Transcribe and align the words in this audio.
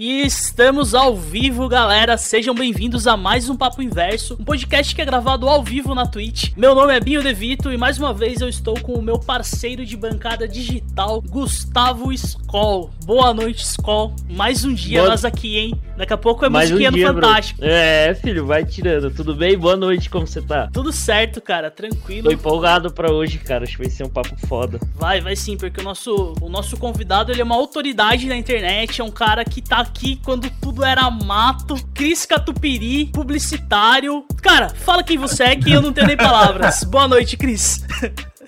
E 0.00 0.24
estamos 0.24 0.94
ao 0.94 1.16
vivo, 1.16 1.68
galera. 1.68 2.16
Sejam 2.16 2.54
bem-vindos 2.54 3.08
a 3.08 3.16
mais 3.16 3.50
um 3.50 3.56
Papo 3.56 3.82
Inverso, 3.82 4.36
um 4.38 4.44
podcast 4.44 4.94
que 4.94 5.02
é 5.02 5.04
gravado 5.04 5.48
ao 5.48 5.60
vivo 5.60 5.92
na 5.92 6.06
Twitch. 6.06 6.52
Meu 6.56 6.72
nome 6.72 6.94
é 6.94 7.00
Binho 7.00 7.20
Devito 7.20 7.72
e 7.72 7.76
mais 7.76 7.98
uma 7.98 8.14
vez 8.14 8.40
eu 8.40 8.48
estou 8.48 8.78
com 8.78 8.92
o 8.92 9.02
meu 9.02 9.18
parceiro 9.18 9.84
de 9.84 9.96
bancada 9.96 10.46
digital, 10.46 11.20
Gustavo 11.20 12.12
Skoll. 12.12 12.90
Boa 13.04 13.34
noite, 13.34 13.64
Skoll. 13.64 14.14
Mais 14.30 14.64
um 14.64 14.72
dia 14.72 15.00
Boa... 15.00 15.10
nós 15.10 15.24
aqui, 15.24 15.58
hein? 15.58 15.74
Daqui 15.98 16.12
a 16.12 16.16
pouco 16.16 16.44
é 16.44 16.48
mais 16.48 16.70
musiquinha 16.70 16.90
um 16.90 16.92
dia, 16.92 17.12
no 17.12 17.20
Fantástico. 17.20 17.60
Bro. 17.60 17.68
É, 17.68 18.14
filho, 18.14 18.46
vai 18.46 18.64
tirando. 18.64 19.10
Tudo 19.10 19.34
bem? 19.34 19.58
Boa 19.58 19.76
noite, 19.76 20.08
como 20.08 20.28
você 20.28 20.40
tá? 20.40 20.68
Tudo 20.72 20.92
certo, 20.92 21.40
cara. 21.40 21.72
Tranquilo. 21.72 22.28
Tô 22.28 22.30
empolgado 22.32 22.92
pra 22.92 23.10
hoje, 23.10 23.38
cara. 23.38 23.64
Acho 23.64 23.76
que 23.76 23.82
vai 23.82 23.90
ser 23.90 24.04
um 24.04 24.08
papo 24.08 24.36
foda. 24.46 24.78
Vai, 24.94 25.20
vai 25.20 25.34
sim, 25.34 25.56
porque 25.56 25.80
o 25.80 25.84
nosso, 25.84 26.34
o 26.40 26.48
nosso 26.48 26.76
convidado 26.76 27.32
ele 27.32 27.40
é 27.40 27.44
uma 27.44 27.56
autoridade 27.56 28.28
na 28.28 28.36
internet, 28.36 29.00
é 29.00 29.04
um 29.04 29.10
cara 29.10 29.44
que 29.44 29.60
tá 29.60 29.78
aqui 29.78 30.20
quando 30.24 30.48
tudo 30.62 30.84
era 30.84 31.10
mato. 31.10 31.74
Cris 31.92 32.24
Catupiri, 32.24 33.06
publicitário. 33.06 34.24
Cara, 34.40 34.68
fala 34.68 35.02
quem 35.02 35.18
você 35.18 35.42
é 35.42 35.56
que 35.56 35.72
eu 35.72 35.82
não 35.82 35.92
tenho 35.92 36.06
nem 36.06 36.16
palavras. 36.16 36.84
Boa 36.88 37.08
noite, 37.08 37.36
Cris. 37.36 37.84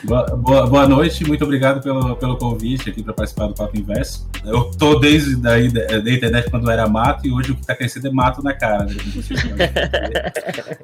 Boa, 0.03 0.67
boa 0.67 0.89
noite, 0.89 1.27
muito 1.27 1.45
obrigado 1.45 1.83
pelo, 1.83 2.17
pelo 2.17 2.37
convite 2.39 2.89
aqui 2.89 3.03
para 3.03 3.13
participar 3.13 3.49
do 3.49 3.55
Papo 3.55 3.77
Inverso. 3.79 4.29
Eu 4.45 4.71
tô 4.71 4.99
desde 4.99 5.37
daí 5.37 5.71
da, 5.71 5.99
internet 5.99 6.51
quando 6.51 6.71
era 6.71 6.89
mato 6.89 7.27
e 7.27 7.33
hoje 7.33 7.53
o 7.53 7.57
que 7.57 7.67
tá 7.67 7.75
crescendo 7.75 8.09
é 8.09 8.11
mato 8.11 8.43
na 8.43 8.55
cara. 8.55 8.85
Né? 8.85 8.95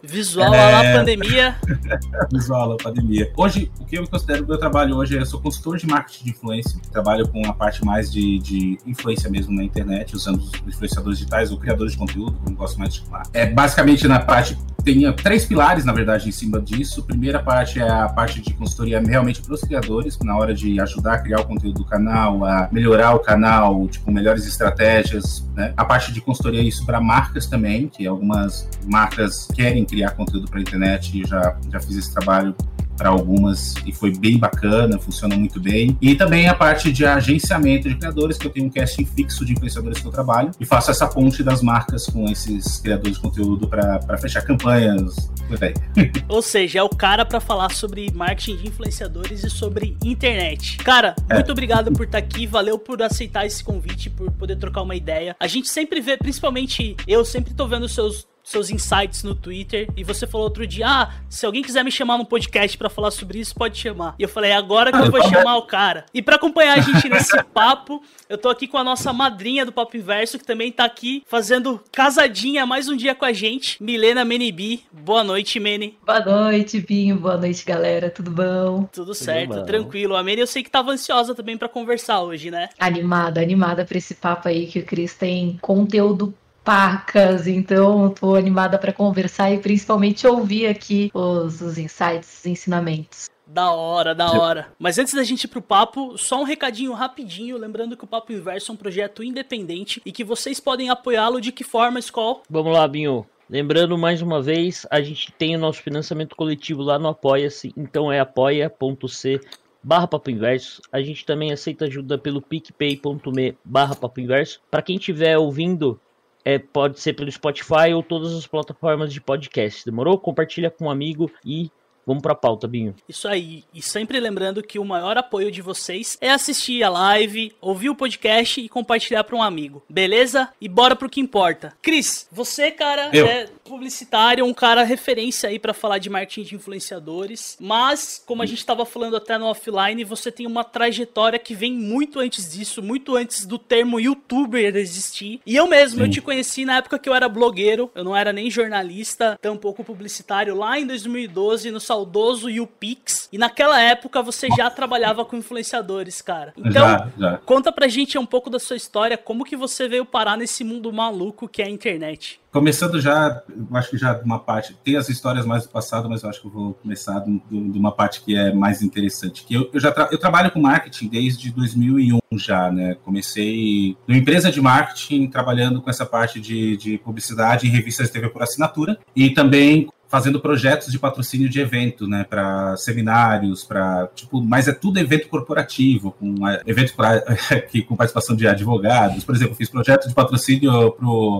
Visual 0.02 0.52
é... 0.52 0.70
lá 0.70 0.98
pandemia. 0.98 1.56
Visual 2.30 2.68
lá 2.68 2.76
pandemia. 2.76 3.32
Hoje, 3.36 3.70
o 3.80 3.86
que 3.86 3.96
eu 3.98 4.06
considero 4.06 4.44
o 4.44 4.48
meu 4.48 4.58
trabalho 4.58 4.96
hoje 4.96 5.16
é 5.16 5.20
eu 5.20 5.26
sou 5.26 5.40
consultor 5.40 5.78
de 5.78 5.86
marketing 5.86 6.24
de 6.24 6.30
influência. 6.30 6.78
Trabalho 6.92 7.26
com 7.28 7.44
a 7.46 7.54
parte 7.54 7.84
mais 7.84 8.12
de, 8.12 8.38
de 8.38 8.78
influência 8.86 9.30
mesmo 9.30 9.54
na 9.54 9.64
internet, 9.64 10.14
usando 10.14 10.40
os 10.40 10.52
influenciadores 10.66 11.18
digitais 11.18 11.50
ou 11.50 11.58
criadores 11.58 11.92
de 11.92 11.98
conteúdo, 11.98 12.38
como 12.44 12.54
gosto 12.54 12.78
mais 12.78 12.92
de 12.92 13.00
chamar. 13.00 13.22
É 13.32 13.46
basicamente 13.46 14.06
na 14.06 14.20
parte 14.20 14.56
tem 14.86 15.12
três 15.14 15.44
pilares, 15.44 15.84
na 15.84 15.92
verdade, 15.92 16.28
em 16.28 16.32
cima 16.32 16.60
disso. 16.60 17.00
A 17.00 17.04
primeira 17.04 17.42
parte 17.42 17.80
é 17.80 17.90
a 17.90 18.08
parte 18.08 18.40
de 18.40 18.54
consultoria 18.54 19.00
realmente 19.00 19.42
para 19.42 19.52
os 19.52 19.60
criadores, 19.60 20.16
na 20.22 20.38
hora 20.38 20.54
de 20.54 20.80
ajudar 20.80 21.14
a 21.14 21.18
criar 21.18 21.40
o 21.40 21.44
conteúdo 21.44 21.80
do 21.80 21.84
canal, 21.84 22.44
a 22.44 22.68
melhorar 22.70 23.12
o 23.16 23.18
canal, 23.18 23.88
tipo, 23.88 24.12
melhores 24.12 24.46
estratégias, 24.46 25.44
né? 25.56 25.74
A 25.76 25.84
parte 25.84 26.12
de 26.12 26.20
consultoria 26.20 26.62
isso 26.62 26.86
para 26.86 27.00
marcas 27.00 27.46
também, 27.46 27.88
que 27.88 28.06
algumas 28.06 28.68
marcas 28.86 29.48
querem 29.52 29.84
criar 29.84 30.12
conteúdo 30.12 30.48
para 30.48 30.60
a 30.60 30.62
internet 30.62 31.20
e 31.20 31.26
já, 31.26 31.56
já 31.68 31.80
fiz 31.80 31.96
esse 31.96 32.14
trabalho 32.14 32.54
para 32.96 33.08
algumas 33.08 33.74
e 33.84 33.92
foi 33.92 34.12
bem 34.12 34.38
bacana, 34.38 34.98
funciona 34.98 35.36
muito 35.36 35.60
bem. 35.60 35.96
E 36.00 36.14
também 36.14 36.48
a 36.48 36.54
parte 36.54 36.92
de 36.92 37.04
agenciamento 37.04 37.88
de 37.88 37.96
criadores, 37.96 38.38
que 38.38 38.46
eu 38.46 38.50
tenho 38.50 38.66
um 38.66 38.70
casting 38.70 39.04
fixo 39.04 39.44
de 39.44 39.52
influenciadores 39.52 40.00
que 40.00 40.06
eu 40.06 40.12
trabalho 40.12 40.50
e 40.58 40.64
faço 40.64 40.90
essa 40.90 41.06
ponte 41.06 41.42
das 41.42 41.62
marcas 41.62 42.06
com 42.06 42.24
esses 42.26 42.78
criadores 42.78 43.14
de 43.16 43.20
conteúdo 43.20 43.68
para 43.68 44.18
fechar 44.18 44.42
campanhas. 44.42 45.30
Ou 46.28 46.42
seja, 46.42 46.80
é 46.80 46.82
o 46.82 46.88
cara 46.88 47.24
para 47.24 47.40
falar 47.40 47.72
sobre 47.72 48.10
marketing 48.12 48.56
de 48.56 48.68
influenciadores 48.68 49.44
e 49.44 49.50
sobre 49.50 49.96
internet. 50.04 50.78
Cara, 50.78 51.14
é. 51.28 51.34
muito 51.34 51.52
obrigado 51.52 51.92
por 51.92 52.04
estar 52.06 52.20
tá 52.20 52.24
aqui, 52.24 52.46
valeu 52.46 52.78
por 52.78 53.02
aceitar 53.02 53.46
esse 53.46 53.62
convite, 53.62 54.10
por 54.10 54.30
poder 54.32 54.56
trocar 54.56 54.82
uma 54.82 54.96
ideia. 54.96 55.36
A 55.38 55.46
gente 55.46 55.68
sempre 55.68 56.00
vê, 56.00 56.16
principalmente 56.16 56.96
eu 57.06 57.24
sempre 57.24 57.54
tô 57.54 57.66
vendo 57.66 57.88
seus 57.88 58.26
seus 58.46 58.70
insights 58.70 59.24
no 59.24 59.34
Twitter 59.34 59.88
e 59.96 60.04
você 60.04 60.26
falou 60.26 60.46
outro 60.46 60.66
dia: 60.66 60.86
"Ah, 60.88 61.14
se 61.28 61.44
alguém 61.44 61.62
quiser 61.62 61.84
me 61.84 61.90
chamar 61.90 62.16
no 62.16 62.24
podcast 62.24 62.78
para 62.78 62.88
falar 62.88 63.10
sobre 63.10 63.40
isso, 63.40 63.54
pode 63.54 63.76
chamar". 63.76 64.14
E 64.18 64.22
eu 64.22 64.28
falei: 64.28 64.52
é 64.52 64.54
"Agora 64.56 64.92
que 64.92 64.98
eu 64.98 65.10
vou 65.10 65.22
chamar 65.28 65.56
o 65.56 65.62
cara". 65.62 66.06
E 66.14 66.22
para 66.22 66.36
acompanhar 66.36 66.78
a 66.78 66.80
gente 66.80 67.08
nesse 67.08 67.36
papo, 67.52 68.02
eu 68.28 68.38
tô 68.38 68.48
aqui 68.48 68.68
com 68.68 68.78
a 68.78 68.84
nossa 68.84 69.12
madrinha 69.12 69.66
do 69.66 69.72
Papo 69.72 69.96
Inverso, 69.96 70.38
que 70.38 70.44
também 70.44 70.70
tá 70.70 70.84
aqui 70.84 71.24
fazendo 71.26 71.82
casadinha 71.90 72.64
mais 72.64 72.88
um 72.88 72.96
dia 72.96 73.14
com 73.14 73.24
a 73.24 73.32
gente, 73.32 73.82
Milena 73.82 74.24
Menibi. 74.24 74.84
Boa 74.92 75.24
noite, 75.24 75.58
Meni. 75.58 75.98
Boa 76.06 76.20
noite, 76.20 76.80
Binho. 76.80 77.16
Boa 77.16 77.36
noite, 77.36 77.64
galera. 77.64 78.10
Tudo 78.10 78.30
bom? 78.30 78.84
Tudo 78.92 79.12
certo, 79.12 79.54
Tudo 79.54 79.66
tranquilo. 79.66 80.14
A 80.14 80.22
Meni 80.22 80.40
eu 80.40 80.46
sei 80.46 80.62
que 80.62 80.70
tava 80.70 80.92
ansiosa 80.92 81.34
também 81.34 81.58
para 81.58 81.68
conversar 81.68 82.20
hoje, 82.20 82.50
né? 82.50 82.68
Animada, 82.78 83.40
animada 83.40 83.84
para 83.84 83.98
esse 83.98 84.14
papo 84.14 84.48
aí 84.48 84.66
que 84.66 84.78
o 84.78 84.84
Cris 84.84 85.14
tem 85.14 85.58
conteúdo 85.60 86.32
pacas, 86.66 87.46
então 87.46 88.08
estou 88.08 88.34
animada 88.34 88.76
para 88.76 88.92
conversar 88.92 89.52
e 89.52 89.58
principalmente 89.58 90.26
ouvir 90.26 90.66
aqui 90.66 91.12
os, 91.14 91.60
os 91.60 91.78
insights, 91.78 92.40
os 92.40 92.46
ensinamentos. 92.46 93.30
Da 93.46 93.70
hora, 93.70 94.12
da 94.12 94.32
hora. 94.32 94.66
Mas 94.76 94.98
antes 94.98 95.14
da 95.14 95.22
gente 95.22 95.44
ir 95.44 95.48
pro 95.48 95.62
papo, 95.62 96.18
só 96.18 96.40
um 96.40 96.44
recadinho 96.44 96.92
rapidinho, 96.92 97.56
lembrando 97.56 97.96
que 97.96 98.02
o 98.02 98.08
Papo 98.08 98.32
Inverso 98.32 98.72
é 98.72 98.74
um 98.74 98.76
projeto 98.76 99.22
independente 99.22 100.02
e 100.04 100.10
que 100.10 100.24
vocês 100.24 100.58
podem 100.58 100.90
apoiá-lo 100.90 101.40
de 101.40 101.52
que 101.52 101.62
forma, 101.62 102.00
Skol? 102.00 102.42
Vamos 102.50 102.72
lá, 102.72 102.88
Binho. 102.88 103.24
Lembrando 103.48 103.96
mais 103.96 104.20
uma 104.20 104.42
vez, 104.42 104.84
a 104.90 105.00
gente 105.00 105.30
tem 105.30 105.54
o 105.54 105.60
nosso 105.60 105.80
financiamento 105.80 106.34
coletivo 106.34 106.82
lá 106.82 106.98
no 106.98 107.06
Apoia-se, 107.06 107.72
então 107.76 108.10
é 108.10 108.18
apoia.c 108.18 109.40
barra 109.86 110.08
Papo 110.08 110.28
Inverso. 110.28 110.82
A 110.90 111.00
gente 111.00 111.24
também 111.24 111.52
aceita 111.52 111.84
ajuda 111.84 112.18
pelo 112.18 112.42
picpay.me 112.42 113.56
barra 113.64 113.94
Papo 113.94 114.20
Inverso. 114.20 114.60
Para 114.68 114.82
quem 114.82 114.96
estiver 114.96 115.38
ouvindo 115.38 116.00
é, 116.46 116.60
pode 116.60 117.00
ser 117.00 117.12
pelo 117.14 117.30
Spotify 117.30 117.92
ou 117.92 118.04
todas 118.04 118.32
as 118.32 118.46
plataformas 118.46 119.12
de 119.12 119.20
podcast. 119.20 119.84
Demorou? 119.84 120.16
Compartilha 120.16 120.70
com 120.70 120.84
um 120.84 120.90
amigo 120.90 121.28
e 121.44 121.72
Vamos 122.06 122.22
pra 122.22 122.34
pauta, 122.34 122.68
Binho. 122.68 122.94
Isso 123.08 123.26
aí. 123.26 123.64
E 123.74 123.82
sempre 123.82 124.20
lembrando 124.20 124.62
que 124.62 124.78
o 124.78 124.84
maior 124.84 125.18
apoio 125.18 125.50
de 125.50 125.60
vocês 125.60 126.16
é 126.20 126.30
assistir 126.30 126.82
a 126.84 126.88
live, 126.88 127.52
ouvir 127.60 127.90
o 127.90 127.94
podcast 127.96 128.60
e 128.60 128.68
compartilhar 128.68 129.24
para 129.24 129.34
um 129.36 129.42
amigo. 129.42 129.82
Beleza? 129.88 130.48
E 130.60 130.68
bora 130.68 130.94
pro 130.94 131.08
que 131.10 131.20
importa. 131.20 131.74
Cris, 131.82 132.28
você, 132.30 132.70
cara, 132.70 133.10
Eu. 133.12 133.26
é 133.26 133.46
publicitário, 133.64 134.44
um 134.44 134.54
cara 134.54 134.84
referência 134.84 135.48
aí 135.48 135.58
para 135.58 135.74
falar 135.74 135.98
de 135.98 136.08
marketing 136.08 136.42
de 136.44 136.54
influenciadores. 136.54 137.56
Mas, 137.60 138.22
como 138.24 138.42
a 138.42 138.46
gente 138.46 138.58
estava 138.58 138.86
falando 138.86 139.16
até 139.16 139.36
no 139.36 139.46
offline, 139.46 140.04
você 140.04 140.30
tem 140.30 140.46
uma 140.46 140.62
trajetória 140.62 141.38
que 141.38 141.54
vem 141.54 141.72
muito 141.72 142.20
antes 142.20 142.52
disso, 142.52 142.80
muito 142.82 143.16
antes 143.16 143.44
do 143.44 143.58
termo 143.58 143.98
youtuber 143.98 144.76
existir. 144.76 145.40
E 145.44 145.56
eu 145.56 145.66
mesmo, 145.66 145.98
Sim. 145.98 146.04
eu 146.04 146.10
te 146.10 146.20
conheci 146.20 146.64
na 146.64 146.76
época 146.76 146.98
que 146.98 147.08
eu 147.08 147.14
era 147.14 147.28
blogueiro, 147.28 147.90
eu 147.94 148.04
não 148.04 148.16
era 148.16 148.32
nem 148.32 148.50
jornalista, 148.50 149.38
tampouco 149.42 149.82
publicitário, 149.82 150.54
lá 150.54 150.78
em 150.78 150.86
2012, 150.86 151.70
no 151.70 151.80
saudoso 151.96 152.50
YouPix. 152.50 153.28
E 153.32 153.38
naquela 153.38 153.80
época 153.80 154.22
você 154.22 154.48
já 154.56 154.68
trabalhava 154.68 155.24
com 155.24 155.36
influenciadores, 155.36 156.20
cara. 156.20 156.52
Então, 156.58 156.72
já, 156.72 157.08
já. 157.18 157.36
conta 157.38 157.72
pra 157.72 157.88
gente 157.88 158.18
um 158.18 158.26
pouco 158.26 158.50
da 158.50 158.58
sua 158.58 158.76
história, 158.76 159.16
como 159.16 159.44
que 159.44 159.56
você 159.56 159.88
veio 159.88 160.04
parar 160.04 160.36
nesse 160.36 160.62
mundo 160.62 160.92
maluco 160.92 161.48
que 161.48 161.62
é 161.62 161.66
a 161.66 161.70
internet. 161.70 162.38
Começando 162.52 162.98
já, 162.98 163.42
acho 163.74 163.90
que 163.90 163.98
já 163.98 164.14
de 164.14 164.24
uma 164.24 164.38
parte, 164.38 164.74
tem 164.82 164.96
as 164.96 165.10
histórias 165.10 165.44
mais 165.44 165.64
do 165.64 165.68
passado, 165.68 166.08
mas 166.08 166.22
eu 166.22 166.30
acho 166.30 166.40
que 166.40 166.46
eu 166.46 166.50
vou 166.50 166.74
começar 166.74 167.18
de, 167.20 167.38
de 167.50 167.78
uma 167.78 167.92
parte 167.92 168.22
que 168.22 168.34
é 168.34 168.50
mais 168.50 168.80
interessante. 168.80 169.44
Que 169.44 169.54
eu, 169.54 169.68
eu 169.74 169.78
já 169.78 169.92
tra 169.92 170.08
eu 170.10 170.16
trabalho 170.16 170.50
com 170.50 170.58
marketing 170.58 171.08
desde 171.08 171.52
2001 171.52 172.18
já, 172.32 172.70
né? 172.70 172.96
Comecei 173.04 173.94
numa 174.08 174.18
empresa 174.18 174.50
de 174.50 174.60
marketing 174.60 175.28
trabalhando 175.28 175.82
com 175.82 175.90
essa 175.90 176.06
parte 176.06 176.40
de, 176.40 176.78
de 176.78 176.96
publicidade 176.96 177.66
em 177.66 177.70
revistas 177.70 178.06
de 178.06 178.14
TV 178.14 178.30
por 178.30 178.42
assinatura 178.42 178.98
e 179.14 179.28
também 179.30 179.88
fazendo 180.08 180.40
projetos 180.40 180.90
de 180.90 180.98
patrocínio 180.98 181.48
de 181.48 181.60
evento, 181.60 182.06
né, 182.06 182.24
para 182.28 182.76
seminários, 182.76 183.64
para 183.64 184.08
tipo, 184.14 184.42
mas 184.42 184.68
é 184.68 184.72
tudo 184.72 184.98
evento 184.98 185.28
corporativo, 185.28 186.12
com 186.12 186.46
é, 186.48 186.62
evento 186.66 186.94
pra, 186.94 187.20
que 187.70 187.82
com 187.82 187.96
participação 187.96 188.36
de 188.36 188.46
advogados. 188.46 189.24
Por 189.24 189.34
exemplo, 189.34 189.54
fiz 189.54 189.68
projeto 189.68 190.08
de 190.08 190.14
patrocínio 190.14 190.96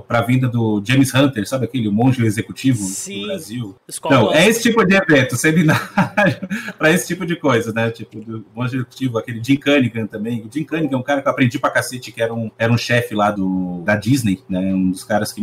para 0.06 0.18
a 0.18 0.22
vinda 0.22 0.48
do 0.48 0.82
James 0.84 1.14
Hunter, 1.14 1.46
sabe 1.48 1.66
aquele 1.66 1.88
monge 1.90 2.24
executivo 2.24 2.78
Sim. 2.78 3.20
do 3.20 3.26
Brasil? 3.28 3.76
Então, 3.88 4.32
é 4.32 4.48
esse 4.48 4.62
tipo 4.62 4.84
de 4.84 4.94
evento, 4.94 5.36
seminário 5.36 5.86
para 6.78 6.90
esse 6.90 7.06
tipo 7.06 7.24
de 7.24 7.36
coisa, 7.36 7.72
né? 7.72 7.90
Tipo, 7.90 8.20
do 8.20 8.44
monge 8.54 8.76
executivo, 8.76 9.18
aquele 9.18 9.42
Jim 9.42 9.56
Cunningham 9.56 10.06
também. 10.06 10.42
O 10.42 10.52
Jim 10.52 10.64
Cunningham 10.64 10.96
é 10.96 11.00
um 11.00 11.02
cara 11.02 11.22
que 11.22 11.28
eu 11.28 11.32
aprendi 11.32 11.58
pra 11.58 11.70
cacete, 11.70 12.10
que 12.10 12.22
era 12.22 12.34
um, 12.34 12.50
era 12.58 12.72
um 12.72 12.78
chefe 12.78 13.14
lá 13.14 13.30
do, 13.30 13.82
da 13.84 13.94
Disney, 13.94 14.42
né? 14.48 14.74
Um 14.74 14.90
dos 14.90 15.04
caras 15.04 15.32
que 15.32 15.40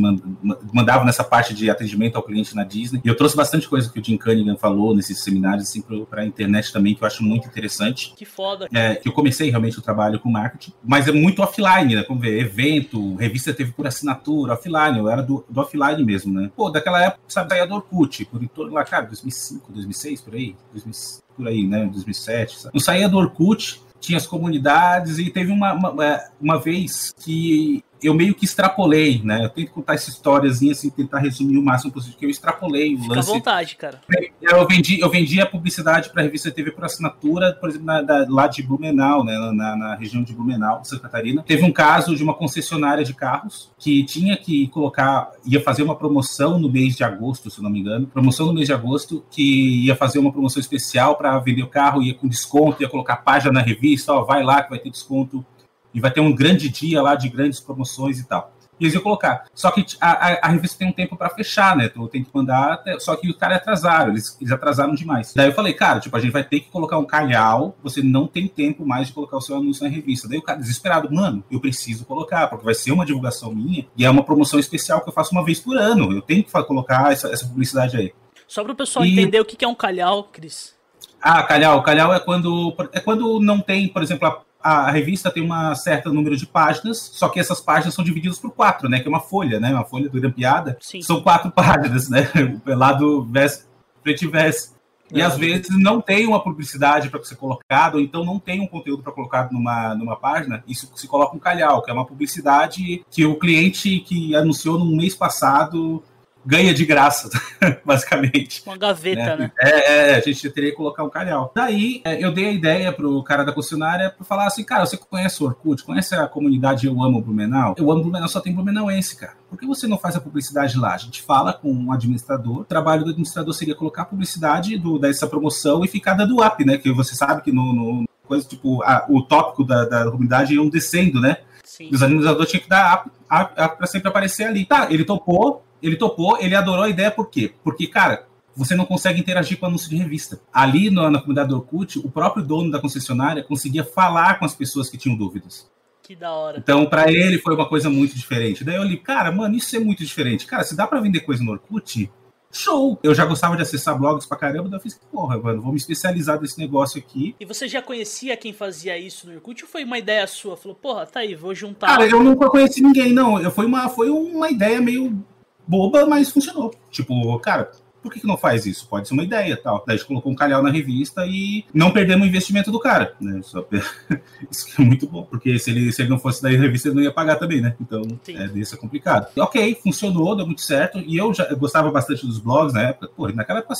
mandava 0.73 1.05
nessa 1.05 1.23
parte 1.23 1.53
de 1.53 1.69
atendimento 1.69 2.15
ao 2.15 2.23
cliente 2.23 2.55
na 2.55 2.63
Disney. 2.63 3.01
E 3.03 3.12
eu 3.13 3.17
trouxe 3.17 3.35
bastante 3.35 3.69
coisa 3.69 3.89
que 3.89 3.99
o 3.99 4.03
Jim 4.03 4.17
Cunningham 4.17 4.57
falou 4.57 4.95
nesses 4.95 5.23
seminários, 5.23 5.69
assim, 5.69 5.83
para 6.09 6.21
a 6.21 6.25
internet 6.25 6.73
também, 6.73 6.95
que 6.95 7.03
eu 7.03 7.07
acho 7.07 7.23
muito 7.23 7.47
interessante. 7.47 8.13
Que 8.15 8.25
foda. 8.25 8.67
É, 8.73 8.95
que 8.95 9.07
eu 9.07 9.13
comecei 9.13 9.49
realmente 9.49 9.77
o 9.77 9.81
trabalho 9.81 10.19
com 10.19 10.29
marketing, 10.29 10.73
mas 10.83 11.07
é 11.07 11.11
muito 11.11 11.41
offline, 11.41 11.95
né? 11.95 12.03
Como 12.03 12.19
ver, 12.19 12.39
evento, 12.39 13.15
revista 13.15 13.53
teve 13.53 13.71
por 13.71 13.85
assinatura, 13.85 14.53
offline, 14.53 14.97
eu 14.97 15.07
era 15.07 15.21
do, 15.21 15.45
do 15.47 15.61
offline 15.61 16.03
mesmo, 16.03 16.33
né? 16.33 16.51
Pô, 16.55 16.69
daquela 16.69 17.01
época, 17.03 17.21
sabe, 17.27 17.49
saía 17.49 17.67
do 17.67 17.75
Orkut, 17.75 18.25
por 18.25 18.41
em 18.41 18.47
torno 18.47 18.73
lá, 18.73 18.83
cara, 18.83 19.05
2005, 19.05 19.71
2006, 19.71 20.21
por 20.21 20.33
aí, 20.33 20.55
2000, 20.71 20.93
por 21.37 21.47
aí, 21.47 21.67
né? 21.67 21.85
2007, 21.85 22.59
sabe? 22.59 22.73
Não 22.73 22.81
saía 22.81 23.07
do 23.07 23.17
Orkut, 23.17 23.79
tinha 23.99 24.17
as 24.17 24.25
comunidades 24.25 25.19
e 25.19 25.29
teve 25.29 25.51
uma, 25.51 25.73
uma, 25.73 26.19
uma 26.41 26.59
vez 26.59 27.13
que 27.23 27.83
eu 28.03 28.13
meio 28.13 28.35
que 28.35 28.45
extrapolei, 28.45 29.21
né? 29.23 29.45
Eu 29.45 29.49
tento 29.49 29.71
contar 29.71 29.93
essa 29.93 30.09
historiazinha, 30.09 30.71
assim, 30.71 30.89
tentar 30.89 31.19
resumir 31.19 31.57
o 31.57 31.63
máximo 31.63 31.91
possível, 31.91 32.17
que 32.17 32.25
eu 32.25 32.29
extrapolei 32.29 32.95
o 32.95 33.01
Fica 33.01 33.15
lance. 33.15 33.29
à 33.29 33.33
vontade, 33.33 33.75
cara. 33.75 34.01
Eu 34.41 34.67
vendi, 34.67 34.99
eu 34.99 35.09
vendi 35.09 35.39
a 35.39 35.45
publicidade 35.45 36.09
para 36.09 36.21
a 36.21 36.23
revista 36.25 36.51
TV 36.51 36.71
por 36.71 36.83
assinatura, 36.85 37.53
por 37.53 37.69
exemplo, 37.69 37.85
na, 37.85 38.01
da, 38.01 38.25
lá 38.29 38.47
de 38.47 38.61
Blumenau, 38.61 39.23
né? 39.23 39.37
Na, 39.53 39.75
na, 39.75 39.95
região 39.95 40.23
de 40.23 40.33
Blumenau, 40.33 40.83
Santa 40.83 41.03
Catarina. 41.03 41.43
Teve 41.43 41.63
um 41.63 41.71
caso 41.71 42.15
de 42.15 42.23
uma 42.23 42.33
concessionária 42.33 43.03
de 43.03 43.13
carros 43.13 43.71
que 43.79 44.03
tinha 44.03 44.35
que 44.35 44.67
colocar, 44.67 45.31
ia 45.45 45.61
fazer 45.61 45.83
uma 45.83 45.95
promoção 45.95 46.59
no 46.59 46.69
mês 46.69 46.95
de 46.95 47.03
agosto, 47.03 47.49
se 47.49 47.61
não 47.61 47.69
me 47.69 47.79
engano, 47.79 48.07
promoção 48.07 48.47
no 48.47 48.53
mês 48.53 48.67
de 48.67 48.73
agosto, 48.73 49.23
que 49.31 49.85
ia 49.85 49.95
fazer 49.95 50.19
uma 50.19 50.31
promoção 50.31 50.59
especial 50.59 51.15
para 51.15 51.37
vender 51.39 51.63
o 51.63 51.67
carro, 51.67 52.01
ia 52.01 52.13
com 52.13 52.27
desconto, 52.27 52.81
ia 52.81 52.89
colocar 52.89 53.17
página 53.17 53.53
na 53.53 53.61
revista, 53.61 54.13
ó, 54.13 54.23
vai 54.23 54.43
lá 54.43 54.61
que 54.61 54.69
vai 54.69 54.79
ter 54.79 54.89
desconto 54.89 55.45
e 55.93 55.99
vai 55.99 56.11
ter 56.11 56.21
um 56.21 56.33
grande 56.33 56.69
dia 56.69 57.01
lá 57.01 57.15
de 57.15 57.29
grandes 57.29 57.59
promoções 57.59 58.19
e 58.19 58.27
tal. 58.27 58.53
E 58.79 58.85
eles 58.85 58.95
iam 58.95 59.03
colocar. 59.03 59.45
Só 59.53 59.69
que 59.71 59.85
a, 60.01 60.11
a, 60.11 60.47
a 60.47 60.47
revista 60.49 60.79
tem 60.79 60.87
um 60.87 60.91
tempo 60.91 61.15
para 61.15 61.29
fechar, 61.29 61.75
né? 61.75 61.85
Então 61.85 62.07
tem 62.07 62.23
que 62.23 62.29
mandar. 62.33 62.73
Até, 62.73 62.99
só 62.99 63.15
que 63.15 63.29
os 63.29 63.37
caras 63.37 63.57
atrasaram, 63.57 64.11
eles, 64.11 64.35
eles 64.41 64.51
atrasaram 64.51 64.95
demais. 64.95 65.33
Daí 65.33 65.47
eu 65.47 65.53
falei, 65.53 65.73
cara, 65.73 65.99
tipo, 65.99 66.15
a 66.17 66.19
gente 66.19 66.31
vai 66.31 66.43
ter 66.43 66.59
que 66.59 66.69
colocar 66.69 66.97
um 66.97 67.05
calhau, 67.05 67.77
você 67.83 68.01
não 68.01 68.27
tem 68.27 68.47
tempo 68.47 68.85
mais 68.85 69.07
de 69.07 69.13
colocar 69.13 69.37
o 69.37 69.41
seu 69.41 69.55
anúncio 69.55 69.83
na 69.83 69.89
revista. 69.89 70.27
Daí 70.27 70.39
o 70.39 70.41
cara, 70.41 70.59
desesperado, 70.59 71.13
mano, 71.13 71.43
eu 71.51 71.59
preciso 71.59 72.05
colocar, 72.05 72.47
porque 72.47 72.65
vai 72.65 72.73
ser 72.73 72.91
uma 72.91 73.05
divulgação 73.05 73.53
minha 73.53 73.85
e 73.95 74.05
é 74.05 74.09
uma 74.09 74.23
promoção 74.23 74.59
especial 74.59 75.01
que 75.01 75.09
eu 75.09 75.13
faço 75.13 75.31
uma 75.31 75.45
vez 75.45 75.59
por 75.59 75.77
ano. 75.77 76.11
Eu 76.11 76.21
tenho 76.21 76.43
que 76.43 76.51
colocar 76.51 77.11
essa, 77.11 77.29
essa 77.29 77.45
publicidade 77.45 77.95
aí. 77.95 78.13
Só 78.47 78.63
para 78.63 78.73
o 78.73 78.75
pessoal 78.75 79.05
e... 79.05 79.11
entender 79.11 79.39
o 79.39 79.45
que 79.45 79.63
é 79.63 79.67
um 79.67 79.75
calhau, 79.75 80.25
Cris. 80.25 80.73
Ah, 81.21 81.41
calhau. 81.43 81.81
Calhau 81.83 82.13
é 82.13 82.19
quando, 82.19 82.75
é 82.91 82.99
quando 82.99 83.39
não 83.39 83.61
tem, 83.61 83.87
por 83.87 84.03
exemplo, 84.03 84.27
a 84.27 84.43
a 84.63 84.89
revista 84.89 85.29
tem 85.29 85.43
um 85.43 85.75
certo 85.75 86.11
número 86.13 86.37
de 86.37 86.47
páginas, 86.47 86.97
só 86.97 87.27
que 87.27 87.39
essas 87.39 87.59
páginas 87.59 87.93
são 87.93 88.03
divididas 88.03 88.39
por 88.39 88.51
quatro, 88.51 88.87
né? 88.87 88.99
Que 88.99 89.07
é 89.07 89.09
uma 89.09 89.19
folha, 89.19 89.59
né? 89.59 89.73
Uma 89.73 89.83
folha 89.83 90.09
grampeada. 90.09 90.77
São 91.01 91.21
quatro 91.21 91.51
páginas, 91.53 92.09
né? 92.09 92.29
Lado 92.65 93.27
vés, 93.29 93.67
frente 94.01 94.23
e 94.23 94.27
vés. 94.27 94.73
E 95.11 95.21
é. 95.21 95.25
às 95.25 95.37
vezes 95.37 95.69
não 95.77 96.01
tem 96.01 96.25
uma 96.25 96.41
publicidade 96.41 97.09
para 97.09 97.23
ser 97.23 97.35
colocado, 97.35 97.95
ou 97.95 98.01
então 98.01 98.23
não 98.23 98.39
tem 98.39 98.61
um 98.61 98.67
conteúdo 98.67 99.03
para 99.03 99.11
colocar 99.11 99.51
numa, 99.51 99.93
numa 99.93 100.15
página, 100.15 100.63
isso 100.67 100.89
se 100.95 101.07
coloca 101.07 101.35
um 101.35 101.39
calhau, 101.39 101.83
que 101.83 101.91
é 101.91 101.93
uma 101.93 102.05
publicidade 102.05 103.05
que 103.11 103.25
o 103.25 103.37
cliente 103.37 103.99
que 103.99 104.35
anunciou 104.35 104.79
no 104.79 104.85
mês 104.85 105.13
passado 105.13 106.03
ganha 106.45 106.73
de 106.73 106.85
graça, 106.85 107.29
basicamente. 107.85 108.63
Uma 108.65 108.77
gaveta, 108.77 109.35
né? 109.35 109.37
né? 109.37 109.51
É, 109.59 110.11
é, 110.11 110.15
a 110.15 110.19
gente 110.19 110.49
teria 110.49 110.71
que 110.71 110.77
colocar 110.77 111.03
um 111.03 111.09
calhau. 111.09 111.51
Daí, 111.55 112.01
é, 112.03 112.23
eu 112.23 112.31
dei 112.31 112.47
a 112.47 112.51
ideia 112.51 112.91
pro 112.91 113.23
cara 113.23 113.43
da 113.43 113.51
concessionária 113.51 114.09
para 114.09 114.25
falar 114.25 114.47
assim, 114.47 114.63
cara, 114.63 114.85
você 114.85 114.97
conhece 114.97 115.43
o 115.43 115.47
Orkut? 115.47 115.83
Conhece 115.83 116.15
a 116.15 116.27
comunidade 116.27 116.87
Eu 116.87 117.01
Amo 117.01 117.21
Blumenau? 117.21 117.75
Eu 117.77 117.91
Amo 117.91 118.03
Blumenau 118.03 118.27
só 118.27 118.39
tem 118.39 118.53
Blumenauense, 118.53 119.15
cara. 119.15 119.33
Por 119.49 119.57
que 119.57 119.65
você 119.65 119.87
não 119.87 119.97
faz 119.97 120.15
a 120.15 120.21
publicidade 120.21 120.77
lá? 120.77 120.93
A 120.93 120.97
gente 120.97 121.21
fala 121.21 121.53
com 121.53 121.71
um 121.71 121.91
administrador, 121.91 122.59
o 122.59 122.65
trabalho 122.65 123.03
do 123.03 123.11
administrador 123.11 123.53
seria 123.53 123.75
colocar 123.75 124.03
a 124.03 124.05
publicidade 124.05 124.77
do, 124.77 124.97
dessa 124.97 125.27
promoção 125.27 125.83
e 125.83 125.87
ficar 125.87 126.13
dando 126.13 126.43
up, 126.43 126.65
né? 126.65 126.77
Que 126.77 126.91
você 126.91 127.15
sabe 127.15 127.41
que 127.41 127.51
no, 127.51 127.73
no 127.73 128.03
coisa, 128.27 128.47
tipo, 128.47 128.81
a, 128.83 129.05
o 129.09 129.21
tópico 129.21 129.63
da, 129.63 129.85
da 129.85 130.09
comunidade 130.09 130.55
iam 130.55 130.69
descendo, 130.69 131.19
né? 131.19 131.37
Sim. 131.63 131.89
Os 131.91 132.01
administradores 132.03 132.49
tinham 132.49 132.63
que 132.63 132.69
dar 132.69 132.95
up, 132.95 133.09
up, 133.09 133.61
up 133.61 133.77
para 133.77 133.87
sempre 133.87 134.07
aparecer 134.07 134.45
ali. 134.45 134.65
Tá, 134.65 134.87
ele 134.89 135.03
topou, 135.03 135.63
ele 135.83 135.97
topou, 135.97 136.37
ele 136.39 136.55
adorou 136.55 136.85
a 136.85 136.89
ideia, 136.89 137.11
por 137.11 137.29
quê? 137.29 137.53
Porque, 137.63 137.87
cara, 137.87 138.25
você 138.55 138.73
não 138.75 138.85
consegue 138.85 139.19
interagir 139.19 139.59
com 139.59 139.65
anúncio 139.65 139.89
de 139.89 139.97
revista. 139.97 140.39
Ali 140.51 140.89
na, 140.89 141.09
na 141.11 141.19
comunidade 141.19 141.49
do 141.49 141.57
Orkut, 141.57 141.99
o 141.99 142.09
próprio 142.09 142.43
dono 142.43 142.71
da 142.71 142.79
concessionária 142.79 143.43
conseguia 143.43 143.83
falar 143.83 144.39
com 144.39 144.45
as 144.45 144.55
pessoas 144.55 144.89
que 144.89 144.97
tinham 144.97 145.17
dúvidas. 145.17 145.69
Que 146.01 146.15
da 146.15 146.31
hora. 146.31 146.57
Então, 146.59 146.85
para 146.85 147.11
ele 147.11 147.37
foi 147.37 147.53
uma 147.55 147.67
coisa 147.67 147.89
muito 147.89 148.15
diferente. 148.15 148.63
Daí 148.63 148.75
eu 148.75 148.83
li, 148.83 148.97
cara, 148.97 149.31
mano, 149.31 149.55
isso 149.55 149.75
é 149.75 149.79
muito 149.79 150.03
diferente. 150.03 150.45
Cara, 150.45 150.63
se 150.63 150.75
dá 150.75 150.85
para 150.85 150.99
vender 150.99 151.21
coisa 151.21 151.43
no 151.43 151.51
Orkut, 151.51 152.11
show! 152.51 152.99
Eu 153.01 153.15
já 153.15 153.25
gostava 153.25 153.55
de 153.55 153.61
acessar 153.61 153.97
blogs 153.97 154.25
pra 154.25 154.37
caramba, 154.37 154.69
daí 154.69 154.77
eu 154.77 154.81
fiz, 154.81 154.99
porra, 155.11 155.37
mano, 155.37 155.61
vou 155.61 155.71
me 155.71 155.77
especializar 155.77 156.39
nesse 156.39 156.59
negócio 156.59 156.99
aqui. 156.99 157.35
E 157.39 157.45
você 157.45 157.67
já 157.67 157.81
conhecia 157.81 158.37
quem 158.37 158.53
fazia 158.53 158.97
isso 158.97 159.27
no 159.27 159.35
Orkut 159.35 159.63
ou 159.63 159.69
foi 159.69 159.83
uma 159.83 159.97
ideia 159.97 160.27
sua? 160.27 160.55
Falou, 160.55 160.75
porra, 160.75 161.05
tá 161.05 161.21
aí, 161.21 161.35
vou 161.35 161.55
juntar. 161.55 161.87
Cara, 161.87 162.05
eu 162.05 162.23
nunca 162.23 162.49
conheci 162.49 162.81
ninguém, 162.81 163.13
não. 163.13 163.49
Foi 163.49 163.65
uma, 163.65 163.89
foi 163.89 164.09
uma 164.09 164.51
ideia 164.51 164.81
meio 164.81 165.25
boba, 165.67 166.05
mas 166.05 166.29
funcionou. 166.31 166.71
Tipo, 166.91 167.39
cara, 167.39 167.71
por 168.03 168.11
que, 168.11 168.19
que 168.19 168.27
não 168.27 168.35
faz 168.35 168.65
isso? 168.65 168.85
Pode 168.87 169.07
ser 169.07 169.13
uma 169.13 169.23
ideia 169.23 169.55
tal. 169.55 169.81
Daí 169.87 169.95
a 169.95 169.97
gente 169.97 170.07
colocou 170.07 170.29
um 170.29 170.35
calhau 170.35 170.61
na 170.61 170.69
revista 170.69 171.25
e 171.25 171.63
não 171.73 171.91
perdemos 171.91 172.25
o 172.25 172.29
investimento 172.29 172.69
do 172.69 172.79
cara, 172.79 173.15
né? 173.19 173.39
Isso 174.51 174.69
é 174.77 174.83
muito 174.83 175.07
bom, 175.07 175.23
porque 175.23 175.57
se 175.57 175.71
ele, 175.71 175.91
se 175.91 176.01
ele 176.01 176.09
não 176.09 176.19
fosse 176.19 176.43
da 176.43 176.49
revista, 176.49 176.89
ele 176.89 176.95
não 176.95 177.03
ia 177.03 177.13
pagar 177.13 177.37
também, 177.37 177.61
né? 177.61 177.75
Então, 177.79 178.01
Sim. 178.21 178.35
é, 178.35 178.47
desse 178.49 178.75
é 178.75 178.77
complicado. 178.77 179.27
E, 179.35 179.39
ok, 179.39 179.79
funcionou, 179.81 180.35
deu 180.35 180.45
muito 180.45 180.61
certo. 180.61 180.99
E 180.99 181.17
eu 181.17 181.33
já 181.33 181.45
eu 181.45 181.57
gostava 181.57 181.89
bastante 181.89 182.27
dos 182.27 182.39
blogs 182.39 182.73
na 182.73 182.81
época. 182.89 183.09
Pô, 183.15 183.27
naquela 183.29 183.59
época 183.59 183.73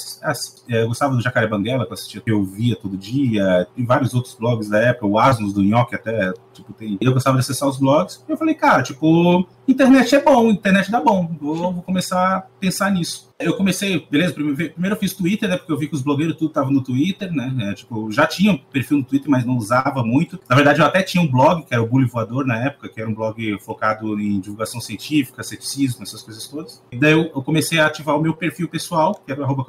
é, 0.70 0.84
eu 0.84 0.88
gostava 0.88 1.16
do 1.16 1.22
Jacaré 1.22 1.48
Banguela, 1.48 1.86
que 1.86 1.92
eu 1.92 1.94
assistia, 1.94 2.22
que 2.22 2.32
eu 2.32 2.44
via 2.44 2.78
todo 2.78 2.96
dia. 2.96 3.68
Tem 3.76 3.86
vários 3.86 4.14
outros 4.14 4.36
blogs 4.36 4.70
da 4.70 4.80
época, 4.80 5.06
o 5.06 5.20
Asnos 5.20 5.54
do 5.54 5.62
Nhoque 5.62 5.96
até, 5.96 6.32
tipo, 6.54 6.72
tem. 6.72 6.98
Eu 7.02 7.14
gostava 7.14 7.36
de 7.36 7.42
acessar 7.42 7.68
os 7.68 7.78
blogs. 7.78 8.24
E 8.28 8.32
eu 8.32 8.38
falei, 8.38 8.56
cara, 8.56 8.84
tipo, 8.84 9.46
internet 9.68 10.16
é 10.16 10.22
bom, 10.22 10.50
internet 10.50 10.90
dá 10.90 11.02
bom. 11.02 11.30
Vou, 11.40 11.74
vou 11.74 11.84
começar 11.84 12.38
a 12.38 12.42
pensar 12.60 12.90
nisso 12.92 13.33
eu 13.40 13.56
comecei, 13.56 14.08
beleza, 14.10 14.34
primeiro 14.34 14.96
eu 14.96 14.96
fiz 14.96 15.14
Twitter, 15.14 15.50
né, 15.50 15.58
porque 15.58 15.72
eu 15.72 15.78
vi 15.78 15.88
que 15.88 15.96
os 15.96 16.02
blogueiros 16.02 16.36
tudo 16.36 16.50
estavam 16.50 16.72
no 16.72 16.84
Twitter, 16.84 17.32
né, 17.32 17.54
é, 17.70 17.74
tipo, 17.74 18.12
já 18.12 18.26
tinha 18.26 18.58
perfil 18.72 18.98
no 18.98 19.04
Twitter, 19.04 19.30
mas 19.30 19.46
não 19.46 19.58
usava 19.58 20.04
muito. 20.04 20.40
Na 20.50 20.56
verdade, 20.56 20.80
eu 20.80 20.86
até 20.86 21.02
tinha 21.02 21.22
um 21.22 21.30
blog, 21.30 21.64
que 21.64 21.74
era 21.74 21.82
o 21.82 21.88
Bully 21.88 22.06
Voador 22.06 22.46
na 22.46 22.58
época, 22.58 22.90
que 22.90 23.02
era 23.02 23.10
um 23.10 23.14
blog 23.14 23.58
focado 23.60 24.20
em 24.20 24.40
divulgação 24.40 24.80
científica, 24.80 25.44
ceticismo, 25.44 26.04
essas 26.04 26.22
coisas 26.22 26.48
todas. 26.48 26.82
E 26.92 26.98
daí 26.98 27.14
eu, 27.14 27.32
eu 27.36 27.42
comecei 27.42 27.80
a 27.80 27.88
ativar 27.88 28.18
o 28.18 28.22
meu 28.22 28.34
perfil 28.34 28.68
pessoal, 28.68 29.16
que 29.16 29.32
era 29.32 29.42
o 29.42 29.44
arroba. 29.44 29.64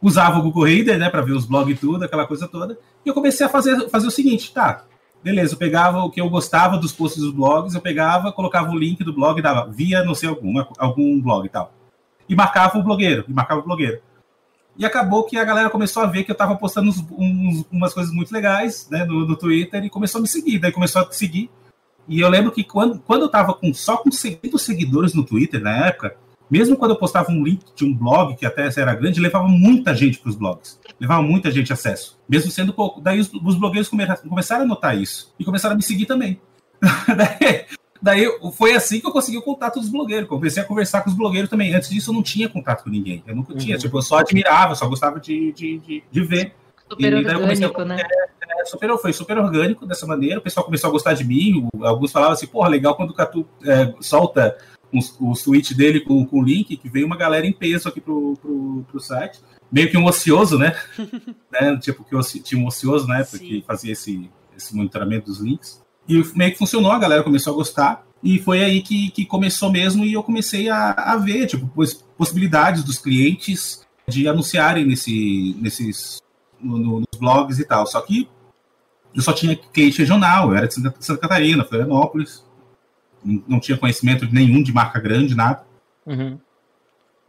Usava 0.00 0.38
o 0.38 0.42
Google 0.42 0.64
Reader, 0.64 0.98
né, 0.98 1.10
para 1.10 1.22
ver 1.22 1.32
os 1.32 1.44
blogs 1.44 1.76
e 1.76 1.80
tudo, 1.80 2.04
aquela 2.04 2.26
coisa 2.26 2.46
toda. 2.46 2.78
E 3.04 3.08
eu 3.08 3.14
comecei 3.14 3.44
a 3.44 3.48
fazer, 3.48 3.88
fazer 3.88 4.06
o 4.06 4.10
seguinte, 4.10 4.52
tá, 4.52 4.84
Beleza, 5.22 5.52
eu 5.52 5.58
pegava 5.58 5.98
o 5.98 6.10
que 6.10 6.18
eu 6.18 6.30
gostava 6.30 6.78
dos 6.78 6.92
posts 6.92 7.22
dos 7.22 7.34
blogs, 7.34 7.74
eu 7.74 7.80
pegava, 7.82 8.32
colocava 8.32 8.70
o 8.70 8.78
link 8.78 9.04
do 9.04 9.12
blog, 9.12 9.42
dava 9.42 9.70
via 9.70 10.02
não 10.02 10.14
sei 10.14 10.30
algum, 10.30 10.54
algum 10.78 11.20
blog 11.20 11.44
e 11.44 11.48
tal 11.50 11.74
e 12.30 12.36
marcava 12.36 12.78
o 12.78 12.82
blogueiro, 12.82 13.24
e 13.28 13.32
marcava 13.32 13.60
o 13.60 13.64
blogueiro. 13.64 14.00
E 14.78 14.86
acabou 14.86 15.24
que 15.24 15.36
a 15.36 15.44
galera 15.44 15.68
começou 15.68 16.00
a 16.02 16.06
ver 16.06 16.22
que 16.22 16.30
eu 16.30 16.34
estava 16.34 16.54
postando 16.54 16.88
uns, 16.88 17.04
uns, 17.10 17.66
umas 17.72 17.92
coisas 17.92 18.14
muito 18.14 18.32
legais 18.32 18.88
né, 18.88 19.04
no, 19.04 19.26
no, 19.26 19.36
Twitter 19.36 19.84
e 19.84 19.90
começou 19.90 20.20
a 20.20 20.22
me 20.22 20.28
seguir. 20.28 20.60
Daí 20.60 20.70
começou 20.70 21.02
a 21.02 21.10
seguir. 21.10 21.50
E 22.08 22.20
eu 22.20 22.28
lembro 22.28 22.52
que 22.52 22.62
quando, 22.62 23.00
quando 23.00 23.22
eu 23.22 23.26
estava 23.26 23.52
com, 23.52 23.74
só 23.74 23.96
com 23.96 24.12
600 24.12 24.62
seguidores 24.62 25.12
no 25.12 25.24
Twitter 25.24 25.60
na 25.60 25.86
época, 25.86 26.16
mesmo 26.48 26.76
quando 26.76 26.92
eu 26.92 26.96
postava 26.96 27.30
um 27.32 27.42
link 27.42 27.64
de 27.74 27.84
um 27.84 27.92
blog, 27.92 28.36
que 28.36 28.46
até 28.46 28.70
era 28.76 28.94
grande, 28.94 29.20
levava 29.20 29.48
muita 29.48 29.94
gente 29.94 30.18
para 30.18 30.30
os 30.30 30.36
blogs. 30.36 30.78
Levava 31.00 31.22
muita 31.22 31.50
gente 31.50 31.72
acesso, 31.72 32.18
mesmo 32.28 32.50
sendo 32.50 32.72
pouco. 32.72 33.00
Daí 33.00 33.18
os, 33.18 33.30
os 33.32 33.56
blogueiros 33.56 33.88
começaram 33.88 34.64
a 34.64 34.68
notar 34.68 34.96
isso 34.96 35.34
e 35.38 35.44
começaram 35.44 35.74
a 35.74 35.76
me 35.76 35.82
seguir 35.82 36.06
também. 36.06 36.40
Daí, 36.80 37.66
Daí 38.02 38.26
foi 38.56 38.74
assim 38.74 38.98
que 38.98 39.06
eu 39.06 39.12
consegui 39.12 39.36
o 39.36 39.42
contato 39.42 39.78
dos 39.78 39.88
blogueiros. 39.88 40.28
Comecei 40.28 40.62
a 40.62 40.66
conversar 40.66 41.02
com 41.02 41.10
os 41.10 41.16
blogueiros 41.16 41.50
também. 41.50 41.74
Antes 41.74 41.90
disso, 41.90 42.10
eu 42.10 42.14
não 42.14 42.22
tinha 42.22 42.48
contato 42.48 42.84
com 42.84 42.90
ninguém. 42.90 43.22
Eu 43.26 43.36
nunca 43.36 43.52
uhum. 43.52 43.58
tinha. 43.58 43.76
Tipo, 43.76 43.98
eu 43.98 44.02
só 44.02 44.18
admirava, 44.18 44.74
só 44.74 44.88
gostava 44.88 45.20
de, 45.20 45.52
de, 45.52 45.78
de, 45.78 46.02
de 46.10 46.22
ver. 46.22 46.54
Super 46.90 47.12
e 47.12 47.16
orgânico, 47.16 47.80
a... 47.82 47.84
né? 47.84 48.00
É, 48.00 48.60
é, 48.60 48.64
super, 48.64 48.96
foi 48.98 49.12
super 49.12 49.38
orgânico 49.38 49.86
dessa 49.86 50.06
maneira. 50.06 50.38
O 50.38 50.42
pessoal 50.42 50.64
começou 50.64 50.88
a 50.88 50.92
gostar 50.92 51.12
de 51.12 51.24
mim. 51.24 51.68
Alguns 51.82 52.10
falavam 52.10 52.32
assim, 52.32 52.46
porra, 52.46 52.68
legal 52.68 52.96
quando 52.96 53.10
o 53.10 53.14
Catu 53.14 53.46
é, 53.64 53.92
solta 54.00 54.56
o 55.20 55.34
tweet 55.34 55.74
dele 55.74 56.00
com, 56.00 56.24
com 56.26 56.40
o 56.40 56.42
link, 56.42 56.76
que 56.76 56.88
veio 56.88 57.06
uma 57.06 57.16
galera 57.16 57.46
em 57.46 57.52
peso 57.52 57.88
aqui 57.88 58.00
pro, 58.00 58.36
pro, 58.40 58.84
pro 58.90 59.00
site. 59.00 59.40
Meio 59.70 59.90
que 59.90 59.96
um 59.96 60.06
ocioso, 60.06 60.58
né? 60.58 60.74
né? 61.52 61.76
Tipo, 61.76 62.02
que 62.02 62.42
tinha 62.42 62.60
um 62.60 62.66
ocioso 62.66 63.06
na 63.06 63.20
época 63.20 63.38
Sim. 63.38 63.46
que 63.46 63.64
fazia 63.66 63.92
esse, 63.92 64.28
esse 64.56 64.74
monitoramento 64.74 65.26
dos 65.26 65.38
links. 65.38 65.80
E 66.08 66.22
meio 66.34 66.52
que 66.52 66.58
funcionou, 66.58 66.90
a 66.90 66.98
galera 66.98 67.22
começou 67.22 67.52
a 67.52 67.56
gostar. 67.56 68.06
E 68.22 68.38
foi 68.38 68.62
aí 68.62 68.82
que, 68.82 69.10
que 69.10 69.24
começou 69.24 69.70
mesmo 69.70 70.04
e 70.04 70.12
eu 70.12 70.22
comecei 70.22 70.68
a, 70.68 70.90
a 70.90 71.16
ver, 71.16 71.46
tipo, 71.46 71.70
possibilidades 72.16 72.84
dos 72.84 72.98
clientes 72.98 73.86
de 74.06 74.28
anunciarem 74.28 74.84
nesse, 74.84 75.56
nesses, 75.58 76.18
no, 76.60 76.76
no, 76.76 77.00
nos 77.00 77.18
blogs 77.18 77.58
e 77.58 77.64
tal. 77.64 77.86
Só 77.86 78.00
que 78.00 78.28
eu 79.14 79.22
só 79.22 79.32
tinha 79.32 79.56
cliente 79.56 79.98
regional, 79.98 80.50
eu 80.50 80.56
era 80.56 80.68
de 80.68 80.74
Santa, 80.74 80.94
Santa 81.00 81.20
Catarina, 81.20 81.64
Florianópolis, 81.64 82.44
não 83.24 83.60
tinha 83.60 83.76
conhecimento 83.76 84.26
nenhum 84.30 84.62
de 84.62 84.72
marca 84.72 85.00
grande, 85.00 85.34
nada. 85.34 85.64
Uhum. 86.06 86.38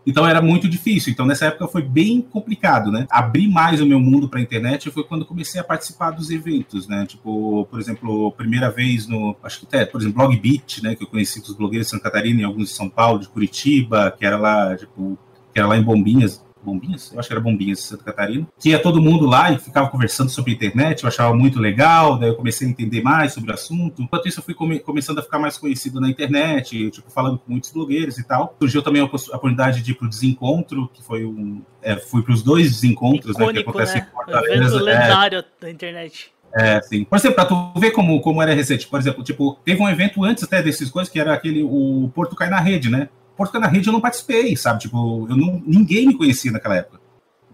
Então 0.05 0.27
era 0.27 0.41
muito 0.41 0.67
difícil. 0.67 1.11
Então 1.11 1.25
nessa 1.25 1.45
época 1.45 1.67
foi 1.67 1.81
bem 1.81 2.21
complicado, 2.21 2.91
né? 2.91 3.05
Abrir 3.09 3.47
mais 3.47 3.81
o 3.81 3.85
meu 3.85 3.99
mundo 3.99 4.27
para 4.27 4.39
a 4.39 4.43
internet 4.43 4.89
foi 4.91 5.03
quando 5.03 5.25
comecei 5.25 5.59
a 5.59 5.63
participar 5.63 6.11
dos 6.11 6.29
eventos, 6.29 6.87
né? 6.87 7.05
Tipo, 7.05 7.65
por 7.69 7.79
exemplo, 7.79 8.31
primeira 8.31 8.69
vez 8.69 9.07
no, 9.07 9.35
acho 9.43 9.59
que 9.59 9.65
até, 9.65 9.85
por 9.85 10.01
exemplo, 10.01 10.17
Blog 10.17 10.39
Beat, 10.39 10.81
né? 10.81 10.95
Que 10.95 11.03
eu 11.03 11.07
conheci 11.07 11.41
dos 11.41 11.55
blogueiros 11.55 11.87
de 11.87 11.91
Santa 11.91 12.03
Catarina 12.03 12.41
e 12.41 12.43
alguns 12.43 12.69
de 12.69 12.75
São 12.75 12.89
Paulo, 12.89 13.19
de 13.19 13.29
Curitiba, 13.29 14.11
que 14.17 14.25
era 14.25 14.37
lá, 14.37 14.75
tipo, 14.75 15.17
que 15.53 15.59
era 15.59 15.67
lá 15.67 15.77
em 15.77 15.83
Bombinhas, 15.83 16.43
Bombinhas? 16.63 17.11
Eu 17.11 17.19
acho 17.19 17.27
que 17.27 17.33
era 17.33 17.41
Bombinhas 17.41 17.79
de 17.79 17.83
Santa 17.85 18.03
Catarina. 18.03 18.47
Que 18.59 18.69
ia 18.69 18.79
todo 18.79 19.01
mundo 19.01 19.25
lá 19.25 19.51
e 19.51 19.59
ficava 19.59 19.89
conversando 19.89 20.29
sobre 20.29 20.53
internet, 20.53 21.03
eu 21.03 21.07
achava 21.07 21.33
muito 21.35 21.59
legal, 21.59 22.17
daí 22.17 22.29
eu 22.29 22.35
comecei 22.35 22.67
a 22.67 22.71
entender 22.71 23.01
mais 23.01 23.33
sobre 23.33 23.51
o 23.51 23.53
assunto. 23.53 24.01
Enquanto 24.01 24.27
isso, 24.27 24.39
eu 24.39 24.43
fui 24.43 24.53
come 24.53 24.79
começando 24.79 25.19
a 25.19 25.21
ficar 25.21 25.39
mais 25.39 25.57
conhecido 25.57 25.99
na 25.99 26.09
internet, 26.09 26.89
tipo, 26.91 27.09
falando 27.11 27.39
com 27.39 27.51
muitos 27.51 27.71
blogueiros 27.71 28.17
e 28.17 28.23
tal. 28.23 28.55
Surgiu 28.59 28.81
também 28.81 29.01
a 29.01 29.05
oportunidade 29.05 29.81
de 29.81 29.91
ir 29.91 29.95
pro 29.95 30.07
Desencontro, 30.07 30.89
que 30.93 31.03
foi 31.03 31.25
um... 31.25 31.61
É, 31.81 31.95
fui 31.95 32.21
pros 32.21 32.43
dois 32.43 32.69
desencontros, 32.69 33.35
Icônico, 33.35 33.53
né, 33.53 33.63
que 33.63 33.69
acontece 33.69 33.95
né? 33.95 34.07
em 34.07 34.13
Fortaleza. 34.13 34.53
Evento 34.53 34.77
é. 34.77 34.81
lendário 34.81 35.39
é, 35.39 35.45
da 35.59 35.71
internet. 35.71 36.31
É, 36.53 36.81
sim. 36.81 37.03
Por 37.05 37.15
exemplo, 37.15 37.35
pra 37.35 37.45
tu 37.45 37.79
ver 37.79 37.91
como, 37.91 38.19
como 38.21 38.41
era 38.41 38.53
recente, 38.53 38.87
por 38.87 38.99
exemplo, 38.99 39.23
tipo, 39.23 39.57
teve 39.63 39.81
um 39.81 39.89
evento 39.89 40.23
antes 40.23 40.43
até 40.43 40.61
desses 40.61 40.89
coisas, 40.89 41.11
que 41.11 41.19
era 41.19 41.33
aquele, 41.33 41.63
o 41.63 42.11
Porto 42.13 42.35
Cai 42.35 42.49
na 42.49 42.59
Rede, 42.59 42.89
né? 42.89 43.09
Porto 43.41 43.53
Cai 43.53 43.61
na 43.61 43.67
Rede 43.67 43.87
eu 43.87 43.93
não 43.93 43.99
participei, 43.99 44.55
sabe? 44.55 44.81
Tipo, 44.81 45.25
eu 45.27 45.35
não, 45.35 45.63
ninguém 45.65 46.05
me 46.05 46.15
conhecia 46.15 46.51
naquela 46.51 46.75
época. 46.75 47.01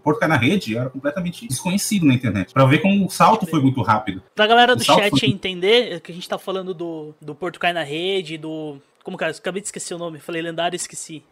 Porto 0.04 0.18
Cai 0.18 0.28
na 0.28 0.36
Rede 0.36 0.76
era 0.76 0.90
completamente 0.90 1.48
desconhecido 1.48 2.04
na 2.04 2.12
internet. 2.12 2.52
Pra 2.52 2.66
ver 2.66 2.82
como 2.82 3.06
o 3.06 3.10
salto 3.10 3.46
foi 3.46 3.58
muito 3.62 3.80
rápido. 3.80 4.22
Pra 4.34 4.46
galera 4.46 4.76
do 4.76 4.84
chat 4.84 5.08
foi... 5.08 5.30
entender, 5.30 6.00
que 6.00 6.12
a 6.12 6.14
gente 6.14 6.28
tá 6.28 6.36
falando 6.36 6.74
do, 6.74 7.14
do 7.22 7.34
Porto 7.34 7.58
Cai 7.58 7.72
na 7.72 7.82
Rede, 7.82 8.36
do... 8.36 8.76
Como 9.02 9.16
que 9.16 9.24
é? 9.24 9.28
Acabei 9.28 9.62
de 9.62 9.68
esquecer 9.68 9.94
o 9.94 9.98
nome. 9.98 10.18
Falei 10.18 10.42
lendário 10.42 10.76
esqueci. 10.76 11.24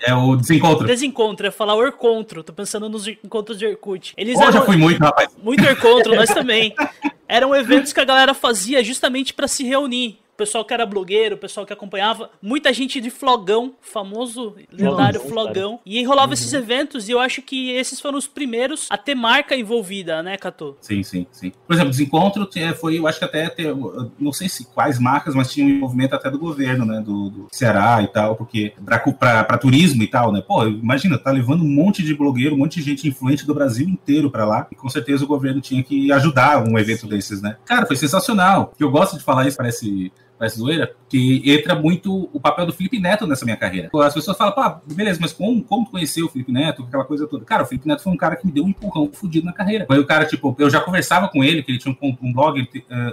É 0.00 0.14
o 0.14 0.36
desencontro. 0.36 0.86
Desencontro, 0.86 1.46
é 1.46 1.50
falar 1.50 1.74
Orcontro. 1.74 2.42
Tô 2.42 2.54
pensando 2.54 2.88
nos 2.88 3.06
encontros 3.06 3.58
de 3.58 3.66
Orkut. 3.66 4.14
Eles 4.16 4.38
oh, 4.38 4.42
eram... 4.42 4.52
já 4.52 4.62
fui 4.62 4.78
muito, 4.78 5.00
rapaz. 5.00 5.28
Muito 5.42 5.62
Orcontro, 5.66 6.16
nós 6.16 6.30
também. 6.30 6.74
Eram 7.28 7.54
eventos 7.54 7.92
que 7.92 8.00
a 8.00 8.04
galera 8.04 8.34
fazia 8.34 8.82
justamente 8.82 9.32
para 9.32 9.48
se 9.48 9.64
reunir 9.64 10.18
pessoal 10.42 10.64
que 10.64 10.74
era 10.74 10.84
blogueiro, 10.84 11.36
o 11.36 11.38
pessoal 11.38 11.64
que 11.64 11.72
acompanhava, 11.72 12.30
muita 12.42 12.72
gente 12.72 13.00
de 13.00 13.10
flogão, 13.10 13.74
famoso 13.80 14.56
lendário 14.72 15.20
Nossa, 15.20 15.32
flogão, 15.32 15.70
cara. 15.72 15.82
e 15.86 16.00
enrolava 16.00 16.28
uhum. 16.28 16.32
esses 16.34 16.52
eventos, 16.52 17.08
e 17.08 17.12
eu 17.12 17.20
acho 17.20 17.42
que 17.42 17.70
esses 17.70 18.00
foram 18.00 18.18
os 18.18 18.26
primeiros 18.26 18.88
a 18.90 18.98
ter 18.98 19.14
marca 19.14 19.54
envolvida, 19.54 20.20
né, 20.20 20.36
Cato? 20.36 20.76
Sim, 20.80 21.04
sim, 21.04 21.26
sim. 21.30 21.52
Por 21.66 21.74
exemplo, 21.74 21.90
Desencontro 21.90 22.48
foi, 22.78 22.98
eu 22.98 23.06
acho 23.06 23.20
que 23.20 23.24
até, 23.24 23.48
ter, 23.48 23.72
não 24.18 24.32
sei 24.32 24.48
se 24.48 24.64
quais 24.64 24.98
marcas, 24.98 25.34
mas 25.34 25.52
tinha 25.52 25.64
um 25.64 25.70
envolvimento 25.70 26.16
até 26.16 26.28
do 26.28 26.38
governo, 26.38 26.84
né, 26.84 27.00
do, 27.00 27.30
do 27.30 27.46
Ceará 27.52 28.02
e 28.02 28.08
tal, 28.08 28.34
porque 28.34 28.74
para 28.84 29.58
turismo 29.58 30.02
e 30.02 30.08
tal, 30.08 30.32
né, 30.32 30.40
pô, 30.40 30.66
imagina, 30.66 31.16
tá 31.16 31.30
levando 31.30 31.62
um 31.62 31.68
monte 31.68 32.02
de 32.02 32.14
blogueiro, 32.14 32.56
um 32.56 32.58
monte 32.58 32.80
de 32.80 32.90
gente 32.90 33.06
influente 33.06 33.46
do 33.46 33.54
Brasil 33.54 33.88
inteiro 33.88 34.28
para 34.30 34.44
lá, 34.44 34.66
e 34.72 34.74
com 34.74 34.88
certeza 34.88 35.24
o 35.24 35.28
governo 35.28 35.60
tinha 35.60 35.82
que 35.84 36.10
ajudar 36.10 36.66
um 36.66 36.76
evento 36.76 37.06
desses, 37.06 37.40
né. 37.40 37.56
Cara, 37.64 37.86
foi 37.86 37.96
sensacional. 37.96 38.72
Que 38.76 38.82
eu 38.82 38.90
gosto 38.90 39.16
de 39.16 39.22
falar 39.22 39.46
isso, 39.46 39.56
parece 39.56 40.12
parece 40.42 40.58
zoeira, 40.58 40.92
que 41.08 41.40
entra 41.48 41.76
muito 41.76 42.28
o 42.32 42.40
papel 42.40 42.66
do 42.66 42.72
Felipe 42.72 42.98
Neto 42.98 43.28
nessa 43.28 43.44
minha 43.44 43.56
carreira. 43.56 43.88
As 43.94 44.12
pessoas 44.12 44.36
falam, 44.36 44.52
pá, 44.52 44.80
beleza, 44.92 45.20
mas 45.22 45.32
como, 45.32 45.62
como 45.62 45.84
tu 45.84 45.92
conheceu 45.92 46.26
o 46.26 46.28
Felipe 46.28 46.50
Neto, 46.50 46.82
aquela 46.82 47.04
coisa 47.04 47.28
toda? 47.28 47.44
Cara, 47.44 47.62
o 47.62 47.66
Felipe 47.66 47.86
Neto 47.86 48.02
foi 48.02 48.12
um 48.12 48.16
cara 48.16 48.34
que 48.34 48.44
me 48.44 48.50
deu 48.50 48.64
um 48.64 48.68
empurrão 48.68 49.08
fudido 49.12 49.46
na 49.46 49.52
carreira. 49.52 49.86
Foi 49.86 50.00
o 50.00 50.04
cara, 50.04 50.24
tipo, 50.24 50.56
eu 50.58 50.68
já 50.68 50.80
conversava 50.80 51.28
com 51.28 51.44
ele, 51.44 51.62
que 51.62 51.70
ele 51.70 51.78
tinha 51.78 51.96
um, 52.02 52.18
um 52.20 52.32
blog 52.32 52.60
uh, 52.60 52.66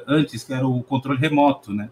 antes, 0.07 0.43
que 0.43 0.51
era 0.51 0.65
o 0.65 0.81
controle 0.81 1.19
remoto, 1.19 1.71
né? 1.71 1.91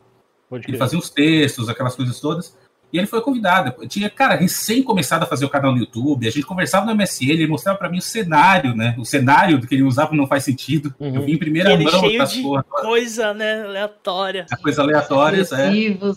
Ele 0.51 0.77
fazia 0.77 0.98
uns 0.98 1.12
textos, 1.12 1.70
aquelas 1.70 1.96
coisas 1.96 2.20
todas. 2.20 2.58
E 2.91 2.98
ele 2.98 3.08
foi 3.08 3.22
convidado. 3.22 3.74
Eu 3.82 3.88
tinha, 3.88 4.10
cara, 4.10 4.36
recém 4.36 4.82
começado 4.82 5.24
a 5.24 5.25
fazer 5.25 5.46
o 5.46 5.50
canal 5.50 5.72
no 5.72 5.79
YouTube, 5.79 6.27
a 6.27 6.32
gente 6.32 6.46
conversava 6.46 6.86
no 6.86 6.96
MSN, 6.96 7.32
ele 7.32 7.48
mostrava 7.48 7.77
para 7.77 7.89
mim 7.89 7.98
o 7.98 8.01
cenário, 8.01 8.75
né? 8.75 8.96
O 8.98 9.06
cenário 9.06 9.60
do 9.60 9.67
que 9.67 9.75
ele 9.75 9.84
usava 9.84 10.15
não 10.15 10.27
faz 10.27 10.44
sentido. 10.44 10.94
Uhum. 11.00 11.15
Eu 11.15 11.22
vi 11.24 11.34
em 11.34 11.38
primeira 11.38 11.74
ele 11.74 11.84
mão 11.84 12.00
cheio 12.00 12.25
de 12.25 12.41
porra. 12.41 12.63
coisa, 12.63 13.34
né, 13.34 13.63
aleatória. 13.63 14.46
A 14.50 14.58
coisa 14.58 14.82
aleatória, 14.82 15.44
é. 15.51 15.74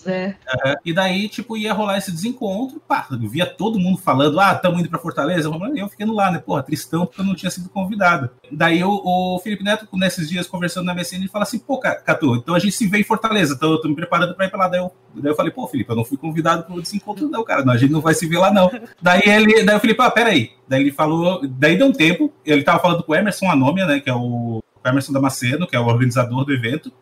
é. 0.06 0.36
é. 0.64 0.74
E 0.84 0.92
daí, 0.92 1.28
tipo, 1.28 1.56
ia 1.56 1.72
rolar 1.72 1.98
esse 1.98 2.12
desencontro, 2.12 2.80
pá, 2.86 3.06
eu 3.10 3.28
via 3.28 3.46
todo 3.46 3.78
mundo 3.78 3.98
falando, 3.98 4.38
ah, 4.38 4.52
estamos 4.52 4.80
indo 4.80 4.88
para 4.88 4.98
Fortaleza, 4.98 5.50
eu 5.76 5.88
ficando 5.88 6.14
lá, 6.14 6.30
né? 6.30 6.38
Porra, 6.38 6.62
tristão, 6.62 7.06
porque 7.06 7.20
eu 7.20 7.24
não 7.24 7.34
tinha 7.34 7.50
sido 7.50 7.68
convidado. 7.68 8.30
Daí 8.50 8.82
o, 8.84 9.00
o 9.04 9.38
Felipe 9.40 9.64
Neto, 9.64 9.88
nesses 9.94 10.28
dias, 10.28 10.46
conversando 10.46 10.86
na 10.86 10.94
MSN, 10.94 11.16
ele 11.16 11.28
fala 11.28 11.42
assim, 11.42 11.58
pô, 11.58 11.78
Catu, 11.78 12.36
então 12.36 12.54
a 12.54 12.58
gente 12.58 12.72
se 12.72 12.86
vê 12.86 12.98
em 12.98 13.04
Fortaleza, 13.04 13.54
então 13.54 13.72
eu 13.72 13.80
tô 13.80 13.88
me 13.88 13.94
preparando 13.94 14.34
para 14.34 14.46
ir 14.46 14.50
para 14.50 14.58
lá. 14.60 14.68
Daí 14.68 14.80
eu, 14.80 14.92
daí 15.14 15.32
eu 15.32 15.36
falei, 15.36 15.52
pô, 15.52 15.66
Felipe, 15.66 15.90
eu 15.90 15.96
não 15.96 16.04
fui 16.04 16.16
convidado 16.16 16.59
convidado 16.60 16.66
pro 16.66 16.82
desencontro, 16.82 17.28
não, 17.28 17.44
cara. 17.44 17.64
Não, 17.64 17.72
a 17.72 17.76
gente 17.76 17.92
não 17.92 18.00
vai 18.00 18.14
se 18.14 18.26
ver 18.26 18.38
lá, 18.38 18.52
não. 18.52 18.70
Daí 19.00 19.22
ele, 19.24 19.62
daí 19.64 19.76
eu 19.76 19.80
falei, 19.80 19.94
pá, 19.94 20.10
peraí. 20.10 20.52
Daí 20.68 20.82
ele 20.82 20.92
falou, 20.92 21.40
daí 21.46 21.76
deu 21.76 21.86
um 21.86 21.92
tempo, 21.92 22.32
ele 22.44 22.62
tava 22.62 22.78
falando 22.78 23.02
com 23.02 23.12
o 23.12 23.14
Emerson 23.14 23.50
Anômia, 23.50 23.86
né, 23.86 24.00
que 24.00 24.10
é 24.10 24.14
o, 24.14 24.58
o 24.58 24.88
Emerson 24.88 25.12
Damasceno, 25.12 25.66
que 25.66 25.76
é 25.76 25.80
o 25.80 25.86
organizador 25.86 26.44
do 26.44 26.52
evento. 26.52 26.92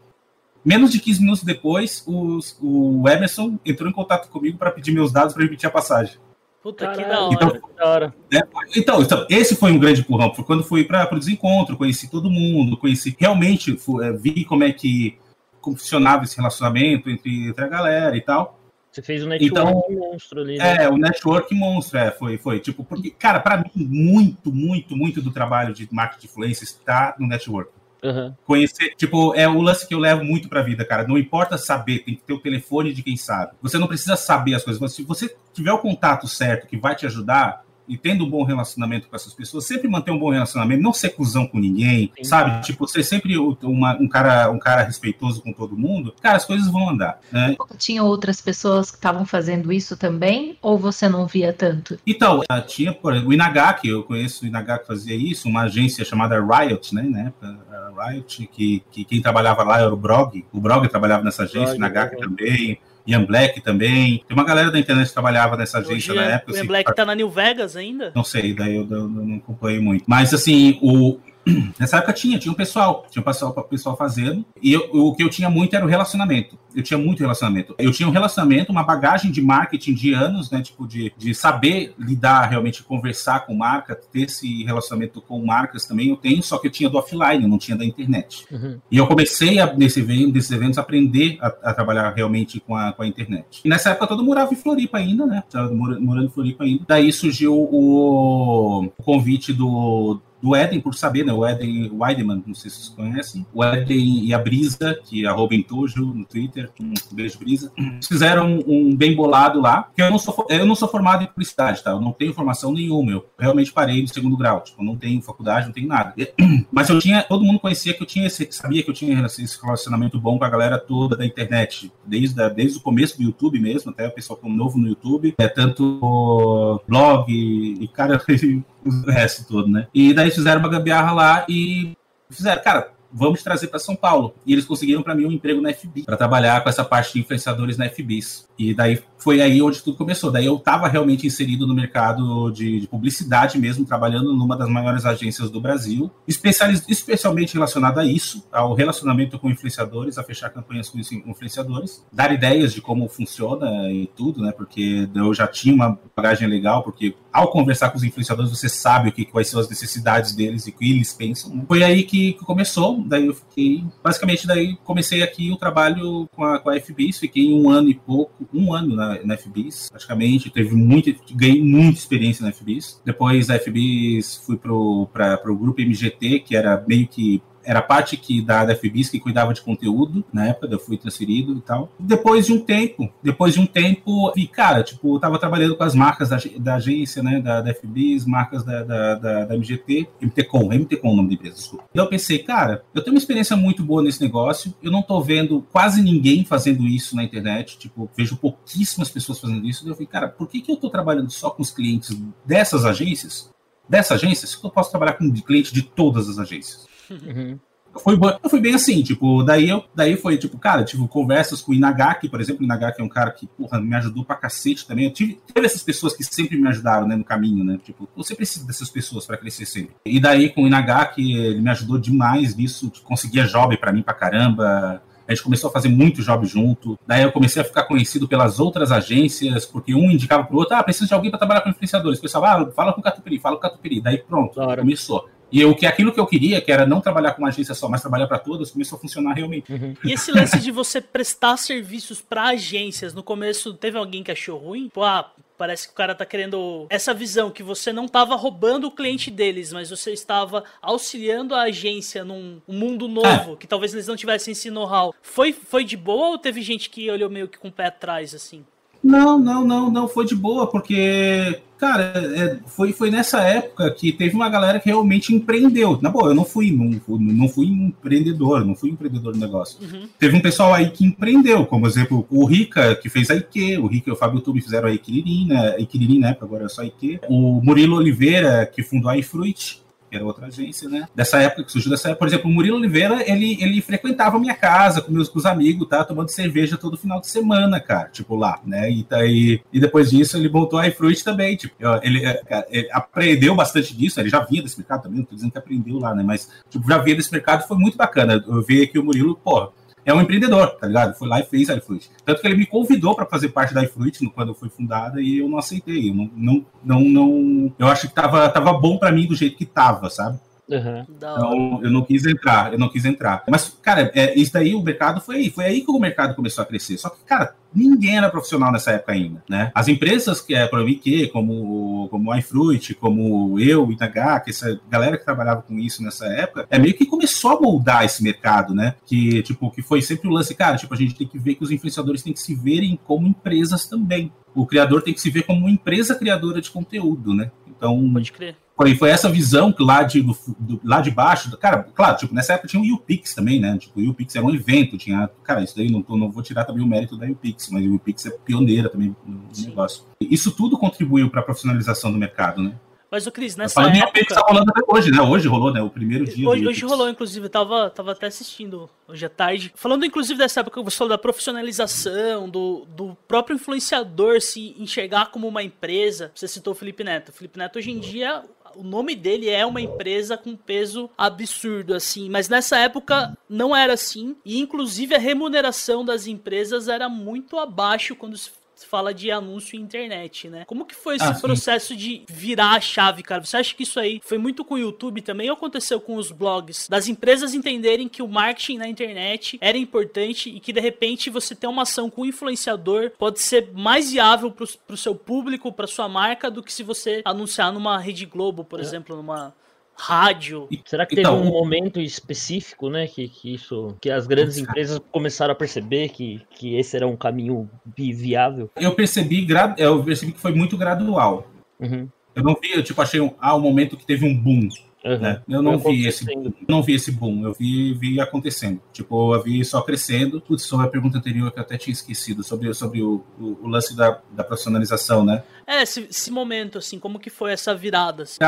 Menos 0.65 0.91
de 0.91 0.99
15 0.99 1.21
minutos 1.21 1.45
depois, 1.45 2.03
os, 2.07 2.59
o 2.61 3.09
Emerson 3.09 3.59
entrou 3.65 3.89
em 3.89 3.93
contato 3.93 4.29
comigo 4.29 4.59
para 4.59 4.71
pedir 4.71 4.93
meus 4.93 5.13
dados 5.13 5.35
para 5.35 5.45
emitir 5.45 5.69
a 5.69 5.73
passagem. 5.73 6.17
Puta, 6.63 6.87
Caralho, 6.87 7.03
que 7.03 7.09
da 7.09 7.21
hora. 7.21 7.35
Então, 7.35 7.51
que 7.51 7.77
da 7.77 7.87
hora. 7.87 8.15
Né, 8.31 8.41
então, 8.77 9.03
então, 9.03 9.27
esse 9.31 9.55
foi 9.55 9.71
um 9.73 9.79
grande 9.79 10.01
empurrão. 10.01 10.35
Foi 10.35 10.45
quando 10.45 10.65
fui 10.65 10.85
para 10.85 11.09
o 11.15 11.19
desencontro, 11.19 11.77
conheci 11.77 12.11
todo 12.11 12.31
mundo, 12.31 12.77
conheci 12.77 13.17
realmente, 13.19 13.77
fui, 13.77 14.05
é, 14.05 14.13
vi 14.13 14.45
como 14.45 14.65
é 14.65 14.73
que 14.73 15.17
como 15.61 15.77
funcionava 15.77 16.25
esse 16.25 16.37
relacionamento 16.37 17.11
entre, 17.11 17.49
entre 17.49 17.65
a 17.65 17.69
galera 17.69 18.17
e 18.17 18.21
tal. 18.21 18.58
Você 18.91 19.03
fez 19.03 19.25
um 19.25 19.29
network 19.29 19.93
então, 19.93 20.11
monstro 20.11 20.41
ali. 20.41 20.59
Né? 20.59 20.85
É, 20.85 20.89
o 20.89 20.97
network 20.97 21.55
monstro, 21.55 21.99
é, 21.99 22.11
foi, 22.11 22.39
foi. 22.39 22.59
Tipo, 22.61 22.85
porque, 22.85 23.11
cara, 23.11 23.39
para 23.39 23.59
mim, 23.59 23.71
muito, 23.75 24.53
muito, 24.53 24.97
muito 24.97 25.23
do 25.23 25.31
trabalho 25.31 25.75
de 25.75 25.89
marketing 25.91 26.27
influência 26.27 26.65
está 26.65 27.15
no 27.19 27.27
network. 27.27 27.71
Uhum. 28.03 28.33
Conhecer, 28.45 28.95
tipo, 28.97 29.35
é 29.35 29.49
o 29.49 29.61
lance 29.61 29.87
que 29.87 29.95
eu 29.95 29.99
levo 29.99 30.25
muito 30.25 30.49
pra 30.49 30.63
vida, 30.63 30.85
cara. 30.85 31.07
Não 31.07 31.19
importa 31.19 31.59
saber, 31.59 32.01
tem 32.01 32.15
que 32.15 32.23
ter 32.23 32.33
o 32.33 32.39
telefone 32.39 32.93
de 32.93 33.03
quem 33.03 33.17
sabe. 33.17 33.53
Você 33.61 33.77
não 33.77 33.87
precisa 33.87 34.17
saber 34.17 34.55
as 34.55 34.65
coisas, 34.65 34.81
mas 34.81 34.93
se 34.93 35.03
você 35.03 35.35
tiver 35.53 35.73
o 35.73 35.79
contato 35.79 36.29
certo 36.29 36.67
que 36.67 36.77
vai 36.77 36.95
te 36.95 37.07
ajudar, 37.07 37.65
e 37.89 37.97
tendo 37.97 38.25
um 38.25 38.31
bom 38.31 38.45
relacionamento 38.45 39.09
com 39.09 39.17
essas 39.17 39.33
pessoas, 39.33 39.67
sempre 39.67 39.89
manter 39.89 40.11
um 40.11 40.19
bom 40.19 40.31
relacionamento, 40.31 40.83
não 40.83 40.93
ser 40.93 41.11
cuzão 41.11 41.47
com 41.47 41.59
ninguém, 41.59 42.13
Sim. 42.17 42.25
sabe? 42.25 42.63
Tipo, 42.65 42.87
ser 42.87 43.03
sempre 43.03 43.37
uma, 43.63 43.97
um, 44.01 44.09
cara, 44.09 44.51
um 44.51 44.59
cara 44.59 44.83
respeitoso 44.83 45.43
com 45.43 45.53
todo 45.53 45.77
mundo, 45.77 46.15
cara, 46.21 46.37
as 46.37 46.45
coisas 46.45 46.71
vão 46.71 46.91
andar. 46.91 47.21
Né? 47.33 47.57
Tinha 47.77 48.03
outras 48.03 48.41
pessoas 48.41 48.91
que 48.91 48.97
estavam 48.97 49.25
fazendo 49.25 49.73
isso 49.73 49.97
também, 49.97 50.57
ou 50.61 50.79
você 50.79 51.09
não 51.09 51.27
via 51.27 51.53
tanto? 51.53 51.99
Então, 52.07 52.43
ah, 52.49 52.61
tinha, 52.61 52.93
por 52.93 53.13
exemplo, 53.13 53.31
o 53.31 53.33
Inagaki, 53.33 53.89
eu 53.89 54.03
conheço 54.03 54.45
o 54.45 54.49
Inagaki 54.49 54.79
que 54.79 54.87
fazia 54.87 55.17
isso, 55.17 55.49
uma 55.49 55.63
agência 55.63 56.05
chamada 56.05 56.39
Riot, 56.41 56.95
né, 56.95 57.03
na 57.03 57.21
época, 57.21 57.59
Riot, 57.99 58.49
que, 58.53 58.83
que 58.91 59.05
quem 59.05 59.21
trabalhava 59.21 59.63
lá 59.63 59.81
era 59.81 59.93
o 59.93 59.97
Brog, 59.97 60.45
o 60.53 60.61
Brog 60.61 60.87
trabalhava 60.89 61.25
nessa 61.25 61.43
agência, 61.43 61.73
o 61.73 61.77
Inagaki 61.77 62.17
também, 62.17 62.79
Ian 63.09 63.25
Black 63.25 63.63
também. 63.63 64.23
Tem 64.29 64.37
uma 64.37 64.45
galera 64.45 64.71
da 64.71 64.79
internet 64.79 65.09
que 65.09 65.15
trabalhava 65.15 65.57
nessa 65.57 65.79
agência 65.79 66.13
na 66.13 66.25
época. 66.25 66.53
O 66.53 66.55
Ian 66.55 66.61
assim, 66.61 66.69
Black 66.69 66.95
tá 66.95 67.05
na 67.07 67.15
New 67.15 67.31
Vegas 67.31 67.75
ainda? 67.75 68.13
Não 68.15 68.23
sei, 68.23 68.53
daí 68.53 68.77
eu, 68.77 68.87
eu, 68.91 68.99
eu 68.99 69.09
não 69.09 69.37
acompanhei 69.37 69.81
muito. 69.81 70.05
Mas 70.07 70.35
assim, 70.35 70.79
o, 70.83 71.19
Nessa 71.79 71.99
época 71.99 72.13
tinha, 72.13 72.39
tinha 72.39 72.53
um 72.53 72.55
pessoal, 72.55 73.07
tinha 73.11 73.21
um 73.21 73.25
pessoal, 73.25 73.53
pessoal 73.65 73.97
fazendo, 73.97 74.45
e 74.63 74.73
eu, 74.73 74.89
o 74.93 75.15
que 75.15 75.23
eu 75.23 75.29
tinha 75.29 75.49
muito 75.51 75.75
era 75.75 75.85
o 75.85 75.89
relacionamento. 75.89 76.59
Eu 76.75 76.83
tinha 76.83 76.99
muito 76.99 77.21
relacionamento. 77.21 77.75
Eu 77.79 77.91
tinha 77.91 78.09
um 78.09 78.13
relacionamento, 78.13 78.71
uma 78.71 78.85
bagagem 78.85 79.33
de 79.33 79.41
marketing 79.41 79.95
de 79.95 80.13
anos, 80.13 80.51
né? 80.51 80.63
Tipo, 80.63 80.87
de, 80.87 81.13
de 81.17 81.35
saber 81.35 81.95
lidar, 81.99 82.47
realmente, 82.47 82.83
conversar 82.83 83.47
com 83.47 83.55
marca, 83.55 83.95
ter 83.95 84.23
esse 84.23 84.65
relacionamento 84.65 85.21
com 85.21 85.45
marcas 85.45 85.87
também 85.87 86.11
eu 86.11 86.17
tenho, 86.17 86.43
só 86.43 86.59
que 86.59 86.69
eu 86.69 86.71
tinha 86.71 86.89
do 86.89 86.99
offline, 86.99 87.43
eu 87.43 87.49
não 87.49 87.59
tinha 87.59 87.77
da 87.77 87.85
internet. 87.85 88.45
Uhum. 88.51 88.79
E 88.91 88.97
eu 88.97 89.07
comecei 89.07 89.59
a, 89.59 89.75
nesse 89.75 90.01
evento, 90.01 90.33
nesses 90.33 90.51
eventos, 90.51 90.79
a 90.79 90.83
aprender 90.83 91.39
a, 91.41 91.47
a, 91.47 91.75
trabalhar 91.75 92.11
realmente 92.15 92.61
com 92.61 92.77
a, 92.77 92.93
com 92.93 93.03
a 93.03 93.07
internet. 93.07 93.61
E 93.65 93.69
nessa 93.69 93.91
época 93.91 94.07
todo 94.07 94.23
morava 94.23 94.53
em 94.53 94.57
Floripa 94.57 94.99
ainda, 94.99 95.27
né? 95.27 95.43
morando 95.71 96.27
em 96.27 96.31
Floripa 96.31 96.65
ainda. 96.65 96.85
Daí 96.87 97.13
surgiu 97.13 97.55
o, 97.55 98.85
o 98.85 99.03
convite 99.03 99.53
do, 99.53 100.21
do 100.43 100.55
Eden, 100.55 100.81
por 100.81 100.95
saber, 100.95 101.25
né? 101.25 101.33
O 101.33 101.47
Eden 101.47 101.91
Weideman, 101.93 102.43
não 102.47 102.55
sei 102.55 102.71
se 102.71 102.79
vocês 102.79 102.89
conhecem. 102.89 103.47
O 103.53 103.65
Eden 103.65 104.25
e 104.25 104.35
a 104.35 104.39
Brisa, 104.39 104.99
que 105.05 105.25
é 105.25 105.29
arroba 105.29 105.55
Entojo 105.55 106.07
no 106.07 106.25
Twitter, 106.25 106.71
um 106.81 106.95
beijo 107.13 107.39
Brisa. 107.39 107.73
Fizeram 108.07 108.59
um, 108.67 108.95
bem 108.95 109.15
bolado 109.15 109.61
lá, 109.61 109.89
que 109.95 110.03
eu 110.03 110.11
não 110.11 110.19
sou 110.19 110.47
eu 110.49 110.67
não 110.67 110.75
sou 110.75 110.89
formado 110.89 111.23
em 111.23 111.27
publicidade, 111.27 111.83
tá? 111.83 111.91
Eu 111.91 112.01
não 112.01 112.13
tenho 112.13 112.33
formação 112.33 112.73
nenhuma, 112.73 113.13
eu 113.13 113.27
realmente 113.39 113.73
parei 113.73 114.01
no 114.01 114.09
segundo 114.09 114.37
grau, 114.37 114.61
tipo, 114.63 114.81
eu 114.81 114.85
não 114.85 114.97
tenho 114.97 115.21
faculdade, 115.21 115.67
não 115.67 115.73
tenho 115.73 115.89
nada. 115.89 116.15
Mas 116.71 116.89
eu 116.89 116.99
tinha, 116.99 117.23
todo 117.23 117.45
mundo 117.45 117.59
conhecia 117.59 117.95
que 117.95 118.03
eu 118.03 118.07
tinha 118.07 118.27
esse, 118.27 118.49
sabia 118.51 118.83
que 118.83 118.91
eu 118.91 118.95
tinha 118.95 119.25
esse 119.27 119.61
relacionamento 119.63 120.21
bom 120.21 120.39
com 120.39 120.45
a 120.45 120.51
galera 120.51 120.79
toda 120.79 121.17
da 121.17 121.27
internet, 121.27 121.93
desde, 122.05 122.51
desde 122.51 122.79
o 122.79 122.81
começo 122.81 123.17
do 123.17 123.23
YouTube 123.23 123.59
mesmo, 123.61 123.91
até 123.91 124.07
o 124.07 124.13
pessoal 124.13 124.39
como 124.39 124.57
novo 124.57 124.79
no 124.79 124.89
YouTube, 124.89 125.35
é 125.39 125.49
tanto 125.49 126.81
blog 126.87 127.33
e 127.33 127.89
cara 127.89 128.21
o 128.89 129.11
resto 129.11 129.47
todo, 129.47 129.69
né? 129.69 129.87
E 129.93 130.13
daí 130.13 130.31
fizeram 130.31 130.61
uma 130.61 130.69
gambiarra 130.69 131.13
lá 131.13 131.47
e 131.49 131.97
fizeram, 132.31 132.63
cara, 132.63 132.93
vamos 133.13 133.43
trazer 133.43 133.69
para 133.69 133.79
São 133.79 133.97
Paulo. 133.97 134.35
E 134.45 134.53
eles 134.53 134.65
conseguiram 134.65 135.03
para 135.03 135.15
mim 135.15 135.27
um 135.27 135.33
emprego 135.33 135.61
na 135.61 135.73
FB, 135.73 136.05
para 136.05 136.17
trabalhar 136.17 136.63
com 136.63 136.69
essa 136.69 136.85
parte 136.85 137.15
de 137.15 137.21
influenciadores 137.21 137.77
na 137.77 137.89
FBs. 137.89 138.48
E 138.59 138.75
daí 138.75 139.01
foi 139.19 139.41
aí 139.41 139.61
onde 139.61 139.83
tudo 139.83 139.97
começou. 139.97 140.31
Daí 140.31 140.47
eu 140.47 140.57
estava 140.57 140.89
realmente 140.89 141.27
inserido 141.27 141.67
no 141.67 141.75
mercado 141.75 142.51
de, 142.51 142.81
de, 142.81 142.87
publicidade 142.87 143.59
mesmo, 143.59 143.85
trabalhando 143.85 144.33
numa 144.33 144.57
das 144.57 144.69
maiores 144.69 145.05
agências 145.05 145.51
do 145.51 145.61
Brasil, 145.61 146.11
especialmente 146.27 147.55
relacionado 147.55 147.99
a 147.99 148.05
isso, 148.05 148.45
ao 148.51 148.75
relacionamento 148.75 149.39
com 149.39 149.51
influenciadores, 149.51 150.19
a 150.19 150.23
fechar 150.23 150.51
campanhas 150.51 150.89
com 150.89 150.99
influenciadores, 150.99 152.05
dar 152.13 152.33
ideias 152.33 152.73
de 152.73 152.81
como 152.81 153.09
funciona 153.09 153.91
e 153.91 154.07
tudo, 154.17 154.43
né? 154.43 154.53
Porque 154.53 155.09
eu 155.15 155.35
já 155.35 155.47
tinha 155.47 155.75
uma 155.75 155.99
bagagem 156.17 156.49
legal, 156.49 156.83
porque 156.83 157.15
ao 157.33 157.51
conversar 157.51 157.91
com 157.91 157.99
os 157.99 158.05
influenciadores 158.05 158.51
você 158.51 158.69
sabe 158.69 159.11
o 159.11 159.13
que 159.13 159.25
quais 159.25 159.49
são 159.49 159.61
as 159.61 159.69
necessidades 159.69 160.35
deles 160.35 160.67
e 160.67 160.71
o 160.71 160.73
que 160.73 160.91
eles 160.91 161.13
pensam. 161.13 161.55
Né? 161.55 161.65
Foi 161.67 161.83
aí 161.83 162.03
que 162.03 162.35
começou, 162.35 163.03
daí 163.07 163.27
eu 163.27 163.35
fiquei, 163.35 163.85
basicamente 164.03 164.47
daí 164.47 164.77
comecei 164.85 165.23
aqui 165.23 165.51
o 165.51 165.57
trabalho 165.57 166.29
com 166.35 166.45
a, 166.45 166.59
com 166.59 166.71
a 166.71 166.81
FBIS, 166.81 167.19
fiquei 167.19 167.53
um 167.53 167.69
ano 167.69 167.89
e 167.91 167.95
pouco, 167.95 168.48
um 168.53 168.73
ano 168.73 168.97
na 168.97 169.23
na, 169.25 169.37
FBIS, 169.37 169.89
praticamente. 169.91 170.51
Teve 170.51 170.75
muito, 170.75 171.15
ganhei 171.35 171.63
muita 171.63 171.99
experiência 171.99 172.45
na 172.45 172.53
FBIS. 172.53 173.01
Depois 173.05 173.47
da 173.47 173.59
FBIS 173.59 174.37
fui 174.45 174.57
para 174.57 175.53
o 175.53 175.57
grupo 175.57 175.81
MGT, 175.81 176.41
que 176.41 176.57
era 176.57 176.83
meio 176.87 177.07
que 177.07 177.43
era 177.69 177.83
parte 177.83 178.17
que 178.17 178.41
da, 178.41 178.75
FBIS 178.75 179.11
que 179.11 179.21
cuidava 179.21 179.53
de 179.53 179.61
conteúdo, 179.61 180.25
na 180.33 180.47
época 180.47 180.69
eu 180.71 180.79
fui 180.79 180.97
transferido 180.97 181.53
e 181.59 181.61
tal. 181.61 181.93
Depois 181.99 182.47
de 182.47 182.53
um 182.55 182.59
tempo, 182.59 183.13
depois 183.23 183.53
de 183.53 183.61
um 183.61 183.67
tempo, 183.67 184.33
vi, 184.35 184.47
cara, 184.47 184.83
tipo, 184.83 185.15
eu 185.17 185.21
tava 185.21 185.39
trabalhando 185.39 185.77
com 185.77 185.85
as 185.85 185.95
marcas 185.95 186.31
da, 186.31 186.39
da 186.59 186.77
agência, 186.77 187.23
né, 187.23 187.43
da, 187.43 187.61
da 187.61 187.75
FBIS, 187.75 188.25
marcas 188.25 188.65
da, 188.65 188.83
da, 188.83 189.15
da, 189.17 189.45
da 189.45 189.55
MGT, 189.55 190.09
MTCom, 190.19 190.73
MTCom 190.73 191.09
é 191.09 191.13
o 191.13 191.17
nome 191.17 191.29
da 191.29 191.35
empresa, 191.35 191.57
desculpa. 191.57 191.85
E 191.95 191.99
eu 191.99 192.07
pensei, 192.09 192.39
cara, 192.39 192.83
eu 192.95 193.05
tenho 193.05 193.15
uma 193.15 193.19
experiência 193.19 193.55
muito 193.55 193.85
boa 193.85 194.03
nesse 194.03 194.23
negócio, 194.23 194.73
eu 194.83 194.91
não 194.91 195.03
tô 195.03 195.21
vendo 195.21 195.61
quase 195.71 196.03
ninguém 196.03 196.47
fazendo 196.47 196.87
isso 196.87 197.15
na 197.15 197.23
internet, 197.23 197.79
tipo, 197.79 198.09
vejo 198.17 198.39
pouquíssimas 198.39 199.11
pessoas 199.11 199.39
fazendo 199.41 199.67
isso, 199.67 199.87
e 199.87 199.91
eu 199.91 199.95
falei, 199.95 200.07
cara, 200.07 200.29
por 200.29 200.49
que 200.49 200.63
que 200.63 200.73
eu 200.73 200.77
tô 200.77 200.89
trabalhando 200.89 201.31
só 201.31 201.51
com 201.51 201.61
os 201.61 201.71
clientes 201.71 202.17
dessas 202.47 202.87
agências, 202.87 203.51
dessa 203.87 204.15
agência, 204.15 204.49
se 204.49 204.57
eu 204.63 204.71
posso 204.71 204.91
trabalhar 204.91 205.15
com 205.15 205.31
cliente 205.33 205.75
de 205.75 205.83
todas 205.83 206.31
as 206.31 206.39
agências? 206.39 206.88
Uhum. 207.11 207.59
Foi, 207.97 208.17
fui 208.49 208.61
bem 208.61 208.75
assim, 208.75 209.03
tipo, 209.03 209.43
daí 209.43 209.69
eu, 209.69 209.85
daí 209.95 210.17
foi, 210.17 210.37
tipo, 210.37 210.59
cara, 210.59 210.85
tive 210.85 211.07
conversas 211.09 211.61
com 211.61 211.73
o 211.73 211.75
Inagaki, 211.75 212.29
por 212.29 212.41
exemplo, 212.41 212.63
o 212.63 212.65
Inagaki 212.65 213.01
é 213.01 213.05
um 213.05 213.09
cara 213.09 213.31
que, 213.31 213.47
porra, 213.47 213.81
me 213.81 213.95
ajudou 213.97 214.25
pra 214.25 214.37
cacete 214.37 214.87
também. 214.87 215.07
Eu 215.07 215.13
tive, 215.13 215.41
teve 215.53 215.67
essas 215.67 215.83
pessoas 215.83 216.15
que 216.15 216.23
sempre 216.23 216.57
me 216.59 216.69
ajudaram, 216.69 217.09
né, 217.09 217.17
no 217.17 217.25
caminho, 217.25 217.65
né, 217.65 217.79
tipo, 217.83 218.09
você 218.15 218.35
precisa 218.35 218.67
dessas 218.67 218.91
pessoas 218.91 219.27
para 219.27 219.37
crescer 219.37 219.67
sempre. 219.67 219.97
E 220.05 220.21
daí 220.21 220.51
com 220.51 220.63
o 220.63 220.67
Inagaki, 220.67 221.33
ele 221.33 221.61
me 221.61 221.71
ajudou 221.71 221.99
demais 221.99 222.55
nisso, 222.55 222.93
conseguia 223.03 223.47
job 223.47 223.77
para 223.79 223.93
mim 223.93 224.03
pra 224.03 224.15
caramba, 224.15 225.03
a 225.27 225.35
gente 225.35 225.43
começou 225.43 225.69
a 225.69 225.73
fazer 225.73 225.91
muito 225.91 226.23
job 226.23 226.47
junto. 226.47 226.99
Daí 227.07 227.23
eu 227.23 227.31
comecei 227.31 227.61
a 227.61 227.65
ficar 227.65 227.83
conhecido 227.83 228.27
pelas 228.27 228.59
outras 228.59 228.91
agências, 228.91 229.67
porque 229.67 229.95
um 229.95 230.11
indicava 230.11 230.43
pro 230.43 230.57
outro, 230.57 230.75
ah, 230.75 230.83
preciso 230.83 231.07
de 231.07 231.13
alguém 231.13 231.31
para 231.31 231.39
trabalhar 231.39 231.61
com 231.61 231.69
influenciadores. 231.69 232.19
O 232.19 232.23
pessoal, 232.23 232.45
ah, 232.47 232.71
fala 232.75 232.95
com 232.95 233.01
o 233.01 233.05
Catupiry, 233.05 233.39
fala 233.39 233.57
com 233.57 233.67
o 233.67 233.71
Catupiry. 233.71 234.01
Daí 234.01 234.17
pronto, 234.17 234.59
começou. 234.79 235.29
E 235.51 235.65
o 235.65 235.75
que 235.75 235.87
aquilo 235.87 236.13
que 236.13 236.21
eu 236.21 236.27
queria, 236.27 236.61
que 236.61 236.71
era 236.71 236.87
não 236.87 237.01
trabalhar 237.01 237.33
com 237.33 237.43
uma 237.43 237.49
agência 237.49 237.75
só, 237.75 237.89
mas 237.89 238.01
trabalhar 238.01 238.27
para 238.27 238.39
todas, 238.39 238.71
começou 238.71 238.97
a 238.97 239.01
funcionar 239.01 239.35
realmente. 239.35 239.73
Uhum. 239.73 239.95
E 240.05 240.13
esse 240.13 240.31
lance 240.31 240.59
de 240.61 240.71
você 240.71 241.01
prestar 241.01 241.57
serviços 241.57 242.21
para 242.21 242.49
agências, 242.49 243.15
no 243.15 243.23
começo 243.23 243.75
teve 243.75 243.97
alguém 243.97 244.23
que 244.23 244.31
achou 244.31 244.59
ruim? 244.59 244.91
Pô, 244.93 245.03
ah, 245.03 245.33
parece 245.57 245.89
que 245.89 245.93
o 245.93 245.97
cara 245.97 246.15
tá 246.15 246.25
querendo 246.25 246.87
essa 246.89 247.13
visão 247.13 247.51
que 247.51 247.63
você 247.63 247.93
não 247.93 248.05
estava 248.05 248.37
roubando 248.37 248.87
o 248.87 248.91
cliente 248.91 249.31
deles, 249.31 249.73
mas 249.73 249.91
você 249.91 250.13
estava 250.13 250.65
auxiliando 250.81 251.55
a 251.55 251.63
agência 251.63 252.25
num 252.25 252.61
mundo 252.67 253.09
novo, 253.09 253.55
é. 253.55 253.57
que 253.57 253.67
talvez 253.67 253.93
eles 253.93 254.07
não 254.07 254.17
tivessem 254.17 254.53
esse 254.53 254.71
know-how. 254.71 255.13
Foi, 255.21 255.53
foi 255.53 255.85
de 255.85 255.97
boa 255.97 256.29
ou 256.29 256.39
teve 256.39 256.63
gente 256.63 256.89
que 256.89 257.11
olhou 257.11 257.29
meio 257.29 257.49
que 257.49 257.59
com 257.59 257.69
o 257.69 257.73
pé 257.73 257.87
atrás, 257.87 258.35
assim? 258.35 258.65
Não, 259.03 259.39
não, 259.39 259.65
não, 259.65 259.91
não 259.91 260.09
foi 260.09 260.27
de 260.27 260.35
boa, 260.35 260.67
porque, 260.67 261.61
cara, 261.79 262.13
é, 262.17 262.59
foi, 262.67 262.93
foi 262.93 263.11
nessa 263.11 263.41
época 263.41 263.91
que 263.93 264.13
teve 264.13 264.35
uma 264.35 264.49
galera 264.49 264.81
que 264.81 264.89
realmente 264.89 265.35
empreendeu. 265.35 265.99
Na 266.03 266.11
boa, 266.11 266.31
eu 266.31 266.35
não 266.35 266.45
fui, 266.45 266.71
não, 266.71 267.01
não 267.19 267.49
fui 267.49 267.67
empreendedor, 267.67 268.65
não 268.65 268.75
fui 268.75 268.91
empreendedor 268.91 269.33
do 269.33 269.39
negócio. 269.39 269.79
Uhum. 269.81 270.09
Teve 270.19 270.37
um 270.37 270.41
pessoal 270.41 270.75
aí 270.75 270.91
que 270.91 271.05
empreendeu, 271.05 271.65
como 271.67 271.87
exemplo, 271.87 272.27
o 272.29 272.45
Rica, 272.45 272.95
que 272.97 273.09
fez 273.09 273.31
a 273.31 273.37
IQ, 273.37 273.79
o 273.79 273.87
Rica 273.87 274.11
e 274.11 274.13
o 274.13 274.17
Fábio 274.17 274.41
Tube 274.41 274.61
fizeram 274.61 274.89
a 274.89 274.93
Iquiririm, 274.93 275.47
né? 275.47 275.77
Iquiririm, 275.79 276.19
né? 276.19 276.37
Agora 276.41 276.65
é 276.65 276.69
só 276.69 276.83
IQ. 276.83 277.21
O 277.29 277.61
Murilo 277.63 277.97
Oliveira, 277.97 278.67
que 278.67 278.83
fundou 278.83 279.11
a 279.11 279.17
iFruit 279.17 279.83
era 280.11 280.25
outra 280.25 280.47
agência, 280.47 280.89
né? 280.89 281.07
Dessa 281.15 281.39
época, 281.39 281.65
que 281.65 281.73
surgiu 281.73 281.91
dessa 281.91 282.09
época, 282.09 282.19
por 282.19 282.29
exemplo, 282.29 282.51
o 282.51 282.53
Murilo 282.53 282.77
Oliveira, 282.77 283.23
ele, 283.31 283.57
ele 283.61 283.81
frequentava 283.81 284.37
a 284.37 284.41
minha 284.41 284.55
casa 284.55 285.01
com 285.01 285.13
meus 285.13 285.29
com 285.29 285.39
os 285.39 285.47
amigos, 285.47 285.89
tá? 285.89 286.05
Tomando 286.05 286.31
cerveja 286.31 286.77
todo 286.77 286.97
final 286.97 287.21
de 287.21 287.29
semana, 287.29 287.81
cara, 287.81 288.09
tipo, 288.09 288.37
lá, 288.37 288.61
né? 288.65 288.91
E, 288.91 289.05
tá, 289.05 289.25
e, 289.25 289.61
e 289.73 289.81
depois 289.81 290.11
disso 290.11 290.37
ele 290.37 290.49
montou 290.49 290.79
a 290.79 290.89
iFruit 290.89 291.23
também, 291.23 291.57
tipo, 291.57 291.75
ele, 292.03 292.25
é, 292.25 292.35
cara, 292.45 292.67
ele, 292.71 292.89
aprendeu 292.93 293.55
bastante 293.55 293.97
disso, 293.97 294.21
ele 294.21 294.29
já 294.29 294.41
vinha 294.41 294.63
desse 294.63 294.79
mercado 294.79 295.03
também, 295.03 295.19
não 295.19 295.27
tô 295.27 295.35
dizendo 295.35 295.53
que 295.53 295.59
aprendeu 295.59 295.99
lá, 295.99 296.15
né? 296.15 296.23
Mas, 296.23 296.49
tipo, 296.69 296.89
já 296.89 296.99
vinha 296.99 297.17
desse 297.17 297.33
mercado 297.33 297.67
foi 297.67 297.77
muito 297.77 297.97
bacana. 297.97 298.43
Eu 298.47 298.63
vi 298.63 298.87
que 298.87 298.99
o 298.99 299.05
Murilo, 299.05 299.37
porra, 299.37 299.69
é 300.09 300.15
um 300.15 300.23
empreendedor, 300.23 300.71
tá 300.71 300.87
ligado? 300.87 301.15
Foi 301.19 301.29
lá 301.29 301.39
e 301.39 301.45
fez 301.45 301.69
a 301.69 301.77
iFruit. 301.77 302.11
Tanto 302.25 302.41
que 302.41 302.47
ele 302.47 302.57
me 302.57 302.65
convidou 302.65 303.15
para 303.15 303.27
fazer 303.27 303.51
parte 303.51 303.75
da 303.75 303.83
iFruit 303.83 304.27
quando 304.31 304.55
foi 304.55 304.71
fundada 304.71 305.21
e 305.21 305.39
eu 305.39 305.49
não 305.51 305.59
aceitei. 305.59 306.09
Eu 306.09 306.15
não, 306.15 306.31
não, 306.35 306.67
não, 306.83 307.01
não 307.01 307.73
eu 307.79 307.87
acho 307.89 308.09
que 308.09 308.15
tava, 308.15 308.49
tava 308.49 308.73
bom 308.73 308.97
para 308.97 309.13
mim 309.13 309.27
do 309.27 309.37
jeito 309.37 309.59
que 309.59 309.67
tava, 309.67 310.09
sabe? 310.09 310.41
Uhum. 310.69 311.07
Então, 311.09 311.81
eu 311.83 311.91
não 311.91 312.05
quis 312.05 312.27
entrar, 312.27 312.73
eu 312.73 312.79
não 312.79 312.89
quis 312.89 313.05
entrar. 313.05 313.43
Mas, 313.49 313.77
cara, 313.83 314.11
é, 314.15 314.39
isso 314.39 314.53
daí, 314.53 314.75
o 314.75 314.83
mercado 314.83 315.21
foi 315.21 315.37
aí. 315.37 315.51
Foi 315.51 315.65
aí 315.65 315.81
que 315.81 315.91
o 315.91 315.99
mercado 315.99 316.35
começou 316.35 316.63
a 316.63 316.67
crescer. 316.67 316.99
Só 316.99 317.09
que, 317.09 317.25
cara, 317.25 317.55
ninguém 317.75 318.19
era 318.19 318.31
profissional 318.31 318.71
nessa 318.71 318.93
época 318.93 319.13
ainda, 319.13 319.43
né? 319.49 319.73
As 319.75 319.89
empresas 319.89 320.41
que 320.41 320.55
é 320.55 320.67
para 320.67 320.83
o 320.83 320.89
IQ, 320.89 321.29
como 321.29 322.09
como 322.11 322.35
iFruit, 322.37 322.95
como 322.95 323.59
eu, 323.59 323.91
Itagá, 323.91 324.41
que 324.41 324.51
essa 324.51 324.79
galera 324.91 325.17
que 325.17 325.25
trabalhava 325.25 325.63
com 325.63 325.79
isso 325.79 326.03
nessa 326.03 326.27
época, 326.27 326.67
é 326.71 326.79
meio 326.79 326.95
que 326.95 327.07
começou 327.07 327.53
a 327.53 327.61
moldar 327.61 328.05
esse 328.05 328.23
mercado, 328.23 328.75
né? 328.75 328.95
Que 329.07 329.43
tipo, 329.43 329.71
que 329.71 329.83
foi 329.83 330.03
sempre 330.03 330.29
o 330.29 330.33
lance, 330.33 330.55
cara, 330.55 330.77
tipo, 330.77 330.93
a 330.93 330.97
gente 330.97 331.15
tem 331.15 331.27
que 331.27 331.39
ver 331.39 331.55
que 331.55 331.65
os 331.65 331.71
influenciadores 331.71 332.23
têm 332.23 332.33
que 332.33 332.41
se 332.41 332.55
verem 332.55 332.99
como 333.05 333.27
empresas 333.27 333.87
também. 333.87 334.31
O 334.55 334.67
criador 334.67 335.03
tem 335.03 335.15
que 335.15 335.21
se 335.21 335.31
ver 335.31 335.43
como 335.43 335.61
uma 335.61 335.71
empresa 335.71 336.15
criadora 336.15 336.61
de 336.61 336.71
conteúdo, 336.71 337.35
né? 337.35 337.51
Então, 337.67 338.13
pode 338.13 338.33
crer 338.33 338.57
foi, 338.79 338.95
foi 338.95 339.11
essa 339.11 339.29
visão 339.29 339.73
que 339.73 339.83
lá 339.83 340.05
de, 340.05 340.23
do, 340.23 340.39
do, 340.57 340.81
lá 340.85 341.01
de 341.01 341.11
baixo, 341.11 341.55
cara, 341.59 341.83
claro, 341.83 342.17
tipo, 342.17 342.33
nessa 342.33 342.53
época 342.53 342.69
tinha 342.69 342.81
o 342.81 342.95
UPix 342.95 343.35
também, 343.35 343.61
né? 343.61 343.77
Tipo, 343.77 343.99
o 343.99 344.11
UPix 344.11 344.37
era 344.37 344.47
um 344.47 344.55
evento, 344.55 344.97
tinha, 344.97 345.29
cara, 345.43 345.65
isso 345.65 345.77
daí 345.77 345.91
não, 345.91 346.05
não 346.17 346.31
vou 346.31 346.45
tirar 346.45 346.65
também 346.65 346.85
o 346.85 346.87
mérito 346.87 347.17
da 347.17 347.27
UPix, 347.27 347.71
mas 347.71 347.85
o 347.85 347.97
UPix 347.97 348.27
é 348.27 348.31
pioneira 348.31 348.89
também 348.89 349.17
no 349.27 349.53
Sim. 349.53 349.71
negócio. 349.71 350.05
Isso 350.21 350.53
tudo 350.53 350.79
contribuiu 350.79 351.29
para 351.29 351.41
a 351.41 351.43
profissionalização 351.43 352.13
do 352.13 352.19
mercado, 352.19 352.63
né? 352.63 352.77
Mas 353.11 353.27
o 353.27 353.33
Cris, 353.33 353.57
nessa 353.57 353.81
época... 353.83 354.09
UPix 354.09 354.35
tá 354.35 354.43
rolando 354.47 354.71
até 354.71 354.83
hoje, 354.87 355.11
né? 355.11 355.21
Hoje 355.23 355.49
rolou, 355.49 355.73
né? 355.73 355.81
O 355.81 355.89
primeiro 355.89 356.27
dia 356.27 356.47
Hoje, 356.47 356.67
hoje 356.67 356.85
rolou, 356.85 357.09
inclusive, 357.09 357.49
tava, 357.49 357.89
tava 357.89 358.13
até 358.13 358.27
assistindo 358.27 358.89
hoje 359.07 359.25
à 359.25 359.31
tarde. 359.31 359.73
Falando, 359.75 360.05
inclusive, 360.05 360.39
dessa 360.39 360.61
época 360.61 360.79
que 360.79 360.85
você 360.85 360.97
falou 360.97 361.09
da 361.09 361.17
profissionalização, 361.17 362.51
do, 362.51 362.87
do 362.95 363.17
próprio 363.27 363.55
influenciador 363.55 364.43
se 364.43 364.75
enxergar 364.79 365.31
como 365.31 365.49
uma 365.49 365.63
empresa. 365.63 366.31
Você 366.35 366.47
citou 366.47 366.75
o 366.75 366.77
Felipe 366.77 367.03
Neto. 367.03 367.31
O 367.31 367.33
Felipe 367.33 367.59
Neto, 367.59 367.79
hoje 367.79 367.91
em 367.91 367.99
dia, 367.99 368.45
o 368.79 368.85
nome 368.85 369.17
dele 369.17 369.51
é 369.51 369.67
uma 369.67 369.81
empresa 369.81 370.39
com 370.39 370.55
peso 370.55 371.11
absurdo, 371.19 371.95
assim. 371.95 372.31
Mas 372.31 372.49
nessa 372.49 372.79
época 372.79 373.37
não 373.49 373.75
era 373.75 373.95
assim. 373.95 374.37
E 374.45 374.59
inclusive 374.59 375.17
a 375.17 375.19
remuneração 375.19 376.05
das 376.05 376.29
empresas 376.29 376.87
era 376.87 377.09
muito 377.09 377.59
abaixo 377.59 378.15
quando 378.15 378.37
se 378.37 378.51
fala 378.87 379.13
de 379.13 379.31
anúncio 379.31 379.77
em 379.77 379.83
internet, 379.83 380.49
né? 380.49 380.65
Como 380.67 380.85
que 380.85 380.95
foi 380.95 381.17
esse 381.17 381.25
ah, 381.25 381.35
processo 381.35 381.97
de 381.97 382.23
virar 382.29 382.73
a 382.73 382.81
chave, 382.81 383.23
cara? 383.23 383.45
Você 383.45 383.57
acha 383.57 383.75
que 383.75 383.83
isso 383.83 383.99
aí 383.99 384.21
foi 384.25 384.39
muito 384.39 384.65
com 384.65 384.75
o 384.75 384.79
YouTube 384.79 385.23
também 385.23 385.49
ou 385.49 385.57
aconteceu 385.57 386.01
com 386.01 386.17
os 386.17 386.31
blogs? 386.31 386.89
Das 386.89 387.09
empresas 387.09 387.55
entenderem 387.55 388.09
que 388.09 388.23
o 388.23 388.29
marketing 388.29 388.79
na 388.79 388.89
internet 388.89 389.59
era 389.61 389.77
importante 389.77 390.51
e 390.51 390.61
que 390.61 390.73
de 390.73 390.81
repente 390.81 391.31
você 391.31 391.55
ter 391.55 391.67
uma 391.67 391.83
ação 391.83 392.11
com 392.11 392.23
o 392.23 392.27
influenciador 392.27 393.11
pode 393.19 393.41
ser 393.41 393.71
mais 393.73 394.13
viável 394.13 394.51
pro, 394.51 394.67
pro 394.87 394.97
seu 394.97 395.15
público, 395.15 395.73
pra 395.73 395.87
sua 395.87 396.09
marca, 396.09 396.51
do 396.51 396.63
que 396.63 396.73
se 396.73 396.83
você 396.83 397.23
anunciar 397.25 397.73
numa 397.73 397.99
Rede 397.99 398.27
Globo, 398.27 398.65
por 398.65 398.79
é. 398.79 398.83
exemplo, 398.83 399.17
numa 399.17 399.55
rádio. 399.99 400.69
Será 400.85 401.05
que 401.05 401.19
então, 401.19 401.37
teve 401.37 401.49
um 401.49 401.53
momento 401.53 402.01
específico, 402.01 402.89
né, 402.89 403.07
que, 403.07 403.29
que 403.29 403.55
isso, 403.55 403.97
que 404.01 404.11
as 404.11 404.27
grandes 404.27 404.57
empresas 404.57 405.01
começaram 405.11 405.53
a 405.53 405.57
perceber 405.57 406.11
que, 406.11 406.41
que 406.51 406.77
esse 406.77 406.97
era 406.97 407.07
um 407.07 407.17
caminho 407.17 407.69
viável? 407.97 408.71
Eu 408.77 408.95
percebi, 408.95 409.47
eu 409.77 410.03
percebi 410.05 410.33
que 410.33 410.41
foi 410.41 410.55
muito 410.55 410.77
gradual. 410.77 411.51
Uhum. 411.81 412.09
Eu 412.35 412.43
não 412.43 412.57
vi, 412.61 412.73
eu 412.73 412.83
tipo 412.83 413.03
achei 413.03 413.21
um, 413.21 413.35
ah, 413.41 413.57
um 413.57 413.61
momento 413.61 413.97
que 413.97 414.07
teve 414.07 414.25
um 414.25 414.35
boom. 414.35 414.69
Uhum. 415.05 415.19
Né? 415.19 415.43
Eu 415.49 415.63
não 415.63 415.79
vi 415.79 416.07
esse 416.07 416.27
não 416.69 416.83
vi 416.83 416.95
esse 416.95 417.11
boom, 417.13 417.45
eu 417.45 417.53
vi, 417.53 417.95
vi 417.95 418.21
acontecendo. 418.21 418.81
Tipo, 418.93 419.35
eu 419.35 419.43
vi 419.43 419.65
só 419.65 419.81
crescendo. 419.81 420.41
Putz, 420.41 420.65
sobre 420.65 420.87
a 420.87 420.89
pergunta 420.89 421.19
anterior 421.19 421.51
que 421.51 421.59
eu 421.59 421.63
até 421.63 421.77
tinha 421.77 421.93
esquecido, 421.93 422.43
sobre, 422.43 422.73
sobre 422.75 423.03
o, 423.03 423.25
o, 423.39 423.59
o 423.63 423.69
lance 423.69 423.97
da, 423.97 424.21
da 424.33 424.45
profissionalização, 424.45 425.25
né? 425.25 425.43
É, 425.69 425.83
esse, 425.83 426.07
esse 426.09 426.31
momento, 426.31 426.79
assim, 426.79 426.99
como 426.99 427.19
que 427.19 427.29
foi 427.29 427.53
essa 427.53 427.75
virada? 427.75 428.23
Assim? 428.23 428.39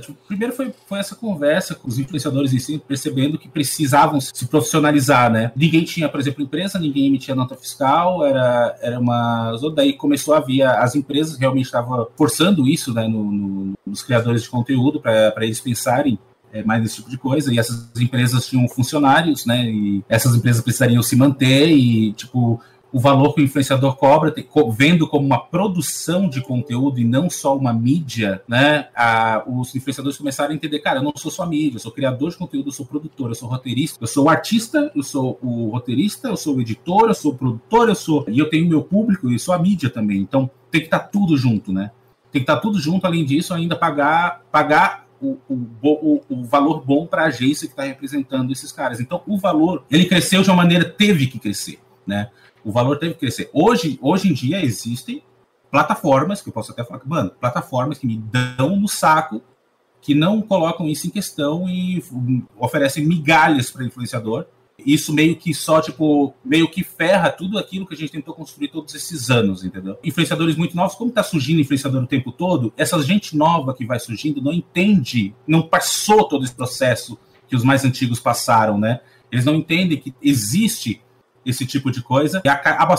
Tipo, 0.00 0.16
primeiro 0.26 0.54
foi, 0.54 0.72
foi 0.86 0.98
essa 0.98 1.14
conversa 1.14 1.74
com 1.74 1.86
os 1.86 1.98
influenciadores 1.98 2.54
em 2.54 2.58
si, 2.58 2.78
percebendo 2.78 3.38
que 3.38 3.50
precisavam 3.50 4.18
se 4.18 4.46
profissionalizar, 4.46 5.30
né? 5.30 5.52
Ninguém 5.54 5.84
tinha, 5.84 6.08
por 6.08 6.18
exemplo, 6.18 6.42
empresa, 6.42 6.78
ninguém 6.78 7.06
emitia 7.06 7.34
nota 7.34 7.54
fiscal, 7.54 8.24
era, 8.24 8.78
era 8.80 8.98
uma. 8.98 9.54
Daí 9.74 9.92
começou 9.92 10.32
a 10.32 10.40
vir, 10.40 10.62
as 10.62 10.94
empresas 10.94 11.36
realmente 11.36 11.66
estavam 11.66 12.08
forçando 12.16 12.66
isso, 12.66 12.94
né, 12.94 13.06
no, 13.06 13.30
no, 13.30 13.74
nos 13.84 14.02
criadores 14.02 14.44
de 14.44 14.48
conteúdo, 14.48 15.00
para 15.00 15.34
eles 15.44 15.60
pensarem 15.60 16.18
é, 16.50 16.62
mais 16.62 16.82
esse 16.82 16.96
tipo 16.96 17.10
de 17.10 17.18
coisa. 17.18 17.52
E 17.52 17.58
essas 17.58 17.90
empresas 18.00 18.46
tinham 18.46 18.66
funcionários, 18.66 19.44
né? 19.44 19.66
E 19.66 20.02
essas 20.08 20.34
empresas 20.34 20.62
precisariam 20.62 21.02
se 21.02 21.14
manter 21.14 21.68
e, 21.68 22.14
tipo, 22.14 22.58
o 22.92 22.98
valor 22.98 23.34
que 23.34 23.40
o 23.40 23.44
influenciador 23.44 23.96
cobra, 23.96 24.34
vendo 24.72 25.06
como 25.06 25.24
uma 25.24 25.38
produção 25.38 26.28
de 26.28 26.40
conteúdo 26.40 27.00
e 27.00 27.04
não 27.04 27.30
só 27.30 27.56
uma 27.56 27.72
mídia, 27.72 28.42
né? 28.48 28.88
A, 28.94 29.44
os 29.46 29.74
influenciadores 29.74 30.18
começaram 30.18 30.52
a 30.52 30.54
entender, 30.54 30.78
cara, 30.80 30.98
eu 30.98 31.02
não 31.02 31.12
sou 31.16 31.30
só 31.30 31.46
mídia, 31.46 31.76
eu 31.76 31.80
sou 31.80 31.92
criador 31.92 32.30
de 32.30 32.36
conteúdo, 32.36 32.68
eu 32.68 32.72
sou 32.72 32.86
produtor, 32.86 33.30
eu 33.30 33.34
sou 33.34 33.48
roteirista, 33.48 33.98
eu 34.00 34.06
sou 34.06 34.28
artista, 34.28 34.90
eu 34.94 35.02
sou 35.02 35.38
o 35.42 35.70
roteirista, 35.70 36.28
eu 36.28 36.36
sou 36.36 36.56
o 36.56 36.60
editor, 36.60 37.08
eu 37.08 37.14
sou 37.14 37.32
o 37.32 37.36
produtor, 37.36 37.88
eu 37.88 37.94
sou. 37.94 38.24
E 38.28 38.38
eu 38.38 38.50
tenho 38.50 38.68
meu 38.68 38.82
público 38.82 39.30
e 39.30 39.38
sou 39.38 39.54
a 39.54 39.58
mídia 39.58 39.88
também. 39.88 40.18
Então 40.18 40.50
tem 40.70 40.80
que 40.80 40.86
estar 40.88 41.00
tá 41.00 41.06
tudo 41.06 41.36
junto, 41.36 41.72
né? 41.72 41.90
Tem 42.32 42.40
que 42.40 42.44
estar 42.44 42.56
tá 42.56 42.60
tudo 42.60 42.78
junto, 42.78 43.06
além 43.06 43.24
disso, 43.24 43.54
ainda 43.54 43.76
pagar, 43.76 44.42
pagar 44.50 45.06
o, 45.20 45.38
o, 45.48 46.22
o, 46.28 46.44
valor 46.44 46.82
bom 46.84 47.06
para 47.06 47.22
a 47.22 47.26
agência 47.26 47.66
que 47.66 47.72
está 47.72 47.84
representando 47.84 48.50
esses 48.50 48.72
caras. 48.72 49.00
Então, 49.00 49.22
o 49.26 49.36
valor, 49.36 49.84
ele 49.90 50.06
cresceu 50.06 50.42
de 50.42 50.48
uma 50.48 50.56
maneira, 50.56 50.84
teve 50.84 51.26
que 51.26 51.38
crescer, 51.38 51.78
né? 52.06 52.30
O 52.64 52.72
valor 52.72 52.98
teve 52.98 53.14
que 53.14 53.20
crescer. 53.20 53.50
Hoje, 53.52 53.98
hoje 54.02 54.28
em 54.28 54.32
dia 54.32 54.62
existem 54.64 55.22
plataformas, 55.70 56.42
que 56.42 56.48
eu 56.48 56.52
posso 56.52 56.72
até 56.72 56.84
falar, 56.84 57.00
mano, 57.04 57.30
plataformas 57.40 57.98
que 57.98 58.06
me 58.06 58.16
dão 58.16 58.76
no 58.76 58.88
saco, 58.88 59.40
que 60.00 60.14
não 60.14 60.40
colocam 60.40 60.88
isso 60.88 61.06
em 61.06 61.10
questão 61.10 61.68
e 61.68 62.02
oferecem 62.58 63.06
migalhas 63.06 63.70
para 63.70 63.84
influenciador, 63.84 64.46
isso 64.84 65.12
meio 65.12 65.36
que 65.36 65.52
só, 65.52 65.80
tipo, 65.80 66.34
meio 66.44 66.68
que 66.68 66.82
ferra 66.82 67.30
tudo 67.30 67.58
aquilo 67.58 67.86
que 67.86 67.94
a 67.94 67.96
gente 67.96 68.12
tentou 68.12 68.34
construir 68.34 68.68
todos 68.68 68.94
esses 68.94 69.30
anos, 69.30 69.64
entendeu? 69.64 69.98
Influenciadores 70.02 70.56
muito 70.56 70.74
novos, 70.74 70.94
como 70.94 71.10
tá 71.10 71.22
surgindo 71.22 71.60
influenciador 71.60 72.02
o 72.02 72.06
tempo 72.06 72.32
todo, 72.32 72.72
essa 72.76 73.00
gente 73.02 73.36
nova 73.36 73.74
que 73.74 73.84
vai 73.84 74.00
surgindo 74.00 74.40
não 74.40 74.52
entende, 74.52 75.34
não 75.46 75.62
passou 75.62 76.26
todo 76.26 76.44
esse 76.44 76.54
processo 76.54 77.18
que 77.46 77.54
os 77.54 77.64
mais 77.64 77.84
antigos 77.84 78.20
passaram, 78.20 78.78
né? 78.78 79.00
Eles 79.30 79.44
não 79.44 79.54
entendem 79.54 79.98
que 79.98 80.14
existe 80.22 81.02
esse 81.44 81.66
tipo 81.66 81.90
de 81.90 82.02
coisa 82.02 82.42
e 82.44 82.48
acaba 82.48 82.94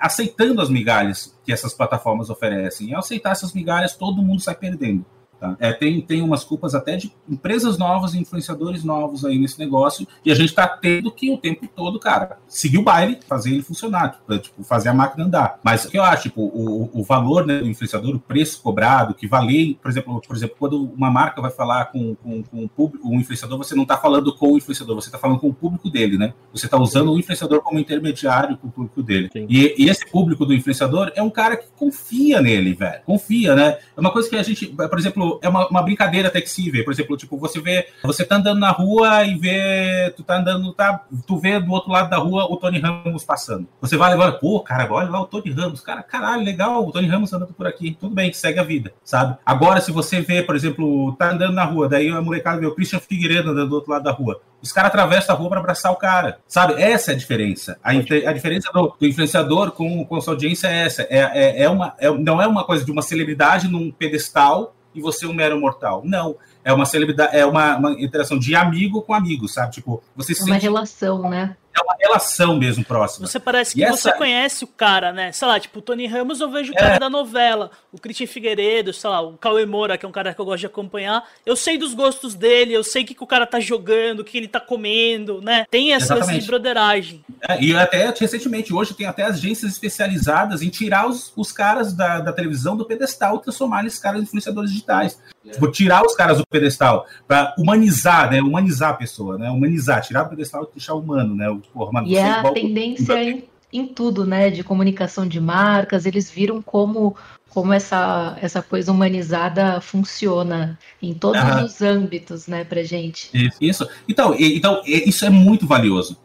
aceitando 0.00 0.60
as 0.60 0.70
migalhas 0.70 1.36
que 1.44 1.52
essas 1.52 1.74
plataformas 1.74 2.30
oferecem. 2.30 2.88
E 2.88 2.94
ao 2.94 3.00
aceitar 3.00 3.32
essas 3.32 3.52
migalhas, 3.52 3.94
todo 3.94 4.22
mundo 4.22 4.40
sai 4.40 4.54
perdendo. 4.54 5.04
Tá? 5.42 5.56
É, 5.58 5.72
tem, 5.72 6.00
tem 6.00 6.22
umas 6.22 6.44
culpas 6.44 6.72
até 6.72 6.96
de 6.96 7.12
empresas 7.28 7.76
novas 7.76 8.14
e 8.14 8.18
influenciadores 8.20 8.84
novos 8.84 9.24
aí 9.24 9.36
nesse 9.40 9.58
negócio, 9.58 10.06
e 10.24 10.30
a 10.30 10.36
gente 10.36 10.50
está 10.50 10.68
tendo 10.68 11.10
que 11.10 11.32
o 11.32 11.36
tempo 11.36 11.66
todo, 11.66 11.98
cara, 11.98 12.38
seguir 12.46 12.78
o 12.78 12.82
baile, 12.84 13.18
fazer 13.26 13.50
ele 13.50 13.62
funcionar, 13.64 14.12
tipo, 14.12 14.38
tipo, 14.38 14.62
fazer 14.62 14.90
a 14.90 14.94
máquina 14.94 15.24
andar. 15.24 15.58
Mas 15.64 15.84
o 15.84 15.90
que 15.90 15.98
eu 15.98 16.04
acho, 16.04 16.22
tipo, 16.22 16.42
o, 16.42 16.88
o 16.92 17.02
valor 17.02 17.44
né, 17.44 17.58
do 17.58 17.66
influenciador, 17.66 18.14
o 18.14 18.20
preço 18.20 18.62
cobrado, 18.62 19.14
que 19.14 19.26
vale, 19.26 19.76
por 19.82 19.90
exemplo, 19.90 20.22
por 20.24 20.36
exemplo, 20.36 20.54
quando 20.56 20.84
uma 20.96 21.10
marca 21.10 21.42
vai 21.42 21.50
falar 21.50 21.86
com, 21.86 22.14
com, 22.14 22.44
com 22.44 22.64
o 22.64 22.68
público, 22.68 23.08
um 23.08 23.18
influenciador, 23.18 23.58
você 23.58 23.74
não 23.74 23.82
está 23.82 23.96
falando 23.96 24.32
com 24.32 24.52
o 24.52 24.58
influenciador, 24.58 24.94
você 24.94 25.08
está 25.08 25.18
falando 25.18 25.40
com 25.40 25.48
o 25.48 25.54
público 25.54 25.90
dele, 25.90 26.16
né? 26.16 26.34
Você 26.52 26.66
está 26.66 26.78
usando 26.78 27.12
o 27.12 27.18
influenciador 27.18 27.62
como 27.62 27.80
intermediário 27.80 28.56
com 28.58 28.68
o 28.68 28.70
público 28.70 29.02
dele. 29.02 29.28
E, 29.34 29.74
e, 29.76 29.90
esse 29.90 30.08
público 30.08 30.46
do 30.46 30.54
influenciador 30.54 31.10
é 31.16 31.22
um 31.22 31.30
cara 31.30 31.56
que 31.56 31.66
confia 31.76 32.40
nele, 32.40 32.74
velho. 32.74 33.02
Confia, 33.04 33.56
né? 33.56 33.78
É 33.96 34.00
uma 34.00 34.12
coisa 34.12 34.30
que 34.30 34.36
a 34.36 34.42
gente, 34.44 34.66
por 34.66 34.98
exemplo, 34.98 35.31
é 35.42 35.48
uma, 35.48 35.68
uma 35.68 35.82
brincadeira 35.82 36.28
até 36.28 36.40
que 36.40 36.50
se 36.50 36.70
vê. 36.70 36.82
Por 36.82 36.92
exemplo, 36.92 37.16
tipo, 37.16 37.38
você 37.38 37.60
vê, 37.60 37.88
você 38.02 38.24
tá 38.24 38.36
andando 38.36 38.58
na 38.58 38.70
rua 38.70 39.24
e 39.24 39.36
vê, 39.36 40.12
tu 40.16 40.22
tá 40.22 40.38
andando, 40.38 40.72
tá, 40.72 41.04
tu 41.26 41.38
vê 41.38 41.60
do 41.60 41.70
outro 41.72 41.90
lado 41.90 42.10
da 42.10 42.16
rua 42.16 42.46
o 42.50 42.56
Tony 42.56 42.78
Ramos 42.78 43.24
passando. 43.24 43.66
Você 43.80 43.96
vai 43.96 44.10
levar, 44.10 44.32
pô, 44.32 44.60
cara, 44.60 44.90
olha 44.92 45.10
lá 45.10 45.20
o 45.20 45.26
Tony 45.26 45.50
Ramos, 45.50 45.80
cara, 45.80 46.02
caralho, 46.02 46.44
legal, 46.44 46.86
o 46.86 46.92
Tony 46.92 47.08
Ramos 47.08 47.32
andando 47.32 47.52
por 47.52 47.66
aqui. 47.66 47.96
Tudo 47.98 48.14
bem, 48.14 48.32
segue 48.32 48.58
a 48.58 48.64
vida, 48.64 48.92
sabe? 49.04 49.36
Agora, 49.44 49.80
se 49.80 49.92
você 49.92 50.20
vê, 50.20 50.42
por 50.42 50.56
exemplo, 50.56 51.14
tá 51.16 51.30
andando 51.30 51.54
na 51.54 51.64
rua, 51.64 51.88
daí 51.88 52.08
a 52.08 52.20
molecada 52.20 52.60
vê 52.60 52.66
o 52.66 52.74
Christian 52.74 53.00
Figueiredo 53.00 53.50
andando 53.50 53.68
do 53.68 53.74
outro 53.74 53.90
lado 53.90 54.04
da 54.04 54.12
rua. 54.12 54.40
Os 54.62 54.70
caras 54.70 54.90
atravessam 54.90 55.34
a 55.34 55.38
rua 55.38 55.48
para 55.48 55.58
abraçar 55.58 55.90
o 55.90 55.96
cara, 55.96 56.38
sabe? 56.46 56.80
Essa 56.80 57.10
é 57.10 57.14
a 57.14 57.18
diferença. 57.18 57.76
A, 57.82 57.90
a 57.90 58.32
diferença 58.32 58.70
do, 58.72 58.94
do, 58.98 59.06
influenciador 59.06 59.72
com, 59.72 60.04
com 60.04 60.16
a 60.16 60.20
sua 60.20 60.34
audiência 60.34 60.68
é 60.68 60.86
essa. 60.86 61.02
É, 61.02 61.18
é, 61.18 61.62
é 61.64 61.68
uma, 61.68 61.94
é, 61.98 62.08
não 62.10 62.40
é 62.40 62.46
uma 62.46 62.62
coisa 62.62 62.84
de 62.84 62.92
uma 62.92 63.02
celebridade 63.02 63.66
num 63.66 63.90
pedestal 63.90 64.76
e 64.94 65.00
você 65.00 65.24
é 65.24 65.28
um 65.28 65.32
mero 65.32 65.58
mortal. 65.60 66.02
Não. 66.04 66.36
É 66.64 66.72
uma 66.72 66.84
celebridade, 66.84 67.36
é 67.36 67.44
uma, 67.44 67.76
uma 67.76 67.92
interação 67.92 68.38
de 68.38 68.54
amigo 68.54 69.02
com 69.02 69.12
amigo, 69.12 69.48
sabe? 69.48 69.72
Tipo, 69.72 70.02
você 70.14 70.32
é 70.32 70.44
uma 70.44 70.56
relação, 70.56 71.28
né? 71.28 71.56
É 71.74 71.80
uma 71.80 71.96
relação 71.98 72.56
mesmo 72.56 72.84
próxima. 72.84 73.26
Você 73.26 73.40
parece 73.40 73.74
que 73.74 73.82
e 73.82 73.86
você 73.86 74.10
essa... 74.10 74.18
conhece 74.18 74.64
o 74.64 74.66
cara, 74.66 75.12
né? 75.12 75.32
Sei 75.32 75.46
lá, 75.48 75.58
tipo, 75.58 75.78
o 75.78 75.82
Tony 75.82 76.06
Ramos 76.06 76.40
eu 76.40 76.50
vejo 76.50 76.72
o 76.72 76.76
cara 76.76 76.96
é. 76.96 76.98
da 76.98 77.08
novela, 77.08 77.70
o 77.90 77.98
Christian 77.98 78.26
Figueiredo, 78.26 78.92
sei 78.92 79.08
lá, 79.08 79.20
o 79.20 79.36
Cauê 79.36 79.64
Moura, 79.64 79.96
que 79.96 80.04
é 80.04 80.08
um 80.08 80.12
cara 80.12 80.34
que 80.34 80.40
eu 80.40 80.44
gosto 80.44 80.60
de 80.60 80.66
acompanhar. 80.66 81.24
Eu 81.46 81.56
sei 81.56 81.78
dos 81.78 81.94
gostos 81.94 82.34
dele, 82.34 82.72
eu 82.72 82.84
sei 82.84 83.02
o 83.02 83.06
que, 83.06 83.14
que 83.14 83.24
o 83.24 83.26
cara 83.26 83.46
tá 83.46 83.58
jogando, 83.60 84.20
o 84.20 84.24
que 84.24 84.36
ele 84.36 84.48
tá 84.48 84.60
comendo, 84.60 85.40
né? 85.40 85.64
Tem 85.70 85.92
essa, 85.92 86.14
essa 86.18 86.32
de 86.32 86.46
broderagem. 86.46 87.24
É, 87.48 87.62
e 87.62 87.74
até 87.74 88.12
recentemente, 88.18 88.72
hoje 88.74 88.94
tem 88.94 89.06
até 89.06 89.24
agências 89.24 89.72
especializadas 89.72 90.62
em 90.62 90.68
tirar 90.68 91.08
os, 91.08 91.32
os 91.36 91.52
caras 91.52 91.92
da, 91.92 92.20
da 92.20 92.32
televisão 92.32 92.76
do 92.76 92.84
pedestal 92.84 93.36
e 93.36 93.42
transformar 93.42 93.84
esses 93.86 93.98
caras 93.98 94.20
em 94.20 94.24
influenciadores 94.24 94.70
digitais. 94.70 95.18
É. 95.46 95.50
Tipo, 95.50 95.70
tirar 95.70 96.04
os 96.04 96.14
caras 96.14 96.38
do 96.38 96.46
pedestal 96.46 97.06
para 97.26 97.54
humanizar, 97.58 98.30
né? 98.30 98.40
Humanizar 98.40 98.90
a 98.90 98.94
pessoa, 98.94 99.36
né? 99.38 99.50
Humanizar, 99.50 100.02
tirar 100.02 100.24
o 100.24 100.28
pedestal 100.28 100.64
e 100.64 100.74
deixar 100.74 100.94
humano, 100.94 101.34
né? 101.34 101.48
Porra, 101.72 101.92
mano, 101.92 102.06
e 102.06 102.16
é 102.16 102.30
a 102.30 102.50
tendência 102.50 103.22
em, 103.22 103.44
em 103.72 103.86
tudo, 103.86 104.24
né? 104.24 104.50
De 104.50 104.62
comunicação 104.64 105.26
de 105.26 105.40
marcas, 105.40 106.06
eles 106.06 106.30
viram 106.30 106.60
como 106.62 107.16
como 107.52 107.72
essa, 107.72 108.36
essa 108.40 108.62
coisa 108.62 108.90
humanizada 108.90 109.78
funciona 109.80 110.78
em 111.02 111.12
todos 111.12 111.40
ah. 111.40 111.62
os 111.62 111.82
âmbitos, 111.82 112.46
né, 112.46 112.64
pra 112.64 112.82
gente. 112.82 113.30
Isso. 113.60 113.86
Então, 114.08 114.34
então, 114.38 114.80
isso 114.86 115.24
é 115.24 115.30
muito 115.30 115.66
valioso. 115.66 116.16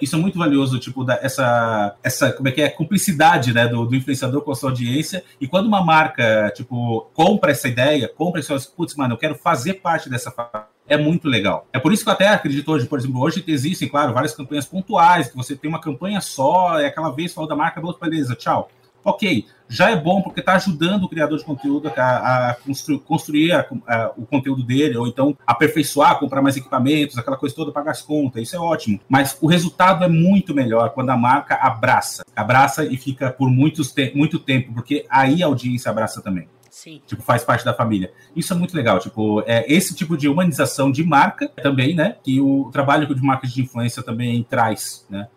Isso 0.00 0.14
é 0.14 0.18
muito 0.18 0.38
valioso, 0.38 0.78
tipo, 0.78 1.02
da, 1.02 1.18
essa, 1.20 1.96
essa, 2.02 2.32
como 2.32 2.48
é 2.48 2.52
que 2.52 2.62
é, 2.62 2.68
cumplicidade, 2.68 3.52
né, 3.52 3.66
do, 3.66 3.84
do 3.86 3.96
influenciador 3.96 4.42
com 4.42 4.52
a 4.52 4.54
sua 4.54 4.70
audiência. 4.70 5.24
E 5.40 5.48
quando 5.48 5.66
uma 5.66 5.82
marca, 5.82 6.52
tipo, 6.54 7.10
compra 7.12 7.50
essa 7.50 7.66
ideia, 7.66 8.08
compra 8.08 8.40
esse, 8.40 8.52
putz, 8.76 8.94
mano, 8.94 9.14
eu 9.14 9.18
quero 9.18 9.34
fazer 9.34 9.74
parte 9.74 10.08
dessa 10.08 10.30
é 10.86 10.96
muito 10.96 11.28
legal. 11.28 11.66
É 11.72 11.78
por 11.78 11.92
isso 11.92 12.02
que 12.02 12.08
eu 12.08 12.12
até 12.12 12.28
acredito 12.28 12.70
hoje, 12.70 12.86
por 12.86 12.98
exemplo, 12.98 13.20
hoje 13.20 13.42
existem, 13.46 13.88
claro, 13.88 14.12
várias 14.12 14.34
campanhas 14.34 14.66
pontuais, 14.66 15.28
que 15.28 15.36
você 15.36 15.56
tem 15.56 15.68
uma 15.68 15.80
campanha 15.80 16.20
só, 16.20 16.78
é 16.78 16.86
aquela 16.86 17.10
vez 17.10 17.32
falou 17.32 17.48
da 17.48 17.56
marca, 17.56 17.80
beleza, 18.00 18.34
tchau. 18.34 18.70
Ok, 19.04 19.44
já 19.68 19.90
é 19.90 19.96
bom 19.96 20.22
porque 20.22 20.40
está 20.40 20.54
ajudando 20.54 21.04
o 21.04 21.08
criador 21.08 21.38
de 21.38 21.44
conteúdo 21.44 21.92
a, 21.94 22.50
a 22.50 22.54
constru, 22.54 22.98
construir 23.00 23.52
a, 23.52 23.66
a, 23.86 24.12
o 24.16 24.24
conteúdo 24.24 24.62
dele, 24.62 24.96
ou 24.96 25.06
então 25.06 25.36
aperfeiçoar, 25.46 26.18
comprar 26.18 26.40
mais 26.40 26.56
equipamentos, 26.56 27.18
aquela 27.18 27.36
coisa 27.36 27.54
toda, 27.54 27.70
pagar 27.70 27.90
as 27.90 28.00
contas, 28.00 28.42
isso 28.42 28.56
é 28.56 28.58
ótimo. 28.58 28.98
Mas 29.06 29.36
o 29.42 29.46
resultado 29.46 30.04
é 30.04 30.08
muito 30.08 30.54
melhor 30.54 30.90
quando 30.90 31.10
a 31.10 31.16
marca 31.18 31.54
abraça, 31.56 32.24
abraça 32.34 32.84
e 32.86 32.96
fica 32.96 33.30
por 33.30 33.50
muitos 33.50 33.92
te 33.92 34.10
muito 34.14 34.38
tempo, 34.38 34.72
porque 34.72 35.04
aí 35.10 35.42
a 35.42 35.46
audiência 35.46 35.90
abraça 35.90 36.22
também. 36.22 36.48
Sim. 36.74 37.00
Tipo, 37.06 37.22
faz 37.22 37.44
parte 37.44 37.64
da 37.64 37.72
família. 37.72 38.12
Isso 38.34 38.52
é 38.52 38.56
muito 38.56 38.76
legal. 38.76 38.98
Tipo, 38.98 39.44
é 39.46 39.64
esse 39.72 39.94
tipo 39.94 40.16
de 40.16 40.28
humanização 40.28 40.90
de 40.90 41.04
marca 41.04 41.48
também, 41.62 41.94
né? 41.94 42.16
Que 42.20 42.40
o 42.40 42.68
trabalho 42.72 43.06
de 43.14 43.22
marketing 43.22 43.54
de 43.54 43.62
influência 43.62 44.02
também 44.02 44.42
traz, 44.42 45.06
né? 45.08 45.28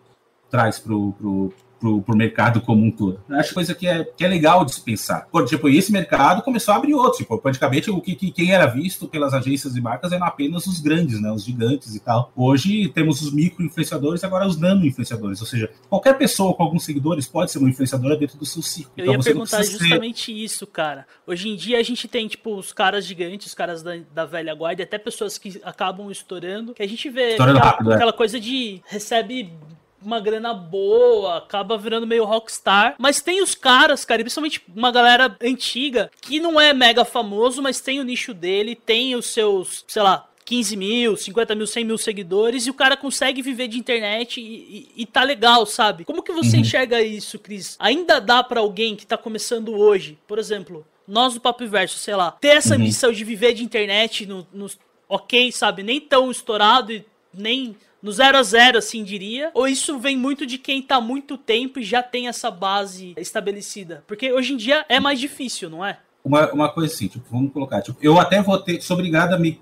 Traz 0.50 0.80
pro, 0.80 1.12
pro, 1.12 1.54
pro, 1.78 2.02
pro 2.02 2.16
mercado 2.16 2.60
como 2.60 2.84
um 2.84 2.90
todo. 2.90 3.20
Acho 3.30 3.54
coisa 3.54 3.74
que 3.74 3.86
é, 3.86 4.04
que 4.04 4.24
é 4.24 4.28
legal 4.28 4.64
de 4.64 4.74
se 4.74 4.80
pensar. 4.80 5.26
Por, 5.30 5.44
tipo, 5.46 5.68
esse 5.68 5.92
mercado 5.92 6.42
começou 6.42 6.74
a 6.74 6.76
abrir 6.76 6.94
outros. 6.94 7.18
Tipo, 7.18 7.38
praticamente 7.38 7.90
o 7.90 8.00
que, 8.00 8.14
que 8.14 8.30
quem 8.30 8.52
era 8.52 8.66
visto 8.66 9.08
pelas 9.08 9.34
agências 9.34 9.76
e 9.76 9.80
marcas 9.80 10.12
eram 10.12 10.26
apenas 10.26 10.66
os 10.66 10.80
grandes, 10.80 11.20
né? 11.20 11.30
Os 11.30 11.44
gigantes 11.44 11.94
e 11.94 12.00
tal. 12.00 12.32
Hoje 12.36 12.88
temos 12.88 13.20
os 13.22 13.32
micro 13.32 13.64
influenciadores, 13.64 14.22
agora 14.24 14.46
os 14.46 14.58
nano 14.58 14.84
influenciadores. 14.84 15.40
Ou 15.40 15.46
seja, 15.46 15.70
qualquer 15.88 16.16
pessoa 16.16 16.54
com 16.54 16.62
alguns 16.62 16.84
seguidores 16.84 17.26
pode 17.26 17.50
ser 17.50 17.58
uma 17.58 17.70
influenciadora 17.70 18.16
dentro 18.16 18.38
do 18.38 18.46
seu 18.46 18.62
ciclo. 18.62 18.92
Eu 18.96 19.04
então, 19.04 19.14
ia 19.14 19.20
perguntar 19.20 19.62
justamente 19.62 20.26
ser... 20.26 20.32
isso, 20.32 20.66
cara. 20.66 21.06
Hoje 21.26 21.48
em 21.48 21.56
dia 21.56 21.78
a 21.78 21.82
gente 21.82 22.08
tem, 22.08 22.26
tipo, 22.28 22.56
os 22.56 22.72
caras 22.72 23.04
gigantes, 23.04 23.48
os 23.48 23.54
caras 23.54 23.82
da, 23.82 23.96
da 24.12 24.24
velha 24.24 24.54
guarda, 24.54 24.82
até 24.82 24.98
pessoas 24.98 25.38
que 25.38 25.60
acabam 25.64 26.10
estourando, 26.10 26.74
que 26.74 26.82
a 26.82 26.88
gente 26.88 27.08
vê 27.08 27.34
aquela, 27.34 27.58
rápido, 27.58 27.92
é. 27.92 27.94
aquela 27.94 28.12
coisa 28.12 28.40
de 28.40 28.80
recebe 28.86 29.52
uma 30.02 30.20
grana 30.20 30.54
boa, 30.54 31.38
acaba 31.38 31.76
virando 31.76 32.06
meio 32.06 32.24
rockstar. 32.24 32.94
Mas 32.98 33.20
tem 33.20 33.42
os 33.42 33.54
caras, 33.54 34.04
cara, 34.04 34.22
principalmente 34.22 34.62
uma 34.74 34.90
galera 34.90 35.36
antiga, 35.42 36.10
que 36.20 36.40
não 36.40 36.60
é 36.60 36.72
mega 36.72 37.04
famoso, 37.04 37.62
mas 37.62 37.80
tem 37.80 38.00
o 38.00 38.04
nicho 38.04 38.32
dele, 38.32 38.74
tem 38.74 39.14
os 39.14 39.26
seus, 39.26 39.84
sei 39.86 40.02
lá, 40.02 40.28
15 40.48 40.76
mil, 40.76 41.16
50 41.16 41.54
mil, 41.54 41.66
100 41.66 41.84
mil 41.84 41.98
seguidores 41.98 42.66
e 42.66 42.70
o 42.70 42.74
cara 42.74 42.96
consegue 42.96 43.42
viver 43.42 43.68
de 43.68 43.78
internet 43.78 44.40
e, 44.40 44.88
e, 44.96 45.02
e 45.02 45.06
tá 45.06 45.22
legal, 45.22 45.66
sabe? 45.66 46.06
Como 46.06 46.22
que 46.22 46.32
você 46.32 46.56
uhum. 46.56 46.62
enxerga 46.62 47.02
isso, 47.02 47.38
Cris? 47.38 47.76
Ainda 47.78 48.18
dá 48.18 48.42
para 48.42 48.60
alguém 48.60 48.96
que 48.96 49.06
tá 49.06 49.18
começando 49.18 49.74
hoje, 49.76 50.18
por 50.26 50.38
exemplo, 50.38 50.86
nós 51.06 51.34
do 51.34 51.40
Papo 51.40 51.64
Inverso, 51.64 51.98
sei 51.98 52.16
lá, 52.16 52.32
ter 52.32 52.56
essa 52.56 52.74
uhum. 52.74 52.80
missão 52.80 53.12
de 53.12 53.24
viver 53.24 53.52
de 53.52 53.62
internet 53.62 54.24
no, 54.24 54.46
no 54.50 54.70
ok, 55.06 55.52
sabe, 55.52 55.82
nem 55.82 56.00
tão 56.00 56.30
estourado 56.30 56.92
e 56.92 57.04
nem 57.32 57.76
no 58.02 58.12
zero 58.12 58.38
a 58.38 58.42
zero, 58.42 58.78
assim 58.78 59.02
diria? 59.02 59.50
Ou 59.54 59.66
isso 59.66 59.98
vem 59.98 60.16
muito 60.16 60.46
de 60.46 60.58
quem 60.58 60.82
tá 60.82 61.00
muito 61.00 61.36
tempo 61.36 61.80
e 61.80 61.84
já 61.84 62.02
tem 62.02 62.28
essa 62.28 62.50
base 62.50 63.14
estabelecida? 63.16 64.04
Porque 64.06 64.32
hoje 64.32 64.52
em 64.52 64.56
dia 64.56 64.84
é 64.88 65.00
mais 65.00 65.18
difícil, 65.18 65.68
não 65.68 65.84
é? 65.84 65.98
Uma, 66.24 66.52
uma 66.52 66.68
coisa 66.68 66.92
assim, 66.92 67.08
tipo, 67.08 67.24
vamos 67.30 67.52
colocar, 67.52 67.80
tipo, 67.80 67.98
eu 68.02 68.18
até 68.18 68.42
vou 68.42 68.58
ter, 68.58 68.80
sou 68.82 68.96
obrigado 68.96 69.32
a 69.32 69.38
me 69.38 69.60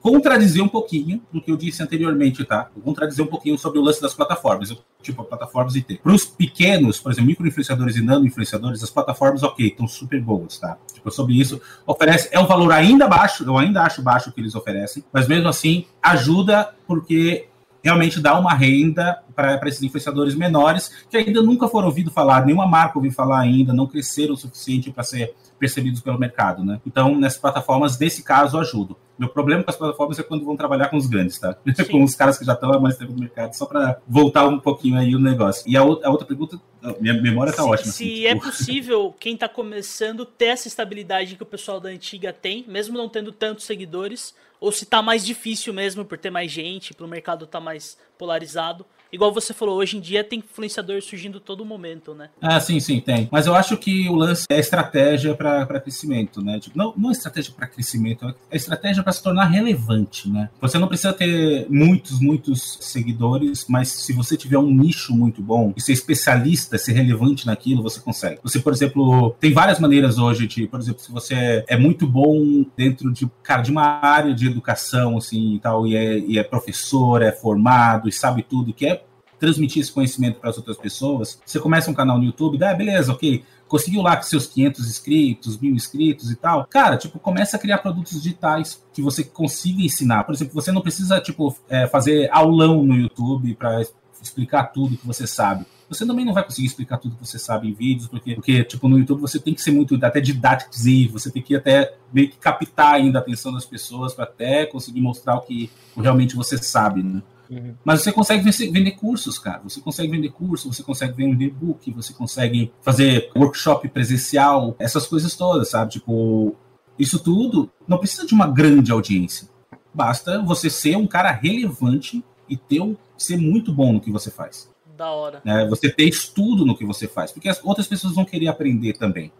contradizer 0.00 0.62
um 0.62 0.68
pouquinho 0.68 1.22
do 1.32 1.40
que 1.40 1.50
eu 1.50 1.56
disse 1.56 1.82
anteriormente, 1.82 2.44
tá? 2.44 2.70
Vou 2.74 2.82
contradizer 2.82 3.24
um 3.24 3.28
pouquinho 3.28 3.58
sobre 3.58 3.78
o 3.78 3.82
lance 3.82 4.00
das 4.00 4.14
plataformas, 4.14 4.74
tipo, 5.02 5.24
plataformas 5.24 5.74
IT. 5.74 6.00
Para 6.02 6.12
os 6.12 6.24
pequenos, 6.24 7.00
por 7.00 7.12
exemplo, 7.12 7.28
microinfluenciadores 7.28 7.96
e 7.96 8.02
nano-influenciadores, 8.02 8.82
as 8.82 8.90
plataformas, 8.90 9.42
ok, 9.42 9.66
estão 9.66 9.86
super 9.86 10.20
boas, 10.20 10.58
tá? 10.58 10.78
Tipo, 10.92 11.10
sobre 11.10 11.34
isso, 11.38 11.60
oferece, 11.86 12.28
é 12.32 12.38
um 12.38 12.46
valor 12.46 12.72
ainda 12.72 13.06
baixo, 13.06 13.44
eu 13.44 13.58
ainda 13.58 13.82
acho 13.82 14.02
baixo 14.02 14.30
o 14.30 14.32
que 14.32 14.40
eles 14.40 14.54
oferecem, 14.54 15.04
mas 15.12 15.26
mesmo 15.26 15.48
assim, 15.48 15.84
ajuda 16.02 16.74
porque 16.86 17.48
realmente 17.82 18.20
dá 18.20 18.38
uma 18.38 18.54
renda 18.54 19.22
para 19.34 19.68
esses 19.68 19.82
influenciadores 19.82 20.34
menores 20.34 20.90
que 21.10 21.16
ainda 21.16 21.42
nunca 21.42 21.68
foram 21.68 21.86
ouvidos 21.86 22.12
falar, 22.12 22.44
nenhuma 22.44 22.66
marca 22.66 22.98
ouviu 22.98 23.12
falar 23.12 23.40
ainda, 23.40 23.72
não 23.72 23.86
cresceram 23.86 24.34
o 24.34 24.36
suficiente 24.36 24.90
para 24.90 25.04
ser 25.04 25.34
percebidos 25.58 26.00
pelo 26.00 26.18
mercado, 26.18 26.64
né? 26.64 26.80
Então, 26.86 27.16
nessas 27.16 27.38
plataformas, 27.38 27.98
nesse 27.98 28.22
caso, 28.22 28.58
ajudo. 28.58 28.96
Meu 29.18 29.28
problema 29.28 29.64
com 29.64 29.70
as 29.70 29.76
plataformas 29.76 30.18
é 30.18 30.22
quando 30.22 30.44
vão 30.44 30.56
trabalhar 30.56 30.88
com 30.88 30.96
os 30.96 31.06
grandes, 31.06 31.38
tá? 31.38 31.56
com 31.90 32.04
os 32.04 32.14
caras 32.14 32.38
que 32.38 32.44
já 32.44 32.52
estão 32.52 32.72
há 32.72 32.78
mais 32.78 32.96
tempo 32.96 33.12
no 33.12 33.18
mercado, 33.18 33.52
só 33.54 33.66
para 33.66 34.00
voltar 34.06 34.46
um 34.46 34.60
pouquinho 34.60 34.96
aí 34.96 35.14
o 35.14 35.18
negócio. 35.18 35.64
E 35.66 35.76
a, 35.76 35.82
outra, 35.82 36.06
a 36.06 36.10
outra 36.10 36.26
pergunta, 36.26 36.60
minha 37.00 37.14
memória 37.20 37.52
tá 37.52 37.64
se, 37.64 37.68
ótima. 37.68 37.92
Se 37.92 38.04
assim, 38.04 38.26
é 38.26 38.34
tipo... 38.34 38.46
possível 38.46 39.14
quem 39.18 39.34
está 39.34 39.48
começando 39.48 40.24
ter 40.24 40.46
essa 40.46 40.68
estabilidade 40.68 41.34
que 41.34 41.42
o 41.42 41.46
pessoal 41.46 41.80
da 41.80 41.88
antiga 41.88 42.32
tem, 42.32 42.64
mesmo 42.68 42.96
não 42.96 43.08
tendo 43.08 43.32
tantos 43.32 43.64
seguidores, 43.64 44.34
ou 44.60 44.72
se 44.72 44.86
tá 44.86 45.00
mais 45.02 45.24
difícil 45.24 45.72
mesmo 45.72 46.04
por 46.04 46.18
ter 46.18 46.30
mais 46.30 46.50
gente, 46.50 46.94
pro 46.94 47.06
mercado 47.08 47.46
tá 47.46 47.60
mais 47.60 47.98
polarizado. 48.16 48.84
Igual 49.12 49.32
você 49.32 49.54
falou, 49.54 49.78
hoje 49.78 49.96
em 49.96 50.00
dia 50.00 50.22
tem 50.22 50.40
influenciador 50.40 51.00
surgindo 51.00 51.40
todo 51.40 51.64
momento, 51.64 52.14
né? 52.14 52.28
Ah, 52.40 52.60
sim, 52.60 52.78
sim, 52.78 53.00
tem. 53.00 53.28
Mas 53.32 53.46
eu 53.46 53.54
acho 53.54 53.76
que 53.76 54.08
o 54.08 54.14
lance 54.14 54.44
é 54.50 54.58
estratégia 54.58 55.34
para 55.34 55.80
crescimento, 55.80 56.42
né? 56.42 56.60
Tipo, 56.60 56.76
não, 56.76 56.92
não 56.96 57.08
é 57.08 57.12
estratégia 57.12 57.52
para 57.56 57.66
crescimento, 57.66 58.26
é 58.50 58.56
estratégia 58.56 59.02
para 59.02 59.12
se 59.12 59.22
tornar 59.22 59.46
relevante, 59.46 60.28
né? 60.28 60.50
Você 60.60 60.78
não 60.78 60.88
precisa 60.88 61.12
ter 61.12 61.66
muitos, 61.70 62.20
muitos 62.20 62.78
seguidores, 62.80 63.64
mas 63.68 63.88
se 63.88 64.12
você 64.12 64.36
tiver 64.36 64.58
um 64.58 64.70
nicho 64.70 65.14
muito 65.14 65.40
bom 65.40 65.72
e 65.76 65.80
ser 65.80 65.92
especialista, 65.92 66.76
ser 66.76 66.92
relevante 66.92 67.46
naquilo, 67.46 67.82
você 67.82 68.00
consegue. 68.00 68.40
Você, 68.42 68.60
por 68.60 68.72
exemplo, 68.72 69.34
tem 69.40 69.52
várias 69.52 69.78
maneiras 69.78 70.18
hoje 70.18 70.46
de, 70.46 70.66
por 70.66 70.80
exemplo, 70.80 71.00
se 71.00 71.10
você 71.10 71.64
é 71.66 71.78
muito 71.78 72.06
bom 72.06 72.64
dentro 72.76 73.10
de, 73.12 73.26
cara, 73.42 73.62
de 73.62 73.70
uma 73.70 73.84
área 73.84 74.34
de 74.34 74.46
educação, 74.46 75.16
assim, 75.16 75.54
e 75.54 75.60
tal, 75.60 75.86
e 75.86 75.96
é, 75.96 76.18
e 76.18 76.38
é 76.38 76.42
professor, 76.42 77.22
é 77.22 77.32
formado 77.32 78.08
e 78.08 78.12
sabe 78.12 78.42
tudo, 78.42 78.74
que 78.74 78.86
é 78.86 78.97
transmitir 79.38 79.82
esse 79.82 79.92
conhecimento 79.92 80.40
para 80.40 80.50
as 80.50 80.56
outras 80.56 80.76
pessoas. 80.76 81.40
Você 81.44 81.58
começa 81.58 81.90
um 81.90 81.94
canal 81.94 82.18
no 82.18 82.24
YouTube, 82.24 82.62
ah, 82.64 82.74
beleza, 82.74 83.12
ok, 83.12 83.44
conseguiu 83.68 84.02
lá 84.02 84.16
com 84.16 84.22
seus 84.22 84.46
500 84.46 84.88
inscritos, 84.88 85.58
mil 85.58 85.74
inscritos 85.74 86.30
e 86.30 86.36
tal. 86.36 86.66
Cara, 86.66 86.96
tipo, 86.96 87.18
começa 87.18 87.56
a 87.56 87.60
criar 87.60 87.78
produtos 87.78 88.20
digitais 88.20 88.82
que 88.92 89.02
você 89.02 89.22
consiga 89.22 89.82
ensinar. 89.82 90.24
Por 90.24 90.34
exemplo, 90.34 90.54
você 90.54 90.72
não 90.72 90.80
precisa, 90.80 91.20
tipo, 91.20 91.54
é, 91.68 91.86
fazer 91.86 92.28
aulão 92.32 92.82
no 92.82 92.96
YouTube 92.96 93.54
para 93.54 93.82
explicar 94.20 94.64
tudo 94.64 94.96
que 94.96 95.06
você 95.06 95.26
sabe. 95.26 95.64
Você 95.88 96.04
também 96.04 96.24
não 96.24 96.34
vai 96.34 96.44
conseguir 96.44 96.66
explicar 96.66 96.98
tudo 96.98 97.16
que 97.16 97.26
você 97.26 97.38
sabe 97.38 97.68
em 97.68 97.72
vídeos, 97.72 98.08
porque, 98.08 98.34
porque 98.34 98.62
tipo, 98.62 98.88
no 98.88 98.98
YouTube 98.98 99.20
você 99.20 99.38
tem 99.38 99.54
que 99.54 99.62
ser 99.62 99.70
muito 99.70 99.98
até 100.04 100.20
didático, 100.20 100.70
você 101.10 101.30
tem 101.30 101.40
que 101.40 101.56
até 101.56 101.94
meio 102.12 102.28
que 102.28 102.36
captar 102.36 102.94
ainda 102.94 103.18
a 103.18 103.22
atenção 103.22 103.52
das 103.52 103.64
pessoas 103.64 104.12
para 104.12 104.24
até 104.24 104.66
conseguir 104.66 105.00
mostrar 105.00 105.36
o 105.36 105.40
que 105.40 105.70
realmente 105.96 106.36
você 106.36 106.58
sabe, 106.58 107.02
né? 107.02 107.22
Uhum. 107.50 107.74
Mas 107.84 108.02
você 108.02 108.12
consegue 108.12 108.50
vender 108.70 108.92
cursos, 108.92 109.38
cara. 109.38 109.60
Você 109.64 109.80
consegue 109.80 110.10
vender 110.10 110.30
curso, 110.30 110.72
você 110.72 110.82
consegue 110.82 111.14
vender 111.14 111.46
e-book, 111.46 111.90
você 111.92 112.12
consegue 112.12 112.72
fazer 112.82 113.30
workshop 113.36 113.88
presencial, 113.88 114.76
essas 114.78 115.06
coisas 115.06 115.34
todas, 115.34 115.70
sabe? 115.70 115.92
Tipo, 115.92 116.54
isso 116.98 117.18
tudo 117.18 117.70
não 117.86 117.98
precisa 117.98 118.26
de 118.26 118.34
uma 118.34 118.46
grande 118.46 118.92
audiência. 118.92 119.48
Basta 119.94 120.42
você 120.42 120.68
ser 120.68 120.96
um 120.96 121.06
cara 121.06 121.30
relevante 121.30 122.24
e 122.48 122.56
ter 122.56 122.80
um, 122.80 122.96
ser 123.16 123.36
muito 123.36 123.72
bom 123.72 123.92
no 123.92 124.00
que 124.00 124.10
você 124.10 124.30
faz. 124.30 124.68
Da 124.96 125.10
hora. 125.10 125.40
É, 125.44 125.66
você 125.68 125.90
ter 125.90 126.08
estudo 126.08 126.66
no 126.66 126.76
que 126.76 126.84
você 126.84 127.06
faz, 127.06 127.30
porque 127.30 127.48
as 127.48 127.64
outras 127.64 127.86
pessoas 127.86 128.14
vão 128.14 128.24
querer 128.24 128.48
aprender 128.48 128.94
também. 128.94 129.32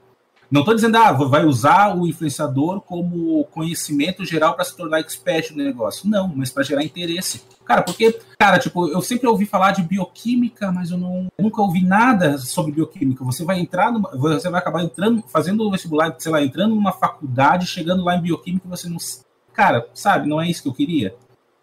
Não 0.50 0.62
estou 0.62 0.74
dizendo, 0.74 0.96
ah, 0.96 1.12
vai 1.12 1.44
usar 1.44 1.94
o 1.94 2.06
influenciador 2.06 2.80
como 2.80 3.44
conhecimento 3.46 4.24
geral 4.24 4.54
para 4.54 4.64
se 4.64 4.74
tornar 4.74 5.00
expert 5.00 5.50
no 5.50 5.62
negócio. 5.62 6.08
Não, 6.08 6.28
mas 6.34 6.50
para 6.50 6.62
gerar 6.62 6.82
interesse. 6.82 7.42
Cara, 7.66 7.82
porque, 7.82 8.18
cara, 8.38 8.58
tipo, 8.58 8.88
eu 8.88 9.02
sempre 9.02 9.28
ouvi 9.28 9.44
falar 9.44 9.72
de 9.72 9.82
bioquímica, 9.82 10.72
mas 10.72 10.90
eu 10.90 10.96
não 10.96 11.28
eu 11.36 11.44
nunca 11.44 11.60
ouvi 11.60 11.84
nada 11.84 12.38
sobre 12.38 12.72
bioquímica. 12.72 13.22
Você 13.24 13.44
vai 13.44 13.60
entrar, 13.60 13.92
numa, 13.92 14.10
você 14.16 14.48
vai 14.48 14.60
acabar 14.60 14.82
entrando, 14.82 15.22
fazendo 15.28 15.62
o 15.66 15.70
vestibular, 15.70 16.14
sei 16.18 16.32
lá, 16.32 16.42
entrando 16.42 16.74
numa 16.74 16.92
faculdade, 16.92 17.66
chegando 17.66 18.02
lá 18.02 18.16
em 18.16 18.22
bioquímica, 18.22 18.66
você 18.66 18.88
não. 18.88 18.96
Cara, 19.52 19.86
sabe, 19.92 20.28
não 20.28 20.40
é 20.40 20.48
isso 20.48 20.62
que 20.62 20.68
eu 20.68 20.74
queria. 20.74 21.14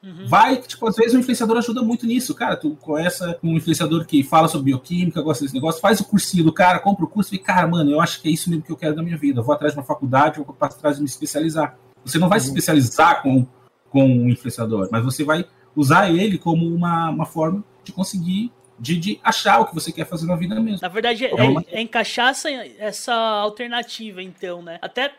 Uhum. 0.06 0.28
Vai, 0.28 0.58
tipo, 0.58 0.88
às 0.88 0.96
vezes 0.96 1.16
o 1.16 1.18
influenciador 1.18 1.58
ajuda 1.58 1.82
muito 1.82 2.06
nisso, 2.06 2.36
cara. 2.36 2.56
Tu 2.56 2.76
conhece 2.76 3.24
um 3.42 3.56
influenciador 3.56 4.06
que 4.06 4.24
fala 4.24 4.48
sobre 4.48 4.66
bioquímica, 4.66 5.20
gosta 5.20 5.44
desse 5.44 5.56
negócio, 5.56 5.82
faz 5.82 6.00
o 6.00 6.06
cursinho 6.06 6.44
do 6.44 6.54
cara, 6.54 6.78
compra 6.78 7.06
o 7.06 7.08
curso 7.08 7.34
e, 7.34 7.40
cara, 7.40 7.68
mano, 7.68 7.90
eu 7.90 8.00
acho 8.00 8.22
que 8.22 8.28
é 8.28 8.32
isso 8.32 8.48
mesmo 8.48 8.64
que 8.64 8.72
eu 8.72 8.78
quero 8.78 8.96
na 8.96 9.02
minha 9.02 9.18
vida. 9.18 9.40
Eu 9.40 9.44
vou 9.44 9.56
atrás 9.56 9.74
de 9.74 9.80
uma 9.80 9.86
faculdade, 9.86 10.38
eu 10.38 10.46
vou 10.46 10.56
atrás 10.62 10.98
de 10.98 11.02
me 11.02 11.10
especializar. 11.10 11.76
Você 12.04 12.20
não 12.20 12.30
vai 12.30 12.38
uhum. 12.38 12.44
se 12.44 12.50
especializar 12.50 13.24
com, 13.24 13.48
com 13.90 14.06
um 14.06 14.30
influenciador, 14.30 14.88
mas 14.92 15.04
você 15.04 15.24
vai 15.24 15.44
usar 15.76 16.12
ele 16.12 16.38
como 16.38 16.68
uma, 16.68 17.10
uma 17.10 17.26
forma 17.26 17.64
de 17.84 17.92
conseguir 17.92 18.52
de, 18.78 18.98
de, 18.98 19.20
achar 19.24 19.62
o 19.62 19.66
que 19.66 19.74
você 19.74 19.92
quer 19.92 20.06
fazer 20.06 20.28
na 20.28 20.36
vida 20.36 20.60
mesmo. 20.60 20.80
Na 20.82 20.90
verdade, 20.90 21.26
é, 21.26 21.30
é, 21.30 21.80
é 21.80 21.82
encaixar 21.82 22.30
essa, 22.30 22.50
essa 22.50 23.14
alternativa, 23.14 24.22
então, 24.22 24.62
né? 24.62 24.78
Até 24.82 25.14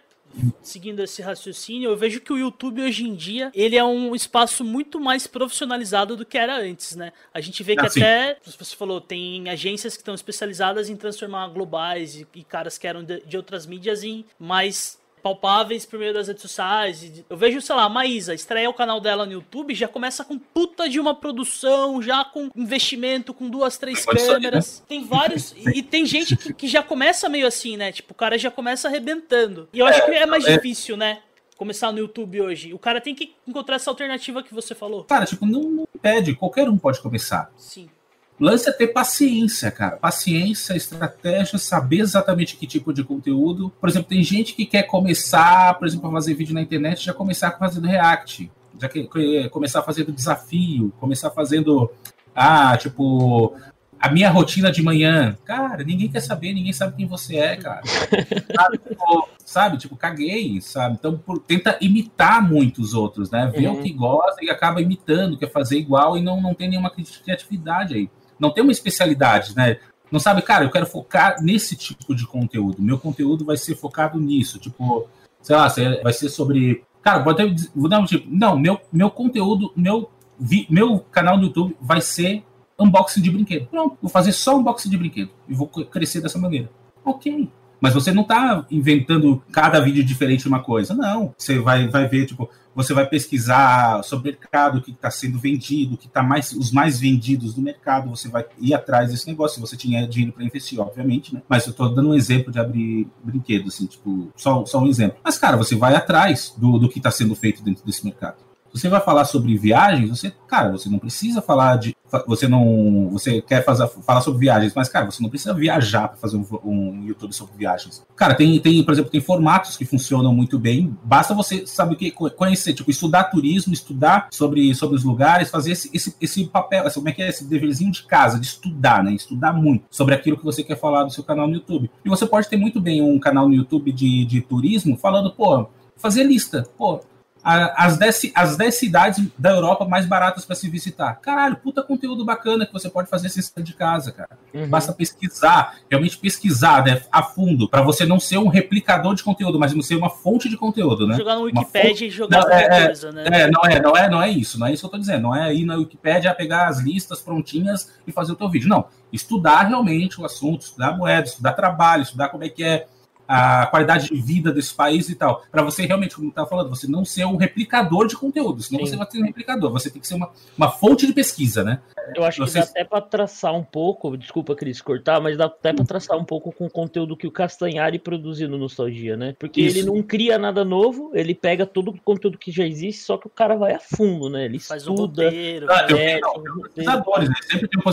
seguindo 0.61 1.03
esse 1.03 1.23
raciocínio, 1.23 1.91
eu 1.91 1.97
vejo 1.97 2.21
que 2.21 2.33
o 2.33 2.39
YouTube 2.39 2.83
hoje 2.83 3.05
em 3.05 3.15
dia, 3.15 3.51
ele 3.55 3.77
é 3.77 3.85
um 3.85 4.15
espaço 4.15 4.65
muito 4.65 5.01
mais 5.01 5.27
profissionalizado 5.27 6.17
do 6.17 6.25
que 6.25 6.37
era 6.37 6.61
antes, 6.61 6.97
né? 6.97 7.13
A 7.33 7.41
gente 7.41 7.63
vê 7.63 7.75
que 7.75 7.85
ah, 7.85 7.89
até, 7.89 8.39
você 8.45 8.77
falou, 8.77 9.01
tem 9.01 9.49
agências 9.49 9.95
que 9.97 10.03
estão 10.03 10.15
especializadas 10.15 10.89
em 10.89 10.97
transformar 10.97 11.49
globais 11.49 12.17
e, 12.17 12.27
e 12.35 12.45
caras 12.45 12.77
que 12.79 12.87
eram 12.87 13.03
de, 13.03 13.21
de 13.21 13.37
outras 13.37 13.67
mídias 13.67 14.03
em 14.03 14.25
mais 14.39 14.99
palpáveis 15.27 15.85
por 15.85 15.99
meio 15.99 16.15
das 16.15 16.29
redes 16.29 16.43
sociais. 16.43 17.25
Eu 17.29 17.37
vejo, 17.37 17.61
sei 17.61 17.75
lá, 17.75 17.85
a 17.85 17.89
Maísa 17.89 18.33
estreia 18.33 18.71
o 18.71 18.75
canal 18.75 19.01
dela 19.01 19.27
no 19.27 19.33
YouTube, 19.33 19.75
já 19.75 19.89
começa 19.89 20.25
com 20.25 20.39
puta 20.39 20.89
de 20.89 21.01
uma 21.01 21.17
produção, 21.17 22.01
já 22.01 22.25
com 22.25 22.49
investimento, 22.55 23.35
com 23.35 23.49
duas, 23.49 23.77
três 23.77 24.05
câmeras. 24.05 24.85
Tem 24.87 25.05
vários. 25.05 25.53
e 25.75 25.83
tem 25.83 26.07
gente 26.07 26.37
que, 26.37 26.53
que, 26.53 26.69
já 26.69 26.81
começa 26.81 27.29
meio 27.29 27.47
assim, 27.47 27.77
né? 27.77 27.91
Tipo, 27.91 28.13
o 28.13 28.17
cara 28.17 28.39
já 28.39 28.53
começa 28.53 28.87
arrebentando. 28.87 29.69
E 29.73 29.81
eu 29.81 29.87
acho 29.87 30.05
que 30.05 30.13
é 30.13 30.27
mais 30.27 30.45
é. 30.45 30.55
difícil, 30.55 30.97
né? 30.97 31.19
Começar 31.57 31.91
no 31.91 31.99
YouTube 31.99 32.41
hoje. 32.41 32.73
O 32.73 32.79
cara 32.79 33.01
tem 33.01 33.15
que 33.15 33.35
encontrar 33.49 33.77
essa 33.77 33.91
alternativa 33.91 34.45
que 34.45 34.55
você 34.55 34.77
falou. 34.77 35.05
Cara, 35.05 35.25
tipo, 35.25 35.45
não, 35.45 35.63
não 35.63 35.89
pede, 36.01 36.37
qualquer 36.37 36.69
um 36.69 36.79
pode 36.79 37.01
começar. 37.01 37.51
Sim. 37.57 37.89
O 38.39 38.45
lance 38.45 38.69
é 38.69 38.73
ter 38.73 38.89
paciência, 38.89 39.71
cara. 39.71 39.97
Paciência, 39.97 40.77
estratégia, 40.77 41.59
saber 41.59 42.01
exatamente 42.01 42.57
que 42.57 42.67
tipo 42.67 42.93
de 42.93 43.03
conteúdo. 43.03 43.73
Por 43.81 43.89
exemplo, 43.89 44.09
tem 44.09 44.23
gente 44.23 44.55
que 44.55 44.67
quer 44.67 44.83
começar, 44.83 45.75
por 45.79 45.89
exemplo, 45.89 46.09
a 46.09 46.13
fazer 46.13 46.35
vídeo 46.35 46.55
na 46.55 46.61
internet, 46.61 47.05
já 47.05 47.15
começar 47.15 47.53
fazendo 47.53 47.87
React. 47.87 48.51
Já 48.79 48.89
que 48.91 49.09
começar 49.49 49.83
fazendo 49.83 50.13
desafio, 50.13 50.93
começar 51.01 51.31
fazendo, 51.31 51.91
ah, 52.35 52.77
tipo, 52.77 53.57
a 53.99 54.11
minha 54.11 54.29
rotina 54.29 54.71
de 54.71 54.83
manhã. 54.83 55.39
Cara, 55.47 55.83
ninguém 55.83 56.11
quer 56.11 56.21
saber, 56.21 56.53
ninguém 56.53 56.75
sabe 56.75 56.95
quem 56.95 57.07
você 57.07 57.37
é, 57.37 57.57
cara. 57.57 57.81
sabe, 58.55 58.79
tipo, 58.79 59.29
sabe, 59.47 59.79
tipo, 59.79 59.97
caguei, 59.97 60.61
sabe? 60.61 60.97
Então, 60.99 61.17
por, 61.17 61.39
tenta 61.39 61.79
imitar 61.81 62.47
muitos 62.47 62.93
outros, 62.93 63.31
né? 63.31 63.51
Vê 63.57 63.67
uhum. 63.67 63.81
o 63.81 63.83
que 63.83 63.95
gosta 63.95 64.45
e 64.45 64.51
acaba 64.51 64.83
imitando, 64.83 65.39
quer 65.39 65.51
fazer 65.51 65.79
igual 65.79 66.19
e 66.19 66.23
não, 66.23 66.39
não 66.39 66.53
tem 66.53 66.69
nenhuma 66.69 66.91
criatividade 66.91 67.95
aí 67.95 68.11
não 68.39 68.51
tem 68.53 68.63
uma 68.63 68.73
especialidade, 68.73 69.55
né? 69.57 69.79
Não 70.11 70.21
sabe, 70.21 70.43
cara, 70.43 70.65
eu 70.65 70.71
quero 70.71 70.87
focar 70.87 71.43
nesse 71.43 71.77
tipo 71.77 72.15
de 72.15 72.27
conteúdo. 72.27 72.81
Meu 72.81 72.99
conteúdo 72.99 73.45
vai 73.45 73.57
ser 73.57 73.75
focado 73.75 74.21
nisso. 74.21 74.59
Tipo, 74.59 75.09
sei 75.43 75.57
lá, 75.57 75.69
vai 76.03 76.13
ser 76.13 76.29
sobre. 76.29 76.85
Cara, 77.03 77.23
vou, 77.23 77.33
até, 77.33 77.45
vou 77.75 77.89
dar 77.89 78.01
um 78.01 78.05
tipo. 78.05 78.27
Não, 78.31 78.59
meu, 78.59 78.81
meu 78.93 79.11
conteúdo, 79.11 79.73
meu, 79.77 80.11
vi, 80.39 80.67
meu 80.71 81.01
canal 81.11 81.37
no 81.37 81.45
YouTube 81.45 81.77
vai 81.81 82.01
ser 82.01 82.45
unboxing 82.79 83.23
de 83.23 83.31
brinquedo. 83.31 83.67
Pronto, 83.67 83.97
vou 84.01 84.11
fazer 84.11 84.33
só 84.33 84.57
unboxing 84.57 84.91
de 84.91 84.97
brinquedo. 84.97 85.31
E 85.49 85.55
vou 85.55 85.67
crescer 85.67 86.21
dessa 86.21 86.39
maneira. 86.39 86.71
Ok. 87.05 87.49
Mas 87.81 87.95
você 87.95 88.13
não 88.13 88.23
está 88.23 88.65
inventando 88.71 89.43
cada 89.53 89.81
vídeo 89.81 90.05
diferente 90.05 90.49
uma 90.49 90.63
coisa. 90.63 90.95
Não. 90.95 91.35
Você 91.37 91.59
vai, 91.59 91.89
vai 91.89 92.09
ver, 92.09 92.27
tipo, 92.27 92.49
você 92.75 92.93
vai 92.93 93.07
pesquisar 93.07 94.03
sobre 94.03 94.29
o 94.29 94.33
mercado, 94.33 94.79
o 94.79 94.83
que 94.83 94.91
está 94.91 95.11
sendo 95.11 95.39
vendido, 95.39 95.95
o 95.95 95.97
que 95.97 96.07
está 96.07 96.23
mais, 96.23 96.53
os 96.53 96.71
mais 96.71 97.01
vendidos 97.01 97.55
do 97.55 97.63
mercado, 97.63 98.11
você 98.11 98.29
vai 98.29 98.45
ir 98.59 98.75
atrás 98.75 99.11
desse 99.11 99.27
negócio, 99.27 99.55
se 99.55 99.61
você 99.61 99.77
tinha 99.77 100.07
dinheiro 100.07 100.35
para 100.35 100.45
investir, 100.45 100.79
obviamente, 100.79 101.35
né? 101.35 101.43
Mas 101.49 101.65
eu 101.65 101.71
estou 101.71 101.95
dando 101.95 102.11
um 102.11 102.15
exemplo 102.15 102.53
de 102.53 102.59
abrir 102.59 103.09
brinquedo, 103.25 103.69
assim, 103.69 103.87
tipo, 103.87 104.31
só, 104.37 104.65
só 104.67 104.79
um 104.79 104.87
exemplo. 104.87 105.17
Mas, 105.25 105.39
cara, 105.39 105.57
você 105.57 105.75
vai 105.75 105.95
atrás 105.95 106.55
do, 106.59 106.79
do 106.79 106.89
que 106.89 106.99
está 106.99 107.11
sendo 107.11 107.35
feito 107.35 107.63
dentro 107.63 107.85
desse 107.85 108.05
mercado 108.05 108.46
você 108.77 108.89
vai 108.89 109.01
falar 109.01 109.25
sobre 109.25 109.57
viagens, 109.57 110.11
você, 110.11 110.33
cara, 110.47 110.71
você 110.71 110.89
não 110.89 110.99
precisa 110.99 111.41
falar 111.41 111.77
de. 111.77 111.97
Você 112.27 112.47
não. 112.47 113.09
Você 113.11 113.41
quer 113.41 113.65
fazer, 113.65 113.89
falar 113.89 114.21
sobre 114.21 114.41
viagens, 114.41 114.73
mas, 114.75 114.89
cara, 114.89 115.07
você 115.07 115.23
não 115.23 115.31
precisa 115.31 115.55
viajar 115.55 116.09
para 116.09 116.19
fazer 116.19 116.37
um, 116.37 116.47
um, 116.65 117.05
YouTube 117.05 117.33
sobre 117.33 117.55
viagens. 117.57 118.05
Cara, 118.15 118.35
tem, 118.35 118.61
tem, 118.61 118.85
por 118.85 118.93
exemplo, 118.93 119.11
tem 119.11 119.21
formatos 119.21 119.77
que 119.77 119.85
funcionam 119.85 120.35
muito 120.35 120.59
bem. 120.59 120.97
Basta 121.03 121.35
você 121.35 121.67
saber 121.67 121.95
o 121.95 121.97
que 121.97 122.11
conhecer, 122.11 122.75
tipo, 122.75 122.91
estudar 122.91 123.25
turismo, 123.25 123.73
estudar 123.73 124.29
sobre, 124.31 124.75
sobre 124.75 124.97
os 124.97 125.05
lugares, 125.05 125.51
fazer 125.51 125.73
esse, 125.73 125.91
esse, 125.93 126.15
esse 126.21 126.45
papel, 126.45 126.85
como 126.93 127.09
é 127.09 127.13
que 127.13 127.23
é 127.23 127.29
esse 127.29 127.45
deverzinho 127.45 127.91
de 127.91 128.05
casa, 128.05 128.39
de 128.39 128.47
estudar, 128.47 129.03
né? 129.03 129.13
Estudar 129.13 129.53
muito 129.53 129.87
sobre 129.91 130.15
aquilo 130.15 130.37
que 130.37 130.45
você 130.45 130.63
quer 130.63 130.79
falar 130.79 131.05
do 131.05 131.11
seu 131.11 131.25
canal 131.25 131.49
no 131.49 131.55
YouTube. 131.55 131.91
E 132.05 132.09
você 132.09 132.27
pode 132.27 132.49
ter 132.49 132.57
muito 132.57 132.81
bem 132.81 133.03
um 133.03 133.19
canal 133.19 133.49
no 133.49 133.55
YouTube 133.55 133.91
de, 133.91 134.25
de 134.25 134.41
turismo 134.43 134.97
falando, 134.97 135.33
pô, 135.33 135.67
fazer 135.97 136.25
lista. 136.25 136.67
Pô, 136.77 137.01
as 137.49 137.97
10, 137.97 138.33
as 138.35 138.57
10 138.57 138.75
cidades 138.75 139.25
da 139.39 139.51
Europa 139.51 139.85
mais 139.85 140.05
baratas 140.05 140.45
para 140.45 140.57
se 140.57 140.69
visitar. 140.69 141.15
Caralho, 141.21 141.57
puta 141.57 141.81
conteúdo 141.81 142.25
bacana 142.25 142.67
que 142.67 142.73
você 142.73 142.91
pode 142.91 143.09
fazer 143.09 143.29
sem 143.29 143.41
sair 143.41 143.63
de 143.63 143.73
casa, 143.73 144.11
cara. 144.11 144.31
Uhum. 144.53 144.69
Basta 144.69 144.93
pesquisar, 144.93 145.77
realmente 145.89 146.19
pesquisar 146.19 146.85
né, 146.85 147.03
a 147.13 147.23
fundo, 147.23 147.69
para 147.69 147.83
você 147.83 148.05
não 148.05 148.19
ser 148.19 148.39
um 148.39 148.49
replicador 148.49 149.15
de 149.15 149.23
conteúdo, 149.23 149.61
mas 149.61 149.73
não 149.73 149.81
ser 149.81 149.95
uma 149.95 150.11
fonte 150.11 150.49
de 150.49 150.57
conteúdo, 150.57 151.07
né? 151.07 151.17
Jogar 151.17 151.37
no 151.37 151.43
Wikipedia 151.43 151.91
fonte... 151.91 152.05
e 152.07 152.11
jogar 152.11 152.41
não, 152.41 152.51
é, 152.51 152.65
é, 152.65 152.87
coisa, 152.87 153.13
né? 153.13 153.25
É, 153.27 153.51
não 153.51 153.61
é, 153.63 153.81
não 153.81 153.97
é, 153.97 154.11
não 154.11 154.23
é 154.23 154.29
isso, 154.29 154.59
não 154.59 154.67
é 154.67 154.73
isso 154.73 154.81
que 154.81 154.87
eu 154.87 154.91
tô 154.91 154.99
dizendo. 154.99 155.23
Não 155.23 155.35
é 155.35 155.55
ir 155.55 155.65
na 155.65 155.77
Wikipedia 155.77 156.35
pegar 156.35 156.67
as 156.67 156.81
listas 156.81 157.21
prontinhas 157.21 157.93
e 158.05 158.11
fazer 158.11 158.33
o 158.33 158.37
teu 158.37 158.49
vídeo. 158.49 158.69
Não. 158.69 158.87
Estudar 159.13 159.63
realmente 159.63 160.21
o 160.21 160.25
assunto, 160.25 160.63
estudar 160.63 160.97
moeda, 160.97 161.29
estudar 161.29 161.53
trabalho, 161.53 162.03
estudar 162.03 162.29
como 162.29 162.43
é 162.43 162.49
que 162.49 162.65
é 162.65 162.87
a 163.27 163.67
qualidade 163.67 164.09
de 164.09 164.21
vida 164.21 164.53
desse 164.53 164.75
país 164.75 165.09
e 165.09 165.15
tal. 165.15 165.43
Para 165.51 165.63
você 165.63 165.87
realmente, 165.87 166.17
como 166.17 166.29
estava 166.29 166.49
falando, 166.49 166.69
você 166.69 166.87
não 166.87 167.05
ser 167.05 167.25
um 167.25 167.37
replicador 167.37 168.07
de 168.07 168.17
conteúdo, 168.17 168.63
senão 168.63 168.81
Sim. 168.81 168.91
você 168.91 168.97
vai 168.97 169.11
ser 169.11 169.19
um 169.21 169.25
replicador, 169.25 169.71
você 169.71 169.91
tem 169.91 170.01
que 170.01 170.07
ser 170.07 170.15
uma, 170.15 170.31
uma 170.57 170.71
fonte 170.71 171.07
de 171.07 171.13
pesquisa, 171.13 171.65
né? 171.65 171.81
Eu 172.15 172.25
acho 172.25 172.41
você... 172.41 172.61
que 172.61 172.65
dá 172.65 172.71
até 172.71 172.85
para 172.85 173.01
traçar 173.01 173.55
um 173.55 173.65
pouco, 173.65 174.17
desculpa, 174.17 174.55
Cris, 174.55 174.81
cortar, 174.81 175.21
mas 175.21 175.37
dá 175.37 175.47
até 175.47 175.73
para 175.73 175.85
traçar 175.85 176.17
um 176.17 176.25
pouco 176.25 176.53
com 176.53 176.67
o 176.67 176.71
conteúdo 176.71 177.17
que 177.17 177.27
o 177.27 177.31
Castanhari 177.31 177.99
produziu 177.99 178.49
no 178.49 178.59
Nostalgia, 178.59 179.17
né? 179.17 179.35
Porque 179.39 179.63
Isso. 179.63 179.79
ele 179.79 179.87
não 179.87 180.03
cria 180.03 180.39
nada 180.39 180.65
novo, 180.65 181.11
ele 181.15 181.35
pega 181.35 181.67
todo 181.67 181.91
o 181.91 182.01
conteúdo 182.01 182.39
que 182.39 182.51
já 182.51 182.65
existe, 182.65 183.03
só 183.03 183.17
que 183.17 183.27
o 183.27 183.31
cara 183.31 183.57
vai 183.57 183.75
a 183.75 183.81
fundo, 183.81 184.29
né? 184.29 184.45
Ele 184.45 184.59
Faz 184.59 184.83
estuda. 184.83 185.23
Um 185.23 185.25
roteiro, 185.27 185.67
ah, 185.71 185.87
é, 185.91 186.21
não, 186.21 186.43
pesquisadores, 186.63 187.29
né? 187.29 187.35
sempre, 187.49 187.69
tem 187.69 187.81
um, 187.85 187.93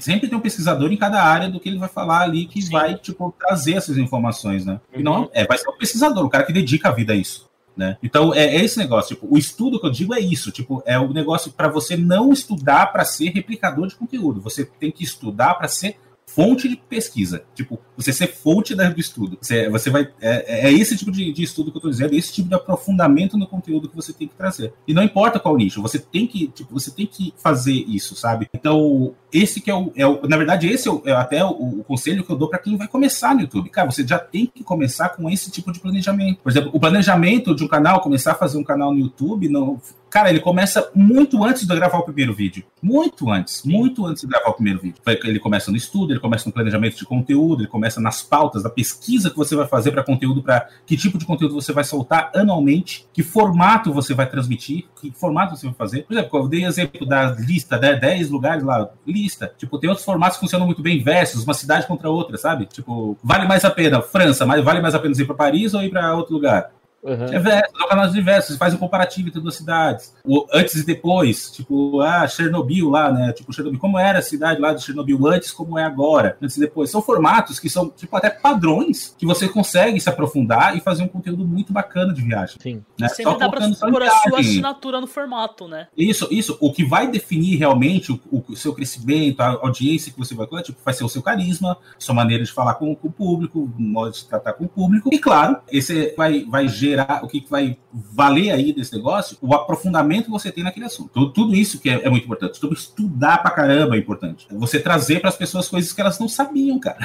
sempre 0.00 0.28
tem 0.28 0.38
um 0.38 0.40
pesquisador 0.40 0.92
em 0.92 0.96
cada 0.96 1.22
área 1.22 1.48
do 1.48 1.60
que 1.60 1.68
ele 1.68 1.78
vai 1.78 1.88
falar 1.88 2.22
ali 2.22 2.46
que 2.46 2.62
Sim. 2.62 2.72
vai, 2.72 2.94
tipo, 2.94 3.34
trazer 3.38 3.74
essas 3.74 3.98
informações, 3.98 4.64
né? 4.64 4.69
Né? 4.70 4.80
E 4.94 5.02
não 5.02 5.30
é, 5.32 5.46
vai 5.46 5.58
ser 5.58 5.68
o 5.68 5.72
pesquisador, 5.72 6.24
o 6.24 6.30
cara 6.30 6.44
que 6.44 6.52
dedica 6.52 6.88
a 6.88 6.92
vida 6.92 7.12
a 7.12 7.16
isso. 7.16 7.48
Né? 7.76 7.96
Então 8.02 8.34
é, 8.34 8.56
é, 8.56 8.64
esse 8.64 8.78
negócio, 8.78 9.14
tipo, 9.14 9.32
o 9.32 9.38
estudo 9.38 9.80
que 9.80 9.86
eu 9.86 9.90
digo 9.90 10.14
é 10.14 10.20
isso, 10.20 10.50
tipo, 10.50 10.82
é 10.84 10.98
o 10.98 11.12
negócio 11.12 11.52
para 11.52 11.68
você 11.68 11.96
não 11.96 12.32
estudar 12.32 12.92
para 12.92 13.04
ser 13.04 13.30
replicador 13.30 13.86
de 13.86 13.94
conteúdo, 13.94 14.40
você 14.40 14.64
tem 14.64 14.90
que 14.90 15.04
estudar 15.04 15.54
para 15.54 15.68
ser 15.68 15.96
fonte 16.34 16.68
de 16.68 16.76
pesquisa. 16.76 17.42
Tipo, 17.54 17.78
você 17.96 18.12
ser 18.12 18.28
fonte 18.28 18.74
do 18.74 19.00
estudo. 19.00 19.38
Você, 19.40 19.68
você 19.68 19.90
vai. 19.90 20.08
É, 20.20 20.68
é 20.68 20.72
esse 20.72 20.96
tipo 20.96 21.10
de, 21.10 21.32
de, 21.32 21.42
estudo 21.42 21.70
que 21.70 21.76
eu 21.76 21.80
estou 21.80 21.90
dizendo, 21.90 22.14
esse 22.14 22.32
tipo 22.32 22.48
de 22.48 22.54
aprofundamento 22.54 23.36
no 23.36 23.46
conteúdo 23.46 23.88
que 23.88 23.96
você 23.96 24.12
tem 24.12 24.28
que 24.28 24.34
trazer. 24.34 24.72
E 24.86 24.94
não 24.94 25.02
importa 25.02 25.40
qual 25.40 25.56
nicho, 25.56 25.82
você 25.82 25.98
tem 25.98 26.26
que, 26.26 26.48
tipo, 26.48 26.72
você 26.72 26.90
tem 26.90 27.06
que 27.06 27.34
fazer 27.36 27.72
isso, 27.72 28.14
sabe? 28.14 28.48
Então, 28.54 29.14
esse 29.32 29.60
que 29.60 29.70
é 29.70 29.74
o. 29.74 29.92
É 29.96 30.06
o 30.06 30.26
na 30.26 30.36
verdade, 30.36 30.68
esse 30.68 30.88
é, 30.88 30.90
o, 30.90 31.02
é 31.04 31.12
até 31.12 31.44
o, 31.44 31.50
o, 31.50 31.84
conselho 31.84 32.24
que 32.24 32.30
eu 32.30 32.36
dou 32.36 32.48
para 32.48 32.58
quem 32.58 32.76
vai 32.76 32.88
começar 32.88 33.34
no 33.34 33.42
YouTube. 33.42 33.68
Cara, 33.70 33.90
você 33.90 34.06
já 34.06 34.18
tem 34.18 34.46
que 34.46 34.62
começar 34.62 35.10
com 35.10 35.28
esse 35.28 35.50
tipo 35.50 35.72
de 35.72 35.80
planejamento. 35.80 36.40
Por 36.42 36.50
exemplo, 36.50 36.70
o 36.72 36.80
planejamento 36.80 37.54
de 37.54 37.64
um 37.64 37.68
canal, 37.68 38.00
começar 38.00 38.32
a 38.32 38.36
fazer 38.36 38.58
um 38.58 38.64
canal 38.64 38.92
no 38.92 39.00
YouTube, 39.00 39.48
não 39.48 39.80
Cara, 40.10 40.28
ele 40.28 40.40
começa 40.40 40.90
muito 40.92 41.44
antes 41.44 41.64
de 41.64 41.74
gravar 41.74 41.98
o 41.98 42.02
primeiro 42.02 42.34
vídeo. 42.34 42.64
Muito 42.82 43.30
antes. 43.30 43.62
Muito 43.64 44.04
antes 44.04 44.22
de 44.22 44.28
gravar 44.28 44.50
o 44.50 44.54
primeiro 44.54 44.80
vídeo. 44.80 45.00
Ele 45.06 45.38
começa 45.38 45.70
no 45.70 45.76
estudo, 45.76 46.12
ele 46.12 46.18
começa 46.18 46.48
no 46.48 46.52
planejamento 46.52 46.96
de 46.96 47.04
conteúdo, 47.04 47.62
ele 47.62 47.68
começa 47.68 48.00
nas 48.00 48.20
pautas, 48.20 48.64
da 48.64 48.70
pesquisa 48.70 49.30
que 49.30 49.36
você 49.36 49.54
vai 49.54 49.68
fazer 49.68 49.92
para 49.92 50.02
conteúdo, 50.02 50.42
para 50.42 50.68
que 50.84 50.96
tipo 50.96 51.16
de 51.16 51.24
conteúdo 51.24 51.54
você 51.54 51.72
vai 51.72 51.84
soltar 51.84 52.32
anualmente, 52.34 53.06
que 53.12 53.22
formato 53.22 53.92
você 53.92 54.12
vai 54.12 54.28
transmitir, 54.28 54.86
que 55.00 55.12
formato 55.12 55.56
você 55.56 55.66
vai 55.66 55.74
fazer. 55.76 56.02
Por 56.02 56.14
exemplo, 56.14 56.38
eu 56.40 56.48
dei 56.48 56.64
exemplo 56.64 57.06
da 57.06 57.30
lista, 57.30 57.78
né? 57.78 57.94
10 57.94 58.30
lugares 58.30 58.64
lá, 58.64 58.90
lista. 59.06 59.52
Tipo, 59.56 59.78
tem 59.78 59.88
outros 59.88 60.04
formatos 60.04 60.38
que 60.38 60.40
funcionam 60.40 60.66
muito 60.66 60.82
bem, 60.82 61.00
versus, 61.00 61.44
uma 61.44 61.54
cidade 61.54 61.86
contra 61.86 62.10
outra, 62.10 62.36
sabe? 62.36 62.66
Tipo, 62.66 63.16
vale 63.22 63.46
mais 63.46 63.64
a 63.64 63.70
pena, 63.70 64.02
França, 64.02 64.44
mas 64.44 64.64
vale 64.64 64.80
mais 64.80 64.94
a 64.94 64.98
pena 64.98 65.14
ir 65.16 65.24
para 65.24 65.36
Paris 65.36 65.72
ou 65.72 65.82
ir 65.82 65.90
para 65.90 66.16
outro 66.16 66.34
lugar? 66.34 66.72
Uhum. 67.02 67.24
É 67.24 67.38
verso, 67.38 67.72
são 67.76 67.88
canais 67.88 68.12
diversos, 68.12 68.56
faz 68.56 68.74
um 68.74 68.76
comparativo 68.76 69.28
entre 69.28 69.40
duas 69.40 69.54
cidades. 69.54 70.14
O, 70.24 70.46
antes 70.52 70.74
e 70.74 70.84
depois, 70.84 71.50
tipo, 71.50 72.00
ah, 72.00 72.26
Chernobyl 72.28 72.90
lá, 72.90 73.10
né? 73.10 73.32
Tipo, 73.32 73.52
Chernobyl, 73.52 73.80
como 73.80 73.98
era 73.98 74.18
a 74.18 74.22
cidade 74.22 74.60
lá 74.60 74.72
de 74.72 74.82
Chernobyl 74.82 75.26
antes, 75.26 75.50
como 75.50 75.78
é 75.78 75.84
agora, 75.84 76.36
antes 76.42 76.56
e 76.56 76.60
depois. 76.60 76.90
São 76.90 77.00
formatos 77.00 77.58
que 77.58 77.70
são, 77.70 77.88
tipo, 77.88 78.14
até 78.16 78.28
padrões 78.28 79.14
que 79.18 79.26
você 79.26 79.48
consegue 79.48 79.98
se 79.98 80.08
aprofundar 80.08 80.76
e 80.76 80.80
fazer 80.80 81.02
um 81.02 81.08
conteúdo 81.08 81.44
muito 81.44 81.72
bacana 81.72 82.12
de 82.12 82.22
viagem. 82.22 82.56
Sim. 82.60 82.84
Né? 82.98 83.08
Sempre 83.08 83.32
Só 83.32 83.38
dá 83.38 83.48
pra 83.48 83.60
pôr 83.60 84.02
a 84.02 84.10
sua 84.10 84.40
assinatura 84.40 85.00
no 85.00 85.06
formato, 85.06 85.66
né? 85.66 85.88
Isso, 85.96 86.28
isso. 86.30 86.58
O 86.60 86.72
que 86.72 86.84
vai 86.84 87.10
definir 87.10 87.56
realmente 87.56 88.12
o, 88.12 88.20
o 88.30 88.56
seu 88.56 88.74
crescimento, 88.74 89.40
a 89.40 89.58
audiência 89.62 90.12
que 90.12 90.18
você 90.18 90.34
vai 90.34 90.46
ter, 90.46 90.62
tipo, 90.62 90.78
vai 90.84 90.92
ser 90.92 91.04
o 91.04 91.08
seu 91.08 91.22
carisma, 91.22 91.78
sua 91.98 92.14
maneira 92.14 92.44
de 92.44 92.52
falar 92.52 92.74
com, 92.74 92.94
com 92.94 93.08
o 93.08 93.12
público, 93.12 93.72
modo 93.78 94.12
de 94.12 94.24
tratar 94.24 94.52
com 94.52 94.64
o 94.64 94.68
público. 94.68 95.08
E 95.12 95.18
claro, 95.18 95.58
esse 95.70 96.14
vai, 96.16 96.44
vai 96.44 96.68
gerar 96.68 96.89
gerar, 96.90 97.24
o 97.24 97.28
que, 97.28 97.40
que 97.40 97.50
vai 97.50 97.76
valer 97.92 98.50
aí 98.50 98.72
desse 98.72 98.94
negócio, 98.94 99.36
o 99.40 99.54
aprofundamento 99.54 100.24
que 100.24 100.30
você 100.30 100.50
tem 100.50 100.64
naquele 100.64 100.86
assunto. 100.86 101.10
Tudo, 101.12 101.32
tudo 101.32 101.54
isso 101.54 101.80
que 101.80 101.88
é, 101.88 102.04
é, 102.04 102.10
muito 102.10 102.24
importante. 102.24 102.60
Tudo 102.60 102.74
estudar 102.74 103.38
pra 103.38 103.50
caramba 103.50 103.96
é 103.96 103.98
importante. 103.98 104.46
Você 104.50 104.80
trazer 104.80 105.20
para 105.20 105.28
as 105.28 105.36
pessoas 105.36 105.68
coisas 105.68 105.92
que 105.92 106.00
elas 106.00 106.18
não 106.18 106.28
sabiam, 106.28 106.78
cara. 106.78 106.98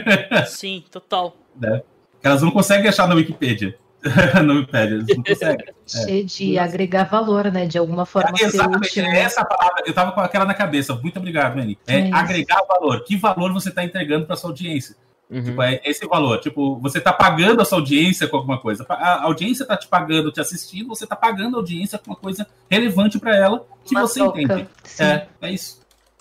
Sim, 0.46 0.84
total. 0.90 1.36
Né? 1.58 1.82
Elas 2.22 2.42
não 2.42 2.50
conseguem 2.50 2.88
achar 2.88 3.08
na 3.08 3.14
Wikipedia. 3.14 3.76
no 4.44 4.54
Wikipedia, 4.54 4.96
eles 4.96 5.16
não 5.16 5.22
conseguem. 5.22 5.66
Cheio 5.86 6.20
é. 6.20 6.24
de 6.24 6.58
agregar 6.58 7.04
valor, 7.04 7.50
né? 7.50 7.66
De 7.66 7.78
alguma 7.78 8.06
forma. 8.06 8.32
É, 8.40 8.44
exatamente, 8.44 9.00
é 9.00 9.20
essa 9.20 9.44
palavra. 9.44 9.82
Eu 9.86 9.92
tava 9.92 10.12
com 10.12 10.20
aquela 10.20 10.44
na 10.44 10.54
cabeça. 10.54 10.94
Muito 10.94 11.18
obrigado, 11.18 11.56
Manny. 11.56 11.78
É, 11.86 12.00
é 12.00 12.12
agregar 12.12 12.62
valor. 12.68 13.02
Que 13.04 13.16
valor 13.16 13.52
você 13.52 13.70
está 13.70 13.82
entregando 13.82 14.26
para 14.26 14.36
sua 14.36 14.50
audiência? 14.50 14.96
Uhum. 15.30 15.44
Tipo, 15.44 15.62
é 15.62 15.80
esse 15.84 16.06
valor. 16.06 16.40
Tipo, 16.40 16.78
você 16.80 16.98
está 16.98 17.12
pagando 17.12 17.62
a 17.62 17.64
sua 17.64 17.78
audiência 17.78 18.26
com 18.26 18.36
alguma 18.36 18.58
coisa. 18.58 18.84
A 18.88 19.22
audiência 19.22 19.62
está 19.62 19.76
te 19.76 19.86
pagando, 19.86 20.32
te 20.32 20.40
assistindo, 20.40 20.88
você 20.88 21.04
está 21.04 21.14
pagando 21.14 21.56
a 21.56 21.60
audiência 21.60 21.98
com 21.98 22.10
uma 22.10 22.16
coisa 22.16 22.46
relevante 22.68 23.18
para 23.18 23.36
ela 23.36 23.64
que 23.84 23.94
uma 23.94 24.06
você 24.06 24.20
troca. 24.20 24.42
entende. 24.42 24.68
É, 24.98 25.26
é 25.40 25.52
isso. 25.52 25.80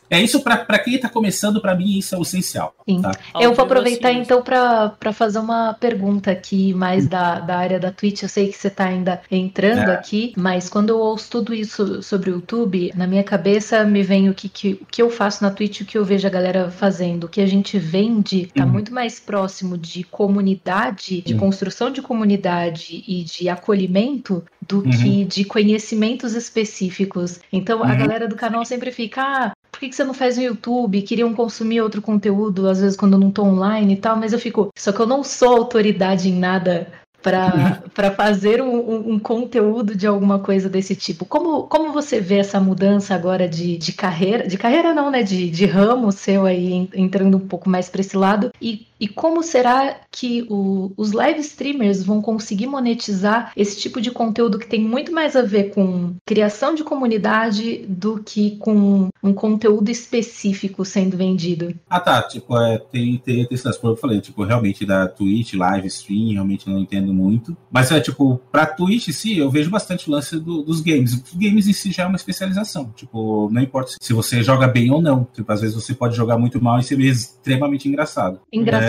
É 0.09 0.21
isso 0.21 0.41
para 0.41 0.79
quem 0.79 0.95
está 0.95 1.09
começando, 1.09 1.61
para 1.61 1.75
mim, 1.75 1.97
isso 1.97 2.15
é 2.15 2.17
o 2.17 2.21
essencial. 2.21 2.73
Sim. 2.87 3.01
Tá? 3.01 3.11
Eu 3.39 3.53
vou 3.53 3.65
aproveitar 3.65 4.11
então 4.11 4.41
para 4.41 5.13
fazer 5.13 5.39
uma 5.39 5.73
pergunta 5.73 6.31
aqui 6.31 6.73
mais 6.73 7.07
da, 7.07 7.39
da 7.39 7.57
área 7.57 7.79
da 7.79 7.91
Twitch. 7.91 8.23
Eu 8.23 8.29
sei 8.29 8.47
que 8.47 8.57
você 8.57 8.67
está 8.67 8.85
ainda 8.85 9.21
entrando 9.29 9.89
é. 9.89 9.93
aqui, 9.93 10.33
mas 10.35 10.69
quando 10.69 10.89
eu 10.89 10.99
ouço 10.99 11.29
tudo 11.29 11.53
isso 11.53 12.01
sobre 12.01 12.31
o 12.31 12.35
YouTube, 12.35 12.91
na 12.95 13.05
minha 13.05 13.23
cabeça 13.23 13.83
me 13.83 14.01
vem 14.01 14.29
o 14.29 14.33
que, 14.33 14.49
que, 14.49 14.79
o 14.81 14.85
que 14.85 15.01
eu 15.01 15.09
faço 15.09 15.43
na 15.43 15.51
Twitch 15.51 15.79
e 15.79 15.83
o 15.83 15.85
que 15.85 15.97
eu 15.97 16.05
vejo 16.05 16.25
a 16.25 16.31
galera 16.31 16.71
fazendo. 16.71 17.25
O 17.25 17.29
que 17.29 17.41
a 17.41 17.47
gente 17.47 17.77
vende 17.77 18.43
está 18.43 18.65
uhum. 18.65 18.71
muito 18.71 18.93
mais 18.93 19.19
próximo 19.19 19.77
de 19.77 20.03
comunidade, 20.03 21.21
de 21.21 21.33
uhum. 21.33 21.39
construção 21.39 21.91
de 21.91 22.01
comunidade 22.01 23.03
e 23.07 23.23
de 23.23 23.49
acolhimento 23.49 24.43
do 24.61 24.77
uhum. 24.77 24.89
que 24.89 25.25
de 25.25 25.43
conhecimentos 25.43 26.33
específicos. 26.33 27.39
Então 27.51 27.83
a 27.83 27.87
uhum. 27.87 27.97
galera 27.97 28.27
do 28.27 28.35
canal 28.35 28.63
sempre 28.65 28.91
fica, 28.91 29.21
ah, 29.21 29.51
por 29.79 29.85
que, 29.85 29.89
que 29.89 29.95
você 29.95 30.03
não 30.03 30.13
faz 30.13 30.35
no 30.35 30.43
YouTube? 30.43 31.01
Queriam 31.03 31.33
consumir 31.33 31.79
outro 31.79 32.01
conteúdo, 32.01 32.67
às 32.67 32.81
vezes 32.81 32.97
quando 32.97 33.13
eu 33.13 33.19
não 33.19 33.31
tô 33.31 33.43
online 33.43 33.93
e 33.93 33.95
tal, 33.97 34.17
mas 34.17 34.33
eu 34.33 34.39
fico, 34.39 34.69
só 34.77 34.91
que 34.91 34.99
eu 34.99 35.07
não 35.07 35.23
sou 35.23 35.55
autoridade 35.55 36.27
em 36.27 36.37
nada 36.37 36.91
para 37.23 37.81
fazer 38.17 38.61
um, 38.61 39.13
um, 39.13 39.17
conteúdo 39.17 39.95
de 39.95 40.05
alguma 40.05 40.37
coisa 40.37 40.67
desse 40.67 40.97
tipo. 40.97 41.23
Como, 41.23 41.63
como 41.63 41.93
você 41.93 42.19
vê 42.19 42.39
essa 42.39 42.59
mudança 42.59 43.15
agora 43.15 43.47
de, 43.47 43.77
de 43.77 43.93
carreira? 43.93 44.45
De 44.45 44.57
carreira 44.57 44.93
não, 44.93 45.09
né? 45.09 45.23
De, 45.23 45.49
de 45.49 45.65
ramo 45.65 46.11
seu 46.11 46.45
aí 46.45 46.89
entrando 46.93 47.37
um 47.37 47.47
pouco 47.47 47.69
mais 47.69 47.89
para 47.89 48.01
esse 48.01 48.17
lado. 48.17 48.51
E 48.61 48.85
E 48.99 49.07
como 49.07 49.41
será 49.41 50.01
que 50.11 50.45
o, 50.49 50.91
os 50.97 51.11
live 51.11 51.39
streamers 51.39 52.03
vão 52.03 52.21
conseguir 52.21 52.67
monetizar 52.67 53.51
esse 53.55 53.79
tipo 53.79 54.01
de 54.01 54.11
conteúdo 54.11 54.59
que 54.59 54.67
tem 54.67 54.81
muito 54.81 55.11
mais 55.11 55.35
a 55.35 55.41
ver 55.41 55.73
com 55.73 56.15
criação 56.25 56.75
de 56.75 56.83
comunidade 56.83 57.85
do 57.87 58.21
que 58.23 58.57
com 58.57 59.09
um 59.23 59.33
conteúdo 59.33 59.89
específico 59.89 60.83
sendo 60.83 61.17
vendido? 61.17 61.73
Ah, 61.89 61.99
tá. 61.99 62.21
Tipo, 62.23 62.57
é, 62.57 62.77
tem, 62.77 63.17
tem, 63.17 63.45
tem 63.45 63.55
essas 63.55 63.77
coisas 63.77 63.99
que 63.99 64.05
eu 64.05 64.09
falei, 64.09 64.21
tipo, 64.21 64.43
realmente 64.43 64.85
da 64.85 65.07
Twitch, 65.07 65.53
live 65.53 65.87
stream, 65.87 66.33
realmente 66.33 66.69
não 66.69 66.79
entendo 66.79 67.13
muito. 67.13 67.55
Mas 67.71 67.91
é 67.91 67.99
tipo, 67.99 68.41
pra 68.51 68.65
Twitch, 68.65 69.09
sim, 69.09 69.35
eu 69.35 69.49
vejo 69.49 69.69
bastante 69.69 70.09
o 70.09 70.11
lance 70.11 70.37
do, 70.39 70.61
dos 70.63 70.81
games. 70.81 71.13
Os 71.13 71.33
games 71.33 71.67
em 71.67 71.73
si 71.73 71.91
já 71.91 72.03
é 72.03 72.07
uma 72.07 72.15
especialização. 72.15 72.91
Tipo, 72.95 73.49
não 73.51 73.61
importa 73.61 73.93
se 73.99 74.13
você 74.13 74.43
joga 74.43 74.67
bem 74.67 74.91
ou 74.91 75.01
não. 75.01 75.27
Tipo, 75.33 75.51
às 75.51 75.61
vezes 75.61 75.75
você 75.75 75.93
pode 75.93 76.15
jogar 76.15 76.37
muito 76.37 76.61
mal 76.61 76.79
e 76.79 76.83
ser 76.83 76.99
extremamente 76.99 77.87
engraçado. 77.87 78.39
Engraçado. 78.51 78.83
É, 78.83 78.88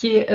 que 0.00 0.26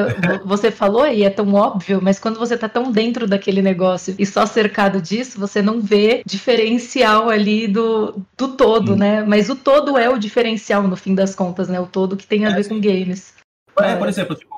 você 0.45 0.69
falou 0.69 1.07
e 1.07 1.23
é 1.23 1.29
tão 1.29 1.51
óbvio, 1.55 1.99
mas 1.99 2.19
quando 2.19 2.37
você 2.37 2.55
tá 2.55 2.69
tão 2.69 2.91
dentro 2.91 3.25
daquele 3.25 3.63
negócio 3.63 4.13
e 4.19 4.23
só 4.23 4.45
cercado 4.45 5.01
disso, 5.01 5.39
você 5.39 5.59
não 5.59 5.81
vê 5.81 6.21
diferencial 6.23 7.29
ali 7.29 7.67
do, 7.67 8.15
do 8.37 8.49
todo, 8.49 8.93
hum. 8.93 8.95
né? 8.95 9.23
Mas 9.23 9.49
o 9.49 9.55
todo 9.55 9.97
é 9.97 10.07
o 10.07 10.19
diferencial 10.19 10.83
no 10.83 10.95
fim 10.95 11.15
das 11.15 11.33
contas, 11.33 11.67
né? 11.67 11.79
O 11.79 11.87
todo 11.87 12.15
que 12.15 12.27
tem 12.27 12.45
a 12.45 12.51
é, 12.51 12.53
ver 12.53 12.69
com 12.69 12.79
games. 12.79 13.33
É, 13.79 13.95
por 13.95 14.07
exemplo, 14.07 14.35
tipo, 14.35 14.55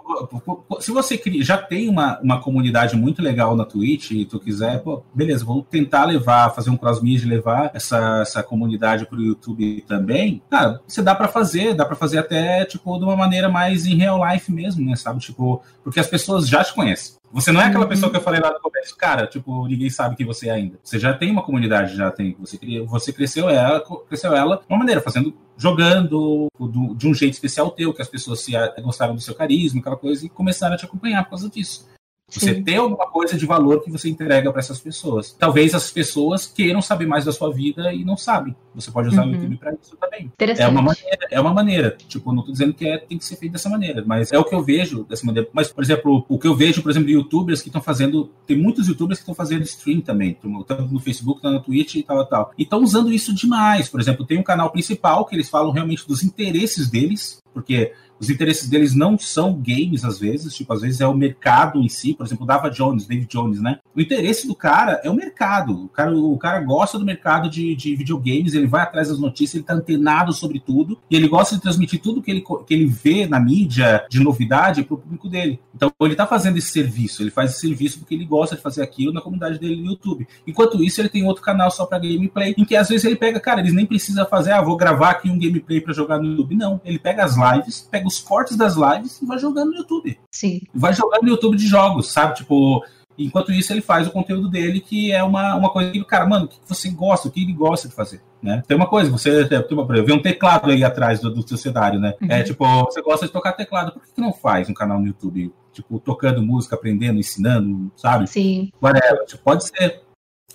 se 0.80 0.92
você 0.92 1.20
já 1.42 1.58
tem 1.58 1.90
uma, 1.90 2.20
uma 2.20 2.40
comunidade 2.40 2.96
muito 2.96 3.22
legal 3.22 3.56
na 3.56 3.66
Twitch 3.66 4.12
e 4.12 4.26
tu 4.26 4.40
quiser, 4.40 4.80
pô, 4.82 5.04
beleza, 5.14 5.44
vamos 5.44 5.66
tentar 5.70 6.06
levar, 6.06 6.54
fazer 6.54 6.70
um 6.70 6.78
cross-media, 6.78 7.28
levar 7.28 7.72
essa, 7.74 8.22
essa 8.22 8.44
comunidade 8.44 9.06
pro 9.06 9.22
YouTube 9.22 9.84
também, 9.88 10.42
cara, 10.50 10.82
você 10.88 11.02
dá 11.02 11.16
para 11.16 11.28
fazer, 11.28 11.74
dá 11.74 11.86
para 11.86 11.96
fazer 11.96 12.20
até, 12.20 12.64
tipo, 12.66 12.98
de 12.98 13.04
uma 13.04 13.16
maneira 13.16 13.50
mais 13.50 13.86
em 13.86 13.96
real 13.96 14.20
life 14.32 14.52
mesmo, 14.52 14.86
né, 14.86 14.96
sabe? 14.96 15.20
Tipo, 15.20 15.62
porque 15.84 16.00
as 16.00 16.08
pessoas 16.08 16.48
já 16.48 16.64
te 16.64 16.74
conhecem. 16.74 17.17
Você 17.32 17.52
não 17.52 17.62
é 17.62 17.66
aquela 17.66 17.84
uhum. 17.84 17.90
pessoa 17.90 18.10
que 18.10 18.18
eu 18.18 18.22
falei 18.22 18.40
lá 18.40 18.52
no 18.52 18.60
começo, 18.60 18.96
cara, 18.96 19.28
tipo, 19.28 19.68
ninguém 19.68 19.90
sabe 19.90 20.16
quem 20.16 20.26
você 20.26 20.48
é 20.50 20.52
ainda. 20.52 20.80
Você 20.84 20.98
já 20.98 21.14
tem 21.14 21.32
uma 21.32 21.44
comunidade, 21.44 21.96
já 21.96 22.10
tem. 22.10 22.36
Você, 22.40 22.58
você 22.86 23.12
cresceu 23.12 23.50
ela, 23.50 23.84
cresceu 24.08 24.36
ela 24.36 24.58
de 24.58 24.64
uma 24.70 24.80
maneira, 24.80 25.02
fazendo, 25.02 25.34
jogando 25.58 26.48
do, 26.58 26.96
de 26.96 27.08
um 27.08 27.14
jeito 27.14 27.34
especial 27.34 27.72
teu, 27.72 27.94
que 27.94 28.02
as 28.02 28.08
pessoas 28.08 28.40
se 28.42 28.54
gostaram 28.82 29.14
do 29.14 29.22
seu 29.22 29.36
carisma, 29.36 29.82
aquela 29.82 29.98
coisa, 29.98 30.26
e 30.26 30.30
começaram 30.30 30.76
a 30.76 30.78
te 30.78 30.86
acompanhar 30.86 31.24
por 31.24 31.32
causa 31.32 31.50
disso. 31.50 31.88
Você 32.30 32.56
Sim. 32.56 32.64
tem 32.64 32.76
alguma 32.76 33.08
coisa 33.08 33.38
de 33.38 33.46
valor 33.46 33.82
que 33.82 33.90
você 33.90 34.10
entrega 34.10 34.52
para 34.52 34.60
essas 34.60 34.80
pessoas. 34.80 35.32
Talvez 35.40 35.74
as 35.74 35.90
pessoas 35.90 36.46
queiram 36.46 36.82
saber 36.82 37.06
mais 37.06 37.24
da 37.24 37.32
sua 37.32 37.54
vida 37.54 37.94
e 37.94 38.04
não 38.04 38.18
sabem. 38.18 38.54
Você 38.76 38.92
pode 38.92 39.08
usar 39.08 39.24
uhum. 39.24 39.32
o 39.32 39.34
YouTube 39.36 39.58
para 39.58 39.74
isso 39.74 39.96
também. 39.96 40.30
É 40.62 40.68
uma 40.68 40.82
maneira, 40.82 41.28
é 41.32 41.40
uma 41.40 41.54
maneira. 41.54 41.98
Tipo, 42.08 42.34
não 42.34 42.40
estou 42.40 42.52
dizendo 42.52 42.74
que 42.74 42.86
é, 42.86 42.98
tem 42.98 43.18
que 43.18 43.24
ser 43.24 43.38
feito 43.38 43.54
dessa 43.54 43.70
maneira, 43.70 44.04
mas 44.06 44.34
é 44.34 44.38
o 44.38 44.44
que 44.44 44.54
eu 44.54 44.62
vejo 44.62 45.06
dessa 45.06 45.26
maneira. 45.26 45.48
Mas, 45.54 45.72
por 45.72 45.82
exemplo, 45.82 46.26
o 46.28 46.38
que 46.38 46.48
eu 46.48 46.54
vejo, 46.54 46.82
por 46.84 46.92
exemplo, 46.92 47.08
de 47.08 47.14
youtubers 47.14 47.62
que 47.62 47.70
estão 47.70 47.82
fazendo, 47.82 48.30
tem 48.46 48.58
muitos 48.58 48.90
youtubers 48.90 49.20
que 49.20 49.24
estão 49.24 49.34
fazendo 49.34 49.64
stream 49.64 50.02
também, 50.02 50.38
tanto 50.68 50.94
no 50.94 51.00
Facebook, 51.00 51.42
tanto 51.42 51.54
no 51.54 51.64
Twitch 51.64 51.96
e 51.96 52.04
tal, 52.04 52.26
tal. 52.26 52.52
E 52.58 52.64
estão 52.64 52.84
usando 52.84 53.12
isso 53.12 53.34
demais. 53.34 53.88
Por 53.88 54.02
exemplo, 54.02 54.26
tem 54.26 54.38
um 54.38 54.44
canal 54.44 54.70
principal 54.70 55.26
que 55.26 55.34
eles 55.34 55.50
falam 55.50 55.72
realmente 55.72 56.06
dos 56.06 56.24
interesses 56.24 56.90
deles, 56.90 57.42
porque 57.54 57.94
os 58.20 58.30
interesses 58.30 58.70
deles 58.70 58.96
não 58.96 59.18
são 59.18 59.54
games, 59.54 60.04
às 60.04 60.20
vezes, 60.20 60.56
tipo, 60.56 60.72
às 60.74 60.82
vezes 60.82 61.02
é 61.02 61.08
o 61.08 61.14
mercado 61.14 61.80
em 61.80 61.90
si, 61.90 62.14
por 62.14 62.26
exemplo, 62.26 62.44
o 62.44 62.48
Dava 62.48 62.70
Jones, 62.70 63.06
David 63.06 63.28
Jones, 63.30 63.62
né? 63.62 63.80
O 63.96 64.02
interesse 64.02 64.48
do 64.48 64.56
cara 64.56 65.02
é 65.04 65.10
o 65.10 65.14
mercado. 65.14 65.86
O 65.86 65.90
cara, 65.90 66.16
o 66.16 66.38
cara 66.38 66.60
gosta 66.62 66.98
do 66.98 67.06
mercado 67.06 67.50
de, 67.50 67.76
de 67.76 67.96
videogames, 67.96 68.54
ele 68.54 68.68
vai 68.68 68.82
atrás 68.82 69.10
das 69.10 69.20
notícias, 69.20 69.56
ele 69.56 69.64
tá 69.64 69.74
antenado 69.74 70.34
sobre 70.34 70.60
tudo, 70.60 70.98
e 71.10 71.16
ele 71.16 71.28
gosta 71.28 71.56
de 71.56 71.62
transmitir 71.62 72.02
tudo 72.02 72.22
que 72.22 72.32
ele, 72.32 72.44
que 72.66 72.74
ele 72.74 72.86
vê 72.86 73.28
na 73.28 73.40
mídia 73.40 74.06
de 74.10 74.20
novidade 74.20 74.84
para 74.84 74.96
o 74.96 74.98
público 74.98 75.30
dele. 75.30 75.60
Então, 75.76 75.92
ele 76.02 76.16
tá 76.16 76.26
fazendo 76.26 76.58
esse 76.58 76.72
serviço, 76.72 77.22
ele 77.22 77.30
faz 77.30 77.52
esse 77.52 77.62
serviço 77.62 78.00
porque 78.00 78.16
ele 78.16 78.26
gosta 78.26 78.56
de 78.56 78.62
fazer 78.62 78.82
aquilo 78.82 79.14
na 79.14 79.22
comunidade 79.22 79.60
dele 79.60 79.82
no 79.82 79.92
YouTube. 79.92 80.28
Enquanto 80.46 80.84
isso, 80.84 81.00
ele 81.00 81.10
tem 81.10 81.24
outro 81.24 81.44
canal 81.44 81.70
só 81.70 81.86
para 81.86 82.00
gameplay, 82.00 82.56
em 82.58 82.66
que 82.66 82.76
às 82.76 82.90
vezes 82.90 83.06
ele 83.06 83.16
pega, 83.16 83.40
cara, 83.40 83.60
eles 83.60 83.74
nem 83.74 83.86
precisa 83.86 84.26
fazer, 84.26 84.54
ah, 84.54 84.62
vou 84.62 84.76
gravar 84.76 85.12
aqui 85.12 85.30
um 85.30 85.38
gameplay 85.38 85.80
para 85.80 85.94
jogar 85.94 86.18
no 86.18 86.26
YouTube. 86.26 86.56
Não, 86.56 86.82
ele 86.84 86.98
pega 86.98 87.24
as 87.24 87.36
lives, 87.36 87.88
pega 87.92 88.07
os 88.08 88.20
cortes 88.20 88.56
das 88.56 88.76
lives 88.76 89.22
e 89.22 89.26
vai 89.26 89.38
jogando 89.38 89.72
no 89.72 89.78
YouTube. 89.78 90.20
Sim. 90.32 90.62
Vai 90.74 90.94
jogando 90.94 91.24
no 91.24 91.30
YouTube 91.30 91.58
de 91.58 91.68
jogos, 91.68 92.12
sabe? 92.12 92.36
Tipo, 92.36 92.84
enquanto 93.18 93.52
isso 93.52 93.74
ele 93.74 93.82
faz 93.82 94.08
o 94.08 94.12
conteúdo 94.12 94.50
dele, 94.50 94.80
que 94.80 95.12
é 95.12 95.24
uma, 95.24 95.56
uma 95.56 95.70
coisa 95.70 95.92
que, 95.92 96.04
cara, 96.06 96.26
mano, 96.26 96.46
o 96.46 96.48
que 96.48 96.60
você 96.66 96.90
gosta, 96.90 97.28
o 97.28 97.32
que 97.32 97.42
ele 97.42 97.54
gosta 97.54 97.88
de 97.88 97.96
fazer, 97.96 98.22
né? 98.42 98.64
Tem 98.68 98.78
uma 98.78 98.88
coisa, 98.88 99.10
você 99.10 99.44
vê 99.44 100.14
um 100.14 100.22
teclado 100.22 100.70
aí 100.70 100.84
atrás 100.84 101.20
do, 101.20 101.34
do 101.34 101.48
seu 101.48 101.58
cenário, 101.58 102.00
né? 102.00 102.14
Uhum. 102.22 102.28
É 102.30 102.44
tipo, 102.44 102.66
você 102.86 103.02
gosta 103.02 103.26
de 103.26 103.32
tocar 103.32 103.54
teclado, 103.54 103.92
por 103.92 104.04
que, 104.04 104.14
que 104.14 104.22
não 104.22 104.34
faz 104.34 104.70
um 104.70 104.74
canal 104.74 105.00
no 105.00 105.08
YouTube? 105.08 105.52
Tipo, 105.74 106.00
tocando 106.00 106.42
música, 106.42 106.76
aprendendo, 106.76 107.20
ensinando, 107.20 107.92
sabe? 107.96 108.28
Sim. 108.28 108.72
Whatever. 108.82 109.26
Tipo, 109.26 109.44
pode 109.44 109.66
ser. 109.66 110.02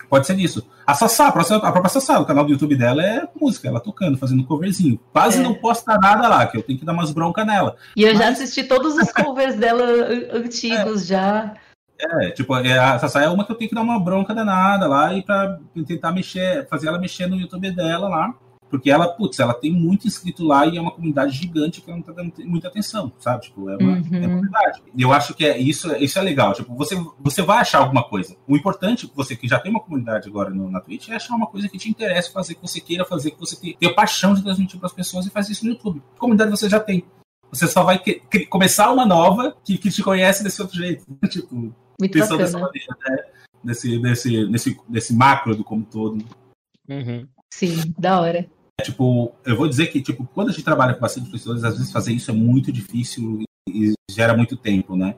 Pode 0.09 0.26
ser 0.26 0.38
isso. 0.38 0.66
A 0.86 0.95
Sassá, 0.95 1.28
a 1.28 1.32
própria 1.32 1.88
Sassá, 1.88 2.20
o 2.20 2.26
canal 2.26 2.45
do 2.45 2.53
YouTube 2.53 2.76
dela 2.76 3.03
é 3.03 3.26
música, 3.40 3.68
ela 3.68 3.80
tocando, 3.80 4.18
fazendo 4.18 4.45
coverzinho. 4.45 5.01
Quase 5.12 5.40
é. 5.40 5.43
não 5.43 5.55
posta 5.55 5.97
nada 5.97 6.28
lá, 6.28 6.47
que 6.47 6.57
eu 6.57 6.62
tenho 6.62 6.78
que 6.78 6.84
dar 6.84 6.93
umas 6.93 7.11
broncas 7.12 7.47
nela. 7.47 7.76
E 7.97 8.03
eu 8.03 8.11
Mas... 8.11 8.18
já 8.18 8.28
assisti 8.28 8.64
todos 8.64 8.95
os 8.97 9.12
covers 9.12 9.57
dela 9.57 9.84
antigos 10.32 11.03
é. 11.03 11.07
já. 11.07 11.55
É, 11.99 12.30
tipo, 12.30 12.55
é, 12.57 12.78
a 12.78 12.99
Sassá 12.99 13.22
é 13.22 13.28
uma 13.28 13.45
que 13.45 13.53
eu 13.53 13.57
tenho 13.57 13.68
que 13.68 13.74
dar 13.74 13.82
uma 13.82 13.99
bronca 13.99 14.34
danada 14.34 14.88
lá 14.88 15.14
e 15.14 15.22
pra 15.22 15.59
tentar 15.86 16.12
mexer, 16.12 16.66
fazer 16.68 16.88
ela 16.88 16.99
mexer 16.99 17.26
no 17.26 17.36
YouTube 17.36 17.70
dela 17.70 18.09
lá. 18.09 18.34
Porque 18.73 18.91
ela, 18.91 19.07
putz, 19.07 19.39
ela 19.39 19.53
tem 19.53 19.70
muito 19.70 20.07
inscrito 20.07 20.47
lá 20.47 20.64
e 20.66 20.79
é 20.79 20.81
uma 20.81 20.91
comunidade 20.91 21.37
gigante 21.37 21.83
que 21.83 21.91
ela 21.91 21.99
não 21.99 22.03
tá 22.03 22.11
dando 22.11 22.33
muita 22.47 22.68
atenção, 22.68 23.12
sabe? 23.18 23.43
Tipo, 23.43 23.68
é 23.68 23.77
uma, 23.77 23.99
uhum. 23.99 24.09
é 24.11 24.27
uma 24.27 24.41
verdade. 24.41 24.83
E 24.97 25.03
eu 25.03 25.12
acho 25.12 25.35
que 25.35 25.45
é, 25.45 25.59
isso, 25.59 25.95
isso 25.97 26.18
é 26.18 26.23
legal. 26.23 26.55
Tipo, 26.55 26.75
você, 26.75 26.97
você 27.20 27.43
vai 27.43 27.59
achar 27.59 27.81
alguma 27.81 28.03
coisa. 28.03 28.35
O 28.49 28.57
importante, 28.57 29.12
você 29.14 29.37
que 29.37 29.47
já 29.47 29.61
tem 29.61 29.70
uma 29.70 29.79
comunidade 29.79 30.27
agora 30.27 30.49
no, 30.49 30.70
na 30.70 30.81
Twitch, 30.81 31.11
é 31.11 31.16
achar 31.16 31.35
uma 31.35 31.49
coisa 31.49 31.68
que 31.68 31.77
te 31.77 31.91
interessa 31.91 32.33
fazer, 32.33 32.55
que 32.55 32.62
você 32.62 32.81
queira 32.81 33.05
fazer, 33.05 33.33
que 33.33 33.39
você 33.39 33.57
tenha, 33.79 33.95
paixão 33.95 34.33
de 34.33 34.43
transmitir 34.43 34.79
para 34.79 34.87
as 34.87 34.95
pessoas 34.95 35.27
e 35.27 35.31
fazer 35.31 35.53
isso 35.53 35.66
no 35.66 35.73
YouTube. 35.73 36.03
A 36.16 36.18
comunidade 36.18 36.51
você 36.51 36.66
já 36.66 36.81
tem. 36.81 37.05
Você 37.51 37.68
só 37.68 37.83
vai 37.83 37.99
que, 37.99 38.23
que, 38.31 38.47
começar 38.47 38.91
uma 38.91 39.05
nova 39.05 39.55
que, 39.62 39.77
que 39.77 39.91
te 39.91 40.03
conhece 40.03 40.43
desse 40.43 40.62
outro 40.62 40.79
jeito. 40.79 41.05
tipo, 41.29 41.55
Muito 41.55 41.75
pensando 42.11 42.39
dessa 42.39 42.59
maneira, 42.59 42.97
né? 43.07 43.16
Desse, 43.62 43.99
desse, 43.99 44.47
desse, 44.47 44.81
desse 44.89 45.14
macro 45.14 45.55
do 45.55 45.62
como 45.62 45.85
todo. 45.85 46.25
Uhum. 46.89 47.29
Sim, 47.53 47.93
da 47.99 48.18
hora. 48.18 48.49
Tipo, 48.83 49.33
eu 49.45 49.57
vou 49.57 49.68
dizer 49.68 49.87
que, 49.87 50.01
tipo, 50.01 50.28
quando 50.35 50.51
a 50.51 50.53
gente 50.53 50.64
trabalha 50.64 50.95
com 50.95 51.01
bastante 51.01 51.30
pessoas, 51.30 51.64
às 51.64 51.76
vezes 51.76 51.93
fazer 51.93 52.12
isso 52.12 52.30
é 52.30 52.35
muito 52.35 52.72
difícil 52.72 53.43
e 53.68 53.93
gera 54.11 54.37
muito 54.37 54.57
tempo, 54.57 54.97
né? 54.97 55.14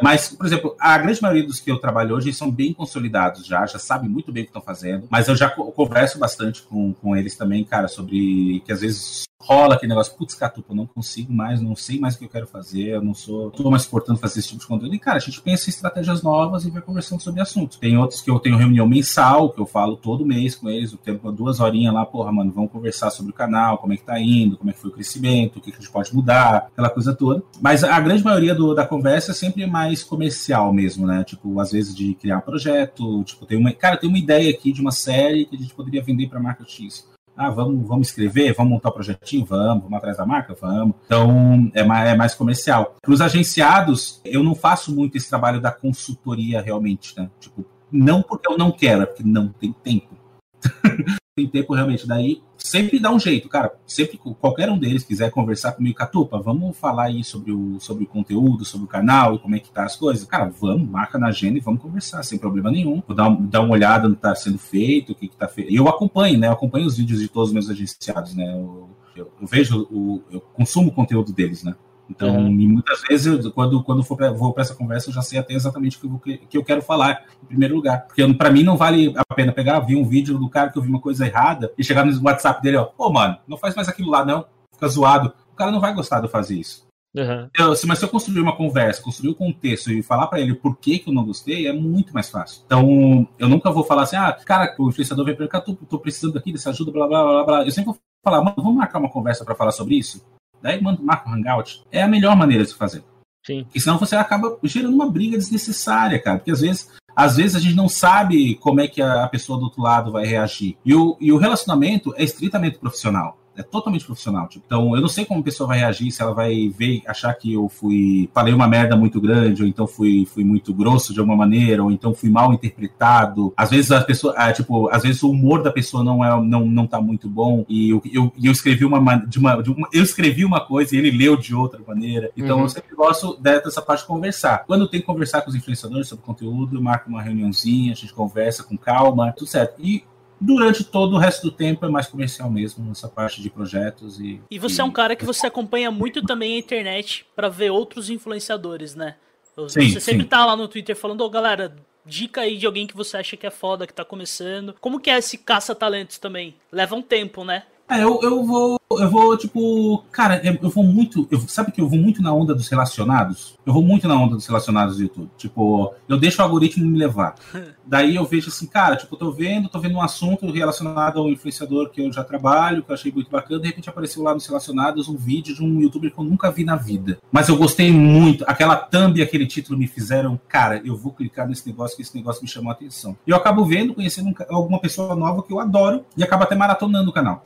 Mas, 0.00 0.30
por 0.30 0.46
exemplo, 0.46 0.74
a 0.78 0.96
grande 0.96 1.20
maioria 1.20 1.46
dos 1.46 1.60
que 1.60 1.70
eu 1.70 1.78
trabalho 1.78 2.14
hoje 2.14 2.32
são 2.32 2.50
bem 2.50 2.72
consolidados 2.72 3.44
já, 3.44 3.66
já 3.66 3.78
sabem 3.78 4.08
muito 4.08 4.32
bem 4.32 4.42
o 4.42 4.46
que 4.46 4.50
estão 4.50 4.62
fazendo, 4.62 5.06
mas 5.10 5.28
eu 5.28 5.36
já 5.36 5.50
converso 5.50 6.18
bastante 6.18 6.62
com, 6.62 6.94
com 6.94 7.14
eles 7.14 7.36
também, 7.36 7.62
cara, 7.62 7.88
sobre 7.88 8.62
que 8.64 8.72
às 8.72 8.80
vezes 8.80 9.24
rola 9.42 9.74
aquele 9.74 9.90
negócio, 9.90 10.16
putz, 10.16 10.34
Catupa, 10.34 10.72
não 10.72 10.86
consigo 10.86 11.32
mais, 11.32 11.60
não 11.60 11.74
sei 11.74 11.98
mais 11.98 12.14
o 12.14 12.18
que 12.18 12.24
eu 12.24 12.28
quero 12.28 12.46
fazer, 12.46 12.90
eu 12.90 13.02
não 13.02 13.12
sou, 13.12 13.50
tô 13.50 13.68
mais 13.70 13.82
suportando 13.82 14.18
fazer 14.18 14.38
esse 14.38 14.48
tipo 14.48 14.60
de 14.60 14.66
conteúdo. 14.66 14.94
E, 14.94 14.98
cara, 14.98 15.16
a 15.16 15.20
gente 15.20 15.40
pensa 15.40 15.68
em 15.68 15.72
estratégias 15.72 16.22
novas 16.22 16.64
e 16.64 16.70
vai 16.70 16.80
conversando 16.80 17.20
sobre 17.20 17.40
assuntos. 17.40 17.76
Tem 17.76 17.98
outros 17.98 18.20
que 18.20 18.30
eu 18.30 18.38
tenho 18.38 18.56
reunião 18.56 18.86
mensal, 18.86 19.50
que 19.50 19.60
eu 19.60 19.66
falo 19.66 19.96
todo 19.96 20.24
mês 20.24 20.54
com 20.54 20.70
eles, 20.70 20.92
eu 20.92 20.98
tenho 20.98 21.18
duas 21.32 21.58
horinhas 21.58 21.92
lá, 21.92 22.06
porra, 22.06 22.30
mano, 22.30 22.52
vamos 22.52 22.70
conversar 22.70 23.10
sobre 23.10 23.32
o 23.32 23.34
canal, 23.34 23.78
como 23.78 23.92
é 23.92 23.96
que 23.96 24.04
tá 24.04 24.18
indo, 24.20 24.56
como 24.56 24.70
é 24.70 24.72
que 24.72 24.80
foi 24.80 24.90
o 24.90 24.94
crescimento, 24.94 25.56
o 25.56 25.60
que, 25.60 25.72
que 25.72 25.78
a 25.78 25.80
gente 25.80 25.90
pode 25.90 26.14
mudar, 26.14 26.68
aquela 26.72 26.88
coisa 26.88 27.12
toda. 27.12 27.42
Mas 27.60 27.82
a 27.82 27.98
grande 27.98 28.24
maioria 28.24 28.54
do, 28.54 28.74
da 28.74 28.86
conversa 28.86 29.32
é 29.32 29.34
sempre 29.34 29.66
mais 29.66 29.81
comercial 30.04 30.72
mesmo, 30.72 31.06
né? 31.06 31.24
Tipo, 31.24 31.58
às 31.60 31.72
vezes 31.72 31.94
de 31.94 32.14
criar 32.14 32.40
projeto, 32.42 33.22
tipo, 33.24 33.46
tem 33.46 33.58
uma, 33.58 33.72
cara, 33.72 33.96
tem 33.96 34.08
uma 34.08 34.18
ideia 34.18 34.50
aqui 34.50 34.72
de 34.72 34.80
uma 34.80 34.92
série 34.92 35.46
que 35.46 35.56
a 35.56 35.58
gente 35.58 35.74
poderia 35.74 36.02
vender 36.02 36.28
para 36.28 36.40
marca 36.40 36.64
X 36.66 37.10
ah, 37.36 37.50
vamos, 37.50 37.86
vamos 37.86 38.08
escrever, 38.08 38.54
vamos 38.54 38.72
montar 38.72 38.88
o 38.88 38.92
um 38.92 38.94
projetinho? 38.94 39.44
Vamos, 39.44 39.84
vamos 39.84 39.98
atrás 39.98 40.16
da 40.16 40.26
marca? 40.26 40.54
Vamos. 40.60 40.94
Então, 41.06 41.70
é 41.74 41.82
mais, 41.82 42.10
é 42.10 42.14
mais 42.14 42.34
comercial. 42.34 42.96
Para 43.00 43.12
os 43.12 43.20
agenciados, 43.20 44.20
eu 44.24 44.42
não 44.42 44.54
faço 44.54 44.94
muito 44.94 45.16
esse 45.16 45.28
trabalho 45.28 45.60
da 45.60 45.70
consultoria 45.70 46.60
realmente, 46.60 47.16
né? 47.16 47.30
Tipo, 47.40 47.64
não 47.90 48.22
porque 48.22 48.50
eu 48.50 48.58
não 48.58 48.70
quero, 48.70 49.02
é 49.02 49.06
porque 49.06 49.22
não 49.24 49.48
tem 49.48 49.72
tempo. 49.72 50.14
tem 51.34 51.48
tempo 51.48 51.74
realmente. 51.74 52.06
Daí 52.06 52.42
sempre 52.62 52.98
dá 52.98 53.10
um 53.10 53.18
jeito, 53.18 53.48
cara. 53.48 53.72
Sempre 53.86 54.18
qualquer 54.18 54.70
um 54.70 54.78
deles 54.78 55.04
quiser 55.04 55.30
conversar 55.30 55.72
comigo, 55.72 55.96
Catupa, 55.96 56.40
vamos 56.40 56.76
falar 56.76 57.04
aí 57.04 57.22
sobre 57.22 57.52
o, 57.52 57.78
sobre 57.80 58.04
o 58.04 58.06
conteúdo, 58.06 58.64
sobre 58.64 58.86
o 58.86 58.88
canal 58.88 59.34
e 59.34 59.38
como 59.38 59.54
é 59.54 59.58
que 59.58 59.70
tá 59.70 59.84
as 59.84 59.96
coisas. 59.96 60.24
Cara, 60.24 60.50
vamos, 60.60 60.88
marca 60.88 61.18
na 61.18 61.28
agenda 61.28 61.58
e 61.58 61.60
vamos 61.60 61.82
conversar, 61.82 62.22
sem 62.22 62.38
problema 62.38 62.70
nenhum. 62.70 63.02
Vou 63.06 63.16
dar, 63.16 63.30
dar 63.30 63.60
uma 63.60 63.72
olhada 63.72 64.08
no 64.08 64.14
que 64.14 64.22
tá 64.22 64.34
sendo 64.34 64.58
feito, 64.58 65.12
o 65.12 65.14
que, 65.14 65.28
que 65.28 65.36
tá 65.36 65.48
feito. 65.48 65.72
Eu 65.72 65.88
acompanho, 65.88 66.38
né? 66.38 66.46
Eu 66.46 66.52
acompanho 66.52 66.86
os 66.86 66.96
vídeos 66.96 67.20
de 67.20 67.28
todos 67.28 67.50
os 67.50 67.54
meus 67.54 67.68
agenciados, 67.68 68.34
né? 68.34 68.52
Eu, 68.52 68.88
eu, 69.16 69.30
eu 69.40 69.46
vejo, 69.46 69.86
o, 69.90 70.22
eu 70.30 70.40
consumo 70.40 70.88
o 70.88 70.92
conteúdo 70.92 71.32
deles, 71.32 71.62
né? 71.62 71.74
Então, 72.14 72.36
uhum. 72.36 72.52
muitas 72.52 73.00
vezes, 73.02 73.44
eu, 73.44 73.50
quando, 73.50 73.82
quando 73.82 74.02
for 74.02 74.16
pra, 74.16 74.30
vou 74.30 74.52
para 74.52 74.62
essa 74.62 74.74
conversa, 74.74 75.08
eu 75.08 75.14
já 75.14 75.22
sei 75.22 75.38
até 75.38 75.54
exatamente 75.54 75.96
o 75.96 76.18
que, 76.18 76.32
eu, 76.32 76.38
que 76.48 76.58
eu 76.58 76.64
quero 76.64 76.82
falar, 76.82 77.24
em 77.42 77.46
primeiro 77.46 77.74
lugar. 77.74 78.06
Porque 78.06 78.22
para 78.34 78.50
mim 78.50 78.62
não 78.62 78.76
vale 78.76 79.12
a 79.16 79.34
pena 79.34 79.52
pegar, 79.52 79.80
ver 79.80 79.96
um 79.96 80.04
vídeo 80.04 80.38
do 80.38 80.48
cara 80.48 80.70
que 80.70 80.78
eu 80.78 80.82
vi 80.82 80.88
uma 80.88 81.00
coisa 81.00 81.26
errada 81.26 81.72
e 81.76 81.82
chegar 81.82 82.04
no 82.04 82.22
WhatsApp 82.22 82.62
dele, 82.62 82.76
ó, 82.76 82.84
pô, 82.84 83.10
mano, 83.10 83.38
não 83.48 83.56
faz 83.56 83.74
mais 83.74 83.88
aquilo 83.88 84.10
lá, 84.10 84.24
não. 84.24 84.44
Fica 84.74 84.88
zoado. 84.88 85.32
O 85.52 85.56
cara 85.56 85.70
não 85.70 85.80
vai 85.80 85.94
gostar 85.94 86.20
de 86.20 86.26
eu 86.26 86.30
fazer 86.30 86.56
isso. 86.56 86.86
Uhum. 87.14 87.48
Eu, 87.58 87.76
se, 87.76 87.86
mas 87.86 87.98
se 87.98 88.04
eu 88.04 88.08
construir 88.08 88.40
uma 88.40 88.56
conversa, 88.56 89.02
construir 89.02 89.30
o 89.30 89.32
um 89.32 89.36
contexto 89.36 89.92
e 89.92 90.02
falar 90.02 90.26
para 90.28 90.40
ele 90.40 90.54
por 90.54 90.78
que, 90.78 90.98
que 90.98 91.10
eu 91.10 91.14
não 91.14 91.24
gostei, 91.24 91.66
é 91.66 91.72
muito 91.72 92.14
mais 92.14 92.30
fácil. 92.30 92.62
Então, 92.64 93.28
eu 93.38 93.48
nunca 93.48 93.70
vou 93.70 93.84
falar 93.84 94.02
assim, 94.04 94.16
ah, 94.16 94.32
cara, 94.32 94.74
o 94.78 94.88
influenciador 94.88 95.24
vem 95.24 95.36
pra 95.36 95.48
cá, 95.48 95.60
tô, 95.60 95.74
tô 95.74 95.98
precisando 95.98 96.38
aqui 96.38 96.52
dessa 96.52 96.70
ajuda, 96.70 96.90
blá, 96.90 97.06
blá, 97.06 97.22
blá, 97.22 97.44
blá. 97.44 97.64
Eu 97.64 97.70
sempre 97.70 97.92
vou 97.92 97.98
falar, 98.24 98.42
mano, 98.42 98.56
vamos 98.56 98.76
marcar 98.76 98.98
uma 98.98 99.10
conversa 99.10 99.44
para 99.44 99.54
falar 99.54 99.72
sobre 99.72 99.96
isso? 99.96 100.24
Daí, 100.62 100.80
mano, 100.80 100.98
marca 101.02 101.28
um 101.28 101.34
hangout. 101.34 101.82
É 101.90 102.02
a 102.02 102.08
melhor 102.08 102.36
maneira 102.36 102.64
de 102.64 102.70
se 102.70 102.76
fazer. 102.76 103.02
Sim. 103.44 103.64
Porque 103.64 103.80
senão 103.80 103.98
você 103.98 104.14
acaba 104.14 104.56
gerando 104.62 104.94
uma 104.94 105.10
briga 105.10 105.36
desnecessária, 105.36 106.18
cara. 106.20 106.38
Porque 106.38 106.52
às 106.52 106.60
vezes 106.60 106.88
às 107.14 107.36
vezes 107.36 107.56
a 107.56 107.60
gente 107.60 107.74
não 107.74 107.88
sabe 107.88 108.54
como 108.54 108.80
é 108.80 108.88
que 108.88 109.02
a 109.02 109.28
pessoa 109.28 109.58
do 109.58 109.64
outro 109.64 109.82
lado 109.82 110.10
vai 110.10 110.24
reagir. 110.24 110.78
E 110.84 110.94
o, 110.94 111.16
e 111.20 111.30
o 111.30 111.36
relacionamento 111.36 112.14
é 112.16 112.24
estritamente 112.24 112.78
profissional 112.78 113.36
é 113.56 113.62
totalmente 113.62 114.04
profissional. 114.04 114.48
Tipo. 114.48 114.64
Então, 114.66 114.94
eu 114.94 115.00
não 115.00 115.08
sei 115.08 115.24
como 115.24 115.40
a 115.40 115.42
pessoa 115.42 115.66
vai 115.66 115.78
reagir, 115.78 116.10
se 116.10 116.22
ela 116.22 116.32
vai 116.32 116.68
ver, 116.68 117.02
achar 117.06 117.32
que 117.34 117.52
eu 117.52 117.68
fui, 117.68 118.28
falei 118.32 118.52
uma 118.54 118.68
merda 118.68 118.96
muito 118.96 119.20
grande, 119.20 119.62
ou 119.62 119.68
então 119.68 119.86
fui, 119.86 120.26
fui 120.26 120.44
muito 120.44 120.72
grosso 120.72 121.12
de 121.12 121.20
alguma 121.20 121.36
maneira, 121.36 121.82
ou 121.82 121.90
então 121.90 122.14
fui 122.14 122.30
mal 122.30 122.52
interpretado. 122.52 123.52
Às 123.56 123.70
vezes 123.70 123.90
a 123.90 124.00
pessoa, 124.00 124.34
ah, 124.36 124.52
tipo, 124.52 124.88
às 124.90 125.02
vezes 125.02 125.22
o 125.22 125.30
humor 125.30 125.62
da 125.62 125.70
pessoa 125.70 126.02
não 126.02 126.24
é, 126.24 126.42
não, 126.42 126.64
não 126.64 126.86
tá 126.86 127.00
muito 127.00 127.28
bom, 127.28 127.64
e 127.68 127.90
eu, 127.90 128.02
eu, 128.10 128.32
eu 128.42 128.52
escrevi 128.52 128.84
uma, 128.84 129.16
de 129.16 129.38
uma, 129.38 129.62
de 129.62 129.70
uma, 129.70 129.88
eu 129.92 130.02
escrevi 130.02 130.44
uma 130.44 130.60
coisa 130.60 130.94
e 130.94 130.98
ele 130.98 131.10
leu 131.10 131.36
de 131.36 131.54
outra 131.54 131.80
maneira. 131.86 132.30
Então, 132.36 132.58
uhum. 132.58 132.62
eu 132.64 132.68
sempre 132.68 132.94
gosto 132.94 133.38
dessa 133.40 133.82
parte 133.82 134.00
de 134.00 134.06
conversar. 134.06 134.64
Quando 134.66 134.82
eu 134.82 134.88
tenho 134.88 135.02
que 135.02 135.06
conversar 135.06 135.42
com 135.42 135.50
os 135.50 135.56
influenciadores 135.56 136.08
sobre 136.08 136.24
conteúdo, 136.24 136.76
eu 136.76 136.82
marco 136.82 137.08
uma 137.08 137.22
reuniãozinha, 137.22 137.92
a 137.92 137.96
gente 137.96 138.12
conversa 138.12 138.62
com 138.62 138.76
calma, 138.76 139.32
tudo 139.32 139.48
certo. 139.48 139.74
E 139.78 140.04
durante 140.42 140.84
todo 140.84 141.14
o 141.14 141.18
resto 141.18 141.42
do 141.42 141.52
tempo 141.52 141.86
é 141.86 141.88
mais 141.88 142.06
comercial 142.08 142.50
mesmo, 142.50 142.90
essa 142.90 143.08
parte 143.08 143.40
de 143.40 143.48
projetos 143.48 144.18
e. 144.18 144.40
E 144.50 144.58
você 144.58 144.80
e... 144.80 144.82
é 144.82 144.84
um 144.84 144.90
cara 144.90 145.14
que 145.14 145.24
você 145.24 145.46
acompanha 145.46 145.90
muito 145.90 146.22
também 146.22 146.56
a 146.56 146.58
internet 146.58 147.26
para 147.34 147.48
ver 147.48 147.70
outros 147.70 148.10
influenciadores, 148.10 148.94
né? 148.94 149.16
Você 149.56 149.82
sim, 149.82 150.00
sempre 150.00 150.22
sim. 150.22 150.28
tá 150.28 150.44
lá 150.44 150.56
no 150.56 150.66
Twitter 150.66 150.96
falando, 150.96 151.20
ô 151.20 151.26
oh, 151.26 151.30
galera, 151.30 151.76
dica 152.04 152.40
aí 152.40 152.56
de 152.56 152.66
alguém 152.66 152.86
que 152.86 152.96
você 152.96 153.18
acha 153.18 153.36
que 153.36 153.46
é 153.46 153.50
foda, 153.50 153.86
que 153.86 153.94
tá 153.94 154.04
começando. 154.04 154.74
Como 154.80 154.98
que 154.98 155.10
é 155.10 155.18
esse 155.18 155.38
caça-talentos 155.38 156.18
também? 156.18 156.56
Leva 156.70 156.94
um 156.94 157.02
tempo, 157.02 157.44
né? 157.44 157.64
É, 157.88 158.02
eu, 158.02 158.18
eu 158.22 158.42
vou, 158.42 158.80
eu 159.00 159.10
vou, 159.10 159.36
tipo, 159.36 160.04
cara, 160.10 160.40
eu 160.44 160.70
vou 160.70 160.84
muito. 160.84 161.26
Eu, 161.30 161.40
sabe 161.40 161.72
que 161.72 161.80
eu 161.80 161.88
vou 161.88 161.98
muito 161.98 162.22
na 162.22 162.32
onda 162.32 162.54
dos 162.54 162.68
relacionados? 162.68 163.58
Eu 163.64 163.72
vou 163.72 163.82
muito 163.82 164.08
na 164.08 164.14
onda 164.14 164.36
dos 164.36 164.46
relacionados 164.46 164.96
do 164.96 165.02
YouTube. 165.02 165.30
Tipo, 165.36 165.94
eu 166.08 166.18
deixo 166.18 166.40
o 166.40 166.44
algoritmo 166.44 166.84
me 166.84 166.98
levar. 166.98 167.34
Daí 167.86 168.16
eu 168.16 168.24
vejo 168.24 168.48
assim, 168.48 168.66
cara, 168.66 168.96
tipo, 168.96 169.14
eu 169.14 169.18
tô 169.18 169.30
vendo, 169.30 169.68
tô 169.68 169.78
vendo 169.78 169.96
um 169.96 170.02
assunto 170.02 170.50
relacionado 170.50 171.18
ao 171.18 171.28
influenciador 171.28 171.90
que 171.90 172.00
eu 172.00 172.12
já 172.12 172.24
trabalho, 172.24 172.82
que 172.82 172.90
eu 172.90 172.94
achei 172.94 173.12
muito 173.12 173.30
bacana, 173.30 173.60
de 173.60 173.66
repente 173.66 173.88
apareceu 173.88 174.22
lá 174.22 174.32
nos 174.32 174.46
relacionados 174.46 175.08
um 175.08 175.16
vídeo 175.16 175.54
de 175.54 175.62
um 175.62 175.80
youtuber 175.80 176.12
que 176.12 176.18
eu 176.18 176.24
nunca 176.24 176.50
vi 176.50 176.64
na 176.64 176.76
vida. 176.76 177.18
Mas 177.30 177.48
eu 177.48 177.56
gostei 177.56 177.92
muito. 177.92 178.44
Aquela 178.46 178.76
thumb 178.76 179.18
e 179.18 179.22
aquele 179.22 179.46
título 179.46 179.78
me 179.78 179.86
fizeram, 179.86 180.40
cara, 180.48 180.80
eu 180.84 180.96
vou 180.96 181.12
clicar 181.12 181.46
nesse 181.46 181.66
negócio, 181.66 181.96
que 181.96 182.02
esse 182.02 182.16
negócio 182.16 182.42
me 182.42 182.48
chamou 182.48 182.70
a 182.70 182.74
atenção. 182.74 183.16
E 183.26 183.30
eu 183.30 183.36
acabo 183.36 183.64
vendo, 183.64 183.94
conhecendo 183.94 184.32
alguma 184.48 184.80
pessoa 184.80 185.14
nova 185.14 185.42
que 185.42 185.52
eu 185.52 185.60
adoro 185.60 186.04
e 186.16 186.22
acabo 186.22 186.44
até 186.44 186.54
maratonando 186.54 187.10
o 187.10 187.12
canal 187.12 187.42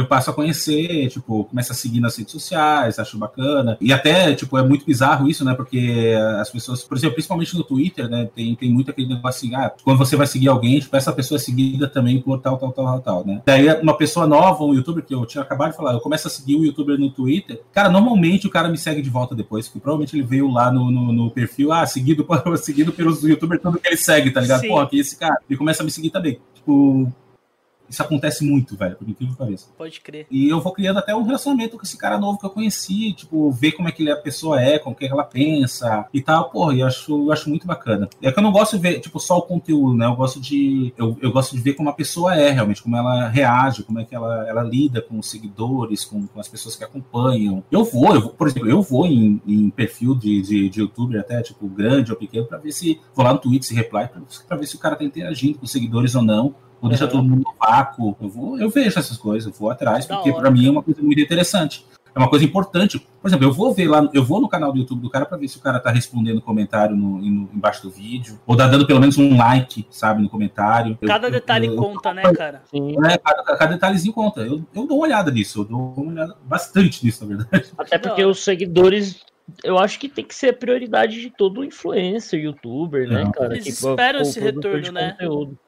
eu 0.00 0.06
passo 0.06 0.30
a 0.30 0.32
conhecer, 0.32 1.08
tipo, 1.08 1.44
começo 1.44 1.72
a 1.72 1.74
seguir 1.74 2.00
nas 2.00 2.16
redes 2.16 2.32
sociais, 2.32 2.98
acho 2.98 3.18
bacana. 3.18 3.76
E 3.80 3.92
até, 3.92 4.34
tipo, 4.34 4.58
é 4.58 4.62
muito 4.62 4.84
bizarro 4.84 5.28
isso, 5.28 5.44
né? 5.44 5.54
Porque 5.54 6.14
as 6.40 6.50
pessoas, 6.50 6.82
por 6.82 6.96
exemplo, 6.96 7.14
principalmente 7.14 7.56
no 7.56 7.64
Twitter, 7.64 8.08
né? 8.08 8.28
Tem, 8.34 8.54
tem 8.54 8.70
muito 8.70 8.90
aquele 8.90 9.08
negócio 9.08 9.46
assim, 9.46 9.54
ah, 9.54 9.72
quando 9.82 9.98
você 9.98 10.16
vai 10.16 10.26
seguir 10.26 10.48
alguém, 10.48 10.78
tipo, 10.78 10.96
essa 10.96 11.12
pessoa 11.12 11.36
é 11.36 11.40
seguida 11.40 11.88
também 11.88 12.20
por 12.20 12.40
tal, 12.40 12.56
tal, 12.58 12.72
tal, 12.72 12.84
tal, 12.84 13.00
tal, 13.00 13.26
né? 13.26 13.42
Daí 13.44 13.66
uma 13.80 13.96
pessoa 13.96 14.26
nova, 14.26 14.64
um 14.64 14.74
youtuber, 14.74 15.04
que 15.04 15.14
eu 15.14 15.24
tinha 15.26 15.42
acabado 15.42 15.70
de 15.70 15.76
falar, 15.76 15.92
eu 15.92 16.00
começo 16.00 16.28
a 16.28 16.30
seguir 16.30 16.56
o 16.56 16.60
um 16.60 16.64
youtuber 16.64 16.98
no 16.98 17.10
Twitter, 17.10 17.62
cara, 17.72 17.88
normalmente 17.88 18.46
o 18.46 18.50
cara 18.50 18.68
me 18.68 18.78
segue 18.78 19.02
de 19.02 19.10
volta 19.10 19.34
depois, 19.34 19.66
porque 19.66 19.80
provavelmente 19.80 20.16
ele 20.16 20.24
veio 20.24 20.50
lá 20.50 20.70
no, 20.70 20.90
no, 20.90 21.12
no 21.12 21.30
perfil, 21.30 21.72
ah, 21.72 21.86
seguido, 21.86 22.26
seguido 22.56 22.92
pelos 22.92 23.22
youtubers, 23.22 23.62
tudo 23.62 23.78
que 23.78 23.88
ele 23.88 23.96
segue, 23.96 24.30
tá 24.30 24.40
ligado? 24.40 24.60
Sim. 24.60 24.68
Pô, 24.68 24.78
aqui 24.78 24.98
esse 24.98 25.16
cara. 25.16 25.36
Ele 25.48 25.58
começa 25.58 25.82
a 25.82 25.84
me 25.84 25.90
seguir 25.90 26.10
também. 26.10 26.38
Tipo, 26.54 27.12
isso 27.88 28.02
acontece 28.02 28.44
muito, 28.44 28.76
velho, 28.76 28.96
por 28.96 29.08
incrível 29.08 29.34
que 29.34 29.38
pareça. 29.38 29.68
Pode 29.76 30.00
crer. 30.00 30.26
E 30.30 30.48
eu 30.48 30.60
vou 30.60 30.72
criando 30.72 30.98
até 30.98 31.14
um 31.14 31.22
relacionamento 31.22 31.76
com 31.76 31.84
esse 31.84 31.96
cara 31.96 32.18
novo 32.18 32.38
que 32.38 32.46
eu 32.46 32.50
conheci, 32.50 33.12
tipo, 33.12 33.50
ver 33.50 33.72
como 33.72 33.88
é 33.88 33.92
que 33.92 34.08
a 34.10 34.16
pessoa 34.16 34.60
é, 34.60 34.78
como 34.78 34.96
que 34.96 35.06
ela 35.06 35.24
pensa 35.24 36.06
e 36.12 36.20
tal. 36.20 36.50
Porra, 36.50 36.74
eu 36.74 36.86
acho, 36.86 37.12
eu 37.12 37.32
acho 37.32 37.48
muito 37.48 37.66
bacana. 37.66 38.08
É 38.20 38.32
que 38.32 38.38
eu 38.38 38.42
não 38.42 38.52
gosto 38.52 38.76
de 38.76 38.82
ver, 38.82 39.00
tipo, 39.00 39.20
só 39.20 39.38
o 39.38 39.42
conteúdo, 39.42 39.96
né? 39.96 40.06
Eu 40.06 40.16
gosto 40.16 40.40
de. 40.40 40.92
Eu, 40.96 41.16
eu 41.20 41.30
gosto 41.30 41.54
de 41.54 41.62
ver 41.62 41.74
como 41.74 41.88
a 41.88 41.92
pessoa 41.92 42.34
é 42.34 42.50
realmente, 42.50 42.82
como 42.82 42.96
ela 42.96 43.28
reage, 43.28 43.82
como 43.82 44.00
é 44.00 44.04
que 44.04 44.14
ela, 44.14 44.48
ela 44.48 44.62
lida 44.62 45.00
com 45.00 45.18
os 45.18 45.30
seguidores, 45.30 46.04
com, 46.04 46.26
com 46.26 46.40
as 46.40 46.48
pessoas 46.48 46.76
que 46.76 46.84
acompanham. 46.84 47.62
Eu 47.70 47.84
vou, 47.84 48.14
eu 48.14 48.20
vou, 48.20 48.30
por 48.30 48.48
exemplo, 48.48 48.68
eu 48.68 48.82
vou 48.82 49.06
em, 49.06 49.40
em 49.46 49.70
perfil 49.70 50.14
de, 50.14 50.42
de, 50.42 50.68
de 50.68 50.80
youtuber 50.80 51.20
até, 51.20 51.42
tipo, 51.42 51.66
grande 51.68 52.10
ou 52.10 52.18
pequeno, 52.18 52.46
pra 52.46 52.58
ver 52.58 52.72
se. 52.72 53.00
Vou 53.14 53.24
lá 53.24 53.32
no 53.32 53.38
Twitter, 53.38 53.66
se 53.66 53.74
reply, 53.74 54.08
pra, 54.08 54.20
pra 54.48 54.56
ver 54.56 54.66
se 54.66 54.76
o 54.76 54.78
cara 54.78 54.96
tá 54.96 55.04
interagindo 55.04 55.58
com 55.58 55.64
os 55.64 55.72
seguidores 55.72 56.14
ou 56.14 56.22
não 56.22 56.54
ou 56.80 56.88
deixa 56.88 57.04
uhum. 57.04 57.10
todo 57.10 57.24
mundo 57.24 57.44
no 57.44 57.54
vácuo. 57.58 58.16
Eu, 58.20 58.28
vou, 58.28 58.58
eu 58.58 58.70
vejo 58.70 58.98
essas 58.98 59.16
coisas, 59.16 59.52
eu 59.52 59.58
vou 59.58 59.70
atrás, 59.70 60.06
porque 60.06 60.32
para 60.32 60.50
mim 60.50 60.66
é 60.66 60.70
uma 60.70 60.82
coisa 60.82 61.02
muito 61.02 61.20
interessante. 61.20 61.84
É 62.16 62.18
uma 62.18 62.30
coisa 62.30 62.46
importante. 62.46 62.98
Por 63.20 63.28
exemplo, 63.28 63.46
eu 63.46 63.52
vou 63.52 63.74
ver 63.74 63.88
lá, 63.88 64.08
eu 64.14 64.24
vou 64.24 64.40
no 64.40 64.48
canal 64.48 64.72
do 64.72 64.78
YouTube 64.78 65.02
do 65.02 65.10
cara 65.10 65.26
para 65.26 65.36
ver 65.36 65.48
se 65.48 65.58
o 65.58 65.60
cara 65.60 65.78
tá 65.78 65.90
respondendo 65.90 66.40
comentário 66.40 66.96
no, 66.96 67.18
no, 67.18 67.50
embaixo 67.52 67.82
do 67.82 67.90
vídeo, 67.90 68.40
ou 68.46 68.56
tá 68.56 68.66
dando 68.66 68.86
pelo 68.86 68.98
menos 68.98 69.18
um 69.18 69.36
like, 69.36 69.86
sabe, 69.90 70.22
no 70.22 70.30
comentário. 70.30 70.96
Cada 71.06 71.26
eu, 71.26 71.30
detalhe 71.30 71.66
eu, 71.66 71.76
conta, 71.76 72.14
né, 72.14 72.22
cara? 72.32 72.62
É, 72.72 73.18
cada, 73.18 73.42
cada, 73.42 73.72
detalhezinho 73.74 74.14
conta. 74.14 74.40
Eu, 74.40 74.64
eu 74.74 74.86
dou 74.86 74.96
uma 74.96 75.06
olhada 75.06 75.30
nisso, 75.30 75.60
eu 75.60 75.64
dou 75.66 75.92
uma 75.94 76.12
olhada 76.12 76.34
bastante 76.42 77.04
nisso, 77.04 77.22
na 77.22 77.36
verdade. 77.36 77.66
Até 77.76 77.98
porque 77.98 78.24
os 78.24 78.42
seguidores 78.42 79.22
eu 79.62 79.78
acho 79.78 80.00
que 80.00 80.08
tem 80.08 80.24
que 80.24 80.34
ser 80.34 80.48
a 80.48 80.54
prioridade 80.54 81.20
de 81.20 81.30
todo 81.30 81.62
influencer, 81.62 82.40
youtuber, 82.40 83.08
né, 83.08 83.30
cara? 83.32 83.54
Eles 83.54 83.64
que, 83.64 83.70
esperam 83.70 84.22
esse 84.22 84.40
retorno, 84.40 84.90
né? 84.90 85.12
Conteúdo. 85.12 85.58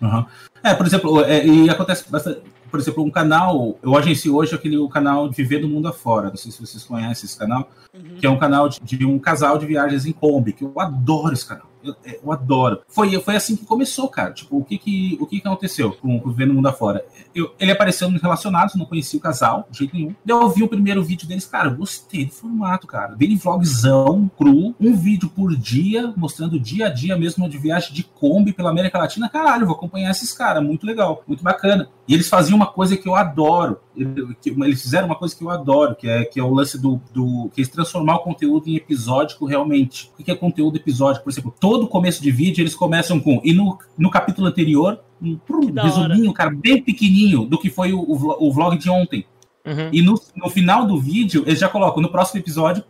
Uhum. 0.00 0.24
É, 0.62 0.74
por 0.74 0.86
exemplo, 0.86 1.24
é, 1.24 1.46
e 1.46 1.70
acontece 1.70 2.10
bastante. 2.10 2.40
Por 2.70 2.80
exemplo, 2.80 3.04
um 3.04 3.10
canal, 3.10 3.78
eu 3.82 3.96
agencio 3.96 4.34
hoje 4.34 4.54
aquele 4.54 4.76
o 4.76 4.88
canal 4.88 5.30
Viver 5.30 5.60
do 5.60 5.68
Mundo 5.68 5.88
Afora. 5.88 6.28
Não 6.28 6.36
sei 6.36 6.50
se 6.50 6.60
vocês 6.60 6.82
conhecem 6.82 7.24
esse 7.24 7.38
canal, 7.38 7.70
uhum. 7.94 8.16
que 8.18 8.26
é 8.26 8.30
um 8.30 8.38
canal 8.38 8.68
de, 8.68 8.80
de, 8.80 9.06
um 9.06 9.18
casal 9.18 9.56
de 9.56 9.66
viagens 9.66 10.04
em 10.04 10.12
Kombi, 10.12 10.52
que 10.52 10.64
eu 10.64 10.72
adoro 10.76 11.32
esse 11.32 11.46
canal. 11.46 11.66
Eu, 11.86 11.96
é, 12.04 12.20
eu, 12.22 12.32
adoro. 12.32 12.80
Foi, 12.88 13.18
foi 13.20 13.36
assim 13.36 13.56
que 13.56 13.64
começou, 13.64 14.08
cara. 14.08 14.32
Tipo, 14.32 14.58
o 14.58 14.64
que 14.64 14.78
que, 14.78 15.18
o 15.20 15.26
que, 15.26 15.40
que 15.40 15.46
aconteceu 15.46 15.92
com 15.92 16.16
o 16.16 16.30
Vivendo 16.30 16.48
no 16.48 16.54
Mundo 16.54 16.68
Afora? 16.68 17.04
Eu, 17.34 17.54
ele 17.58 17.72
apareceu 17.72 18.10
nos 18.10 18.20
relacionados, 18.20 18.74
não 18.74 18.86
conhecia 18.86 19.18
o 19.18 19.22
casal, 19.22 19.66
de 19.70 19.78
jeito 19.78 19.94
nenhum. 19.94 20.14
Eu 20.26 20.48
vi 20.48 20.62
o 20.62 20.68
primeiro 20.68 21.02
vídeo 21.02 21.28
deles, 21.28 21.46
cara, 21.46 21.68
gostei 21.68 22.26
do 22.26 22.32
formato, 22.32 22.86
cara. 22.86 23.14
Daily 23.14 23.36
vlogzão, 23.36 24.30
cru, 24.36 24.74
um 24.80 24.96
vídeo 24.96 25.28
por 25.28 25.54
dia, 25.56 26.12
mostrando 26.16 26.58
dia 26.58 26.86
a 26.86 26.90
dia 26.90 27.16
mesmo 27.16 27.48
de 27.48 27.58
viagem 27.58 27.92
de 27.92 28.02
Kombi 28.02 28.52
pela 28.52 28.70
América 28.70 28.98
Latina. 28.98 29.28
Caralho, 29.28 29.66
vou 29.66 29.76
acompanhar 29.76 30.10
esses 30.10 30.32
caras, 30.32 30.62
muito 30.62 30.86
legal, 30.86 31.22
muito 31.26 31.42
bacana. 31.42 31.88
E 32.08 32.14
eles 32.14 32.28
faziam 32.28 32.56
uma 32.56 32.66
coisa 32.66 32.96
que 32.96 33.08
eu 33.08 33.16
adoro. 33.16 33.80
Eles 33.96 34.80
fizeram 34.80 35.06
uma 35.06 35.16
coisa 35.16 35.34
que 35.34 35.42
eu 35.42 35.50
adoro, 35.50 35.96
que 35.96 36.08
é, 36.08 36.24
que 36.24 36.38
é 36.38 36.42
o 36.42 36.54
lance 36.54 36.80
do, 36.80 37.00
do 37.12 37.50
que 37.54 37.62
é 37.62 37.66
transformar 37.66 38.16
o 38.16 38.20
conteúdo 38.20 38.68
em 38.68 38.76
episódico 38.76 39.44
realmente. 39.44 40.10
O 40.18 40.22
que 40.22 40.30
é 40.30 40.34
conteúdo 40.34 40.76
episódico? 40.76 41.24
Por 41.24 41.30
exemplo, 41.30 41.54
todo 41.58 41.88
começo 41.88 42.22
de 42.22 42.30
vídeo 42.30 42.62
eles 42.62 42.74
começam 42.74 43.18
com. 43.18 43.40
E 43.42 43.52
no, 43.52 43.78
no 43.98 44.08
capítulo 44.08 44.46
anterior, 44.46 45.00
um 45.20 45.38
resuminho, 45.82 46.32
cara, 46.32 46.50
bem 46.50 46.80
pequenininho 46.80 47.44
do 47.44 47.58
que 47.58 47.70
foi 47.70 47.92
o, 47.92 48.00
o 48.00 48.52
vlog 48.52 48.78
de 48.78 48.88
ontem. 48.88 49.26
Uhum. 49.64 49.90
E 49.92 50.00
no, 50.00 50.14
no 50.36 50.48
final 50.48 50.86
do 50.86 51.00
vídeo, 51.00 51.42
eles 51.44 51.58
já 51.58 51.68
colocam 51.68 52.00
no 52.00 52.08
próximo 52.08 52.38
episódio, 52.38 52.84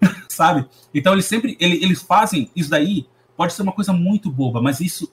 sabe? 0.28 0.66
Então 0.92 1.14
eles 1.14 1.24
sempre 1.24 1.56
ele, 1.58 1.82
eles 1.82 2.02
fazem 2.02 2.50
isso 2.54 2.68
daí. 2.68 3.06
Pode 3.34 3.54
ser 3.54 3.62
uma 3.62 3.72
coisa 3.72 3.94
muito 3.94 4.30
boba, 4.30 4.60
mas 4.60 4.78
isso 4.80 5.10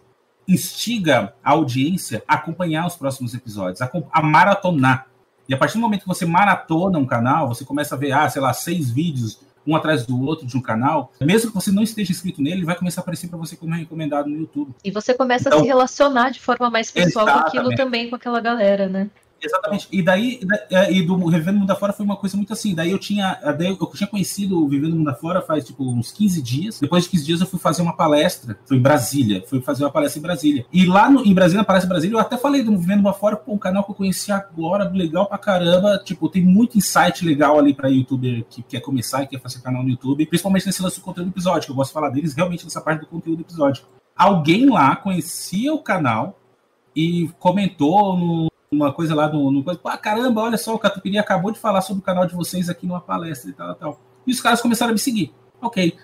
instiga 0.50 1.34
a 1.44 1.52
audiência 1.52 2.24
a 2.28 2.34
acompanhar 2.34 2.88
os 2.88 2.96
próximos 2.96 3.34
episódios, 3.36 3.82
a, 3.82 3.90
a 4.12 4.22
maratonar. 4.22 5.06
E 5.48 5.54
a 5.54 5.58
partir 5.58 5.76
do 5.76 5.82
momento 5.82 6.02
que 6.02 6.08
você 6.08 6.26
maratona 6.26 6.98
um 6.98 7.06
canal, 7.06 7.48
você 7.48 7.64
começa 7.64 7.96
a 7.96 7.98
ver, 7.98 8.12
ah, 8.12 8.30
sei 8.30 8.42
lá, 8.42 8.52
seis 8.52 8.90
vídeos 8.90 9.40
um 9.68 9.76
atrás 9.76 10.06
do 10.06 10.20
outro 10.24 10.48
de 10.48 10.58
um 10.58 10.62
canal, 10.62 11.12
mesmo 11.22 11.52
que 11.52 11.56
você 11.56 11.72
não 11.72 11.84
esteja 11.84 12.12
inscrito 12.12 12.42
nele, 12.42 12.58
ele 12.58 12.66
vai 12.66 12.76
começar 12.76 13.02
a 13.02 13.04
aparecer 13.04 13.28
para 13.28 13.38
você 13.38 13.56
como 13.56 13.74
recomendado 13.76 14.28
no 14.28 14.36
YouTube. 14.36 14.74
E 14.84 14.90
você 14.90 15.14
começa 15.14 15.50
então, 15.50 15.60
a 15.60 15.62
se 15.62 15.68
relacionar 15.68 16.32
de 16.32 16.40
forma 16.40 16.70
mais 16.70 16.90
pessoal 16.90 17.28
com 17.28 17.40
aquilo 17.40 17.76
também 17.76 18.10
com 18.10 18.16
aquela 18.16 18.40
galera, 18.40 18.88
né? 18.90 19.10
Exatamente. 19.42 19.88
E 19.92 20.02
daí, 20.02 20.40
é, 20.70 20.92
e 20.92 21.02
do 21.02 21.18
Vivendo 21.30 21.60
Mundo 21.60 21.72
Afora 21.72 21.94
foi 21.94 22.06
uma 22.06 22.18
coisa 22.18 22.36
muito 22.36 22.52
assim. 22.52 22.76
Daí 22.76 22.92
eu 22.92 23.00
tinha, 23.00 23.40
daí 23.58 23.68
eu 23.68 23.92
tinha 23.94 24.08
conhecido 24.08 24.64
o 24.64 24.68
Vivendo 24.68 24.96
Mundo 24.96 25.10
Afora 25.10 25.42
faz 25.42 25.66
tipo 25.66 25.84
uns 25.90 26.12
15 26.12 26.42
dias. 26.42 26.80
Depois 26.80 27.06
de 27.06 27.10
15 27.12 27.26
dias 27.26 27.42
eu 27.42 27.48
fui 27.48 27.60
fazer 27.60 27.82
uma 27.82 27.96
palestra, 27.96 28.58
foi 28.66 28.78
em 28.78 28.82
Brasília, 28.82 29.44
fui 29.48 29.62
fazer 29.62 29.84
uma 29.84 29.92
palestra 29.92 30.20
em 30.20 30.22
Brasília. 30.22 30.66
E 30.72 30.86
lá 30.86 31.10
no, 31.10 31.26
em 31.26 31.34
Brasília, 31.34 31.60
na 31.60 31.66
palestra 31.66 31.90
Brasília, 31.90 32.16
eu 32.16 32.20
até 32.20 32.38
falei 32.38 32.64
do 32.64 32.78
Vivendo 32.78 32.98
Mundo 32.98 33.10
Afora, 33.10 33.42
um 33.48 33.58
canal 33.58 33.84
que 33.84 33.92
eu 33.92 33.96
conheci 33.96 34.32
agora, 34.32 34.90
legal 34.90 35.26
pra 35.26 35.38
caramba. 35.38 36.02
Tipo, 36.04 36.30
tem 36.30 36.44
muito 36.44 36.78
insight 36.78 37.26
legal 37.26 37.58
ali 37.58 37.74
pra 37.74 37.90
youtuber 37.90 38.44
que 38.50 38.62
quer 38.62 38.82
começar 38.82 39.24
e 39.24 39.28
quer 39.28 39.40
fazer 39.40 39.62
canal 39.62 39.84
no 39.84 39.90
YouTube, 39.90 40.26
principalmente 40.26 40.66
nesse 40.66 40.82
lance 40.82 41.00
do 41.00 41.04
conteúdo 41.04 41.30
episódico. 41.30 41.72
Eu 41.72 41.76
gosto 41.76 41.90
de 41.90 41.94
falar 41.94 42.10
deles 42.10 42.34
realmente 42.34 42.64
nessa 42.64 42.82
parte 42.82 43.02
do 43.02 43.08
conteúdo 43.08 43.42
episódico. 43.42 43.88
Alguém 44.16 44.70
lá 44.70 44.96
conhecia 44.98 45.74
o 45.74 45.80
canal 45.80 46.38
e 46.96 47.30
comentou 47.40 48.18
no, 48.18 48.50
uma 48.72 48.94
coisa 48.94 49.16
lá 49.16 49.28
no, 49.28 49.52
no 49.52 49.64
coisa, 49.64 49.80
pô, 49.80 49.90
caramba, 49.98 50.42
olha 50.42 50.58
só, 50.58 50.76
o 50.76 50.80
Catupiry 50.80 51.18
acabou 51.18 51.52
de 51.52 51.60
falar 51.60 51.82
sobre 51.82 52.02
o 52.02 52.06
canal 52.06 52.26
de 52.26 52.36
vocês 52.36 52.70
aqui 52.70 52.86
numa 52.86 53.02
palestra 53.02 53.50
e 53.50 53.54
tal, 53.54 53.76
tal. 53.76 54.00
E 54.28 54.32
os 54.32 54.40
caras 54.40 54.62
começaram 54.62 54.92
a 54.92 54.94
me 54.94 55.00
seguir. 55.00 55.34
Ok. 55.62 55.98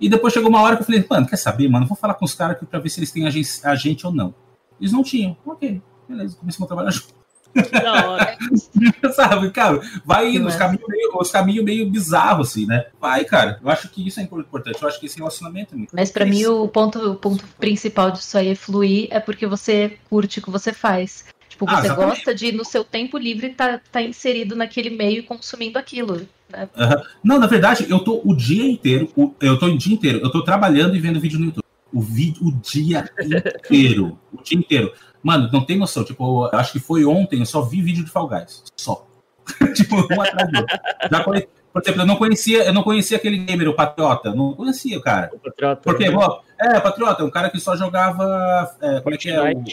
E 0.00 0.08
depois 0.08 0.32
chegou 0.32 0.48
uma 0.48 0.62
hora 0.62 0.76
que 0.76 0.82
eu 0.82 0.86
falei, 0.86 1.06
mano, 1.08 1.26
quer 1.26 1.36
saber, 1.36 1.68
mano? 1.68 1.86
Vou 1.86 1.96
falar 1.96 2.14
com 2.14 2.24
os 2.24 2.34
caras 2.34 2.56
aqui 2.56 2.66
pra 2.66 2.80
ver 2.80 2.88
se 2.88 2.98
eles 2.98 3.12
têm 3.12 3.26
a 3.26 3.74
gente 3.74 4.06
ou 4.06 4.12
não. 4.12 4.34
Eles 4.80 4.92
não 4.92 5.02
tinham. 5.02 5.36
Ok, 5.46 5.80
beleza, 6.08 6.36
começamos 6.36 6.64
a 6.64 6.68
trabalhar 6.68 6.90
junto. 6.90 7.20
Da 7.54 8.10
hora. 8.10 8.38
Sabe, 9.12 9.50
cara, 9.50 9.80
vai 10.04 10.34
indo, 10.34 10.46
os 10.46 10.56
caminhos, 10.56 10.86
meio, 10.88 11.16
os 11.16 11.30
caminhos 11.30 11.64
meio 11.64 11.90
bizarros, 11.90 12.50
assim, 12.50 12.66
né? 12.66 12.86
Vai, 13.00 13.24
cara. 13.24 13.58
Eu 13.62 13.68
acho 13.68 13.88
que 13.88 14.06
isso 14.06 14.20
é 14.20 14.22
importante. 14.22 14.80
Eu 14.80 14.88
acho 14.88 15.00
que 15.00 15.06
esse 15.06 15.18
relacionamento 15.18 15.74
é 15.74 15.78
muito 15.78 15.94
Mas 15.94 16.10
para 16.10 16.24
mim, 16.24 16.46
o 16.46 16.68
ponto, 16.68 16.98
o 17.12 17.16
ponto 17.16 17.44
principal 17.58 18.10
disso 18.10 18.38
aí 18.38 18.48
é 18.48 18.54
fluir, 18.54 19.08
é 19.10 19.20
porque 19.20 19.46
você 19.46 19.98
curte 20.08 20.38
o 20.38 20.42
que 20.42 20.50
você 20.50 20.72
faz. 20.72 21.24
Tipo, 21.60 21.70
ah, 21.70 21.82
você 21.82 21.88
ah, 21.88 21.94
gosta 21.94 22.34
de, 22.34 22.52
no 22.52 22.64
seu 22.64 22.82
tempo 22.82 23.18
livre, 23.18 23.48
estar 23.48 23.78
tá, 23.78 23.84
tá 23.92 24.02
inserido 24.02 24.56
naquele 24.56 24.88
meio 24.88 25.18
e 25.18 25.22
consumindo 25.22 25.78
aquilo. 25.78 26.26
Né? 26.48 26.68
Uhum. 26.74 27.02
Não, 27.22 27.38
na 27.38 27.46
verdade, 27.46 27.86
eu 27.88 27.98
tô 27.98 28.22
o 28.24 28.34
dia 28.34 28.64
inteiro, 28.64 29.12
eu 29.40 29.58
tô 29.58 29.66
o 29.66 29.76
dia 29.76 29.94
inteiro, 29.94 30.20
eu 30.22 30.30
tô 30.30 30.42
trabalhando 30.42 30.96
e 30.96 30.98
vendo 30.98 31.20
vídeo 31.20 31.38
no 31.38 31.46
YouTube. 31.46 31.64
O 31.92 32.00
vídeo 32.00 32.46
o 32.46 32.52
dia 32.52 33.10
inteiro. 33.20 34.18
o 34.32 34.42
dia 34.42 34.58
inteiro. 34.58 34.92
Mano, 35.22 35.50
não 35.52 35.62
tem 35.62 35.76
noção. 35.76 36.02
Tipo, 36.02 36.48
acho 36.54 36.72
que 36.72 36.78
foi 36.78 37.04
ontem, 37.04 37.40
eu 37.40 37.46
só 37.46 37.60
vi 37.60 37.82
vídeo 37.82 38.04
de 38.04 38.10
Fall 38.10 38.28
Guys. 38.28 38.64
Só. 38.76 39.06
tipo, 39.74 39.96
um 39.96 40.22
atrás 40.22 40.50
do 40.50 40.58
outro. 40.60 40.78
Já 41.10 41.24
conheci, 41.24 41.48
por 41.72 41.82
exemplo, 41.82 42.02
eu 42.02 42.06
não 42.06 42.16
conhecia, 42.16 42.64
eu 42.64 42.72
não 42.72 42.82
conhecia 42.82 43.16
aquele 43.16 43.38
gamer, 43.38 43.68
o 43.68 43.74
Patriota. 43.74 44.34
Não 44.34 44.54
conhecia 44.54 44.98
o 44.98 45.02
cara. 45.02 45.30
O 45.32 45.38
Patriota. 45.38 45.82
Porque, 45.82 46.08
né? 46.08 46.16
ó, 46.16 46.40
é, 46.58 46.78
o 46.78 46.80
Patriota, 46.80 47.22
é 47.22 47.26
um 47.26 47.30
cara 47.30 47.50
que 47.50 47.60
só 47.60 47.76
jogava. 47.76 48.74
É, 48.80 49.00
como 49.00 49.14
é 49.14 49.18
que 49.18 49.30
é? 49.30 49.52
O, 49.52 49.64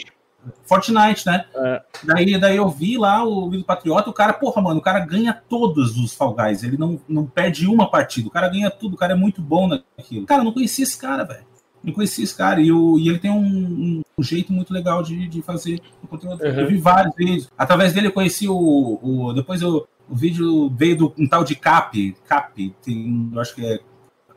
Fortnite, 0.64 1.26
né? 1.26 1.44
É. 1.54 1.82
Daí, 2.04 2.38
daí 2.38 2.56
eu 2.56 2.68
vi 2.68 2.96
lá 2.96 3.24
o 3.24 3.50
vídeo 3.50 3.64
Patriota, 3.64 4.10
o 4.10 4.12
cara, 4.12 4.32
porra, 4.32 4.62
mano, 4.62 4.78
o 4.78 4.82
cara 4.82 5.00
ganha 5.00 5.32
todos 5.48 5.96
os 5.96 6.14
Fall 6.14 6.34
Guys, 6.34 6.62
ele 6.62 6.76
não, 6.76 7.00
não 7.08 7.26
perde 7.26 7.66
uma 7.66 7.90
partida, 7.90 8.28
o 8.28 8.30
cara 8.30 8.48
ganha 8.48 8.70
tudo, 8.70 8.94
o 8.94 8.96
cara 8.96 9.12
é 9.12 9.16
muito 9.16 9.42
bom 9.42 9.68
naquilo. 9.68 10.26
Cara, 10.26 10.40
eu 10.40 10.44
não 10.44 10.52
conhecia 10.52 10.84
esse 10.84 10.98
cara, 10.98 11.24
velho. 11.24 11.46
Não 11.82 11.92
conhecia 11.92 12.24
esse 12.24 12.36
cara, 12.36 12.60
e, 12.60 12.68
eu, 12.68 12.98
e 12.98 13.08
ele 13.08 13.18
tem 13.18 13.30
um, 13.30 14.02
um 14.16 14.22
jeito 14.22 14.52
muito 14.52 14.72
legal 14.72 15.02
de, 15.02 15.28
de 15.28 15.42
fazer 15.42 15.80
o 16.02 16.08
conteúdo. 16.08 16.42
Uhum. 16.42 16.60
Eu 16.60 16.68
vi 16.68 16.76
vários 16.76 17.14
vídeos. 17.14 17.50
Através 17.56 17.92
dele 17.92 18.08
eu 18.08 18.12
conheci 18.12 18.48
o. 18.48 18.98
o 19.02 19.32
depois 19.32 19.62
eu, 19.62 19.86
o 20.08 20.16
vídeo 20.16 20.70
veio 20.70 20.96
do 20.96 21.14
um 21.18 21.28
tal 21.28 21.44
de 21.44 21.54
Cap. 21.54 22.16
Cap, 22.26 22.74
tem, 22.82 23.30
eu 23.32 23.40
acho 23.40 23.54
que 23.54 23.64
é 23.64 23.78